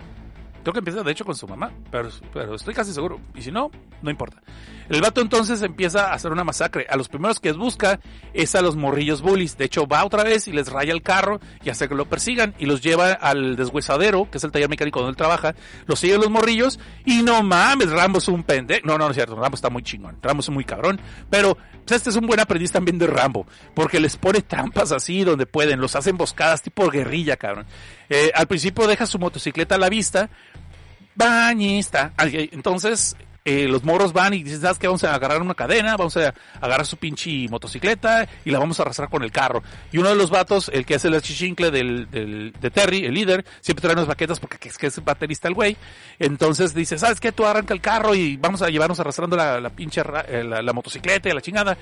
Creo 0.63 0.73
que 0.73 0.79
empieza 0.79 1.01
de 1.01 1.11
hecho 1.11 1.25
con 1.25 1.35
su 1.35 1.47
mamá, 1.47 1.71
pero, 1.89 2.09
pero 2.33 2.55
estoy 2.55 2.73
casi 2.73 2.93
seguro. 2.93 3.19
Y 3.33 3.41
si 3.41 3.51
no, 3.51 3.71
no 4.01 4.09
importa. 4.09 4.41
El 4.89 4.99
vato 4.99 5.21
entonces 5.21 5.61
empieza 5.61 6.11
a 6.11 6.13
hacer 6.13 6.33
una 6.33 6.43
masacre. 6.43 6.85
A 6.89 6.97
los 6.97 7.07
primeros 7.07 7.39
que 7.39 7.53
busca 7.53 8.01
es 8.33 8.55
a 8.55 8.61
los 8.61 8.75
morrillos 8.75 9.21
bullies. 9.21 9.57
De 9.57 9.65
hecho, 9.65 9.87
va 9.87 10.03
otra 10.03 10.23
vez 10.23 10.49
y 10.49 10.51
les 10.51 10.69
raya 10.69 10.91
el 10.91 11.01
carro 11.01 11.39
y 11.63 11.69
hace 11.69 11.87
que 11.87 11.95
lo 11.95 12.05
persigan 12.09 12.53
y 12.59 12.65
los 12.65 12.81
lleva 12.81 13.13
al 13.13 13.55
deshuesadero, 13.55 14.29
que 14.29 14.37
es 14.37 14.43
el 14.43 14.51
taller 14.51 14.67
mecánico 14.67 14.99
donde 14.99 15.11
él 15.11 15.15
trabaja. 15.15 15.55
Los 15.85 15.99
sigue 15.99 16.17
los 16.17 16.29
morrillos 16.29 16.77
y 17.05 17.21
no 17.21 17.41
mames, 17.41 17.89
Rambo 17.89 18.17
es 18.17 18.27
un 18.27 18.43
pendejo. 18.43 18.85
No, 18.85 18.97
no, 18.97 19.05
no 19.05 19.11
es 19.11 19.15
cierto. 19.15 19.35
Rambo 19.35 19.55
está 19.55 19.69
muy 19.69 19.81
chingón. 19.81 20.17
Rambo 20.21 20.41
es 20.41 20.49
muy 20.49 20.65
cabrón. 20.65 20.99
Pero 21.29 21.55
pues, 21.85 21.97
este 21.97 22.09
es 22.09 22.17
un 22.17 22.27
buen 22.27 22.41
aprendiz 22.41 22.73
también 22.73 22.97
de 22.97 23.07
Rambo, 23.07 23.45
porque 23.73 23.99
les 24.01 24.17
pone 24.17 24.41
trampas 24.41 24.91
así 24.91 25.23
donde 25.23 25.45
pueden. 25.45 25.79
Los 25.79 25.95
hace 25.95 26.09
emboscadas 26.09 26.61
tipo 26.61 26.89
guerrilla, 26.89 27.37
cabrón. 27.37 27.65
Eh, 28.09 28.31
al 28.35 28.47
principio 28.47 28.85
deja 28.87 29.05
su 29.05 29.19
motocicleta 29.19 29.75
a 29.75 29.77
la 29.77 29.87
vista 29.87 30.29
bañista. 31.15 32.13
Entonces, 32.17 33.15
eh, 33.43 33.67
los 33.67 33.83
morros 33.83 34.13
van 34.13 34.35
y 34.35 34.43
dicen, 34.43 34.61
¿sabes 34.61 34.77
qué? 34.77 34.87
Vamos 34.87 35.03
a 35.03 35.15
agarrar 35.15 35.41
una 35.41 35.55
cadena, 35.55 35.97
vamos 35.97 36.15
a 36.17 36.33
agarrar 36.59 36.85
su 36.85 36.97
pinche 36.97 37.47
motocicleta 37.49 38.27
y 38.45 38.51
la 38.51 38.59
vamos 38.59 38.79
a 38.79 38.83
arrastrar 38.83 39.09
con 39.09 39.23
el 39.23 39.31
carro. 39.31 39.63
Y 39.91 39.97
uno 39.97 40.09
de 40.09 40.15
los 40.15 40.29
vatos, 40.29 40.69
el 40.71 40.85
que 40.85 40.95
hace 40.95 41.07
el 41.07 41.19
chichincle 41.21 41.71
del, 41.71 42.09
del, 42.11 42.53
de 42.59 42.69
Terry, 42.69 43.05
el 43.05 43.13
líder, 43.15 43.43
siempre 43.61 43.81
trae 43.81 43.93
unas 43.93 44.05
baquetas 44.05 44.39
porque 44.39 44.69
es 44.69 44.77
que 44.77 44.87
es 44.87 45.03
baterista 45.03 45.47
el 45.47 45.55
güey. 45.55 45.75
Entonces 46.19 46.75
dice, 46.75 46.99
¿sabes 46.99 47.19
qué? 47.19 47.31
Tú 47.31 47.45
arranca 47.45 47.73
el 47.73 47.81
carro 47.81 48.13
y 48.13 48.37
vamos 48.37 48.61
a 48.61 48.69
llevarnos 48.69 48.99
arrastrando 48.99 49.35
la, 49.35 49.59
la 49.59 49.69
pinche, 49.71 50.01
eh, 50.27 50.43
la, 50.43 50.73
motocicleta 50.73 51.29
y 51.29 51.33
la 51.33 51.41
chingada. 51.41 51.77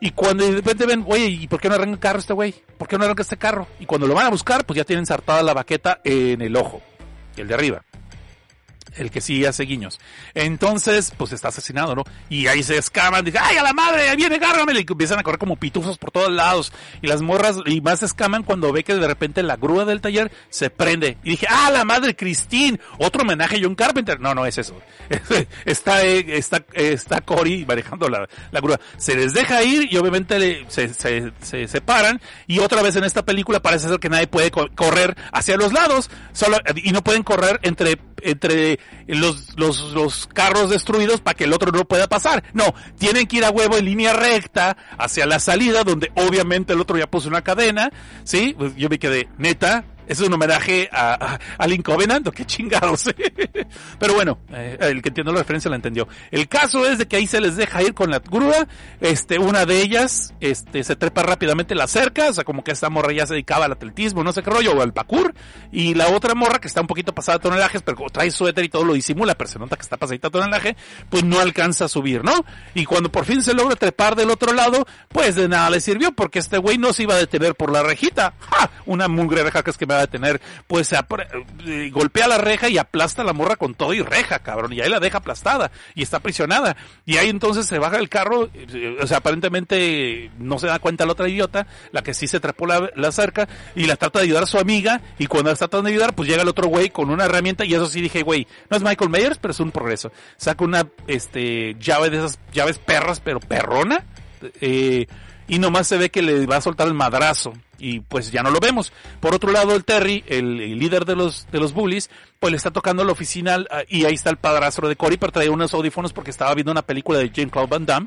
Y 0.00 0.12
cuando 0.12 0.46
de 0.46 0.52
repente 0.52 0.86
ven, 0.86 1.04
oye, 1.06 1.26
¿y 1.26 1.46
por 1.46 1.60
qué 1.60 1.68
no 1.68 1.74
arranca 1.74 1.92
el 1.92 1.98
carro 1.98 2.18
este 2.20 2.32
güey? 2.32 2.54
¿Por 2.78 2.88
qué 2.88 2.96
no 2.96 3.04
arranca 3.04 3.20
este 3.20 3.36
carro? 3.36 3.68
Y 3.80 3.84
cuando 3.84 4.06
lo 4.06 4.14
van 4.14 4.26
a 4.26 4.30
buscar, 4.30 4.64
pues 4.64 4.78
ya 4.78 4.84
tienen 4.84 5.02
ensartada 5.02 5.42
la 5.42 5.52
baqueta 5.52 6.00
en 6.04 6.40
el 6.40 6.56
ojo, 6.56 6.80
el 7.36 7.46
de 7.46 7.52
arriba. 7.52 7.82
El 8.96 9.10
que 9.10 9.20
sí 9.20 9.44
hace 9.44 9.64
guiños. 9.64 10.00
Entonces, 10.34 11.12
pues 11.16 11.32
está 11.32 11.48
asesinado, 11.48 11.94
¿no? 11.94 12.02
Y 12.28 12.46
ahí 12.48 12.62
se 12.62 12.76
escaman, 12.76 13.24
dicen, 13.24 13.40
¡ay, 13.44 13.56
a 13.56 13.62
la 13.62 13.72
madre! 13.72 14.08
¡Ahí 14.08 14.16
viene, 14.16 14.36
agárrame! 14.36 14.72
Y 14.74 14.78
empiezan 14.88 15.18
a 15.18 15.22
correr 15.22 15.38
como 15.38 15.56
pitufos 15.56 15.96
por 15.98 16.10
todos 16.10 16.32
lados. 16.32 16.72
Y 17.02 17.06
las 17.06 17.22
morras, 17.22 17.56
y 17.66 17.80
más 17.80 18.00
se 18.00 18.06
escaman 18.06 18.42
cuando 18.42 18.72
ve 18.72 18.82
que 18.82 18.94
de 18.96 19.06
repente 19.06 19.42
la 19.44 19.56
grúa 19.56 19.84
del 19.84 20.00
taller 20.00 20.32
se 20.48 20.70
prende. 20.70 21.18
Y 21.22 21.30
dije, 21.30 21.46
¡ah, 21.48 21.70
la 21.70 21.84
madre, 21.84 22.16
Christine! 22.16 22.80
Otro 22.98 23.22
homenaje 23.22 23.56
a 23.56 23.60
John 23.62 23.74
Carpenter. 23.76 24.18
No, 24.18 24.34
no 24.34 24.44
es 24.44 24.58
eso. 24.58 24.74
está, 25.64 26.02
está, 26.02 26.64
está 26.72 27.20
Cory 27.20 27.64
manejando 27.66 28.08
la, 28.08 28.28
la 28.50 28.60
grúa. 28.60 28.80
Se 28.96 29.14
les 29.14 29.34
deja 29.34 29.62
ir 29.62 29.88
y 29.92 29.96
obviamente 29.98 30.64
se, 30.68 30.92
se, 30.94 31.32
se 31.42 31.68
separan. 31.68 32.20
Y 32.48 32.58
otra 32.58 32.82
vez 32.82 32.96
en 32.96 33.04
esta 33.04 33.24
película 33.24 33.60
parece 33.60 33.88
ser 33.88 34.00
que 34.00 34.08
nadie 34.08 34.26
puede 34.26 34.50
co- 34.50 34.68
correr 34.74 35.16
hacia 35.32 35.56
los 35.56 35.72
lados. 35.72 36.10
Solo, 36.32 36.58
y 36.74 36.90
no 36.90 37.04
pueden 37.04 37.22
correr 37.22 37.60
entre, 37.62 37.98
entre 38.22 38.79
los, 39.06 39.56
los, 39.56 39.92
los 39.92 40.26
carros 40.26 40.70
destruidos 40.70 41.20
para 41.20 41.34
que 41.34 41.44
el 41.44 41.52
otro 41.52 41.72
no 41.72 41.84
pueda 41.84 42.06
pasar. 42.06 42.44
No, 42.52 42.74
tienen 42.98 43.26
que 43.26 43.38
ir 43.38 43.44
a 43.44 43.50
huevo 43.50 43.76
en 43.76 43.84
línea 43.84 44.12
recta 44.12 44.76
hacia 44.98 45.26
la 45.26 45.38
salida 45.38 45.84
donde 45.84 46.10
obviamente 46.14 46.72
el 46.72 46.80
otro 46.80 46.96
ya 46.98 47.10
puso 47.10 47.28
una 47.28 47.42
cadena. 47.42 47.90
Sí, 48.24 48.54
pues 48.56 48.74
yo 48.76 48.88
me 48.88 48.98
quedé, 48.98 49.28
neta, 49.38 49.84
es 50.10 50.20
un 50.20 50.32
homenaje 50.32 50.88
a, 50.92 51.34
a, 51.34 51.38
a 51.56 51.66
Link 51.68 51.84
Covenant, 51.84 52.26
¿o 52.26 52.32
qué 52.32 52.44
chingados. 52.44 53.04
Pero 53.98 54.14
bueno, 54.14 54.38
eh, 54.52 54.76
el 54.80 55.02
que 55.02 55.10
entiende 55.10 55.32
la 55.32 55.38
referencia 55.38 55.70
la 55.70 55.76
entendió. 55.76 56.08
El 56.32 56.48
caso 56.48 56.84
es 56.84 56.98
de 56.98 57.06
que 57.06 57.16
ahí 57.16 57.28
se 57.28 57.40
les 57.40 57.54
deja 57.54 57.80
ir 57.82 57.94
con 57.94 58.10
la 58.10 58.18
grúa. 58.18 58.66
Este, 59.00 59.38
una 59.38 59.66
de 59.66 59.80
ellas, 59.80 60.34
este, 60.40 60.82
se 60.82 60.96
trepa 60.96 61.22
rápidamente 61.22 61.76
la 61.76 61.86
cerca, 61.86 62.28
o 62.28 62.32
sea, 62.32 62.42
como 62.42 62.64
que 62.64 62.72
esta 62.72 62.90
morra 62.90 63.12
ya 63.12 63.24
se 63.24 63.34
dedicaba 63.34 63.66
al 63.66 63.72
atletismo, 63.72 64.24
no 64.24 64.32
sé 64.32 64.42
qué 64.42 64.50
rollo, 64.50 64.72
o 64.72 64.82
al 64.82 64.92
parkour. 64.92 65.32
Y 65.70 65.94
la 65.94 66.08
otra 66.08 66.34
morra, 66.34 66.58
que 66.58 66.66
está 66.66 66.80
un 66.80 66.88
poquito 66.88 67.14
pasada 67.14 67.38
de 67.38 67.42
tonelajes, 67.42 67.82
pero 67.82 67.98
trae 68.12 68.32
suéter 68.32 68.64
y 68.64 68.68
todo 68.68 68.84
lo 68.84 68.94
disimula, 68.94 69.36
pero 69.36 69.48
se 69.48 69.60
nota 69.60 69.76
que 69.76 69.82
está 69.82 69.96
pasadita 69.96 70.26
de 70.26 70.32
tonelaje, 70.32 70.76
pues 71.08 71.22
no 71.22 71.38
alcanza 71.38 71.84
a 71.84 71.88
subir, 71.88 72.24
¿no? 72.24 72.44
Y 72.74 72.84
cuando 72.84 73.12
por 73.12 73.26
fin 73.26 73.44
se 73.44 73.54
logra 73.54 73.76
trepar 73.76 74.16
del 74.16 74.30
otro 74.30 74.52
lado, 74.54 74.86
pues 75.08 75.36
de 75.36 75.48
nada 75.48 75.70
le 75.70 75.80
sirvió, 75.80 76.10
porque 76.10 76.40
este 76.40 76.58
güey 76.58 76.78
no 76.78 76.92
se 76.92 77.04
iba 77.04 77.14
a 77.14 77.18
detener 77.18 77.54
por 77.54 77.70
la 77.70 77.84
rejita. 77.84 78.34
¡Ja! 78.40 78.70
Una 78.86 79.06
mugre 79.06 79.44
reja 79.44 79.62
que 79.62 79.70
es 79.70 79.78
que 79.78 79.86
me 79.86 79.99
va 80.00 80.04
a 80.04 80.06
detener. 80.06 80.40
Pues 80.66 80.88
se 80.88 80.96
eh, 80.96 81.90
golpea 81.90 82.28
la 82.28 82.38
reja 82.38 82.68
y 82.68 82.78
aplasta 82.78 83.24
la 83.24 83.32
morra 83.32 83.56
con 83.56 83.74
todo 83.74 83.94
y 83.94 84.02
reja, 84.02 84.38
cabrón. 84.40 84.72
Y 84.72 84.80
ahí 84.80 84.88
la 84.88 85.00
deja 85.00 85.18
aplastada 85.18 85.70
y 85.94 86.02
está 86.02 86.18
aprisionada. 86.18 86.76
Y 87.06 87.16
ahí 87.16 87.28
entonces 87.28 87.66
se 87.66 87.78
baja 87.78 87.98
el 87.98 88.08
carro, 88.08 88.48
eh, 88.54 88.98
o 89.00 89.06
sea, 89.06 89.18
aparentemente 89.18 90.30
no 90.38 90.58
se 90.58 90.66
da 90.66 90.78
cuenta 90.78 91.06
la 91.06 91.12
otra 91.12 91.28
idiota, 91.28 91.66
la 91.92 92.02
que 92.02 92.14
sí 92.14 92.26
se 92.26 92.40
trepó 92.40 92.66
la, 92.66 92.90
la 92.96 93.12
cerca 93.12 93.48
y 93.74 93.86
la 93.86 93.96
trata 93.96 94.18
de 94.18 94.26
ayudar 94.26 94.44
a 94.44 94.46
su 94.46 94.58
amiga. 94.58 95.00
Y 95.18 95.26
cuando 95.26 95.50
la 95.50 95.54
está 95.54 95.68
tratando 95.68 95.88
de 95.88 95.94
ayudar, 95.94 96.14
pues 96.14 96.28
llega 96.28 96.42
el 96.42 96.48
otro 96.48 96.68
güey 96.68 96.90
con 96.90 97.10
una 97.10 97.24
herramienta 97.24 97.64
y 97.64 97.74
eso 97.74 97.86
sí 97.86 98.00
dije, 98.00 98.22
güey, 98.22 98.46
no 98.68 98.76
es 98.76 98.82
Michael 98.82 99.10
Myers, 99.10 99.38
pero 99.38 99.52
es 99.52 99.60
un 99.60 99.70
progreso. 99.70 100.12
Saca 100.36 100.64
una, 100.64 100.86
este, 101.06 101.76
llave 101.78 102.10
de 102.10 102.18
esas 102.18 102.38
llaves 102.52 102.78
perras, 102.78 103.20
pero 103.20 103.40
perrona. 103.40 104.04
Eh, 104.60 105.06
y 105.50 105.58
nomás 105.58 105.88
se 105.88 105.98
ve 105.98 106.10
que 106.10 106.22
le 106.22 106.46
va 106.46 106.58
a 106.58 106.60
soltar 106.60 106.86
el 106.86 106.94
madrazo 106.94 107.52
y 107.76 107.98
pues 107.98 108.30
ya 108.30 108.44
no 108.44 108.52
lo 108.52 108.60
vemos. 108.60 108.92
Por 109.18 109.34
otro 109.34 109.50
lado, 109.50 109.74
el 109.74 109.84
Terry, 109.84 110.22
el, 110.28 110.78
líder 110.78 111.04
de 111.04 111.16
los 111.16 111.48
de 111.50 111.58
los 111.58 111.72
bullies, 111.72 112.08
pues 112.38 112.52
le 112.52 112.56
está 112.56 112.70
tocando 112.70 113.02
la 113.02 113.10
oficina 113.10 113.58
ah, 113.68 113.82
y 113.88 114.04
ahí 114.04 114.14
está 114.14 114.30
el 114.30 114.36
padrastro 114.36 114.88
de 114.88 114.94
Cory, 114.94 115.16
pero 115.16 115.32
trae 115.32 115.48
unos 115.48 115.74
audífonos 115.74 116.12
porque 116.12 116.30
estaba 116.30 116.54
viendo 116.54 116.70
una 116.70 116.82
película 116.82 117.18
de 117.18 117.30
Jean-Claude 117.30 117.68
Van 117.68 117.84
Damme. 117.84 118.06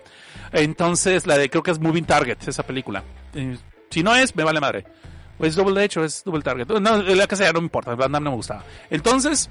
Entonces, 0.53 1.27
la 1.27 1.37
de 1.37 1.49
creo 1.49 1.63
que 1.63 1.71
es 1.71 1.79
Moving 1.79 2.05
Target, 2.05 2.37
esa 2.47 2.63
película. 2.63 3.03
Eh, 3.33 3.57
si 3.89 4.03
no 4.03 4.15
es, 4.15 4.33
me 4.37 4.45
vale 4.45 4.61
madre. 4.61 4.85
O 5.37 5.45
es 5.45 5.57
Double 5.57 5.77
de 5.77 5.85
hecho, 5.85 6.01
es 6.05 6.23
Double 6.23 6.43
Target. 6.43 6.67
No, 6.79 7.01
la 7.01 7.27
que 7.27 7.35
sea, 7.35 7.51
no 7.51 7.59
me 7.59 7.65
importa, 7.65 7.93
Van 7.93 8.09
Damme 8.09 8.23
no 8.23 8.31
me 8.31 8.37
gustaba. 8.37 8.63
Entonces, 8.89 9.49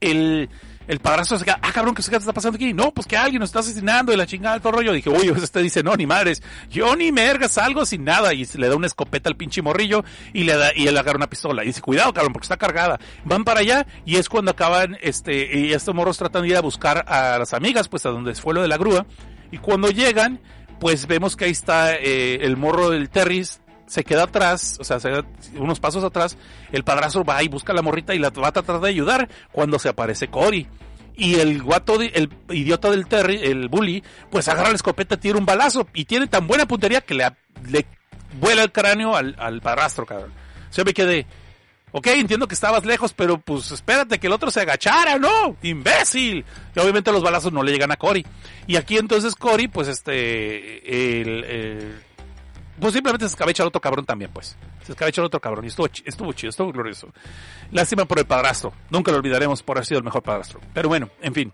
el, 0.00 0.48
el 0.86 1.00
padrastro 1.00 1.38
se 1.38 1.44
queda, 1.44 1.58
ah, 1.62 1.72
cabrón, 1.72 1.94
¿qué 1.94 2.02
se- 2.02 2.14
está 2.14 2.32
pasando 2.32 2.56
aquí? 2.56 2.72
No, 2.74 2.90
pues 2.92 3.06
que 3.06 3.16
alguien 3.16 3.40
nos 3.40 3.48
está 3.50 3.60
asesinando 3.60 4.12
y 4.12 4.16
la 4.16 4.26
chingada, 4.26 4.58
todo 4.60 4.70
el 4.70 4.74
rollo. 4.76 4.92
Dije, 4.92 5.08
uy, 5.10 5.32
este 5.42 5.60
dice, 5.62 5.82
no, 5.82 5.94
ni 5.96 6.06
madres. 6.06 6.42
Yo 6.70 6.94
ni 6.96 7.10
merga, 7.12 7.48
salgo 7.48 7.86
sin 7.86 8.04
nada. 8.04 8.34
Y 8.34 8.44
le 8.54 8.68
da 8.68 8.76
una 8.76 8.86
escopeta 8.86 9.28
al 9.28 9.36
pinche 9.36 9.62
morrillo 9.62 10.04
y 10.32 10.44
le 10.44 10.56
da, 10.56 10.70
y 10.74 10.86
él 10.86 10.96
agarra 10.98 11.16
una 11.16 11.28
pistola. 11.30 11.64
Y 11.64 11.68
dice, 11.68 11.80
cuidado, 11.80 12.12
cabrón, 12.12 12.32
porque 12.32 12.44
está 12.46 12.56
cargada. 12.56 12.98
Van 13.24 13.44
para 13.44 13.60
allá 13.60 13.86
y 14.04 14.16
es 14.16 14.28
cuando 14.28 14.50
acaban, 14.50 14.96
este, 15.00 15.58
y 15.58 15.72
estos 15.72 15.94
morros 15.94 16.18
tratan 16.18 16.42
de 16.42 16.48
ir 16.48 16.56
a 16.56 16.60
buscar 16.60 17.04
a 17.08 17.38
las 17.38 17.54
amigas, 17.54 17.88
pues 17.88 18.04
a 18.06 18.10
donde 18.10 18.34
fue 18.34 18.54
lo 18.54 18.62
de 18.62 18.68
la 18.68 18.76
grúa. 18.76 19.06
Y 19.50 19.58
cuando 19.58 19.88
llegan, 19.90 20.40
pues 20.80 21.06
vemos 21.06 21.36
que 21.36 21.46
ahí 21.46 21.50
está 21.52 21.94
eh, 21.94 22.38
el 22.42 22.56
morro 22.56 22.90
del 22.90 23.08
Terris 23.08 23.60
se 23.86 24.04
queda 24.04 24.24
atrás, 24.24 24.76
o 24.80 24.84
sea, 24.84 24.98
se 25.00 25.10
da 25.10 25.24
unos 25.56 25.80
pasos 25.80 26.02
atrás, 26.04 26.36
el 26.72 26.84
padrastro 26.84 27.24
va 27.24 27.42
y 27.42 27.48
busca 27.48 27.72
la 27.72 27.82
morrita 27.82 28.14
y 28.14 28.18
la 28.18 28.30
va 28.30 28.48
a 28.48 28.52
tratar 28.52 28.80
de 28.80 28.88
ayudar 28.88 29.28
cuando 29.52 29.78
se 29.78 29.88
aparece 29.88 30.28
Cory. 30.28 30.66
Y 31.16 31.36
el 31.36 31.62
guato, 31.62 32.00
el 32.00 32.28
idiota 32.50 32.90
del 32.90 33.06
Terry, 33.06 33.36
el 33.42 33.68
bully, 33.68 34.02
pues 34.30 34.48
agarra 34.48 34.70
la 34.70 34.74
escopeta, 34.74 35.16
tira 35.16 35.38
un 35.38 35.46
balazo 35.46 35.86
y 35.94 36.06
tiene 36.06 36.26
tan 36.26 36.46
buena 36.48 36.66
puntería 36.66 37.02
que 37.02 37.14
le, 37.14 37.30
le 37.70 37.86
vuela 38.40 38.64
el 38.64 38.72
cráneo 38.72 39.14
al, 39.14 39.36
al 39.38 39.60
padrastro, 39.60 40.06
cabrón. 40.06 40.32
Se 40.70 40.82
me 40.82 40.92
quedé, 40.92 41.24
ok, 41.92 42.08
entiendo 42.08 42.48
que 42.48 42.54
estabas 42.54 42.84
lejos, 42.84 43.12
pero 43.12 43.38
pues 43.38 43.70
espérate 43.70 44.18
que 44.18 44.26
el 44.26 44.32
otro 44.32 44.50
se 44.50 44.62
agachara, 44.62 45.16
¿no? 45.20 45.56
¡Imbécil! 45.62 46.44
Y 46.74 46.80
obviamente 46.80 47.12
los 47.12 47.22
balazos 47.22 47.52
no 47.52 47.62
le 47.62 47.70
llegan 47.70 47.92
a 47.92 47.96
Cory. 47.96 48.26
Y 48.66 48.74
aquí 48.74 48.98
entonces 48.98 49.36
Cory, 49.36 49.68
pues 49.68 49.86
este, 49.86 51.20
el, 51.20 51.44
el- 51.44 52.02
pues 52.80 52.92
simplemente 52.92 53.26
se 53.26 53.32
escabecha 53.32 53.62
el 53.62 53.68
otro 53.68 53.80
cabrón 53.80 54.04
también, 54.04 54.30
pues. 54.32 54.56
Se 54.84 54.92
escabecha 54.92 55.20
el 55.20 55.26
otro 55.26 55.40
cabrón 55.40 55.64
y 55.64 55.68
estuvo, 55.68 55.88
estuvo 56.04 56.32
chido, 56.32 56.50
estuvo 56.50 56.72
glorioso. 56.72 57.08
Lástima 57.70 58.04
por 58.04 58.18
el 58.18 58.26
padrastro. 58.26 58.72
Nunca 58.90 59.12
lo 59.12 59.18
olvidaremos 59.18 59.62
por 59.62 59.78
haber 59.78 59.86
sido 59.86 59.98
el 59.98 60.04
mejor 60.04 60.22
padrastro. 60.22 60.60
Pero 60.72 60.88
bueno, 60.88 61.10
en 61.20 61.34
fin. 61.34 61.52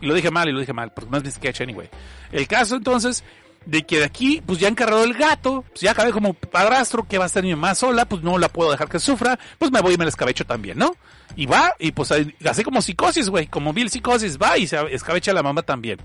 Y 0.00 0.06
lo 0.06 0.14
dije 0.14 0.30
mal 0.30 0.48
y 0.48 0.52
lo 0.52 0.60
dije 0.60 0.72
mal, 0.72 0.92
porque 0.92 1.16
es 1.16 1.24
mi 1.24 1.30
sketch 1.30 1.60
anyway. 1.60 1.88
El 2.32 2.46
caso 2.46 2.76
entonces 2.76 3.24
de 3.66 3.82
que 3.82 3.98
de 3.98 4.04
aquí, 4.04 4.42
pues 4.44 4.58
ya 4.58 4.68
encarrado 4.68 5.04
el 5.04 5.14
gato, 5.14 5.64
pues 5.68 5.82
ya 5.82 5.90
acabé 5.90 6.10
como 6.10 6.32
padrastro, 6.32 7.04
que 7.04 7.18
va 7.18 7.24
a 7.24 7.26
estar 7.26 7.42
mi 7.42 7.50
mamá 7.50 7.74
sola, 7.74 8.06
pues 8.06 8.22
no 8.22 8.38
la 8.38 8.48
puedo 8.48 8.70
dejar 8.70 8.88
que 8.88 8.98
sufra, 8.98 9.38
pues 9.58 9.70
me 9.70 9.80
voy 9.82 9.94
y 9.94 9.98
me 9.98 10.04
la 10.04 10.08
escabecho 10.08 10.46
también, 10.46 10.78
¿no? 10.78 10.92
Y 11.36 11.46
va, 11.46 11.74
y 11.78 11.92
pues 11.92 12.10
así 12.48 12.64
como 12.64 12.80
psicosis, 12.80 13.28
güey, 13.28 13.46
como 13.46 13.72
Bill 13.72 13.90
psicosis, 13.90 14.38
va 14.38 14.56
y 14.56 14.66
se 14.66 14.78
escabecha 14.94 15.32
la 15.32 15.42
mamá 15.42 15.62
también. 15.62 15.98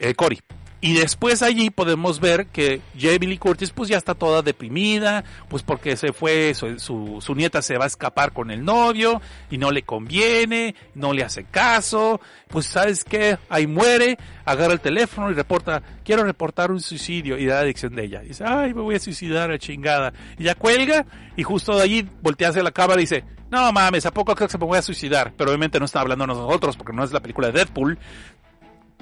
Eh, 0.00 0.14
Cory. 0.14 0.40
Y 0.80 0.94
después 0.94 1.42
allí 1.42 1.70
podemos 1.70 2.20
ver 2.20 2.46
que 2.46 2.80
Jamie 2.96 3.28
Lee 3.28 3.38
Curtis 3.38 3.70
pues 3.70 3.88
ya 3.88 3.96
está 3.96 4.14
toda 4.14 4.42
deprimida, 4.42 5.24
pues 5.48 5.64
porque 5.64 5.96
se 5.96 6.12
fue, 6.12 6.54
su, 6.54 7.20
su, 7.20 7.34
nieta 7.34 7.62
se 7.62 7.76
va 7.76 7.84
a 7.84 7.88
escapar 7.88 8.32
con 8.32 8.52
el 8.52 8.64
novio 8.64 9.20
y 9.50 9.58
no 9.58 9.72
le 9.72 9.82
conviene, 9.82 10.76
no 10.94 11.12
le 11.12 11.24
hace 11.24 11.42
caso, 11.42 12.20
pues 12.46 12.66
sabes 12.66 13.02
qué, 13.02 13.38
ahí 13.48 13.66
muere, 13.66 14.18
agarra 14.44 14.72
el 14.72 14.80
teléfono 14.80 15.32
y 15.32 15.34
reporta, 15.34 15.82
quiero 16.04 16.22
reportar 16.22 16.70
un 16.70 16.80
suicidio 16.80 17.36
y 17.38 17.46
da 17.46 17.56
la 17.56 17.60
adicción 17.62 17.96
de 17.96 18.04
ella. 18.04 18.22
Y 18.22 18.28
dice, 18.28 18.44
ay, 18.46 18.72
me 18.72 18.82
voy 18.82 18.94
a 18.94 19.00
suicidar 19.00 19.58
chingada. 19.58 20.12
Y 20.38 20.44
ya 20.44 20.54
cuelga 20.54 21.04
y 21.36 21.42
justo 21.42 21.76
de 21.76 21.82
allí 21.82 22.08
voltea 22.22 22.50
hacia 22.50 22.62
la 22.62 22.70
cámara 22.70 23.00
y 23.00 23.04
dice, 23.04 23.24
no 23.50 23.72
mames, 23.72 24.06
¿a 24.06 24.12
poco 24.12 24.34
creo 24.34 24.48
que 24.48 24.58
me 24.58 24.66
voy 24.66 24.78
a 24.78 24.82
suicidar? 24.82 25.32
Pero 25.36 25.50
obviamente 25.50 25.80
no 25.80 25.86
está 25.86 26.00
hablando 26.00 26.22
a 26.24 26.28
nosotros 26.28 26.76
porque 26.76 26.92
no 26.92 27.02
es 27.02 27.12
la 27.12 27.20
película 27.20 27.48
de 27.48 27.54
Deadpool, 27.54 27.98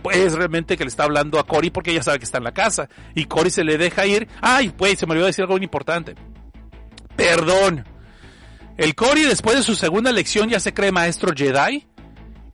pues 0.02 0.34
realmente 0.34 0.76
que 0.76 0.84
le 0.84 0.88
está 0.88 1.04
hablando 1.04 1.38
a 1.38 1.46
Cory 1.46 1.70
porque 1.70 1.90
ella 1.90 2.02
sabe 2.02 2.18
que 2.18 2.24
está 2.24 2.38
en 2.38 2.44
la 2.44 2.52
casa. 2.52 2.88
Y 3.14 3.24
Cory 3.24 3.50
se 3.50 3.64
le 3.64 3.78
deja 3.78 4.06
ir. 4.06 4.28
Ay, 4.40 4.70
pues 4.70 4.98
se 4.98 5.06
me 5.06 5.12
olvidó 5.12 5.26
decir 5.26 5.42
algo 5.42 5.56
muy 5.56 5.64
importante. 5.64 6.14
Perdón. 7.16 7.84
El 8.76 8.94
Cory 8.94 9.22
después 9.22 9.56
de 9.56 9.62
su 9.62 9.74
segunda 9.74 10.12
lección 10.12 10.48
ya 10.48 10.60
se 10.60 10.74
cree 10.74 10.92
maestro 10.92 11.32
Jedi. 11.34 11.86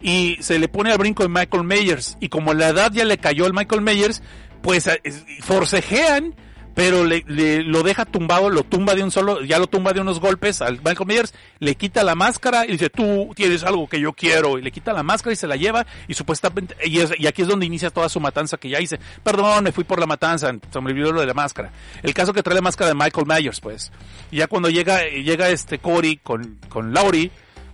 Y 0.01 0.36
se 0.40 0.59
le 0.59 0.68
pone 0.68 0.90
al 0.90 0.99
brinco 0.99 1.22
de 1.22 1.28
Michael 1.28 1.64
Myers. 1.64 2.16
Y 2.20 2.28
como 2.28 2.55
la 2.55 2.68
edad 2.68 2.90
ya 2.93 3.05
le 3.05 3.18
cayó 3.18 3.47
al 3.47 3.53
Michael 3.53 3.82
Myers, 3.82 4.22
pues 4.62 4.86
eh, 4.86 5.01
forcejean. 5.40 6.34
Pero 6.74 7.04
le, 7.04 7.22
le- 7.26 7.62
lo 7.62 7.82
deja 7.82 8.06
tumbado, 8.06 8.48
lo 8.48 8.62
tumba 8.62 8.94
de 8.94 9.02
un 9.02 9.10
solo, 9.10 9.42
ya 9.42 9.58
lo 9.58 9.66
tumba 9.66 9.92
de 9.92 10.00
unos 10.00 10.20
golpes 10.20 10.62
al 10.62 10.76
Michael 10.78 11.06
Myers, 11.06 11.34
le 11.58 11.74
quita 11.74 12.02
la 12.02 12.14
máscara 12.14 12.64
y 12.64 12.72
dice, 12.72 12.88
tú 12.88 13.30
tienes 13.36 13.62
algo 13.62 13.86
que 13.86 14.00
yo 14.00 14.14
quiero, 14.14 14.58
y 14.58 14.62
le 14.62 14.70
quita 14.70 14.94
la 14.94 15.02
máscara 15.02 15.34
y 15.34 15.36
se 15.36 15.46
la 15.46 15.56
lleva, 15.56 15.84
y 16.08 16.14
supuestamente, 16.14 16.74
y, 16.84 16.98
es- 17.00 17.12
y 17.18 17.26
aquí 17.26 17.42
es 17.42 17.48
donde 17.48 17.66
inicia 17.66 17.90
toda 17.90 18.08
su 18.08 18.20
matanza 18.20 18.56
que 18.56 18.70
ya 18.70 18.80
hice, 18.80 18.98
perdón, 19.22 19.64
me 19.64 19.72
fui 19.72 19.84
por 19.84 20.00
la 20.00 20.06
matanza, 20.06 20.50
se 20.72 20.80
me 20.80 20.90
olvidó 20.92 21.12
lo 21.12 21.20
de 21.20 21.26
la 21.26 21.34
máscara. 21.34 21.70
El 22.02 22.14
caso 22.14 22.32
que 22.32 22.42
trae 22.42 22.54
la 22.54 22.62
máscara 22.62 22.88
de 22.88 22.94
Michael 22.94 23.26
Myers, 23.26 23.60
pues. 23.60 23.92
Y 24.30 24.38
ya 24.38 24.46
cuando 24.46 24.70
llega, 24.70 25.02
llega 25.08 25.50
este 25.50 25.78
Cory 25.78 26.16
con, 26.22 26.58
con 26.70 26.94
Laurie, 26.94 27.30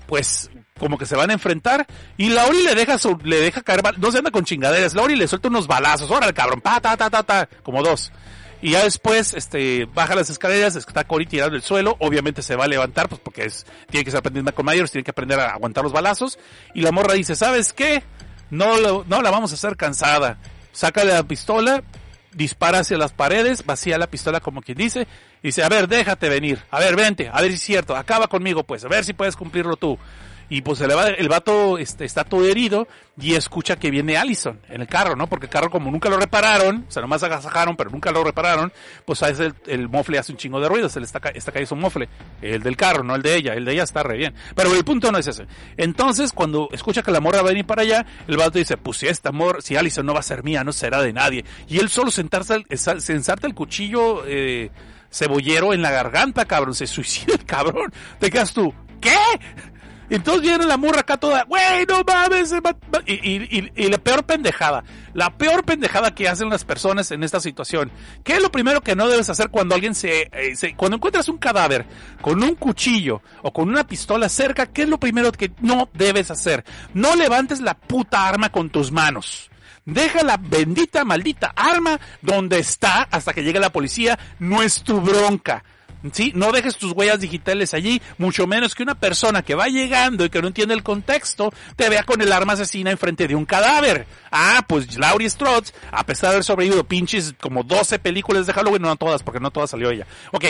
pues 0.06 0.50
como 0.76 0.96
que 0.98 1.06
se 1.06 1.16
van 1.16 1.30
a 1.30 1.32
enfrentar 1.34 1.86
y 2.16 2.30
Laurie 2.30 2.62
le 2.64 2.74
deja 2.76 2.98
su, 2.98 3.18
le 3.24 3.40
deja 3.40 3.62
caer, 3.62 3.82
no 3.98 4.10
se 4.12 4.18
anda 4.18 4.30
con 4.30 4.44
chingaderas, 4.44 4.94
Laurie 4.94 5.16
le 5.16 5.26
suelta 5.28 5.48
unos 5.48 5.66
balazos, 5.66 6.08
órale 6.10 6.32
cabrón, 6.32 6.60
pa, 6.60 6.80
ta, 6.80 6.96
ta, 6.96 7.10
ta, 7.10 7.22
ta, 7.22 7.48
como 7.62 7.82
dos. 7.82 8.10
Y 8.60 8.72
ya 8.72 8.82
después, 8.82 9.34
este, 9.34 9.84
baja 9.86 10.14
las 10.16 10.30
escaleras, 10.30 10.74
está 10.74 11.04
Cory 11.04 11.26
tirado 11.26 11.50
en 11.50 11.54
el 11.56 11.62
suelo, 11.62 11.96
obviamente 12.00 12.42
se 12.42 12.56
va 12.56 12.64
a 12.64 12.68
levantar, 12.68 13.08
pues 13.08 13.20
porque 13.22 13.44
es, 13.44 13.64
tiene 13.90 14.04
que 14.04 14.10
ser 14.10 14.18
aprendiendo 14.18 14.52
con 14.54 14.66
Myers, 14.66 14.90
tiene 14.90 15.04
que 15.04 15.12
aprender 15.12 15.38
a 15.38 15.52
aguantar 15.52 15.84
los 15.84 15.92
balazos, 15.92 16.38
y 16.74 16.80
la 16.80 16.90
morra 16.90 17.14
dice, 17.14 17.36
¿sabes 17.36 17.72
qué? 17.72 18.02
No, 18.50 18.76
lo- 18.78 19.04
no 19.08 19.22
la 19.22 19.30
vamos 19.30 19.52
a 19.52 19.54
hacer 19.54 19.76
cansada. 19.76 20.38
Saca 20.72 21.04
la 21.04 21.22
pistola, 21.22 21.84
dispara 22.32 22.80
hacia 22.80 22.98
las 22.98 23.12
paredes, 23.12 23.64
vacía 23.64 23.96
la 23.96 24.08
pistola 24.08 24.40
como 24.40 24.60
quien 24.60 24.76
dice, 24.78 25.06
y 25.42 25.48
dice, 25.48 25.62
a 25.62 25.68
ver, 25.68 25.86
déjate 25.86 26.28
venir, 26.28 26.58
a 26.72 26.80
ver, 26.80 26.96
vente, 26.96 27.30
a 27.32 27.40
ver 27.40 27.50
si 27.50 27.56
es 27.56 27.62
cierto, 27.62 27.94
acaba 27.96 28.26
conmigo 28.26 28.64
pues, 28.64 28.84
a 28.84 28.88
ver 28.88 29.04
si 29.04 29.12
puedes 29.12 29.36
cumplirlo 29.36 29.76
tú. 29.76 29.96
Y 30.50 30.62
pues 30.62 30.80
va, 30.82 31.08
el 31.08 31.28
vato 31.28 31.76
este, 31.76 32.04
está 32.06 32.24
todo 32.24 32.44
herido 32.46 32.88
y 33.20 33.34
escucha 33.34 33.76
que 33.76 33.90
viene 33.90 34.16
Allison 34.16 34.58
en 34.70 34.80
el 34.80 34.86
carro, 34.86 35.14
¿no? 35.14 35.26
Porque 35.26 35.44
el 35.46 35.50
carro 35.50 35.68
como 35.70 35.90
nunca 35.90 36.08
lo 36.08 36.16
repararon, 36.16 36.86
o 36.88 36.90
sea, 36.90 37.02
nomás 37.02 37.22
agasajaron, 37.22 37.76
pero 37.76 37.90
nunca 37.90 38.10
lo 38.12 38.24
repararon, 38.24 38.72
pues 39.04 39.22
a 39.22 39.28
el, 39.28 39.54
el 39.66 39.88
mofle 39.90 40.18
hace 40.18 40.32
un 40.32 40.38
chingo 40.38 40.58
de 40.58 40.68
ruido, 40.68 40.88
se 40.88 41.00
le 41.00 41.06
está, 41.06 41.18
está 41.34 41.52
cayendo 41.52 41.68
su 41.68 41.76
mofle, 41.76 42.08
el 42.40 42.62
del 42.62 42.76
carro, 42.78 43.02
no 43.04 43.14
el 43.14 43.20
de 43.20 43.34
ella, 43.36 43.52
el 43.52 43.66
de 43.66 43.72
ella 43.72 43.82
está 43.82 44.02
re 44.02 44.16
bien. 44.16 44.34
Pero 44.54 44.72
el 44.74 44.84
punto 44.84 45.12
no 45.12 45.18
es 45.18 45.26
ese. 45.26 45.46
Entonces, 45.76 46.32
cuando 46.32 46.68
escucha 46.72 47.02
que 47.02 47.10
la 47.10 47.20
morra 47.20 47.42
va 47.42 47.48
a 47.48 47.52
venir 47.52 47.66
para 47.66 47.82
allá, 47.82 48.06
el 48.26 48.36
vato 48.38 48.58
dice, 48.58 48.78
pues 48.78 48.96
si 48.98 49.06
esta 49.06 49.32
morra, 49.32 49.60
si 49.60 49.76
Allison 49.76 50.06
no 50.06 50.14
va 50.14 50.20
a 50.20 50.22
ser 50.22 50.44
mía, 50.44 50.64
no 50.64 50.72
será 50.72 51.02
de 51.02 51.12
nadie. 51.12 51.44
Y 51.68 51.78
él 51.78 51.90
solo 51.90 52.10
sentarse, 52.10 52.54
al- 52.54 52.66
esa- 52.70 53.00
se 53.00 53.12
ensarta 53.12 53.46
el 53.46 53.54
cuchillo, 53.54 54.22
eh, 54.26 54.70
cebollero 55.10 55.74
en 55.74 55.82
la 55.82 55.90
garganta, 55.90 56.46
cabrón, 56.46 56.74
se 56.74 56.86
suicida 56.86 57.34
el 57.34 57.44
cabrón. 57.44 57.92
Te 58.18 58.30
quedas 58.30 58.54
tú, 58.54 58.72
¿qué? 59.00 59.16
Entonces 60.10 60.42
viene 60.42 60.64
la 60.66 60.76
morra 60.76 61.00
acá 61.00 61.16
toda, 61.18 61.44
güey, 61.44 61.84
no 61.86 62.02
mames. 62.06 62.48
se 62.48 62.60
va- 62.60 62.76
va-". 62.94 63.02
Y, 63.06 63.58
y- 63.76 63.88
la 63.88 63.98
peor 63.98 64.24
pendejada, 64.24 64.82
la 65.14 65.36
peor 65.36 65.64
pendejada 65.64 66.14
que 66.14 66.28
hacen 66.28 66.48
las 66.48 66.64
personas 66.64 67.10
en 67.10 67.22
esta 67.22 67.40
situación. 67.40 67.90
¿Qué 68.24 68.34
es 68.34 68.42
lo 68.42 68.50
primero 68.50 68.80
que 68.80 68.96
no 68.96 69.06
debes 69.08 69.28
hacer 69.28 69.50
cuando 69.50 69.74
alguien 69.74 69.94
eh, 70.02 70.54
se- 70.56 70.74
cuando 70.76 70.96
encuentras 70.96 71.28
un 71.28 71.38
cadáver 71.38 71.84
con 72.22 72.42
un 72.42 72.54
cuchillo 72.54 73.20
o 73.42 73.52
con 73.52 73.68
una 73.68 73.86
pistola 73.86 74.28
cerca? 74.28 74.66
¿Qué 74.66 74.82
es 74.82 74.88
lo 74.88 74.98
primero 74.98 75.30
que 75.32 75.52
no 75.60 75.88
debes 75.92 76.30
hacer? 76.30 76.64
No 76.94 77.14
levantes 77.16 77.60
la 77.60 77.74
puta 77.74 78.26
arma 78.28 78.50
con 78.50 78.70
tus 78.70 78.90
manos. 78.92 79.50
Deja 79.84 80.22
la 80.22 80.36
bendita, 80.36 81.04
maldita 81.04 81.52
arma 81.56 81.98
donde 82.20 82.58
está 82.58 83.08
hasta 83.10 83.32
que 83.32 83.42
llegue 83.42 83.58
la 83.58 83.72
policía. 83.72 84.18
No 84.38 84.62
es 84.62 84.82
tu 84.82 85.00
bronca. 85.00 85.64
¿Sí? 86.12 86.32
No 86.34 86.52
dejes 86.52 86.76
tus 86.76 86.92
huellas 86.92 87.20
digitales 87.20 87.74
allí, 87.74 88.00
mucho 88.18 88.46
menos 88.46 88.74
que 88.74 88.84
una 88.84 88.94
persona 88.94 89.42
que 89.42 89.54
va 89.56 89.66
llegando 89.66 90.24
y 90.24 90.30
que 90.30 90.40
no 90.40 90.48
entiende 90.48 90.74
el 90.74 90.82
contexto 90.82 91.52
te 91.74 91.88
vea 91.88 92.04
con 92.04 92.20
el 92.20 92.32
arma 92.32 92.52
asesina 92.52 92.90
enfrente 92.90 93.26
de 93.26 93.34
un 93.34 93.44
cadáver. 93.44 94.06
Ah, 94.30 94.64
pues 94.66 94.96
Laurie 94.96 95.28
Strode, 95.28 95.70
a 95.90 96.04
pesar 96.06 96.30
de 96.30 96.36
haber 96.36 96.44
sobrevivido 96.44 96.84
pinches 96.84 97.34
como 97.40 97.64
12 97.64 97.98
películas 97.98 98.46
de 98.46 98.52
Halloween, 98.52 98.82
no 98.82 98.96
todas, 98.96 99.22
porque 99.22 99.40
no 99.40 99.50
todas 99.50 99.70
salió 99.70 99.90
ella. 99.90 100.06
Ok, 100.32 100.44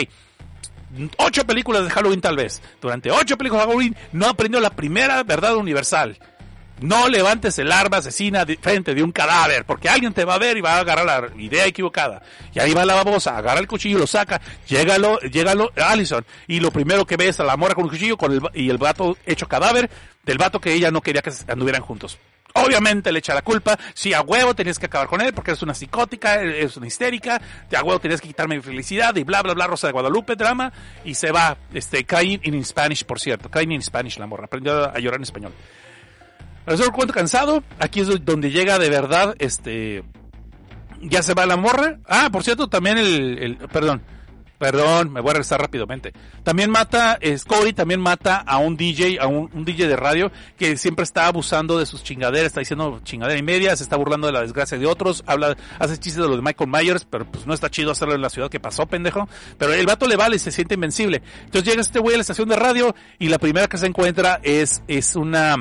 ocho 1.17 1.45
películas 1.45 1.83
de 1.83 1.89
Halloween 1.89 2.21
tal 2.21 2.35
vez. 2.35 2.61
Durante 2.81 3.11
ocho 3.11 3.37
películas 3.37 3.65
de 3.65 3.71
Halloween 3.71 3.95
no 4.11 4.27
aprendió 4.27 4.59
la 4.59 4.71
primera 4.71 5.23
verdad 5.23 5.55
universal. 5.55 6.17
No 6.81 7.09
levantes 7.09 7.59
el 7.59 7.71
arma 7.71 7.97
asesina 7.97 8.45
frente 8.61 8.93
de 8.93 9.03
un 9.03 9.11
cadáver, 9.11 9.65
porque 9.65 9.89
alguien 9.89 10.13
te 10.13 10.23
va 10.23 10.35
a 10.35 10.39
ver 10.39 10.57
y 10.57 10.61
va 10.61 10.75
a 10.75 10.79
agarrar 10.79 11.05
la 11.05 11.41
idea 11.41 11.65
equivocada. 11.65 12.21
Y 12.53 12.59
ahí 12.59 12.73
va 12.73 12.85
la 12.85 12.95
babosa, 12.95 13.37
agarra 13.37 13.59
el 13.59 13.67
cuchillo, 13.67 13.99
lo 13.99 14.07
saca, 14.07 14.39
llégalo, 14.67 15.19
llégalo, 15.19 15.71
Allison, 15.75 16.25
y 16.47 16.59
lo 16.59 16.71
primero 16.71 17.05
que 17.05 17.17
ves 17.17 17.39
a 17.39 17.43
la 17.43 17.57
mora 17.57 17.75
con 17.75 17.85
el 17.85 17.91
cuchillo 17.91 18.17
con 18.17 18.31
el, 18.31 18.41
y 18.53 18.69
el 18.69 18.77
vato 18.77 19.17
hecho 19.25 19.47
cadáver 19.47 19.89
del 20.23 20.37
vato 20.37 20.59
que 20.59 20.73
ella 20.73 20.91
no 20.91 21.01
quería 21.01 21.21
que 21.21 21.31
anduvieran 21.47 21.81
juntos. 21.81 22.17
Obviamente 22.53 23.11
le 23.11 23.19
echa 23.19 23.33
la 23.33 23.41
culpa, 23.43 23.77
si 23.93 24.13
a 24.13 24.21
huevo 24.21 24.55
tenías 24.55 24.79
que 24.79 24.87
acabar 24.87 25.07
con 25.07 25.21
él 25.21 25.33
porque 25.33 25.51
eres 25.51 25.61
una 25.61 25.75
psicótica, 25.75 26.41
eres 26.41 26.77
una 26.77 26.87
histérica, 26.87 27.39
de 27.69 27.77
a 27.77 27.83
huevo 27.83 27.99
tenías 27.99 28.21
que 28.21 28.27
quitarme 28.27 28.55
mi 28.55 28.61
felicidad 28.61 29.15
y 29.15 29.23
bla 29.23 29.43
bla 29.43 29.53
bla, 29.53 29.67
Rosa 29.67 29.87
de 29.87 29.93
Guadalupe, 29.93 30.35
drama, 30.35 30.71
y 31.05 31.13
se 31.13 31.31
va, 31.31 31.57
este, 31.73 32.05
crying 32.05 32.39
in 32.43 32.65
Spanish, 32.65 33.05
por 33.05 33.19
cierto, 33.19 33.49
crying 33.49 33.71
in 33.71 33.81
Spanish 33.83 34.17
la 34.17 34.25
morra, 34.25 34.45
aprendió 34.45 34.89
a 34.89 34.97
llorar 34.97 35.17
en 35.17 35.23
español. 35.23 35.53
Al 36.69 36.75
hacer 36.75 36.91
cuento 36.91 37.13
cansado, 37.13 37.63
aquí 37.79 38.01
es 38.01 38.23
donde 38.23 38.51
llega 38.51 38.77
de 38.77 38.89
verdad, 38.91 39.35
este, 39.39 40.03
ya 41.01 41.23
se 41.23 41.33
va 41.33 41.45
la 41.47 41.57
morra. 41.57 41.97
Ah, 42.07 42.29
por 42.31 42.43
cierto, 42.43 42.67
también 42.67 42.97
el, 42.99 43.39
el- 43.39 43.57
perdón, 43.57 44.03
Perdón, 44.59 45.13
me 45.13 45.21
voy 45.21 45.29
a 45.29 45.33
regresar 45.35 45.61
rápidamente. 45.61 46.11
También 46.43 46.69
mata, 46.69 47.17
es 47.21 47.45
Cody 47.45 47.71
también 47.71 48.01
mata 48.01 48.43
a 48.45 48.57
un 48.57 48.75
DJ, 48.75 49.17
a 49.21 49.25
un, 49.25 49.49
un 49.53 49.63
DJ 49.63 49.87
de 49.87 49.95
radio 49.95 50.33
que 50.57 50.75
siempre 50.75 51.03
está 51.03 51.27
abusando 51.27 51.79
de 51.79 51.85
sus 51.85 52.03
chingaderas, 52.03 52.47
está 52.47 52.59
diciendo 52.59 52.99
chingadera 53.05 53.39
y 53.39 53.41
media, 53.41 53.73
se 53.77 53.83
está 53.83 53.95
burlando 53.95 54.27
de 54.27 54.33
la 54.33 54.41
desgracia 54.41 54.77
de 54.77 54.85
otros, 54.85 55.23
habla, 55.27 55.55
hace 55.79 55.93
chistes 55.97 56.21
de 56.21 56.27
lo 56.27 56.35
de 56.35 56.41
Michael 56.41 56.69
Myers, 56.69 57.07
pero 57.09 57.23
pues 57.23 57.47
no 57.47 57.53
está 57.53 57.69
chido 57.69 57.91
hacerlo 57.91 58.15
en 58.15 58.21
la 58.21 58.29
ciudad 58.29 58.49
que 58.49 58.59
pasó, 58.59 58.85
pendejo. 58.85 59.29
Pero 59.57 59.71
el 59.73 59.85
vato 59.85 60.09
le 60.09 60.17
vale 60.17 60.35
y 60.35 60.39
se 60.39 60.51
siente 60.51 60.73
invencible. 60.75 61.21
Entonces 61.45 61.63
llega 61.63 61.79
este 61.81 61.99
güey 61.99 62.15
a 62.15 62.17
la 62.17 62.21
estación 62.23 62.49
de 62.49 62.57
radio 62.57 62.93
y 63.17 63.29
la 63.29 63.39
primera 63.39 63.67
que 63.67 63.77
se 63.77 63.87
encuentra 63.87 64.41
es, 64.43 64.81
es 64.89 65.15
una, 65.15 65.55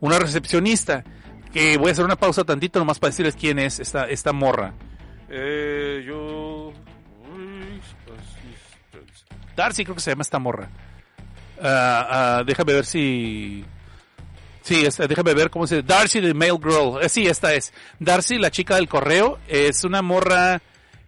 una 0.00 0.18
recepcionista. 0.18 1.04
Que 1.52 1.78
voy 1.78 1.88
a 1.88 1.92
hacer 1.92 2.04
una 2.04 2.14
pausa 2.14 2.44
tantito 2.44 2.78
nomás 2.78 3.00
para 3.00 3.10
decirles 3.10 3.34
quién 3.34 3.58
es 3.58 3.80
esta, 3.80 4.04
esta 4.04 4.32
morra. 4.32 4.72
Eh, 5.28 6.04
yo... 6.06 6.72
Darcy 9.56 9.84
creo 9.84 9.96
que 9.96 10.00
se 10.00 10.12
llama 10.12 10.22
esta 10.22 10.38
morra. 10.38 10.68
Ah, 11.60 12.38
ah, 12.38 12.44
déjame 12.46 12.72
ver 12.72 12.86
si... 12.86 13.64
Sí, 14.62 14.86
esta, 14.86 15.08
déjame 15.08 15.34
ver 15.34 15.50
cómo 15.50 15.66
se... 15.66 15.82
Darcy 15.82 16.20
de 16.20 16.34
Mail 16.34 16.58
Girl. 16.62 17.02
Eh, 17.02 17.08
sí, 17.08 17.26
esta 17.26 17.52
es. 17.52 17.72
Darcy, 17.98 18.38
la 18.38 18.52
chica 18.52 18.76
del 18.76 18.88
correo, 18.88 19.38
es 19.48 19.82
una 19.82 20.02
morra... 20.02 20.62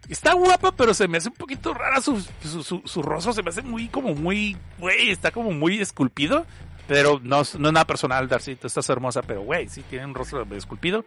Está 0.08 0.34
guapa, 0.34 0.72
pero 0.72 0.92
se 0.92 1.06
me 1.06 1.18
hace 1.18 1.28
un 1.28 1.36
poquito 1.36 1.72
rara 1.72 2.00
su, 2.00 2.20
su, 2.42 2.64
su, 2.64 2.82
su 2.84 3.02
rostro. 3.02 3.32
Se 3.32 3.44
me 3.44 3.50
hace 3.50 3.62
muy, 3.62 3.86
como 3.88 4.12
muy... 4.14 4.56
Güey, 4.78 5.10
está 5.10 5.30
como 5.30 5.52
muy 5.52 5.80
esculpido. 5.80 6.44
Pero 6.86 7.20
no, 7.22 7.42
no 7.58 7.68
es 7.68 7.72
nada 7.72 7.86
personal, 7.86 8.28
Darcy. 8.28 8.56
Tú 8.56 8.66
estás 8.66 8.88
hermosa, 8.88 9.22
pero 9.22 9.42
güey, 9.42 9.68
sí 9.68 9.82
tiene 9.88 10.04
un 10.04 10.14
rostro 10.14 10.46
esculpido. 10.54 11.04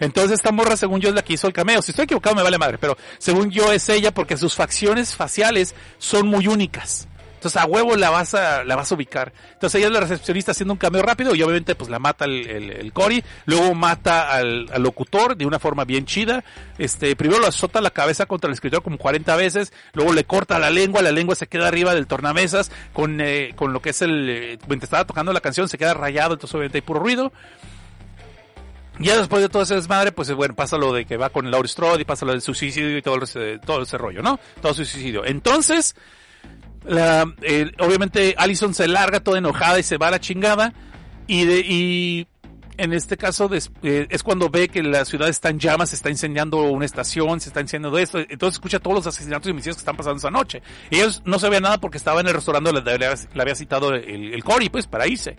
Entonces 0.00 0.32
esta 0.32 0.52
morra, 0.52 0.76
según 0.76 1.00
yo, 1.00 1.08
es 1.08 1.14
la 1.14 1.22
que 1.22 1.34
hizo 1.34 1.46
el 1.46 1.52
cameo. 1.52 1.80
Si 1.82 1.92
estoy 1.92 2.04
equivocado, 2.04 2.36
me 2.36 2.42
vale 2.42 2.58
madre. 2.58 2.78
Pero 2.78 2.96
según 3.18 3.50
yo 3.50 3.72
es 3.72 3.88
ella 3.88 4.12
porque 4.12 4.36
sus 4.36 4.54
facciones 4.54 5.14
faciales 5.14 5.74
son 5.98 6.26
muy 6.26 6.46
únicas. 6.48 7.08
Entonces 7.42 7.60
a 7.60 7.66
huevo 7.66 7.96
la 7.96 8.08
vas 8.10 8.34
a, 8.34 8.62
la 8.62 8.76
vas 8.76 8.92
a 8.92 8.94
ubicar. 8.94 9.32
Entonces 9.54 9.80
ella 9.80 9.88
es 9.88 9.92
la 9.92 9.98
recepcionista 9.98 10.52
haciendo 10.52 10.74
un 10.74 10.78
cameo 10.78 11.02
rápido 11.02 11.34
y 11.34 11.42
obviamente 11.42 11.74
pues 11.74 11.90
la 11.90 11.98
mata 11.98 12.24
el, 12.24 12.48
el, 12.48 12.70
el 12.70 12.92
Cory, 12.92 13.24
luego 13.46 13.74
mata 13.74 14.30
al, 14.30 14.68
al, 14.72 14.80
locutor 14.80 15.36
de 15.36 15.44
una 15.44 15.58
forma 15.58 15.84
bien 15.84 16.06
chida. 16.06 16.44
Este, 16.78 17.16
primero 17.16 17.40
lo 17.40 17.48
azota 17.48 17.80
la 17.80 17.90
cabeza 17.90 18.26
contra 18.26 18.46
el 18.46 18.54
escritor 18.54 18.84
como 18.84 18.96
40 18.96 19.34
veces, 19.34 19.72
luego 19.92 20.12
le 20.12 20.22
corta 20.22 20.60
la 20.60 20.70
lengua, 20.70 21.02
la 21.02 21.10
lengua 21.10 21.34
se 21.34 21.48
queda 21.48 21.66
arriba 21.66 21.94
del 21.94 22.06
tornamesas 22.06 22.70
con, 22.92 23.20
eh, 23.20 23.54
con 23.56 23.72
lo 23.72 23.82
que 23.82 23.90
es 23.90 24.02
el, 24.02 24.30
eh, 24.30 24.58
mientras 24.68 24.84
estaba 24.84 25.04
tocando 25.04 25.32
la 25.32 25.40
canción 25.40 25.68
se 25.68 25.78
queda 25.78 25.94
rayado, 25.94 26.34
entonces 26.34 26.54
obviamente 26.54 26.78
hay 26.78 26.82
puro 26.82 27.00
ruido. 27.00 27.32
Ya 29.00 29.18
después 29.18 29.42
de 29.42 29.48
todo 29.48 29.64
ese 29.64 29.74
desmadre, 29.74 30.12
pues 30.12 30.32
bueno, 30.32 30.54
pasa 30.54 30.78
lo 30.78 30.92
de 30.92 31.06
que 31.06 31.16
va 31.16 31.30
con 31.30 31.50
Laurie 31.50 31.68
Strode 31.68 32.02
y 32.02 32.04
pasa 32.04 32.24
lo 32.24 32.30
del 32.30 32.40
suicidio 32.40 32.96
y 32.96 33.02
todo, 33.02 33.24
ese, 33.24 33.58
todo 33.58 33.82
ese 33.82 33.98
rollo, 33.98 34.22
¿no? 34.22 34.38
Todo 34.60 34.74
suicidio. 34.74 35.24
Entonces, 35.24 35.96
la, 36.84 37.32
eh, 37.42 37.70
obviamente 37.78 38.34
Allison 38.36 38.74
se 38.74 38.88
larga 38.88 39.20
toda 39.20 39.38
enojada 39.38 39.78
y 39.78 39.82
se 39.82 39.98
va 39.98 40.08
a 40.08 40.12
la 40.12 40.20
chingada 40.20 40.72
y, 41.26 41.44
de, 41.44 41.60
y 41.60 42.26
en 42.78 42.92
este 42.92 43.16
caso 43.16 43.48
eh, 43.52 44.06
es 44.10 44.22
cuando 44.22 44.48
ve 44.48 44.68
que 44.68 44.82
la 44.82 45.04
ciudad 45.04 45.28
está 45.28 45.50
en 45.50 45.58
llamas, 45.58 45.90
se 45.90 45.96
está 45.96 46.10
incendiando 46.10 46.62
una 46.62 46.84
estación, 46.84 47.40
se 47.40 47.50
está 47.50 47.60
incendiando 47.60 47.98
esto, 47.98 48.18
entonces 48.18 48.54
escucha 48.54 48.78
todos 48.80 48.96
los 48.96 49.06
asesinatos 49.06 49.48
y 49.48 49.50
homicidios 49.50 49.76
que 49.76 49.82
están 49.82 49.96
pasando 49.96 50.18
esa 50.18 50.30
noche. 50.30 50.62
Ellos 50.90 51.22
no 51.24 51.38
sabían 51.38 51.62
nada 51.62 51.78
porque 51.78 51.98
estaba 51.98 52.20
en 52.20 52.28
el 52.28 52.34
restaurante, 52.34 52.72
le, 52.72 52.98
le 52.98 53.42
había 53.42 53.54
citado 53.54 53.94
el, 53.94 54.34
el 54.34 54.44
Cory, 54.44 54.68
pues, 54.68 54.86
para 54.86 55.06
irse. 55.06 55.36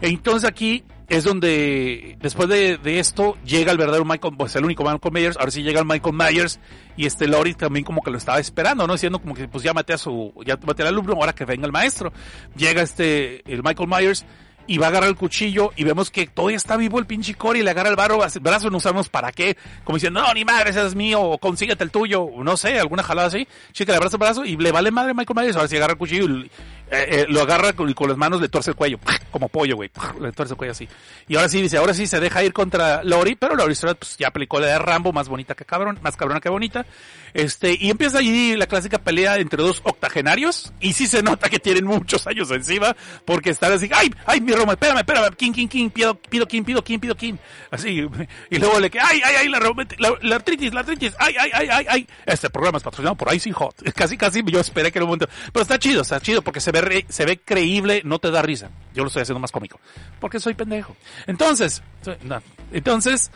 Entonces 0.00 0.48
aquí 0.48 0.84
es 1.08 1.24
donde, 1.24 2.16
después 2.20 2.48
de, 2.48 2.78
de, 2.78 2.98
esto, 2.98 3.36
llega 3.44 3.72
el 3.72 3.78
verdadero 3.78 4.04
Michael, 4.04 4.34
pues 4.36 4.56
el 4.56 4.64
único 4.64 4.84
Michael 4.84 5.12
Myers, 5.12 5.36
ahora 5.36 5.50
sí 5.50 5.62
llega 5.62 5.80
el 5.80 5.86
Michael 5.86 6.14
Myers, 6.14 6.60
y 6.96 7.06
este 7.06 7.26
Lori 7.26 7.54
también 7.54 7.84
como 7.84 8.02
que 8.02 8.10
lo 8.10 8.18
estaba 8.18 8.38
esperando, 8.38 8.86
¿no? 8.86 8.94
Diciendo 8.94 9.18
como 9.20 9.34
que 9.34 9.46
pues 9.48 9.62
ya 9.62 9.74
maté 9.74 9.92
a 9.92 9.98
su, 9.98 10.32
ya 10.46 10.58
maté 10.64 10.82
al 10.82 10.88
alumno, 10.88 11.14
ahora 11.14 11.34
que 11.34 11.44
venga 11.44 11.66
el 11.66 11.72
maestro. 11.72 12.12
Llega 12.56 12.82
este, 12.82 13.42
el 13.52 13.62
Michael 13.62 13.88
Myers, 13.88 14.24
y 14.66 14.78
va 14.78 14.86
a 14.86 14.88
agarrar 14.88 15.10
el 15.10 15.16
cuchillo 15.16 15.72
y 15.76 15.84
vemos 15.84 16.10
que 16.10 16.26
todavía 16.26 16.56
está 16.56 16.76
vivo 16.76 16.98
el 16.98 17.06
pinche 17.06 17.34
Cory 17.34 17.60
y 17.60 17.62
le 17.62 17.70
agarra 17.70 17.90
el 17.90 17.96
barro, 17.96 18.20
brazo, 18.40 18.70
no 18.70 18.80
sabemos 18.80 19.08
para 19.08 19.32
qué, 19.32 19.56
como 19.84 19.96
diciendo, 19.96 20.22
no, 20.22 20.32
ni 20.32 20.44
madre, 20.44 20.70
ese 20.70 20.86
es 20.86 20.94
mío, 20.94 21.20
o 21.20 21.38
consíguete 21.38 21.84
el 21.84 21.90
tuyo, 21.90 22.26
no 22.42 22.56
sé, 22.56 22.78
alguna 22.78 23.02
jalada 23.02 23.28
así, 23.28 23.46
chica 23.72 23.92
le 23.92 23.96
abraza 23.96 24.16
el 24.16 24.20
brazo 24.20 24.44
y 24.44 24.56
le 24.56 24.72
vale 24.72 24.90
madre 24.90 25.14
Michael 25.14 25.38
Myers, 25.38 25.56
ahora 25.56 25.68
sí 25.68 25.76
agarra 25.76 25.92
el 25.92 25.98
cuchillo 25.98 26.24
y 26.24 26.50
eh, 26.94 27.06
eh, 27.08 27.26
lo 27.28 27.42
agarra 27.42 27.72
con, 27.72 27.92
con, 27.92 28.08
las 28.08 28.16
manos, 28.16 28.40
le 28.40 28.48
tuerce 28.48 28.70
el 28.70 28.76
cuello, 28.76 28.98
como 29.30 29.48
pollo, 29.48 29.76
güey, 29.76 29.90
le 30.20 30.32
tuerce 30.32 30.54
el 30.54 30.58
cuello 30.58 30.72
así. 30.72 30.88
Y 31.28 31.36
ahora 31.36 31.48
sí 31.48 31.60
dice, 31.60 31.76
ahora 31.76 31.94
sí 31.94 32.06
se 32.06 32.20
deja 32.20 32.42
ir 32.42 32.52
contra 32.52 33.02
Lori, 33.02 33.34
pero 33.36 33.54
Lori 33.54 33.74
pues, 33.98 34.16
ya 34.18 34.28
aplicó 34.28 34.60
la 34.60 34.66
de 34.68 34.78
Rambo, 34.78 35.12
más 35.12 35.28
bonita 35.28 35.54
que 35.54 35.64
cabrón, 35.64 35.98
más 36.02 36.16
cabrona 36.16 36.40
que 36.40 36.48
bonita. 36.48 36.86
Este, 37.34 37.76
y 37.78 37.90
empieza 37.90 38.18
allí 38.18 38.56
la 38.56 38.68
clásica 38.68 38.98
pelea 38.98 39.38
entre 39.38 39.60
dos 39.60 39.82
octogenarios, 39.84 40.72
y 40.80 40.92
sí 40.92 41.08
se 41.08 41.20
nota 41.20 41.48
que 41.48 41.58
tienen 41.58 41.84
muchos 41.84 42.26
años 42.28 42.48
encima, 42.52 42.96
porque 43.24 43.50
están 43.50 43.72
así, 43.72 43.90
ay, 43.92 44.14
ay, 44.24 44.40
mi 44.40 44.52
Roma, 44.52 44.74
espérame, 44.74 44.98
espérame, 44.98 45.34
king, 45.34 45.52
king, 45.52 45.66
king, 45.66 45.90
pido, 45.90 46.14
pido, 46.14 46.46
king, 46.46 46.62
pido, 46.62 46.82
king, 46.84 47.00
pido, 47.00 47.16
king. 47.16 47.34
Así, 47.72 48.06
y 48.50 48.58
luego 48.58 48.78
le 48.78 48.88
que, 48.88 49.00
ay, 49.00 49.20
ay, 49.24 49.34
ay, 49.40 49.48
la, 49.48 49.58
la, 49.58 50.14
la 50.22 50.36
artritis, 50.36 50.72
la 50.72 50.80
artritis, 50.80 51.12
ay, 51.18 51.34
ay, 51.38 51.50
ay, 51.52 51.68
ay, 51.70 51.86
ay. 51.88 52.08
Este 52.24 52.48
programa 52.50 52.78
es 52.78 52.84
patrocinado 52.84 53.16
por 53.16 53.34
Icy 53.34 53.50
Hot. 53.50 53.82
Casi, 53.94 54.16
casi 54.16 54.42
yo 54.46 54.60
esperé 54.60 54.92
que 54.92 54.98
en 54.98 55.02
un 55.02 55.08
momento, 55.08 55.28
pero 55.52 55.62
está 55.62 55.78
chido, 55.78 56.02
está 56.02 56.20
chido, 56.20 56.40
porque 56.42 56.60
se 56.60 56.70
ve, 56.70 57.04
se 57.08 57.24
ve 57.24 57.40
creíble, 57.40 58.02
no 58.04 58.20
te 58.20 58.30
da 58.30 58.42
risa. 58.42 58.70
Yo 58.94 59.02
lo 59.02 59.08
estoy 59.08 59.22
haciendo 59.22 59.40
más 59.40 59.50
cómico. 59.50 59.80
Porque 60.20 60.38
soy 60.38 60.54
pendejo. 60.54 60.96
Entonces, 61.26 61.82
no. 62.22 62.40
entonces, 62.72 63.32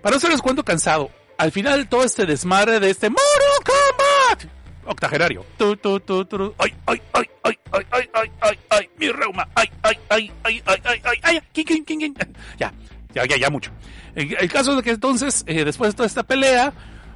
para 0.00 0.16
no 0.16 0.28
les 0.28 0.40
cuento 0.40 0.64
cansado, 0.64 1.10
al 1.38 1.52
final 1.52 1.88
todo 1.88 2.04
este 2.04 2.26
desmadre 2.26 2.80
de 2.80 2.90
este 2.90 3.10
Mortal 3.10 3.64
Kombat 3.64 4.54
octogenario. 4.86 5.44
Tu, 5.56 5.76
tu, 5.76 6.00
tu, 6.00 6.54
ay, 6.58 6.74
ay, 6.86 7.02
ay, 7.12 7.28
ay, 7.42 7.58
ay, 7.72 7.86
ay, 7.90 8.08
ay, 8.12 8.30
ay, 8.40 8.58
ay, 8.70 8.90
mi 8.98 9.10
reuma, 9.10 9.48
ay, 9.54 9.70
ay, 9.82 9.98
ay, 10.08 10.32
ay, 10.44 10.62
ay, 10.66 10.80
ay, 10.84 11.00
ay, 11.04 11.18
ay, 11.22 11.40
king. 11.52 12.14
Ya, 12.58 12.72
ya, 13.14 13.24
ya, 13.26 13.36
ya 13.36 13.50
mucho. 13.50 13.70
El, 14.14 14.50
caso 14.50 14.78
es 14.78 14.84
que 14.84 14.90
entonces, 14.90 15.44
eh, 15.46 15.64
después 15.64 15.92
de 15.92 15.96
toda 15.96 16.06
esta 16.06 16.22
pelea, 16.22 16.72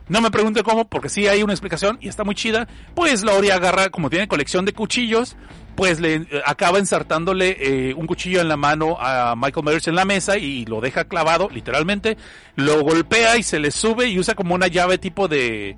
no 0.09 0.21
me 0.21 0.31
pregunte 0.31 0.63
cómo, 0.63 0.87
porque 0.87 1.09
sí 1.09 1.27
hay 1.27 1.43
una 1.43 1.53
explicación 1.53 1.99
y 2.01 2.09
está 2.09 2.25
muy 2.25 2.35
chida. 2.35 2.67
Pues 2.95 3.23
Lori 3.23 3.51
agarra, 3.51 3.91
como 3.91 4.11
tiene 4.11 4.29
colección 4.29 4.65
de 4.65 4.73
cuchillos, 4.73 5.37
pues 5.77 6.01
le 6.01 6.15
eh, 6.15 6.27
acaba 6.45 6.79
ensartándole 6.79 7.57
eh, 7.61 7.95
un 7.95 8.07
cuchillo 8.07 8.41
en 8.41 8.49
la 8.49 8.57
mano 8.57 8.97
a 9.01 9.35
Michael 9.37 9.65
Myers 9.65 9.89
en 9.89 9.95
la 9.95 10.05
mesa 10.05 10.39
y 10.39 10.65
lo 10.65 10.81
deja 10.81 11.05
clavado, 11.05 11.49
literalmente. 11.51 12.17
Lo 12.57 12.83
golpea 12.83 13.37
y 13.37 13.43
se 13.43 13.59
le 13.59 13.71
sube 13.71 14.09
y 14.09 14.19
usa 14.19 14.35
como 14.35 14.55
una 14.55 14.67
llave 14.67 14.99
tipo 14.99 15.29
de 15.29 15.77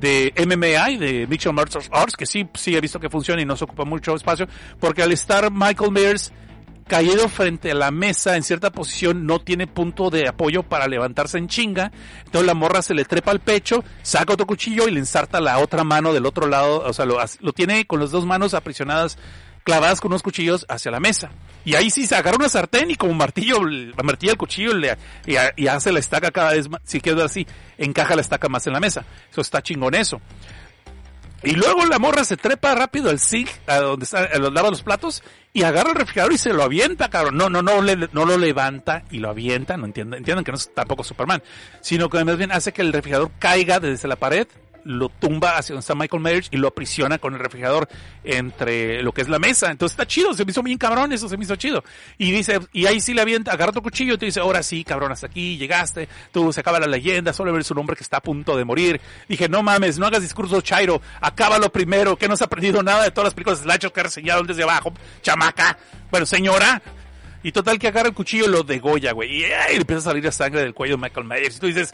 de 0.00 0.32
MMA, 0.36 0.98
de 0.98 1.26
Mixed 1.28 1.52
Martial 1.52 1.84
Arts, 1.92 2.16
que 2.16 2.26
sí, 2.26 2.48
sí 2.54 2.74
he 2.74 2.80
visto 2.80 2.98
que 2.98 3.08
funciona 3.08 3.40
y 3.40 3.44
no 3.44 3.56
se 3.56 3.64
ocupa 3.64 3.84
mucho 3.84 4.16
espacio, 4.16 4.48
porque 4.80 5.02
al 5.02 5.12
estar 5.12 5.48
Michael 5.52 5.92
Myers 5.92 6.32
caído 6.86 7.28
frente 7.28 7.70
a 7.70 7.74
la 7.74 7.90
mesa 7.90 8.36
en 8.36 8.42
cierta 8.42 8.70
posición, 8.70 9.26
no 9.26 9.40
tiene 9.40 9.66
punto 9.66 10.10
de 10.10 10.28
apoyo 10.28 10.62
para 10.62 10.86
levantarse 10.86 11.38
en 11.38 11.48
chinga. 11.48 11.92
Entonces 12.24 12.46
la 12.46 12.54
morra 12.54 12.82
se 12.82 12.94
le 12.94 13.04
trepa 13.04 13.30
al 13.30 13.40
pecho, 13.40 13.84
saca 14.02 14.32
otro 14.32 14.46
cuchillo 14.46 14.88
y 14.88 14.90
le 14.90 15.00
ensarta 15.00 15.40
la 15.40 15.58
otra 15.58 15.84
mano 15.84 16.12
del 16.12 16.26
otro 16.26 16.46
lado, 16.46 16.80
o 16.80 16.92
sea, 16.92 17.04
lo, 17.04 17.18
lo 17.40 17.52
tiene 17.52 17.86
con 17.86 18.00
las 18.00 18.10
dos 18.10 18.26
manos 18.26 18.54
aprisionadas 18.54 19.18
clavadas 19.64 20.00
con 20.00 20.10
unos 20.10 20.22
cuchillos 20.22 20.66
hacia 20.68 20.90
la 20.90 21.00
mesa. 21.00 21.30
Y 21.64 21.74
ahí 21.74 21.90
sí 21.90 22.06
se 22.06 22.16
agarra 22.16 22.36
una 22.36 22.48
sartén 22.48 22.90
y 22.90 22.96
como 22.96 23.14
martillo, 23.14 23.60
martilla 24.02 24.32
el 24.32 24.38
cuchillo 24.38 24.74
le, 24.74 24.96
y, 25.26 25.34
y, 25.56 25.66
hace 25.68 25.92
la 25.92 26.00
estaca 26.00 26.30
cada 26.30 26.52
vez 26.52 26.68
más, 26.68 26.80
si 26.84 27.00
queda 27.00 27.24
así, 27.24 27.46
encaja 27.78 28.16
la 28.16 28.22
estaca 28.22 28.48
más 28.48 28.66
en 28.66 28.72
la 28.72 28.80
mesa. 28.80 29.04
Eso 29.30 29.40
está 29.40 29.62
chingón 29.62 29.94
eso. 29.94 30.20
Y 31.44 31.52
luego 31.52 31.84
la 31.86 31.98
morra 31.98 32.24
se 32.24 32.36
trepa 32.36 32.74
rápido 32.74 33.10
al 33.10 33.18
sink, 33.18 33.48
a 33.66 33.78
donde 33.78 34.04
está, 34.04 34.18
a 34.18 34.38
donde 34.38 34.50
lava 34.52 34.70
los 34.70 34.82
platos, 34.82 35.22
y 35.52 35.64
agarra 35.64 35.90
el 35.90 35.96
refrigerador 35.96 36.32
y 36.32 36.38
se 36.38 36.52
lo 36.52 36.62
avienta, 36.62 37.10
cabrón. 37.10 37.36
No, 37.36 37.50
no, 37.50 37.62
no, 37.62 37.82
no 37.82 38.24
lo 38.24 38.38
levanta 38.38 39.04
y 39.10 39.18
lo 39.18 39.28
avienta, 39.28 39.76
no 39.76 39.86
entienden, 39.86 40.18
entienden 40.18 40.44
que 40.44 40.52
no 40.52 40.58
es 40.58 40.72
tampoco 40.72 41.02
Superman, 41.02 41.42
sino 41.80 42.08
que 42.08 42.24
más 42.24 42.38
bien 42.38 42.52
hace 42.52 42.72
que 42.72 42.82
el 42.82 42.92
refrigerador 42.92 43.30
caiga 43.38 43.80
desde 43.80 44.08
la 44.08 44.16
pared, 44.16 44.46
lo 44.84 45.08
tumba 45.08 45.58
hacia 45.58 45.74
donde 45.74 45.80
está 45.80 45.94
Michael 45.94 46.22
Myers 46.22 46.48
y 46.50 46.56
lo 46.56 46.68
aprisiona 46.68 47.18
con 47.18 47.34
el 47.34 47.40
refrigerador 47.40 47.88
entre 48.24 49.02
lo 49.02 49.12
que 49.12 49.22
es 49.22 49.28
la 49.28 49.38
mesa. 49.38 49.70
Entonces 49.70 49.94
está 49.94 50.06
chido, 50.06 50.34
se 50.34 50.44
me 50.44 50.50
hizo 50.50 50.62
bien 50.62 50.78
cabrón, 50.78 51.12
eso 51.12 51.28
se 51.28 51.36
me 51.36 51.44
hizo 51.44 51.56
chido. 51.56 51.84
Y 52.18 52.30
dice, 52.30 52.60
y 52.72 52.86
ahí 52.86 53.00
sí 53.00 53.14
le 53.14 53.22
avienta, 53.22 53.52
agarra 53.52 53.72
tu 53.72 53.82
cuchillo 53.82 54.14
y 54.14 54.18
te 54.18 54.26
dice, 54.26 54.40
ahora 54.40 54.62
sí, 54.62 54.84
cabrón, 54.84 55.12
hasta 55.12 55.26
aquí 55.26 55.56
llegaste, 55.56 56.08
tú 56.32 56.52
se 56.52 56.60
acaba 56.60 56.80
la 56.80 56.86
leyenda, 56.86 57.32
solo 57.32 57.54
eres 57.54 57.70
un 57.70 57.78
hombre 57.78 57.96
que 57.96 58.02
está 58.02 58.18
a 58.18 58.22
punto 58.22 58.56
de 58.56 58.64
morir. 58.64 59.00
Dije, 59.28 59.48
no 59.48 59.62
mames, 59.62 59.98
no 59.98 60.06
hagas 60.06 60.22
discurso 60.22 60.60
chairo, 60.60 61.00
acábalo 61.20 61.70
primero, 61.70 62.16
que 62.16 62.28
no 62.28 62.34
has 62.34 62.42
aprendido 62.42 62.82
nada 62.82 63.04
de 63.04 63.10
todas 63.10 63.26
las 63.26 63.34
películas 63.34 63.58
de 63.60 63.64
slashers 63.64 63.92
que 63.92 64.00
has 64.00 64.06
reseñado 64.06 64.42
desde 64.42 64.62
abajo, 64.62 64.92
chamaca. 65.22 65.78
Bueno, 66.10 66.26
señora, 66.26 66.82
y 67.42 67.52
total 67.52 67.78
que 67.78 67.88
agarra 67.88 68.08
el 68.08 68.14
cuchillo 68.14 68.46
y 68.46 68.48
lo 68.48 68.62
degolla, 68.62 69.12
güey. 69.12 69.42
Y, 69.42 69.44
y, 69.44 69.76
empieza 69.76 70.00
a 70.00 70.12
salir 70.12 70.24
la 70.24 70.32
sangre 70.32 70.60
del 70.60 70.74
cuello 70.74 70.96
de 70.96 71.02
Michael 71.02 71.26
Myers. 71.26 71.56
Y 71.56 71.60
tú 71.60 71.66
dices, 71.66 71.92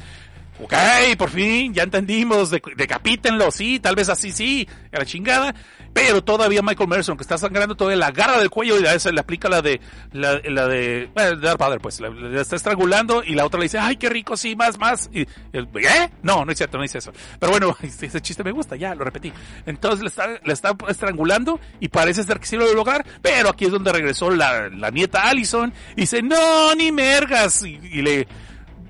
Ok, 0.61 0.75
por 1.17 1.31
fin, 1.31 1.73
ya 1.73 1.85
entendimos, 1.85 2.51
de, 2.51 2.61
decapítenlo, 2.77 3.51
sí, 3.53 3.79
tal 3.79 3.95
vez 3.95 4.09
así 4.09 4.33
sí, 4.33 4.69
a 4.93 4.99
la 4.99 5.07
chingada. 5.07 5.55
Pero 5.93 6.23
todavía 6.23 6.63
Michael 6.63 6.89
Myers, 6.89 7.09
aunque 7.09 7.23
está 7.23 7.39
sangrando, 7.39 7.77
todavía 7.77 7.97
la 7.97 8.09
agarra 8.09 8.39
del 8.39 8.51
cuello 8.51 8.79
y 8.79 8.87
a 8.87 8.95
esa 8.95 9.11
le 9.11 9.21
aplica 9.21 9.49
la 9.49 9.63
de, 9.63 9.81
la, 10.13 10.37
de, 10.37 11.09
bueno, 11.15 11.37
de 11.37 11.47
Darth 11.47 11.59
Vader, 11.59 11.81
pues, 11.81 12.01
la, 12.01 12.41
está 12.41 12.57
estrangulando 12.57 13.23
y 13.25 13.35
la 13.35 13.45
otra 13.45 13.59
le 13.59 13.65
dice, 13.65 13.79
ay, 13.79 13.97
qué 13.97 14.09
rico, 14.09 14.37
sí, 14.37 14.55
más, 14.55 14.79
más. 14.79 15.09
Y, 15.13 15.23
¿eh? 15.23 16.11
No, 16.23 16.45
no 16.45 16.53
es 16.53 16.59
cierto, 16.59 16.77
no 16.77 16.83
dice 16.83 16.99
eso. 16.99 17.13
Pero 17.39 17.53
bueno, 17.53 17.77
ese 17.83 18.21
chiste 18.21 18.45
me 18.45 18.53
gusta, 18.53 18.77
ya, 18.77 18.95
lo 18.95 19.05
repetí. 19.05 19.33
Entonces 19.65 20.01
le 20.01 20.09
está, 20.09 20.29
le 20.29 20.53
está 20.53 20.77
estrangulando 20.89 21.59
y 21.81 21.89
parece 21.89 22.23
ser 22.23 22.39
que 22.39 22.47
sí 22.47 22.57
lo 22.57 22.73
lograr, 22.75 23.05
pero 23.23 23.49
aquí 23.49 23.65
es 23.65 23.73
donde 23.73 23.93
regresó 23.93 24.31
la, 24.31 24.69
la 24.69 24.91
nieta 24.91 25.29
Allison 25.29 25.73
y 25.97 26.03
dice, 26.03 26.23
no, 26.23 26.75
ni 26.75 26.93
mergas. 26.93 27.63
y 27.65 28.03
le, 28.03 28.29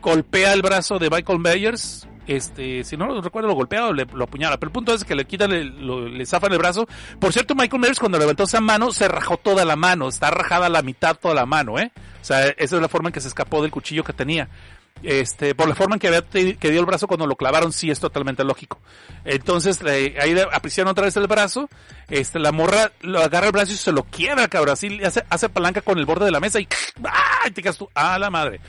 golpea 0.01 0.53
el 0.53 0.63
brazo 0.63 0.99
de 0.99 1.11
Michael 1.11 1.39
Myers. 1.39 2.07
Este, 2.27 2.85
si 2.85 2.97
no 2.99 3.07
lo 3.07 3.23
recuerdo, 3.23 3.49
lo 3.49 3.55
golpea 3.55 3.87
o 3.87 3.93
le, 3.93 4.05
lo 4.05 4.25
apuñala. 4.25 4.59
Pero 4.59 4.69
el 4.69 4.73
punto 4.75 4.93
es 4.93 5.05
que 5.05 5.15
le 5.15 5.25
quitan, 5.25 5.51
el, 5.53 6.17
le 6.17 6.27
zafan 6.27 6.53
el 6.53 6.59
brazo. 6.59 6.87
Por 7.19 7.33
cierto, 7.33 7.55
Michael 7.55 7.81
Myers 7.81 7.99
cuando 7.99 8.19
levantó 8.19 8.45
esa 8.45 8.61
mano, 8.61 8.93
se 8.93 9.09
rajó 9.09 9.39
toda 9.39 9.65
la 9.65 9.77
mano. 9.77 10.09
Está 10.09 10.31
rajada 10.31 10.69
la 10.69 10.83
mitad 10.83 11.17
toda 11.17 11.35
la 11.35 11.47
mano, 11.47 11.79
¿eh? 11.79 11.91
O 12.21 12.25
sea, 12.25 12.49
esa 12.49 12.77
es 12.77 12.83
la 12.83 12.89
forma 12.89 13.09
en 13.09 13.13
que 13.15 13.21
se 13.21 13.29
escapó 13.29 13.63
del 13.63 13.71
cuchillo 13.71 14.05
que 14.05 14.13
tenía. 14.13 14.49
Este, 15.03 15.55
por 15.55 15.69
la 15.69 15.75
forma 15.75 15.95
en 15.95 16.01
que, 16.01 16.09
había, 16.09 16.23
que 16.23 16.71
dio 16.71 16.81
el 16.81 16.87
brazo 16.87 17.07
cuando 17.07 17.27
lo 17.27 17.37
clavaron, 17.37 17.73
sí 17.73 17.91
es 17.91 18.01
totalmente 18.01 18.45
lógico. 18.45 18.81
Entonces, 19.25 19.81
ahí 19.83 20.35
le 20.35 20.43
aprisionan 20.53 20.93
otra 20.93 21.05
vez 21.05 21.17
el 21.17 21.27
brazo, 21.27 21.69
este, 22.09 22.39
la 22.39 22.53
morra 22.53 22.93
lo 23.03 23.21
agarra 23.21 23.47
el 23.47 23.53
brazo 23.53 23.73
y 23.73 23.77
se 23.77 23.93
lo 23.93 24.03
quiebra, 24.05 24.49
cabrón, 24.49 24.73
así 24.73 25.01
hace, 25.05 25.25
hace 25.31 25.49
palanca 25.49 25.83
con 25.83 25.99
el 25.99 26.07
borde 26.07 26.25
de 26.25 26.31
la 26.31 26.41
mesa 26.41 26.61
y, 26.61 26.69
¡ay! 27.05 27.53
Te 27.53 27.63
quedas 27.63 27.79
tú, 27.79 27.89
¡ah, 27.95 28.19
la 28.19 28.31
madre! 28.31 28.61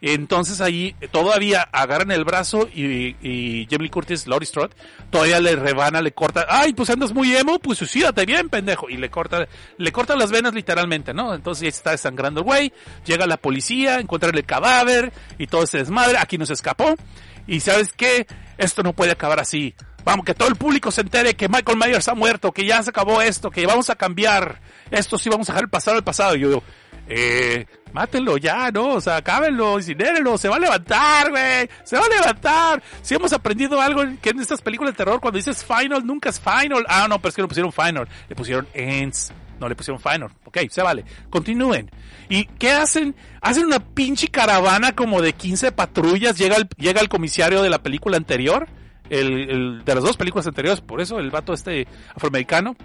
Entonces 0.00 0.60
ahí 0.60 0.94
todavía 1.10 1.62
agarran 1.72 2.10
el 2.12 2.24
brazo 2.24 2.68
y, 2.72 3.16
y 3.20 3.66
Jamie 3.68 3.90
Curtis, 3.90 4.26
Laurie 4.26 4.46
Strode, 4.46 4.74
todavía 5.10 5.40
le 5.40 5.56
rebana, 5.56 6.00
le 6.00 6.12
corta, 6.12 6.46
ay, 6.48 6.72
pues 6.72 6.90
andas 6.90 7.12
muy 7.12 7.34
emo, 7.34 7.58
pues 7.58 7.78
suicídate 7.78 8.24
bien, 8.24 8.48
pendejo. 8.48 8.88
Y 8.88 8.96
le 8.96 9.10
corta, 9.10 9.48
le 9.76 9.92
corta 9.92 10.14
las 10.16 10.30
venas 10.30 10.54
literalmente, 10.54 11.12
¿no? 11.12 11.34
Entonces 11.34 11.62
ya 11.62 11.68
está 11.68 11.90
desangrando 11.90 12.40
el 12.40 12.44
güey, 12.44 12.72
llega 13.04 13.26
la 13.26 13.36
policía, 13.36 13.98
encuentra 13.98 14.30
el 14.30 14.44
cadáver 14.44 15.12
y 15.38 15.46
todo 15.46 15.66
se 15.66 15.78
desmadre, 15.78 16.18
aquí 16.18 16.38
nos 16.38 16.50
escapó. 16.50 16.94
Y 17.46 17.60
sabes 17.60 17.92
qué, 17.94 18.26
esto 18.58 18.82
no 18.82 18.92
puede 18.92 19.12
acabar 19.12 19.40
así. 19.40 19.74
Vamos, 20.04 20.24
que 20.24 20.34
todo 20.34 20.48
el 20.48 20.56
público 20.56 20.90
se 20.90 21.00
entere 21.00 21.34
que 21.34 21.48
Michael 21.48 21.78
Myers 21.78 22.08
ha 22.08 22.14
muerto, 22.14 22.52
que 22.52 22.64
ya 22.64 22.82
se 22.82 22.90
acabó 22.90 23.20
esto, 23.20 23.50
que 23.50 23.66
vamos 23.66 23.90
a 23.90 23.96
cambiar. 23.96 24.60
Esto 24.90 25.18
sí 25.18 25.28
vamos 25.28 25.48
a 25.48 25.52
dejar 25.52 25.64
el 25.64 25.70
pasado 25.70 25.96
al 25.96 26.04
pasado. 26.04 26.36
Y 26.36 26.40
yo 26.40 26.48
digo, 26.48 26.62
eh, 27.08 27.66
mátenlo 27.92 28.36
ya, 28.36 28.70
¿no? 28.70 28.94
O 28.94 29.00
sea, 29.00 29.16
acábenlo, 29.16 29.78
incinérenlo, 29.78 30.36
se 30.36 30.48
va 30.48 30.56
a 30.56 30.60
levantar, 30.60 31.30
güey, 31.30 31.68
se 31.84 31.96
va 31.96 32.04
a 32.04 32.08
levantar. 32.08 32.82
Si 33.02 33.14
hemos 33.14 33.32
aprendido 33.32 33.80
algo 33.80 34.02
que 34.20 34.30
en 34.30 34.40
estas 34.40 34.60
películas 34.60 34.92
de 34.92 34.98
terror, 34.98 35.20
cuando 35.20 35.38
dices 35.38 35.64
final, 35.64 36.06
nunca 36.06 36.28
es 36.28 36.40
final. 36.40 36.84
Ah, 36.88 37.06
no, 37.08 37.18
pero 37.18 37.30
es 37.30 37.34
que 37.36 37.42
le 37.42 37.48
pusieron 37.48 37.72
final, 37.72 38.08
le 38.28 38.36
pusieron 38.36 38.66
ends. 38.74 39.32
No 39.58 39.68
le 39.68 39.74
pusieron 39.74 40.00
final. 40.00 40.30
Ok, 40.44 40.58
se 40.70 40.82
vale. 40.82 41.04
Continúen. 41.30 41.90
¿Y 42.28 42.44
qué 42.44 42.70
hacen? 42.70 43.16
Hacen 43.40 43.66
una 43.66 43.80
pinche 43.80 44.28
caravana 44.28 44.94
como 44.94 45.20
de 45.20 45.32
15 45.32 45.72
patrullas. 45.72 46.38
Llega 46.38 46.56
el, 46.56 46.68
llega 46.76 47.00
el 47.00 47.08
comisario 47.08 47.60
de 47.60 47.70
la 47.70 47.82
película 47.82 48.16
anterior. 48.16 48.68
El, 49.10 49.50
el, 49.50 49.84
de 49.84 49.94
las 49.96 50.04
dos 50.04 50.16
películas 50.16 50.46
anteriores. 50.46 50.80
Por 50.80 51.00
eso 51.00 51.18
el 51.18 51.30
vato 51.30 51.52
este 51.54 51.88
afroamericano 52.14 52.76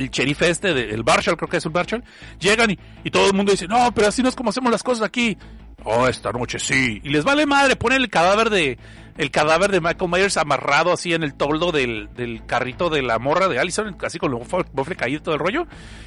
el 0.00 0.10
sheriff 0.10 0.42
este, 0.42 0.70
el 0.70 1.04
Marshall, 1.04 1.36
creo 1.36 1.48
que 1.48 1.58
es 1.58 1.66
un 1.66 1.72
Marshall, 1.72 2.02
llegan 2.38 2.70
y, 2.70 2.78
y, 3.04 3.10
todo 3.10 3.26
el 3.26 3.34
mundo 3.34 3.52
dice, 3.52 3.68
no, 3.68 3.92
pero 3.92 4.08
así 4.08 4.22
no 4.22 4.28
es 4.28 4.36
como 4.36 4.50
hacemos 4.50 4.72
las 4.72 4.82
cosas 4.82 5.04
aquí. 5.04 5.36
Oh, 5.84 6.06
esta 6.06 6.32
noche 6.32 6.58
sí. 6.58 7.00
Y 7.02 7.08
les 7.10 7.24
vale 7.24 7.46
madre, 7.46 7.76
ponen 7.76 8.02
el 8.02 8.10
cadáver 8.10 8.50
de, 8.50 8.78
el 9.20 9.30
cadáver 9.30 9.70
de 9.70 9.82
Michael 9.82 10.10
Myers 10.10 10.38
amarrado 10.38 10.94
así 10.94 11.12
en 11.12 11.22
el 11.22 11.34
toldo 11.34 11.72
del, 11.72 12.08
del 12.14 12.46
carrito 12.46 12.88
de 12.88 13.02
la 13.02 13.18
morra 13.18 13.48
de 13.48 13.58
Allison, 13.58 13.94
así 14.02 14.18
con 14.18 14.32
el 14.32 14.38
bofle 14.72 14.96
caído 14.96 15.20
todo 15.20 15.34
el 15.34 15.40
rollo. 15.40 15.66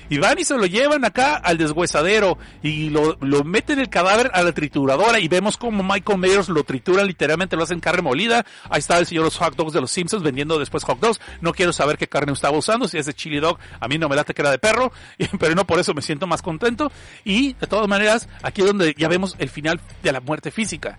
Y 0.10 0.18
van 0.18 0.40
y 0.40 0.44
se 0.44 0.58
lo 0.58 0.66
llevan 0.66 1.06
acá 1.06 1.36
al 1.36 1.60
deshuesadero 1.60 2.40
y 2.64 2.90
lo, 2.90 3.16
lo 3.22 3.44
meten 3.44 3.78
el 3.78 3.90
cadáver 3.90 4.32
a 4.34 4.42
la 4.42 4.52
trituradora 4.52 5.20
y 5.20 5.28
vemos 5.28 5.58
como 5.58 5.84
Michael 5.84 6.18
Myers 6.18 6.50
lo 6.50 6.64
tritura 6.64 7.04
literalmente, 7.04 7.56
lo 7.56 7.62
hacen 7.62 7.80
carne 7.80 8.02
molida. 8.02 8.48
Ahí 8.68 8.80
está 8.80 8.98
el 8.98 9.06
señor 9.06 9.26
los 9.26 9.38
hot 9.38 9.56
dogs 9.56 9.74
de 9.74 9.82
los 9.82 9.92
Simpsons 9.92 10.24
vendiendo 10.24 10.58
después 10.58 10.84
hot 10.84 11.00
dogs. 11.00 11.22
No 11.40 11.54
quiero 11.54 11.72
saber 11.72 12.00
qué 12.00 12.08
carne 12.08 12.34
estaba 12.34 12.58
usando, 12.58 12.88
si 12.88 12.98
es 12.98 13.06
de 13.06 13.14
chili 13.14 13.40
dog, 13.40 13.60
a 13.80 13.88
mí 13.88 14.00
no 14.00 14.10
me 14.10 14.16
late 14.16 14.34
que 14.34 14.42
era 14.42 14.50
de 14.50 14.58
perro, 14.58 14.92
pero 15.40 15.54
no 15.54 15.68
por 15.68 15.78
eso 15.78 15.94
me 15.94 16.02
siento 16.02 16.26
más 16.26 16.42
contento. 16.42 16.92
Y 17.24 17.54
de 17.54 17.68
todas 17.68 17.88
maneras, 17.88 18.28
aquí 18.42 18.62
es 18.62 18.68
donde 18.68 18.96
ya 18.98 19.08
vemos 19.08 19.36
el 19.38 19.50
final 19.50 19.80
de 20.02 20.12
la 20.12 20.20
muerte 20.20 20.50
física. 20.50 20.98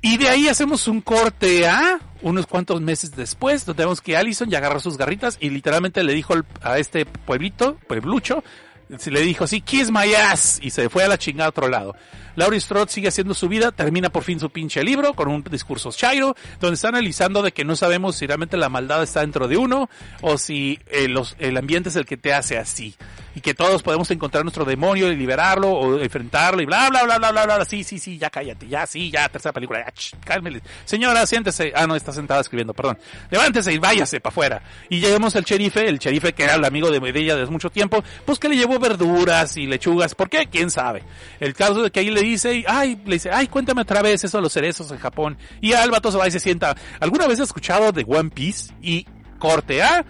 Y 0.00 0.16
de 0.16 0.28
ahí 0.28 0.48
hacemos 0.48 0.88
un 0.88 1.00
corte 1.00 1.66
a 1.66 2.00
unos 2.22 2.46
cuantos 2.46 2.80
meses 2.80 3.14
después, 3.14 3.64
donde 3.64 3.84
vemos 3.84 4.00
que 4.00 4.16
Allison 4.16 4.48
ya 4.48 4.58
agarró 4.58 4.80
sus 4.80 4.96
garritas 4.96 5.36
y 5.40 5.50
literalmente 5.50 6.02
le 6.02 6.12
dijo 6.12 6.34
a 6.62 6.78
este 6.78 7.04
pueblito, 7.04 7.76
pueblucho, 7.86 8.42
le 8.88 9.20
dijo 9.20 9.44
así, 9.44 9.60
kiss 9.60 9.90
my 9.90 10.14
ass, 10.14 10.58
y 10.62 10.70
se 10.70 10.88
fue 10.88 11.04
a 11.04 11.08
la 11.08 11.18
chingada 11.18 11.46
a 11.46 11.50
otro 11.50 11.68
lado. 11.68 11.94
Laurie 12.36 12.60
Strode 12.60 12.90
sigue 12.90 13.08
haciendo 13.08 13.34
su 13.34 13.48
vida, 13.48 13.72
termina 13.72 14.10
por 14.10 14.22
fin 14.22 14.40
su 14.40 14.50
pinche 14.50 14.82
libro 14.82 15.14
con 15.14 15.28
un 15.28 15.42
discurso 15.44 15.90
chairo, 15.92 16.34
donde 16.60 16.74
está 16.74 16.88
analizando 16.88 17.42
de 17.42 17.52
que 17.52 17.64
no 17.64 17.76
sabemos 17.76 18.16
si 18.16 18.26
realmente 18.26 18.56
la 18.56 18.68
maldad 18.68 19.02
está 19.02 19.20
dentro 19.20 19.48
de 19.48 19.56
uno 19.56 19.88
o 20.20 20.38
si 20.38 20.78
eh, 20.88 21.12
el 21.38 21.56
ambiente 21.56 21.88
es 21.88 21.96
el 21.96 22.06
que 22.06 22.16
te 22.16 22.32
hace 22.32 22.58
así. 22.58 22.94
Y 23.34 23.40
que 23.40 23.54
todos 23.54 23.82
podemos 23.82 24.10
encontrar 24.10 24.44
nuestro 24.44 24.66
demonio 24.66 25.10
y 25.10 25.16
liberarlo 25.16 25.70
o 25.70 25.98
enfrentarlo 25.98 26.60
y 26.60 26.66
bla, 26.66 26.90
bla, 26.90 27.04
bla, 27.04 27.16
bla, 27.16 27.32
bla, 27.32 27.44
bla. 27.46 27.64
Sí, 27.64 27.82
sí, 27.82 27.98
sí, 27.98 28.18
ya 28.18 28.28
cállate, 28.28 28.68
ya, 28.68 28.86
sí, 28.86 29.10
ya, 29.10 29.26
tercera 29.30 29.54
película, 29.54 29.78
ya, 29.86 30.18
cálmele. 30.22 30.60
Señora, 30.84 31.24
siéntese. 31.26 31.72
Ah, 31.74 31.86
no, 31.86 31.96
está 31.96 32.12
sentada 32.12 32.42
escribiendo, 32.42 32.74
perdón. 32.74 32.98
Levántese 33.30 33.72
y 33.72 33.78
váyase 33.78 34.20
para 34.20 34.32
afuera. 34.32 34.62
Y 34.90 35.00
llegamos 35.00 35.34
al 35.34 35.44
sherife, 35.44 35.88
el 35.88 35.98
sherife 35.98 36.34
que 36.34 36.44
era 36.44 36.56
el 36.56 36.64
amigo 36.64 36.90
de 36.90 36.98
ella 37.20 37.36
desde 37.36 37.50
mucho 37.50 37.70
tiempo, 37.70 38.04
pues 38.26 38.38
que 38.38 38.50
le 38.50 38.56
llevó 38.56 38.78
verduras 38.78 39.56
y 39.56 39.66
lechugas. 39.66 40.14
¿Por 40.14 40.28
qué? 40.28 40.48
¿Quién 40.50 40.70
sabe? 40.70 41.02
El 41.40 41.54
caso 41.54 41.82
de 41.82 41.90
que 41.90 42.00
ahí 42.00 42.10
le 42.10 42.21
dice, 42.22 42.64
ay, 42.66 43.00
le 43.04 43.14
dice, 43.14 43.30
ay, 43.30 43.48
cuéntame 43.48 43.82
otra 43.82 44.02
vez 44.02 44.24
eso 44.24 44.38
de 44.38 44.42
los 44.42 44.52
cerezos 44.52 44.90
en 44.90 44.98
Japón. 44.98 45.38
Y 45.60 45.72
al 45.72 45.90
vato 45.90 46.10
se 46.12 46.18
va 46.18 46.28
y 46.28 46.30
se 46.30 46.40
sienta. 46.40 46.74
¿Alguna 47.00 47.26
vez 47.26 47.40
has 47.40 47.48
escuchado 47.48 47.92
de 47.92 48.04
One 48.06 48.30
Piece? 48.30 48.72
Y 48.80 49.06
corte 49.38 49.82
A, 49.82 50.04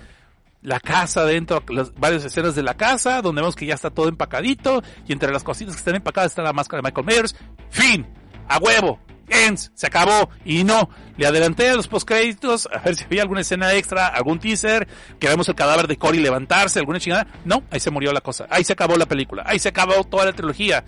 la 0.63 0.79
casa 0.79 1.25
dentro, 1.25 1.63
las 1.69 1.95
varias 1.95 2.25
escenas 2.25 2.55
de 2.55 2.63
la 2.63 2.75
casa, 2.75 3.21
donde 3.21 3.43
vemos 3.43 3.57
que 3.57 3.67
ya 3.67 3.75
está 3.75 3.91
todo 3.91 4.09
empacadito, 4.09 4.83
y 5.07 5.13
entre 5.13 5.33
las 5.33 5.43
cositas 5.43 5.75
que 5.75 5.79
están 5.79 5.97
empacadas 5.97 6.33
está 6.33 6.43
la 6.43 6.53
máscara 6.53 6.81
de 6.81 6.89
Michael 6.89 7.07
Myers. 7.07 7.37
Fin, 7.71 8.07
a 8.49 8.59
huevo, 8.59 9.01
ends, 9.29 9.73
se 9.75 9.87
acabó, 9.87 10.31
y 10.45 10.65
no, 10.65 10.89
le 11.17 11.27
adelanté 11.27 11.71
a 11.71 11.75
los 11.75 11.89
postcréditos, 11.89 12.69
a 12.73 12.79
ver 12.81 12.95
si 12.95 13.05
había 13.05 13.23
alguna 13.23 13.41
escena 13.41 13.73
extra, 13.75 14.07
algún 14.07 14.39
teaser, 14.39 14.87
que 15.19 15.29
vemos 15.29 15.49
el 15.49 15.55
cadáver 15.55 15.89
de 15.89 15.97
Cory 15.97 16.21
levantarse, 16.21 16.79
alguna 16.79 17.01
chingada. 17.01 17.27
No, 17.45 17.65
ahí 17.71 17.81
se 17.81 17.91
murió 17.91 18.13
la 18.13 18.21
cosa, 18.21 18.47
ahí 18.49 18.65
se 18.65 18.73
acabó 18.73 18.97
la 18.97 19.07
película, 19.07 19.43
ahí 19.47 19.59
se 19.59 19.69
acabó 19.69 20.05
toda 20.05 20.27
la 20.27 20.33
trilogía. 20.33 20.85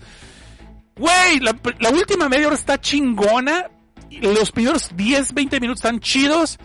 Güey, 0.97 1.41
la, 1.41 1.89
última 1.89 2.29
media 2.29 2.47
hora 2.47 2.55
está 2.55 2.79
chingona. 2.79 3.69
Los 4.11 4.51
primeros 4.51 4.95
10, 4.95 5.33
20 5.33 5.59
minutos 5.59 5.79
están 5.79 5.99
chidos. 5.99 6.57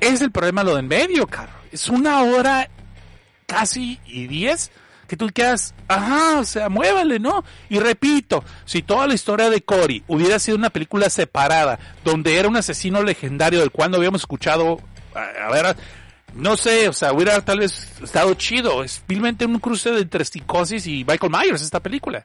Es 0.00 0.22
el 0.22 0.30
problema 0.30 0.64
lo 0.64 0.74
de 0.74 0.80
en 0.80 0.88
medio, 0.88 1.26
caro. 1.26 1.52
Es 1.70 1.90
una 1.90 2.22
hora 2.22 2.68
casi 3.46 4.00
y 4.06 4.26
10 4.26 4.70
que 5.06 5.16
tú 5.16 5.28
quedas, 5.34 5.74
ajá, 5.88 6.38
o 6.38 6.44
sea, 6.44 6.68
muévale, 6.68 7.18
¿no? 7.18 7.44
Y 7.68 7.80
repito, 7.80 8.44
si 8.64 8.80
toda 8.80 9.08
la 9.08 9.14
historia 9.14 9.50
de 9.50 9.60
Cory 9.60 10.04
hubiera 10.06 10.38
sido 10.38 10.56
una 10.56 10.70
película 10.70 11.10
separada, 11.10 11.80
donde 12.04 12.38
era 12.38 12.48
un 12.48 12.56
asesino 12.56 13.02
legendario 13.02 13.58
del 13.58 13.72
cual 13.72 13.92
habíamos 13.92 14.22
escuchado, 14.22 14.80
a, 15.12 15.50
ver, 15.50 15.76
no 16.34 16.56
sé, 16.56 16.88
o 16.88 16.92
sea, 16.92 17.12
hubiera 17.12 17.44
tal 17.44 17.58
vez 17.58 17.88
estado 18.00 18.32
chido. 18.34 18.84
Es 18.84 18.92
simplemente 18.92 19.44
un 19.44 19.58
cruce 19.58 19.98
entre 19.98 20.24
psicosis 20.24 20.86
y 20.86 21.04
Michael 21.04 21.32
Myers 21.32 21.60
esta 21.60 21.80
película 21.80 22.24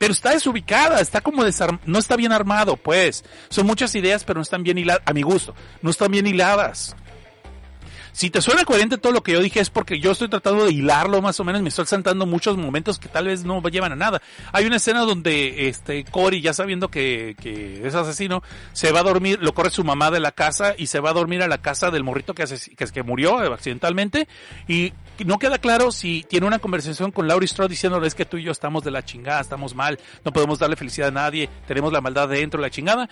pero 0.00 0.14
está 0.14 0.30
desubicada, 0.30 0.98
está 1.02 1.20
como 1.20 1.44
desarmado, 1.44 1.84
no 1.84 1.98
está 1.98 2.16
bien 2.16 2.32
armado, 2.32 2.78
pues. 2.78 3.22
Son 3.50 3.66
muchas 3.66 3.94
ideas, 3.94 4.24
pero 4.24 4.38
no 4.38 4.42
están 4.42 4.62
bien 4.62 4.78
hiladas, 4.78 5.02
a 5.04 5.12
mi 5.12 5.20
gusto, 5.20 5.54
no 5.82 5.90
están 5.90 6.10
bien 6.10 6.26
hiladas. 6.26 6.96
Si 8.12 8.30
te 8.30 8.40
suena 8.40 8.64
coherente 8.64 8.96
todo 8.96 9.12
lo 9.12 9.22
que 9.22 9.32
yo 9.32 9.42
dije 9.42 9.60
es 9.60 9.68
porque 9.68 10.00
yo 10.00 10.12
estoy 10.12 10.28
tratando 10.28 10.64
de 10.64 10.72
hilarlo 10.72 11.20
más 11.20 11.38
o 11.38 11.44
menos, 11.44 11.60
me 11.60 11.68
estoy 11.68 11.84
saltando 11.84 12.24
muchos 12.24 12.56
momentos 12.56 12.98
que 12.98 13.10
tal 13.10 13.26
vez 13.26 13.44
no 13.44 13.60
llevan 13.64 13.92
a 13.92 13.96
nada. 13.96 14.22
Hay 14.52 14.64
una 14.64 14.76
escena 14.76 15.00
donde 15.00 15.68
este 15.68 16.02
Cory, 16.06 16.40
ya 16.40 16.54
sabiendo 16.54 16.88
que, 16.88 17.36
es 17.84 17.94
asesino, 17.94 18.42
se 18.72 18.92
va 18.92 19.00
a 19.00 19.02
dormir, 19.02 19.38
lo 19.42 19.52
corre 19.52 19.68
su 19.68 19.84
mamá 19.84 20.10
de 20.10 20.20
la 20.20 20.32
casa 20.32 20.74
y 20.78 20.86
se 20.86 21.00
va 21.00 21.10
a 21.10 21.12
dormir 21.12 21.42
a 21.42 21.46
la 21.46 21.58
casa 21.58 21.90
del 21.90 22.04
morrito 22.04 22.32
que, 22.32 22.46
que, 22.46 22.86
que 22.86 23.02
murió 23.02 23.36
accidentalmente 23.52 24.28
y 24.66 24.94
no 25.24 25.38
queda 25.38 25.58
claro 25.58 25.92
si 25.92 26.24
tiene 26.28 26.46
una 26.46 26.58
conversación 26.58 27.10
con 27.10 27.28
Laurie 27.28 27.48
Strode 27.48 27.70
diciéndole 27.70 28.06
es 28.06 28.14
que 28.14 28.24
tú 28.24 28.36
y 28.36 28.44
yo 28.44 28.52
estamos 28.52 28.84
de 28.84 28.90
la 28.90 29.04
chingada, 29.04 29.40
estamos 29.40 29.74
mal, 29.74 29.98
no 30.24 30.32
podemos 30.32 30.58
darle 30.58 30.76
felicidad 30.76 31.08
a 31.08 31.12
nadie, 31.12 31.48
tenemos 31.66 31.92
la 31.92 32.00
maldad 32.00 32.28
dentro, 32.28 32.60
la 32.60 32.70
chingada. 32.70 33.08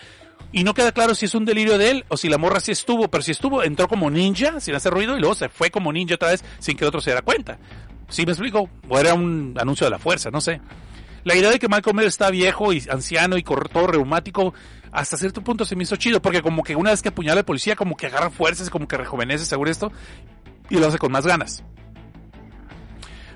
Y 0.51 0.63
no 0.63 0.73
queda 0.73 0.91
claro 0.91 1.13
si 1.13 1.25
es 1.25 1.35
un 1.35 1.45
delirio 1.45 1.77
de 1.77 1.91
él 1.91 2.05
o 2.07 2.17
si 2.17 2.29
la 2.29 2.37
morra 2.37 2.59
sí 2.59 2.71
estuvo, 2.71 3.07
pero 3.09 3.21
si 3.21 3.31
estuvo, 3.31 3.63
entró 3.63 3.87
como 3.87 4.09
ninja 4.09 4.59
sin 4.59 4.73
hacer 4.75 4.93
ruido 4.93 5.15
y 5.15 5.19
luego 5.19 5.35
se 5.35 5.49
fue 5.49 5.69
como 5.69 5.93
ninja 5.93 6.15
otra 6.15 6.29
vez 6.29 6.43
sin 6.59 6.75
que 6.75 6.83
el 6.83 6.89
otro 6.89 7.01
se 7.01 7.11
diera 7.11 7.21
cuenta. 7.21 7.59
¿Sí 8.09 8.25
me 8.25 8.31
explico? 8.31 8.69
O 8.87 8.97
era 8.97 9.13
un 9.13 9.55
anuncio 9.59 9.85
de 9.85 9.91
la 9.91 9.99
fuerza, 9.99 10.31
no 10.31 10.41
sé. 10.41 10.59
La 11.23 11.35
idea 11.35 11.51
de 11.51 11.59
que 11.59 11.67
Michael 11.67 11.95
Myers 11.95 12.13
está 12.13 12.31
viejo 12.31 12.73
y 12.73 12.83
anciano 12.89 13.37
y 13.37 13.43
todo 13.43 13.87
reumático, 13.87 14.53
hasta 14.91 15.17
cierto 15.17 15.43
punto 15.43 15.65
se 15.65 15.75
me 15.75 15.83
hizo 15.83 15.95
chido, 15.95 16.21
porque 16.21 16.41
como 16.41 16.63
que 16.63 16.75
una 16.75 16.91
vez 16.91 17.01
que 17.01 17.09
apuñala 17.09 17.41
al 17.41 17.45
policía, 17.45 17.75
como 17.75 17.95
que 17.95 18.07
agarra 18.07 18.29
fuerzas, 18.29 18.69
como 18.69 18.87
que 18.87 18.97
rejuvenece 18.97 19.45
seguro 19.45 19.69
esto, 19.69 19.91
y 20.69 20.77
lo 20.77 20.87
hace 20.87 20.97
con 20.97 21.11
más 21.11 21.27
ganas. 21.27 21.63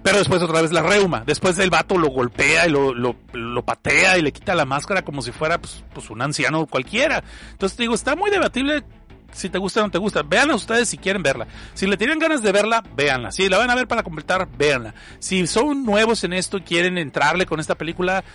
Pero 0.04 0.18
después 0.18 0.42
otra 0.42 0.62
vez 0.62 0.74
la 0.74 0.82
reuma. 0.82 1.24
Después 1.26 1.58
el 1.60 1.70
vato 1.70 1.98
lo 1.98 2.10
golpea 2.10 2.68
y 2.68 2.70
lo, 2.70 2.94
lo, 2.94 3.66
patea 3.66 4.18
y 4.18 4.22
le 4.22 4.34
quita 4.34 4.54
la 4.54 4.66
máscara 4.66 5.04
como 5.04 5.22
si 5.22 5.32
fuera 5.32 5.60
pues, 5.60 5.84
pues 5.94 6.10
un 6.10 6.22
anciano 6.22 6.66
cualquiera. 6.66 7.24
Entonces 7.52 7.78
digo, 7.78 7.96
está 7.96 8.16
muy 8.16 8.30
debatible 8.30 8.84
si 9.32 9.50
te 9.50 9.58
gusta 9.58 9.80
o 9.80 9.84
no 9.84 9.92
te 9.92 9.98
gusta. 9.98 10.22
Véanla 10.22 10.56
ustedes 10.56 10.90
si 10.90 10.98
quieren 10.98 11.24
verla. 11.24 11.48
Si 11.74 11.88
le 11.88 11.96
tienen 11.96 12.20
ganas 12.20 12.44
de 12.44 12.52
verla, 12.52 12.84
véanla. 12.96 13.32
Si 13.32 13.48
la 13.48 13.58
van 13.58 13.70
a 13.70 13.76
ver 13.76 13.88
para 13.88 14.04
completar, 14.04 14.48
véanla. 14.58 14.94
Si 15.20 15.48
son 15.48 15.86
nuevos 15.86 16.24
en 16.26 16.34
esto 16.34 16.58
y 16.58 16.62
quieren 16.62 16.98
entrarle 16.98 17.46
con 17.46 17.62
esta 17.62 17.76
película, 17.76 18.26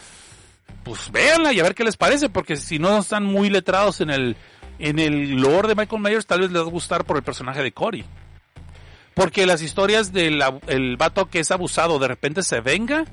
pues 0.85 1.12
véanla 1.12 1.53
y 1.53 1.61
a 1.61 1.65
ver 1.65 1.74
qué 1.74 1.85
les 1.85 1.99
parece. 1.99 2.31
Porque 2.31 2.57
si 2.57 2.78
no 2.78 2.99
están 2.99 3.24
muy 3.24 3.51
letrados 3.51 4.01
en 4.01 4.09
el, 4.09 4.36
en 4.78 4.99
el 4.99 5.36
lore 5.36 5.69
de 5.69 5.74
Michael 5.74 6.03
Myers, 6.03 6.27
tal 6.27 6.40
vez 6.40 6.51
les 6.51 6.62
va 6.62 6.66
a 6.66 6.70
gustar 6.70 7.05
por 7.05 7.19
el 7.19 7.23
personaje 7.23 7.62
de 7.62 7.73
Cory. 7.73 8.07
Porque 9.19 9.47
las 9.47 9.62
historias 9.62 10.12
del 10.12 10.43
el 10.69 10.97
vato 10.97 11.27
que 11.28 11.40
es 11.40 11.51
abusado 11.51 11.99
de 11.99 12.09
repente 12.09 12.43
se 12.43 12.61
venga, 12.61 13.05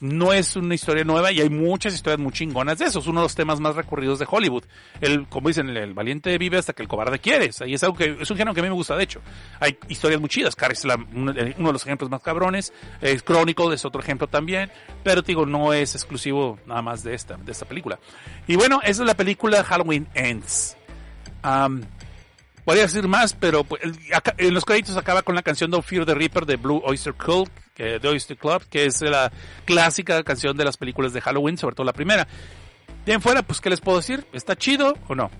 no 0.00 0.32
es 0.32 0.56
una 0.56 0.74
historia 0.74 1.04
nueva 1.04 1.32
y 1.32 1.40
hay 1.40 1.48
muchas 1.48 1.94
historias 1.94 2.18
muy 2.20 2.32
chingonas 2.32 2.78
de 2.78 2.86
eso. 2.86 2.98
Es 2.98 3.06
uno 3.06 3.20
de 3.20 3.24
los 3.26 3.34
temas 3.34 3.60
más 3.60 3.76
recurridos 3.76 4.18
de 4.18 4.26
Hollywood. 4.28 4.64
El, 5.00 5.26
como 5.28 5.48
dicen, 5.48 5.68
el, 5.70 5.94
valiente 5.94 6.36
vive 6.36 6.58
hasta 6.58 6.72
que 6.72 6.82
el 6.82 6.88
cobarde 6.88 7.18
quiere. 7.20 7.50
Y 7.66 7.74
es 7.74 7.82
algo 7.84 7.96
que, 7.96 8.16
es 8.20 8.30
un 8.30 8.36
género 8.36 8.52
que 8.54 8.60
a 8.60 8.62
mí 8.62 8.68
me 8.68 8.74
gusta, 8.74 8.96
de 8.96 9.04
hecho. 9.04 9.20
Hay 9.60 9.78
historias 9.88 10.20
muy 10.20 10.28
chidas. 10.28 10.56
Carrie 10.56 10.74
es 10.74 10.84
la- 10.84 10.98
uno, 11.14 11.32
de 11.32 11.54
uno 11.58 11.68
de 11.68 11.72
los 11.72 11.82
ejemplos 11.86 12.10
más 12.10 12.22
cabrones. 12.22 12.72
Eh, 13.00 13.18
Chronicle 13.24 13.74
es 13.74 13.84
otro 13.84 14.00
ejemplo 14.02 14.26
también. 14.26 14.70
Pero 15.02 15.22
digo, 15.22 15.46
no 15.46 15.72
es 15.72 15.94
exclusivo 15.94 16.58
nada 16.66 16.82
más 16.82 17.02
de 17.02 17.14
esta, 17.14 17.36
de 17.36 17.52
esta 17.52 17.64
película. 17.64 17.98
Y 18.46 18.56
bueno, 18.56 18.80
esa 18.82 19.02
es 19.02 19.06
la 19.06 19.14
película 19.14 19.62
Halloween 19.64 20.06
Ends. 20.14 20.76
Podría 22.64 22.84
decir 22.84 23.06
más, 23.08 23.34
pero 23.34 23.62
pues, 23.64 23.82
en 24.38 24.54
los 24.54 24.64
créditos 24.64 24.96
acaba 24.96 25.22
con 25.22 25.34
la 25.34 25.42
canción 25.42 25.70
Don't 25.70 25.84
Fear 25.84 26.06
the 26.06 26.14
Reaper 26.14 26.46
de 26.46 26.56
Blue 26.56 26.80
Oyster 26.84 27.12
Cult, 27.12 27.50
que, 27.74 27.98
de 27.98 28.08
Oyster 28.08 28.36
Club, 28.38 28.64
que 28.70 28.86
es 28.86 29.02
la 29.02 29.30
clásica 29.66 30.22
canción 30.22 30.56
de 30.56 30.64
las 30.64 30.76
películas 30.76 31.12
de 31.12 31.20
Halloween, 31.20 31.58
sobre 31.58 31.74
todo 31.74 31.84
la 31.84 31.92
primera. 31.92 32.26
De 33.04 33.12
en 33.12 33.20
fuera, 33.20 33.42
pues, 33.42 33.60
¿qué 33.60 33.68
les 33.68 33.80
puedo 33.80 33.98
decir? 33.98 34.26
¿Está 34.32 34.56
chido 34.56 34.96
o 35.08 35.14
no? 35.14 35.30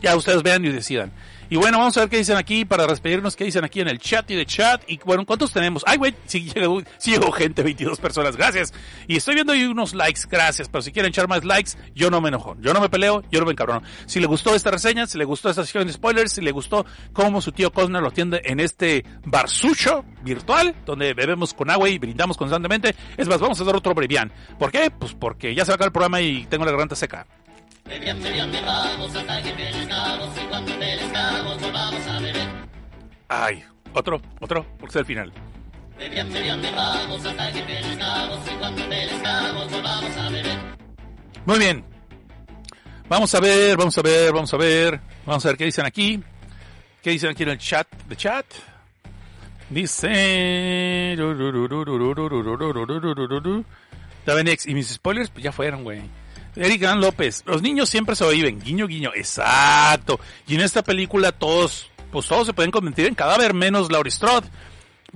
Ya 0.00 0.14
ustedes 0.14 0.42
vean 0.42 0.64
y 0.64 0.68
decidan. 0.70 1.12
Y 1.50 1.56
bueno, 1.56 1.78
vamos 1.78 1.96
a 1.96 2.00
ver 2.00 2.08
qué 2.08 2.16
dicen 2.16 2.36
aquí 2.36 2.64
para 2.64 2.86
despedirnos, 2.86 3.36
qué 3.36 3.44
dicen 3.44 3.64
aquí 3.64 3.80
en 3.80 3.88
el 3.88 3.98
chat 3.98 4.30
y 4.30 4.34
de 4.34 4.46
chat. 4.46 4.82
Y 4.88 4.98
bueno, 5.04 5.24
¿cuántos 5.26 5.52
tenemos? 5.52 5.82
Ay, 5.86 5.98
güey, 5.98 6.14
sí 6.26 6.50
llegó, 6.54 6.82
sí 6.98 7.12
llegó 7.12 7.30
gente, 7.32 7.62
22 7.62 8.00
personas, 8.00 8.36
gracias. 8.36 8.72
Y 9.06 9.16
estoy 9.16 9.34
viendo 9.34 9.52
ahí 9.52 9.64
unos 9.64 9.94
likes, 9.94 10.22
gracias. 10.30 10.68
Pero 10.68 10.82
si 10.82 10.92
quieren 10.92 11.10
echar 11.10 11.28
más 11.28 11.44
likes, 11.44 11.72
yo 11.94 12.10
no 12.10 12.20
me 12.20 12.28
enojo. 12.28 12.56
Yo 12.60 12.72
no 12.72 12.80
me 12.80 12.88
peleo, 12.88 13.22
yo 13.30 13.40
no 13.40 13.46
me 13.46 13.52
encabrono. 13.52 13.82
Si 14.06 14.20
le 14.20 14.26
gustó 14.26 14.54
esta 14.54 14.70
reseña, 14.70 15.06
si 15.06 15.18
le 15.18 15.24
gustó 15.24 15.50
esta 15.50 15.62
sección 15.62 15.86
de 15.86 15.92
spoilers, 15.92 16.32
si 16.32 16.40
le 16.40 16.52
gustó 16.52 16.86
cómo 17.12 17.40
su 17.40 17.52
tío 17.52 17.72
Cosner 17.72 18.02
lo 18.02 18.08
atiende 18.08 18.40
en 18.44 18.60
este 18.60 19.04
barsucho 19.24 20.04
virtual, 20.22 20.74
donde 20.86 21.14
bebemos 21.14 21.54
con 21.54 21.70
agua 21.70 21.88
y 21.88 21.98
brindamos 21.98 22.36
constantemente. 22.36 22.94
Es 23.16 23.28
más, 23.28 23.40
vamos 23.40 23.60
a 23.60 23.64
dar 23.64 23.76
otro 23.76 23.94
brevián. 23.94 24.32
¿Por 24.58 24.70
qué? 24.70 24.90
Pues 24.90 25.14
porque 25.14 25.54
ya 25.54 25.64
se 25.64 25.70
va 25.70 25.74
a 25.74 25.76
acabar 25.76 25.88
el 25.88 25.92
programa 25.92 26.20
y 26.20 26.46
tengo 26.46 26.64
la 26.64 26.70
garganta 26.70 26.96
seca. 26.96 27.26
Ay, 33.28 33.62
otro, 33.92 34.20
otro, 34.40 34.66
porque 34.78 34.92
es 34.92 34.96
el 34.96 35.06
final. 35.06 35.32
Muy 41.46 41.58
bien. 41.58 41.84
Vamos 43.08 43.34
a 43.34 43.40
ver, 43.40 43.76
vamos 43.76 43.98
a 43.98 44.02
ver, 44.02 44.32
vamos 44.32 44.54
a 44.54 44.56
ver. 44.56 45.00
Vamos 45.26 45.44
a 45.44 45.48
ver 45.48 45.58
qué 45.58 45.64
dicen 45.66 45.84
aquí. 45.84 46.22
¿Qué 47.02 47.10
dicen 47.10 47.30
aquí 47.30 47.42
en 47.42 47.50
el 47.50 47.58
chat? 47.58 47.86
¿De 48.08 48.16
chat? 48.16 48.46
Dice... 49.68 51.14
David 54.24 54.48
X. 54.48 54.66
Y 54.66 54.74
mis 54.74 54.88
spoilers, 54.88 55.28
pues 55.28 55.44
ya 55.44 55.52
fueron, 55.52 55.84
güey. 55.84 56.02
Eric 56.56 56.80
Gran 56.80 57.00
López. 57.00 57.42
Los 57.46 57.62
niños 57.62 57.88
siempre 57.88 58.16
sobreviven. 58.16 58.60
Guiño, 58.60 58.86
guiño. 58.86 59.10
Exacto. 59.14 60.20
Y 60.46 60.54
en 60.54 60.60
esta 60.60 60.82
película 60.82 61.32
todos, 61.32 61.90
pues 62.12 62.26
todos 62.26 62.46
se 62.46 62.52
pueden 62.52 62.70
convertir 62.70 63.06
en 63.06 63.14
cadáver 63.14 63.54
menos 63.54 63.90
Laurie 63.90 64.10
Strode. 64.10 64.48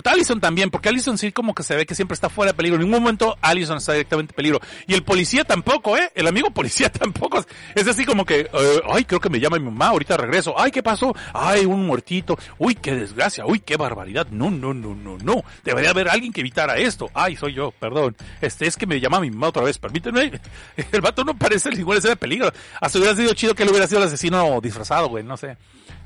Allison 0.05 0.41
también, 0.41 0.71
porque 0.71 0.89
Allison 0.89 1.19
sí 1.19 1.33
como 1.33 1.55
que 1.55 1.63
se 1.63 1.77
ve 1.77 1.87
que 1.87 1.95
siempre 1.95 2.15
está 2.15 2.29
fuera 2.29 2.53
de 2.53 2.57
peligro. 2.57 2.77
En 2.77 2.83
ningún 2.83 3.03
momento 3.03 3.37
Allison 3.41 3.79
está 3.79 3.93
directamente 3.93 4.33
en 4.33 4.37
peligro. 4.37 4.61
Y 4.87 4.95
el 4.95 5.03
policía 5.03 5.45
tampoco, 5.45 5.97
¿eh? 5.97 6.11
El 6.15 6.27
amigo 6.27 6.51
policía 6.51 6.91
tampoco. 6.93 7.45
Es 7.75 7.87
así 7.87 8.05
como 8.05 8.25
que, 8.25 8.41
eh, 8.53 8.81
ay, 8.91 9.05
creo 9.05 9.21
que 9.21 9.31
me 9.31 9.41
llama 9.41 9.59
mi 9.59 9.65
mamá, 9.65 9.89
ahorita 9.89 10.17
regreso. 10.17 10.55
Ay, 10.59 10.71
¿qué 10.71 10.83
pasó? 10.83 11.15
Ay, 11.33 11.65
un 11.65 11.87
muertito. 11.87 12.39
Uy, 12.59 12.75
qué 12.75 12.95
desgracia. 12.95 13.47
Uy, 13.47 13.61
qué 13.61 13.77
barbaridad. 13.77 14.27
No, 14.31 14.51
no, 14.51 14.75
no, 14.75 14.95
no, 14.95 15.19
no. 15.19 15.43
Debería 15.65 15.91
haber 15.91 16.09
alguien 16.09 16.33
que 16.33 16.41
evitara 16.41 16.77
esto. 16.77 17.11
Ay, 17.15 17.37
soy 17.37 17.55
yo, 17.55 17.71
perdón. 17.73 18.17
Este 18.41 18.67
es 18.67 18.77
que 18.77 18.87
me 18.87 19.01
llama 19.01 19.21
mi 19.21 19.31
mamá 19.31 19.49
otra 19.49 19.63
vez. 19.63 19.79
Permíteme. 19.79 20.41
El 20.93 21.01
vato 21.01 21.25
no 21.25 21.37
parece 21.37 21.71
ninguna 21.71 21.99
escena 21.99 22.13
de 22.13 22.17
peligro. 22.17 22.53
Hasta 22.81 22.99
hubiera 22.99 23.17
sido 23.17 23.35
chido 23.35 23.55
que 23.55 23.63
él 23.63 23.71
hubiera 23.71 23.87
sido 23.87 24.01
el 24.01 24.07
asesino 24.07 24.61
disfrazado, 24.61 25.09
güey, 25.09 25.25
no 25.25 25.37
sé. 25.37 25.57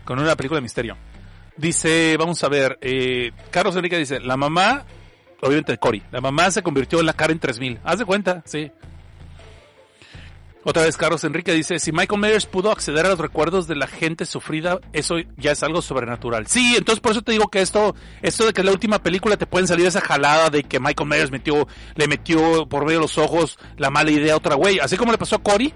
Con 0.04 0.18
una 0.18 0.36
película 0.36 0.58
de 0.58 0.62
misterio. 0.62 0.96
Dice, 1.56 2.16
vamos 2.18 2.42
a 2.44 2.48
ver, 2.48 2.78
eh, 2.80 3.32
Carlos 3.50 3.76
Enrique 3.76 3.98
dice, 3.98 4.20
la 4.20 4.36
mamá, 4.36 4.84
obviamente 5.40 5.76
Cory, 5.78 6.02
la 6.10 6.20
mamá 6.20 6.50
se 6.50 6.62
convirtió 6.62 7.00
en 7.00 7.06
la 7.06 7.12
Karen 7.12 7.38
3000. 7.38 7.80
Haz 7.84 7.98
de 7.98 8.04
cuenta, 8.04 8.42
sí. 8.46 8.70
Otra 10.64 10.84
vez 10.84 10.96
Carlos 10.96 11.24
Enrique 11.24 11.52
dice, 11.52 11.80
si 11.80 11.90
Michael 11.90 12.20
Myers 12.20 12.46
pudo 12.46 12.70
acceder 12.70 13.04
a 13.04 13.08
los 13.08 13.18
recuerdos 13.18 13.66
de 13.66 13.74
la 13.74 13.88
gente 13.88 14.24
sufrida, 14.24 14.78
eso 14.92 15.16
ya 15.36 15.50
es 15.50 15.62
algo 15.64 15.82
sobrenatural. 15.82 16.46
Sí, 16.46 16.76
entonces 16.78 17.00
por 17.00 17.12
eso 17.12 17.22
te 17.22 17.32
digo 17.32 17.48
que 17.48 17.60
esto, 17.60 17.96
esto 18.22 18.46
de 18.46 18.52
que 18.52 18.60
en 18.60 18.66
la 18.66 18.72
última 18.72 19.00
película 19.00 19.36
te 19.36 19.46
pueden 19.46 19.66
salir 19.66 19.86
esa 19.86 20.00
jalada 20.00 20.50
de 20.50 20.62
que 20.62 20.78
Michael 20.78 21.08
Myers 21.08 21.32
metió, 21.32 21.66
le 21.96 22.06
metió 22.06 22.68
por 22.68 22.84
medio 22.84 23.00
de 23.00 23.02
los 23.02 23.18
ojos 23.18 23.58
la 23.76 23.90
mala 23.90 24.12
idea 24.12 24.34
a 24.34 24.36
otra 24.36 24.54
güey, 24.54 24.78
así 24.78 24.96
como 24.96 25.10
le 25.10 25.18
pasó 25.18 25.36
a 25.36 25.42
Cory, 25.42 25.74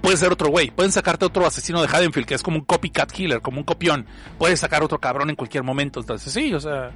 puede 0.00 0.16
ser 0.16 0.32
otro 0.32 0.48
güey, 0.48 0.70
pueden 0.70 0.92
sacarte 0.92 1.24
otro 1.24 1.46
asesino 1.46 1.82
de 1.82 1.88
Haddonfield 1.88 2.26
que 2.26 2.34
es 2.34 2.42
como 2.42 2.58
un 2.58 2.64
copycat 2.64 3.10
killer, 3.10 3.40
como 3.40 3.58
un 3.58 3.64
copión, 3.64 4.06
puedes 4.38 4.60
sacar 4.60 4.82
otro 4.82 4.98
cabrón 4.98 5.30
en 5.30 5.36
cualquier 5.36 5.62
momento, 5.64 6.00
entonces 6.00 6.32
sí, 6.32 6.52
o 6.54 6.60
sea, 6.60 6.90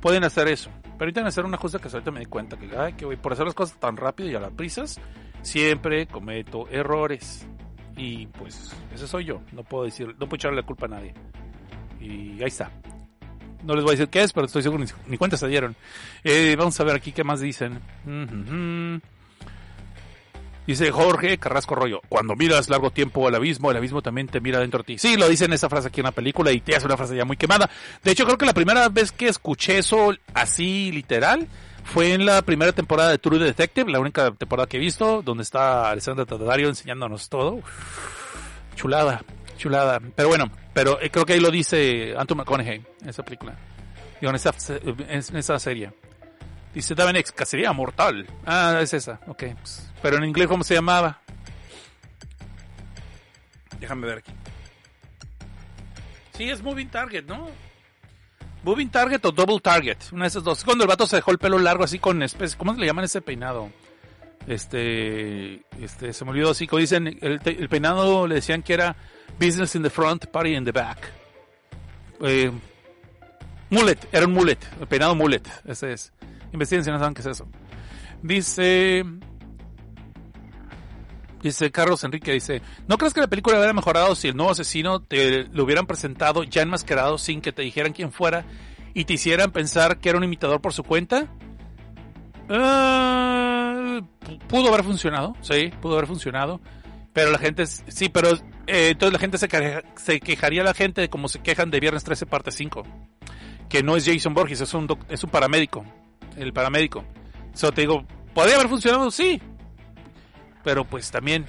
pueden 0.00 0.24
hacer 0.24 0.48
eso. 0.48 0.70
Pero 0.82 1.08
ahorita 1.08 1.26
hacer 1.26 1.46
una 1.46 1.56
cosa 1.56 1.78
que 1.78 1.88
ahorita 1.88 2.10
me 2.10 2.20
di 2.20 2.26
cuenta 2.26 2.58
que, 2.58 2.76
ay, 2.76 2.92
que 2.92 3.06
güey, 3.06 3.16
por 3.16 3.32
hacer 3.32 3.46
las 3.46 3.54
cosas 3.54 3.78
tan 3.80 3.96
rápido 3.96 4.30
y 4.30 4.34
a 4.34 4.40
las 4.40 4.52
prisas, 4.52 5.00
siempre 5.42 6.06
cometo 6.06 6.68
errores. 6.68 7.46
Y 7.96 8.26
pues, 8.26 8.74
ese 8.94 9.06
soy 9.06 9.24
yo, 9.24 9.40
no 9.52 9.62
puedo 9.62 9.84
decir, 9.84 10.08
no 10.08 10.28
puedo 10.28 10.36
echarle 10.36 10.60
la 10.60 10.66
culpa 10.66 10.86
a 10.86 10.90
nadie. 10.90 11.14
Y 12.00 12.42
ahí 12.42 12.48
está. 12.48 12.70
No 13.62 13.74
les 13.74 13.82
voy 13.82 13.92
a 13.92 13.96
decir 13.96 14.08
qué 14.08 14.22
es, 14.22 14.32
pero 14.32 14.46
estoy 14.46 14.62
seguro 14.62 14.84
ni, 14.84 14.90
ni 15.06 15.16
cuenta 15.16 15.36
se 15.36 15.48
dieron. 15.48 15.76
Eh, 16.24 16.54
vamos 16.58 16.78
a 16.80 16.84
ver 16.84 16.96
aquí 16.96 17.12
qué 17.12 17.24
más 17.24 17.40
dicen. 17.40 17.80
Dice 20.70 20.92
Jorge 20.92 21.36
Carrasco 21.36 21.74
Rollo, 21.74 22.00
cuando 22.08 22.36
miras 22.36 22.70
largo 22.70 22.92
tiempo 22.92 23.26
al 23.26 23.34
abismo, 23.34 23.72
el 23.72 23.76
abismo 23.76 24.02
también 24.02 24.28
te 24.28 24.40
mira 24.40 24.60
dentro 24.60 24.78
de 24.78 24.84
ti. 24.84 24.98
Sí, 24.98 25.16
lo 25.16 25.28
dice 25.28 25.46
en 25.46 25.52
esa 25.52 25.68
frase 25.68 25.88
aquí 25.88 25.98
en 25.98 26.04
la 26.04 26.12
película 26.12 26.52
y 26.52 26.60
te 26.60 26.76
hace 26.76 26.86
una 26.86 26.96
frase 26.96 27.16
ya 27.16 27.24
muy 27.24 27.36
quemada. 27.36 27.68
De 28.04 28.12
hecho, 28.12 28.24
creo 28.24 28.38
que 28.38 28.46
la 28.46 28.52
primera 28.52 28.88
vez 28.88 29.10
que 29.10 29.26
escuché 29.26 29.78
eso 29.78 30.14
así 30.32 30.92
literal 30.92 31.48
fue 31.82 32.12
en 32.12 32.24
la 32.24 32.42
primera 32.42 32.70
temporada 32.70 33.10
de 33.10 33.18
True 33.18 33.40
Detective, 33.40 33.90
la 33.90 33.98
única 33.98 34.30
temporada 34.30 34.68
que 34.68 34.76
he 34.76 34.80
visto, 34.80 35.22
donde 35.22 35.42
está 35.42 35.90
Alessandra 35.90 36.24
Tadario 36.24 36.68
enseñándonos 36.68 37.28
todo. 37.28 37.58
Chulada, 38.76 39.24
chulada. 39.58 39.98
Pero 40.14 40.28
bueno, 40.28 40.52
pero 40.72 41.00
eh, 41.00 41.10
creo 41.10 41.26
que 41.26 41.32
ahí 41.32 41.40
lo 41.40 41.50
dice 41.50 42.14
Anton 42.16 42.38
McConaughey, 42.38 42.80
en 43.02 43.08
esa 43.08 43.24
película. 43.24 43.56
Digo, 44.20 44.30
en 44.30 44.36
esa, 44.36 44.54
en 44.84 45.36
esa 45.36 45.58
serie. 45.58 45.90
Dice 46.74 46.94
Daven 46.94 47.16
X, 47.16 47.32
cacería 47.32 47.72
mortal. 47.72 48.26
Ah, 48.46 48.78
es 48.80 48.94
esa, 48.94 49.20
ok. 49.26 49.44
pues, 49.60 49.90
pero 50.02 50.16
en 50.18 50.24
inglés, 50.24 50.46
¿cómo 50.48 50.62
se 50.62 50.74
llamaba? 50.74 51.20
Déjame 53.80 54.06
ver 54.06 54.18
aquí. 54.18 54.32
Sí, 56.36 56.48
es 56.48 56.62
Moving 56.62 56.88
Target, 56.88 57.24
¿no? 57.24 57.48
Moving 58.62 58.90
Target 58.90 59.24
o 59.24 59.32
Double 59.32 59.58
Target. 59.60 59.96
Una 60.12 60.24
de 60.24 60.28
esas 60.28 60.44
dos. 60.44 60.64
Cuando 60.64 60.84
el 60.84 60.88
vato 60.88 61.06
se 61.06 61.16
dejó 61.16 61.30
el 61.30 61.38
pelo 61.38 61.58
largo 61.58 61.84
así 61.84 61.98
con 61.98 62.22
especie. 62.22 62.56
¿Cómo 62.58 62.74
le 62.74 62.86
llaman 62.86 63.04
ese 63.04 63.22
peinado? 63.22 63.70
Este. 64.46 65.62
Este, 65.80 66.12
se 66.12 66.24
me 66.24 66.30
olvidó 66.30 66.50
así. 66.50 66.66
Como 66.66 66.80
dicen, 66.80 67.06
el, 67.22 67.40
el 67.44 67.68
peinado 67.68 68.26
le 68.26 68.36
decían 68.36 68.62
que 68.62 68.74
era 68.74 68.96
Business 69.38 69.74
in 69.74 69.82
the 69.82 69.90
front, 69.90 70.26
Party 70.26 70.54
in 70.54 70.64
the 70.64 70.72
back. 70.72 70.98
Eh, 72.20 72.50
mullet, 73.70 73.98
era 74.12 74.26
un 74.26 74.32
mullet. 74.32 74.58
El 74.78 74.86
peinado 74.86 75.14
mullet. 75.14 75.42
Ese 75.66 75.94
es. 75.94 76.12
Investiguen 76.52 76.84
si 76.84 76.90
no 76.90 76.98
saben 76.98 77.14
qué 77.14 77.20
es 77.20 77.26
eso. 77.26 77.48
Dice. 78.22 79.04
Dice 81.42 81.70
Carlos 81.70 82.04
Enrique, 82.04 82.32
dice, 82.34 82.60
¿no 82.86 82.98
crees 82.98 83.14
que 83.14 83.20
la 83.22 83.26
película 83.26 83.56
hubiera 83.56 83.72
mejorado 83.72 84.14
si 84.14 84.28
el 84.28 84.36
nuevo 84.36 84.52
asesino 84.52 85.00
te 85.00 85.44
lo 85.44 85.64
hubieran 85.64 85.86
presentado 85.86 86.42
ya 86.44 86.60
enmascarado 86.60 87.16
sin 87.16 87.40
que 87.40 87.50
te 87.50 87.62
dijeran 87.62 87.94
quién 87.94 88.12
fuera 88.12 88.44
y 88.92 89.06
te 89.06 89.14
hicieran 89.14 89.50
pensar 89.50 90.00
que 90.00 90.10
era 90.10 90.18
un 90.18 90.24
imitador 90.24 90.60
por 90.60 90.74
su 90.74 90.84
cuenta? 90.84 91.28
Uh, 92.50 94.02
pudo 94.48 94.68
haber 94.68 94.84
funcionado, 94.84 95.34
sí, 95.40 95.70
pudo 95.80 95.94
haber 95.94 96.06
funcionado. 96.08 96.60
Pero 97.14 97.30
la 97.30 97.38
gente, 97.38 97.66
sí, 97.66 98.08
pero 98.10 98.32
eh, 98.66 98.90
entonces 98.90 99.12
la 99.14 99.18
gente 99.18 99.38
se, 99.38 99.48
queja- 99.48 99.82
se 99.96 100.20
quejaría 100.20 100.62
la 100.62 100.74
gente 100.74 101.00
de 101.00 101.08
como 101.08 101.28
se 101.28 101.40
quejan 101.40 101.70
de 101.70 101.80
Viernes 101.80 102.04
13 102.04 102.26
parte 102.26 102.52
5. 102.52 102.82
Que 103.68 103.82
no 103.82 103.96
es 103.96 104.04
Jason 104.04 104.34
Borges, 104.34 104.60
es 104.60 104.74
un, 104.74 104.86
doc- 104.86 105.06
es 105.08 105.24
un 105.24 105.30
paramédico. 105.30 105.84
El 106.40 106.52
paramédico. 106.52 107.04
Eso 107.52 107.72
te 107.72 107.82
digo, 107.82 108.04
¿podría 108.34 108.56
haber 108.56 108.68
funcionado? 108.68 109.10
Sí. 109.10 109.40
Pero 110.64 110.84
pues 110.84 111.10
también 111.10 111.46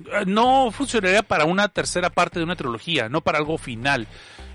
eh, 0.00 0.24
no 0.26 0.70
funcionaría 0.70 1.22
para 1.22 1.44
una 1.44 1.68
tercera 1.68 2.10
parte 2.10 2.38
de 2.38 2.44
una 2.44 2.56
trilogía, 2.56 3.08
no 3.08 3.20
para 3.20 3.38
algo 3.38 3.58
final. 3.58 4.06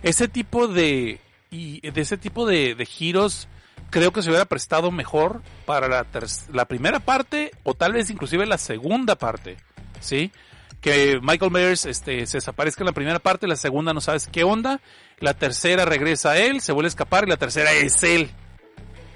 Ese 0.03 0.27
tipo 0.27 0.67
de 0.67 1.19
y 1.51 1.81
de 1.89 2.01
ese 2.01 2.17
tipo 2.17 2.45
de, 2.45 2.75
giros 2.85 3.47
creo 3.89 4.13
que 4.13 4.21
se 4.21 4.29
hubiera 4.29 4.45
prestado 4.45 4.91
mejor 4.91 5.41
para 5.65 5.87
la, 5.87 6.05
la 6.53 6.65
primera 6.65 6.99
parte 6.99 7.51
o 7.63 7.73
tal 7.73 7.93
vez 7.93 8.09
inclusive 8.09 8.45
la 8.45 8.57
segunda 8.57 9.15
parte, 9.15 9.57
¿sí? 9.99 10.31
Que 10.79 11.19
Michael 11.21 11.51
Myers 11.51 11.85
este, 11.85 12.25
se 12.27 12.37
desaparezca 12.37 12.83
en 12.83 12.87
la 12.87 12.93
primera 12.93 13.19
parte, 13.19 13.47
la 13.47 13.55
segunda 13.55 13.93
no 13.93 13.99
sabes 13.99 14.29
qué 14.31 14.43
onda, 14.43 14.79
la 15.19 15.33
tercera 15.33 15.85
regresa 15.85 16.31
a 16.31 16.37
él, 16.37 16.61
se 16.61 16.71
vuelve 16.71 16.87
a 16.87 16.89
escapar 16.89 17.25
y 17.25 17.29
la 17.29 17.37
tercera 17.37 17.71
es 17.73 18.03
él. 18.03 18.29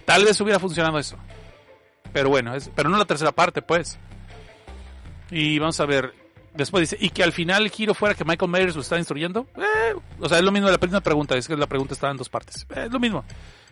Tal 0.05 0.25
vez 0.25 0.39
hubiera 0.41 0.59
funcionado 0.59 0.99
eso. 0.99 1.17
Pero 2.11 2.29
bueno, 2.29 2.53
es, 2.55 2.69
pero 2.75 2.89
no 2.89 2.97
la 2.97 3.05
tercera 3.05 3.31
parte, 3.31 3.61
pues. 3.61 3.97
Y 5.31 5.59
vamos 5.59 5.79
a 5.79 5.85
ver. 5.85 6.13
Después 6.53 6.87
dice, 6.87 7.03
y 7.03 7.09
que 7.09 7.23
al 7.23 7.31
final 7.31 7.63
el 7.63 7.71
giro 7.71 7.95
fuera 7.95 8.13
que 8.13 8.23
Michael 8.23 8.51
Myers 8.51 8.75
lo 8.75 8.81
está 8.81 8.97
instruyendo. 8.99 9.47
Eh, 9.57 9.95
o 10.19 10.29
sea, 10.29 10.37
es 10.37 10.43
lo 10.43 10.51
mismo 10.51 10.69
la 10.69 10.77
primera 10.77 11.01
pregunta, 11.01 11.35
es 11.35 11.47
que 11.47 11.57
la 11.57 11.65
pregunta 11.65 11.95
estaba 11.95 12.11
en 12.11 12.17
dos 12.17 12.29
partes. 12.29 12.67
Eh, 12.75 12.83
es 12.85 12.91
lo 12.91 12.99
mismo. 12.99 13.25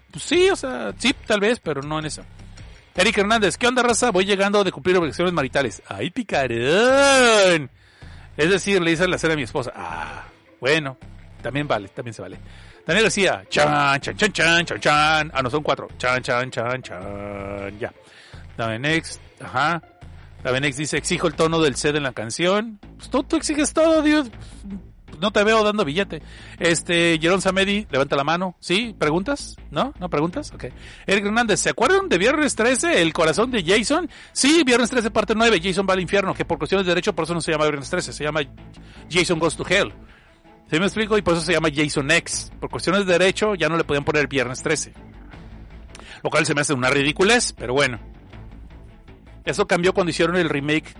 Pues 0.09 0.23
sí, 0.23 0.49
o 0.49 0.55
sea, 0.55 0.91
sí, 0.97 1.13
tal 1.27 1.39
vez, 1.39 1.59
pero 1.59 1.83
no 1.83 1.99
en 1.99 2.05
eso. 2.05 2.23
Eric 2.95 3.19
Hernández, 3.19 3.57
¿qué 3.57 3.67
onda, 3.67 3.83
raza? 3.83 4.09
Voy 4.11 4.25
llegando 4.25 4.63
de 4.63 4.71
cumplir 4.71 4.97
obligaciones 4.97 5.33
maritales. 5.33 5.83
¡Ay, 5.87 6.09
picarón! 6.09 7.69
Es 8.35 8.49
decir, 8.49 8.81
le 8.81 8.91
dice 8.91 9.07
la 9.07 9.17
cena 9.17 9.33
a 9.33 9.37
mi 9.37 9.43
esposa. 9.43 9.71
Ah, 9.75 10.25
bueno, 10.59 10.97
también 11.41 11.67
vale, 11.67 11.87
también 11.89 12.13
se 12.13 12.21
vale. 12.21 12.39
Daniel 12.85 13.03
García, 13.03 13.43
chan, 13.49 14.01
chan, 14.01 14.15
chan, 14.15 14.31
chan, 14.31 14.65
chan, 14.65 14.79
chan. 14.79 15.31
Ah, 15.33 15.41
no, 15.41 15.49
son 15.49 15.63
cuatro. 15.63 15.87
Chan, 15.97 16.21
chan, 16.21 16.49
chan, 16.49 16.81
chan. 16.81 17.79
Ya. 17.79 17.93
Davenex, 18.57 19.19
ajá. 19.39 19.81
Davenex 20.43 20.77
dice, 20.77 20.97
exijo 20.97 21.27
el 21.27 21.35
tono 21.35 21.61
del 21.61 21.75
set 21.75 21.95
en 21.95 22.03
la 22.03 22.13
canción. 22.13 22.79
Pues 22.97 23.09
tú, 23.09 23.23
tú 23.23 23.35
exiges 23.35 23.73
todo, 23.73 24.01
Dios. 24.01 24.29
No 25.19 25.31
te 25.31 25.43
veo 25.43 25.63
dando 25.63 25.85
billete. 25.85 26.23
Este, 26.57 27.19
Jerón 27.21 27.41
Samedi, 27.41 27.85
levanta 27.91 28.15
la 28.15 28.23
mano. 28.23 28.55
¿Sí? 28.59 28.95
¿Preguntas? 28.97 29.55
¿No? 29.69 29.93
¿No 29.99 30.09
preguntas? 30.09 30.51
Ok. 30.51 30.65
Eric 31.05 31.25
Hernández, 31.25 31.59
¿se 31.59 31.69
acuerdan 31.69 32.09
de 32.09 32.17
Viernes 32.17 32.55
13, 32.55 33.03
el 33.03 33.13
corazón 33.13 33.51
de 33.51 33.63
Jason? 33.63 34.09
Sí, 34.31 34.63
Viernes 34.65 34.89
13, 34.89 35.11
parte 35.11 35.35
9, 35.35 35.59
Jason 35.61 35.85
va 35.87 35.93
al 35.93 35.99
infierno, 35.99 36.33
que 36.33 36.43
por 36.43 36.57
cuestiones 36.57 36.87
de 36.87 36.91
derecho, 36.91 37.13
por 37.13 37.25
eso 37.25 37.35
no 37.35 37.41
se 37.41 37.51
llama 37.51 37.65
Viernes 37.65 37.91
13, 37.91 38.13
se 38.13 38.23
llama 38.23 38.41
Jason 39.11 39.37
Goes 39.37 39.55
to 39.55 39.65
Hell. 39.69 39.93
¿Sí 40.71 40.79
me 40.79 40.85
explico? 40.85 41.17
Y 41.17 41.21
por 41.21 41.33
eso 41.33 41.43
se 41.43 41.51
llama 41.51 41.67
Jason 41.73 42.09
X. 42.09 42.49
Por 42.61 42.69
cuestiones 42.69 43.05
de 43.05 43.11
derecho, 43.11 43.55
ya 43.55 43.67
no 43.67 43.75
le 43.75 43.83
podían 43.83 44.05
poner 44.05 44.27
Viernes 44.27 44.63
13. 44.63 44.93
Lo 46.23 46.29
cual 46.29 46.45
se 46.45 46.55
me 46.55 46.61
hace 46.61 46.73
una 46.73 46.89
ridiculez, 46.89 47.51
pero 47.51 47.73
bueno. 47.73 47.99
Eso 49.43 49.67
cambió 49.67 49.93
cuando 49.93 50.11
hicieron 50.11 50.37
el 50.37 50.47
remake. 50.47 50.95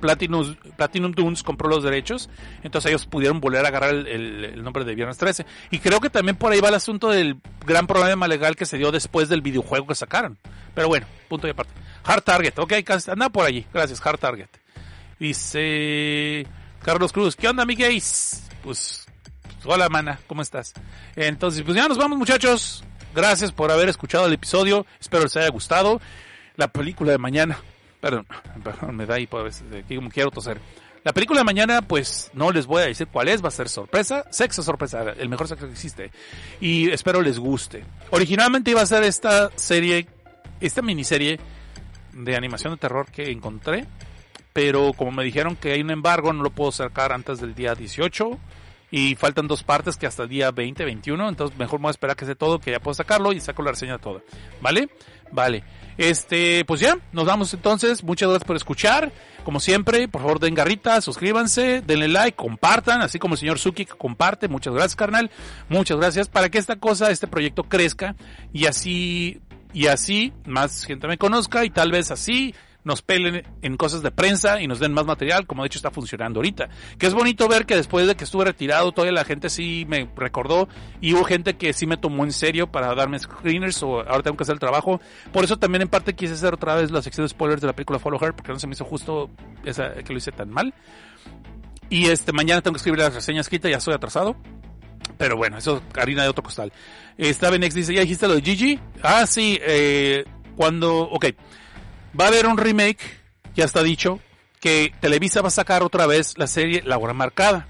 Platinum, 0.00 0.56
Platinum 0.76 1.12
Dunes 1.12 1.42
compró 1.42 1.68
los 1.68 1.82
derechos, 1.82 2.30
entonces 2.62 2.90
ellos 2.90 3.06
pudieron 3.06 3.40
volver 3.40 3.64
a 3.64 3.68
agarrar 3.68 3.92
el, 3.92 4.62
nombre 4.62 4.84
de 4.84 4.94
Viernes 4.94 5.18
13. 5.18 5.46
Y 5.72 5.80
creo 5.80 6.00
que 6.00 6.10
también 6.10 6.36
por 6.36 6.52
ahí 6.52 6.60
va 6.60 6.68
el 6.68 6.76
asunto 6.76 7.10
del 7.10 7.40
gran 7.66 7.88
problema 7.88 8.28
legal 8.28 8.54
que 8.54 8.66
se 8.66 8.78
dio 8.78 8.92
después 8.92 9.28
del 9.28 9.42
videojuego 9.42 9.88
que 9.88 9.96
sacaron. 9.96 10.38
Pero 10.74 10.86
bueno, 10.88 11.06
punto 11.28 11.48
y 11.48 11.50
aparte. 11.50 11.72
Hard 12.04 12.22
Target, 12.22 12.58
ok, 12.58 12.72
anda 13.08 13.28
por 13.30 13.46
allí. 13.46 13.66
Gracias, 13.72 14.04
Hard 14.04 14.18
Target. 14.18 14.48
Dice 15.18 16.46
Carlos 16.82 17.12
Cruz, 17.12 17.34
¿qué 17.34 17.48
onda, 17.48 17.64
mi 17.64 17.74
gays? 17.74 18.43
Pues, 18.64 19.06
hola, 19.66 19.90
mana, 19.90 20.18
¿cómo 20.26 20.40
estás? 20.40 20.72
Entonces, 21.16 21.62
pues 21.62 21.76
ya 21.76 21.86
nos 21.86 21.98
vamos, 21.98 22.16
muchachos. 22.16 22.82
Gracias 23.14 23.52
por 23.52 23.70
haber 23.70 23.90
escuchado 23.90 24.26
el 24.26 24.32
episodio. 24.32 24.86
Espero 24.98 25.24
les 25.24 25.36
haya 25.36 25.50
gustado. 25.50 26.00
La 26.56 26.68
película 26.68 27.12
de 27.12 27.18
mañana. 27.18 27.58
Perdón, 28.00 28.26
perdón, 28.64 28.96
me 28.96 29.04
da 29.04 29.16
ahí 29.16 29.26
por 29.26 29.44
veces, 29.44 29.64
que 29.86 29.96
como 29.96 30.08
quiero 30.08 30.30
toser. 30.30 30.58
La 31.04 31.12
película 31.12 31.40
de 31.40 31.44
mañana, 31.44 31.82
pues 31.82 32.30
no 32.32 32.50
les 32.52 32.64
voy 32.64 32.80
a 32.80 32.86
decir 32.86 33.06
cuál 33.08 33.28
es, 33.28 33.44
va 33.44 33.48
a 33.48 33.50
ser 33.50 33.68
sorpresa. 33.68 34.24
Sexo 34.30 34.62
sorpresa, 34.62 35.12
el 35.18 35.28
mejor 35.28 35.46
sexo 35.46 35.66
que 35.66 35.72
existe. 35.72 36.10
Y 36.58 36.90
espero 36.90 37.20
les 37.20 37.38
guste. 37.38 37.84
Originalmente 38.12 38.70
iba 38.70 38.80
a 38.80 38.86
ser 38.86 39.02
esta 39.02 39.50
serie, 39.56 40.08
esta 40.62 40.80
miniserie 40.80 41.38
de 42.14 42.34
animación 42.34 42.72
de 42.72 42.78
terror 42.78 43.10
que 43.10 43.30
encontré. 43.30 43.86
Pero 44.54 44.92
como 44.94 45.10
me 45.10 45.24
dijeron 45.24 45.56
que 45.56 45.72
hay 45.72 45.82
un 45.82 45.90
embargo, 45.90 46.32
no 46.32 46.42
lo 46.42 46.50
puedo 46.50 46.72
sacar 46.72 47.12
antes 47.12 47.40
del 47.40 47.54
día 47.54 47.74
18. 47.74 48.38
Y 48.90 49.16
faltan 49.16 49.48
dos 49.48 49.64
partes 49.64 49.96
que 49.96 50.06
hasta 50.06 50.22
el 50.22 50.28
día 50.28 50.52
20, 50.52 50.84
21. 50.84 51.28
Entonces 51.28 51.58
mejor 51.58 51.80
me 51.80 51.84
voy 51.84 51.88
a 51.88 51.90
esperar 51.90 52.16
que 52.16 52.24
sea 52.24 52.36
todo, 52.36 52.60
que 52.60 52.70
ya 52.70 52.78
puedo 52.78 52.94
sacarlo 52.94 53.32
y 53.32 53.40
saco 53.40 53.62
la 53.62 53.72
reseña 53.72 53.98
toda. 53.98 54.20
¿Vale? 54.62 54.88
Vale. 55.32 55.64
Este, 55.98 56.64
pues 56.64 56.80
ya, 56.80 56.96
nos 57.12 57.24
vamos 57.26 57.52
entonces. 57.54 58.04
Muchas 58.04 58.28
gracias 58.28 58.46
por 58.46 58.54
escuchar. 58.54 59.12
Como 59.42 59.58
siempre, 59.58 60.06
por 60.06 60.22
favor 60.22 60.38
den 60.38 60.54
garrita, 60.54 61.00
suscríbanse, 61.00 61.82
denle 61.82 62.06
like, 62.06 62.36
compartan, 62.36 63.02
así 63.02 63.18
como 63.18 63.34
el 63.34 63.40
señor 63.40 63.58
Suki 63.58 63.84
que 63.84 63.94
comparte. 63.94 64.46
Muchas 64.46 64.72
gracias, 64.72 64.94
carnal. 64.94 65.30
Muchas 65.68 65.98
gracias 65.98 66.28
para 66.28 66.48
que 66.48 66.58
esta 66.58 66.76
cosa, 66.76 67.10
este 67.10 67.26
proyecto 67.26 67.64
crezca 67.64 68.14
y 68.52 68.66
así, 68.66 69.40
y 69.72 69.88
así 69.88 70.32
más 70.46 70.84
gente 70.84 71.08
me 71.08 71.18
conozca 71.18 71.64
y 71.64 71.70
tal 71.70 71.90
vez 71.90 72.12
así 72.12 72.54
nos 72.84 73.02
pelen 73.02 73.42
en 73.62 73.76
cosas 73.76 74.02
de 74.02 74.10
prensa 74.10 74.60
y 74.60 74.66
nos 74.66 74.78
den 74.78 74.92
más 74.92 75.06
material, 75.06 75.46
como 75.46 75.62
de 75.62 75.68
hecho 75.68 75.78
está 75.78 75.90
funcionando 75.90 76.38
ahorita. 76.38 76.68
Que 76.98 77.06
es 77.06 77.14
bonito 77.14 77.48
ver 77.48 77.66
que 77.66 77.76
después 77.76 78.06
de 78.06 78.14
que 78.14 78.24
estuve 78.24 78.44
retirado, 78.44 78.92
todavía 78.92 79.12
la 79.12 79.24
gente 79.24 79.50
sí 79.50 79.84
me 79.88 80.08
recordó 80.16 80.68
y 81.00 81.14
hubo 81.14 81.24
gente 81.24 81.56
que 81.56 81.72
sí 81.72 81.86
me 81.86 81.96
tomó 81.96 82.24
en 82.24 82.32
serio 82.32 82.70
para 82.70 82.94
darme 82.94 83.18
screeners 83.18 83.82
o 83.82 84.00
ahora 84.00 84.22
tengo 84.22 84.36
que 84.36 84.42
hacer 84.42 84.54
el 84.54 84.60
trabajo. 84.60 85.00
Por 85.32 85.44
eso 85.44 85.58
también 85.58 85.82
en 85.82 85.88
parte 85.88 86.14
quise 86.14 86.34
hacer 86.34 86.54
otra 86.54 86.74
vez 86.76 86.90
la 86.90 87.02
sección 87.02 87.24
de 87.24 87.30
spoilers 87.30 87.60
de 87.60 87.66
la 87.66 87.72
película 87.74 87.98
Follow 87.98 88.22
Her, 88.22 88.34
porque 88.34 88.52
no 88.52 88.58
se 88.58 88.66
me 88.66 88.74
hizo 88.74 88.84
justo 88.84 89.30
esa, 89.64 89.94
que 89.94 90.12
lo 90.12 90.18
hice 90.18 90.32
tan 90.32 90.50
mal. 90.50 90.74
Y 91.88 92.06
este, 92.06 92.32
mañana 92.32 92.60
tengo 92.60 92.74
que 92.74 92.78
escribir 92.78 93.00
la 93.00 93.10
reseña 93.10 93.40
escrita, 93.40 93.68
ya 93.68 93.78
estoy 93.78 93.94
atrasado. 93.94 94.36
Pero 95.18 95.36
bueno, 95.36 95.58
eso 95.58 95.82
harina 95.98 96.22
de 96.22 96.28
otro 96.28 96.42
costal. 96.42 96.72
Está 97.16 97.50
Benex 97.50 97.74
dice, 97.74 97.94
¿ya 97.94 98.00
dijiste 98.00 98.26
lo 98.26 98.34
de 98.34 98.42
Gigi? 98.42 98.80
Ah, 99.02 99.26
sí, 99.26 99.58
eh, 99.62 100.24
cuando, 100.56 101.00
ok. 101.00 101.26
Va 102.18 102.26
a 102.26 102.28
haber 102.28 102.46
un 102.46 102.56
remake, 102.56 103.00
ya 103.56 103.64
está 103.64 103.82
dicho, 103.82 104.20
que 104.60 104.92
Televisa 105.00 105.42
va 105.42 105.48
a 105.48 105.50
sacar 105.50 105.82
otra 105.82 106.06
vez 106.06 106.38
la 106.38 106.46
serie 106.46 106.82
La 106.84 106.96
Hora 106.96 107.12
Marcada. 107.12 107.66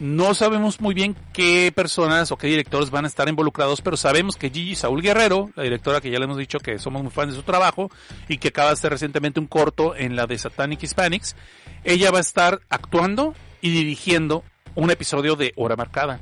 No 0.00 0.34
sabemos 0.34 0.80
muy 0.80 0.94
bien 0.94 1.16
qué 1.32 1.72
personas 1.74 2.30
o 2.30 2.36
qué 2.36 2.46
directores 2.46 2.90
van 2.90 3.04
a 3.04 3.08
estar 3.08 3.28
involucrados, 3.28 3.80
pero 3.80 3.96
sabemos 3.96 4.36
que 4.36 4.50
Gigi 4.50 4.76
Saúl 4.76 5.02
Guerrero, 5.02 5.50
la 5.56 5.62
directora 5.62 6.00
que 6.00 6.10
ya 6.10 6.18
le 6.18 6.26
hemos 6.26 6.36
dicho 6.36 6.60
que 6.60 6.78
somos 6.78 7.02
muy 7.02 7.10
fans 7.10 7.32
de 7.32 7.38
su 7.38 7.42
trabajo 7.42 7.90
y 8.28 8.36
que 8.36 8.48
acaba 8.48 8.68
de 8.68 8.74
hacer 8.74 8.92
recientemente 8.92 9.40
un 9.40 9.46
corto 9.46 9.96
en 9.96 10.14
la 10.14 10.26
de 10.26 10.38
Satanic 10.38 10.82
Hispanics, 10.82 11.34
ella 11.84 12.10
va 12.10 12.18
a 12.18 12.20
estar 12.20 12.60
actuando 12.68 13.34
y 13.62 13.70
dirigiendo 13.70 14.44
un 14.74 14.90
episodio 14.90 15.36
de 15.36 15.52
Hora 15.56 15.74
Marcada. 15.74 16.20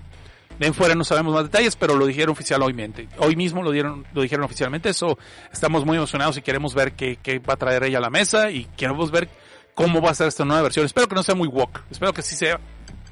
De 0.58 0.66
en 0.66 0.74
fuera 0.74 0.94
no 0.94 1.04
sabemos 1.04 1.34
más 1.34 1.44
detalles, 1.44 1.76
pero 1.76 1.96
lo 1.96 2.06
dijeron 2.06 2.32
oficial 2.32 2.62
hoymente. 2.62 3.08
Hoy 3.18 3.36
mismo 3.36 3.62
lo 3.62 3.70
dieron, 3.70 4.06
lo 4.14 4.22
dijeron 4.22 4.44
oficialmente. 4.44 4.88
Eso 4.88 5.18
estamos 5.52 5.84
muy 5.84 5.96
emocionados 5.96 6.36
y 6.36 6.42
queremos 6.42 6.74
ver 6.74 6.92
qué, 6.92 7.18
qué 7.22 7.38
va 7.38 7.54
a 7.54 7.56
traer 7.56 7.84
ella 7.84 7.98
a 7.98 8.00
la 8.00 8.10
mesa 8.10 8.50
y 8.50 8.64
queremos 8.76 9.10
ver 9.10 9.28
cómo 9.74 10.00
va 10.00 10.10
a 10.10 10.14
ser 10.14 10.28
esta 10.28 10.44
nueva 10.44 10.62
versión. 10.62 10.86
Espero 10.86 11.06
que 11.06 11.14
no 11.14 11.22
sea 11.22 11.34
muy 11.34 11.48
woke. 11.48 11.82
Espero 11.90 12.12
que 12.12 12.22
sí 12.22 12.34
sea, 12.34 12.58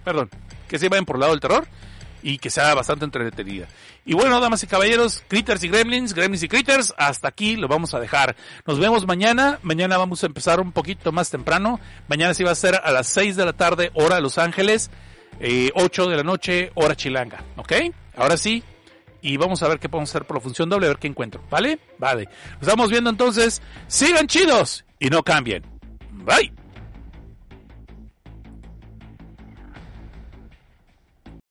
perdón, 0.03 0.31
que 0.67 0.79
sí 0.79 0.89
vayan 0.89 1.05
por 1.05 1.17
el 1.17 1.21
lado 1.21 1.33
del 1.33 1.41
terror 1.41 1.67
y 2.23 2.39
que 2.39 2.49
sea 2.49 2.75
bastante 2.75 3.05
entretenida. 3.05 3.69
Y 4.07 4.15
bueno, 4.15 4.41
damas 4.41 4.63
y 4.63 4.67
caballeros, 4.67 5.23
critters 5.29 5.63
y 5.63 5.69
gremlins, 5.69 6.15
gremlins 6.15 6.43
y 6.43 6.49
critters, 6.49 6.95
hasta 6.97 7.29
aquí 7.29 7.57
lo 7.57 7.69
vamos 7.69 7.93
a 7.93 8.01
dejar. 8.01 8.35
Nos 8.67 8.79
vemos 8.79 9.07
mañana. 9.07 9.59
Mañana 9.63 9.99
vamos 9.99 10.23
a 10.23 10.27
empezar 10.27 10.59
un 10.59 10.73
poquito 10.73 11.13
más 11.13 11.31
temprano. 11.31 11.79
Mañana 12.09 12.33
sí 12.33 12.43
va 12.43 12.51
a 12.51 12.57
ser 12.57 12.81
a 12.83 12.91
las 12.91 13.07
6 13.09 13.37
de 13.37 13.45
la 13.45 13.53
tarde, 13.53 13.91
hora 13.93 14.17
de 14.17 14.23
Los 14.23 14.39
Ángeles. 14.39 14.91
Eh, 15.41 15.71
8 15.75 16.07
de 16.09 16.17
la 16.17 16.23
noche, 16.23 16.71
hora 16.75 16.95
chilanga, 16.95 17.43
¿ok? 17.57 17.73
Ahora 18.17 18.37
sí, 18.37 18.63
y 19.25 19.37
vamos 19.39 19.63
a 19.63 19.69
ver 19.69 19.79
qué 19.79 19.89
podemos 19.89 20.11
hacer 20.11 20.27
por 20.27 20.37
la 20.37 20.43
función 20.43 20.69
doble, 20.69 20.87
a 20.87 20.91
ver 20.91 20.99
qué 20.99 21.09
encuentro, 21.09 21.43
¿vale? 21.51 21.79
Vale. 21.99 22.29
Nos 22.55 22.63
estamos 22.63 22.91
viendo 22.91 23.09
entonces. 23.09 23.63
Sigan 23.87 24.27
chidos 24.27 24.85
y 25.01 25.09
no 25.09 25.23
cambien. 25.23 25.65
Bye. 26.11 26.53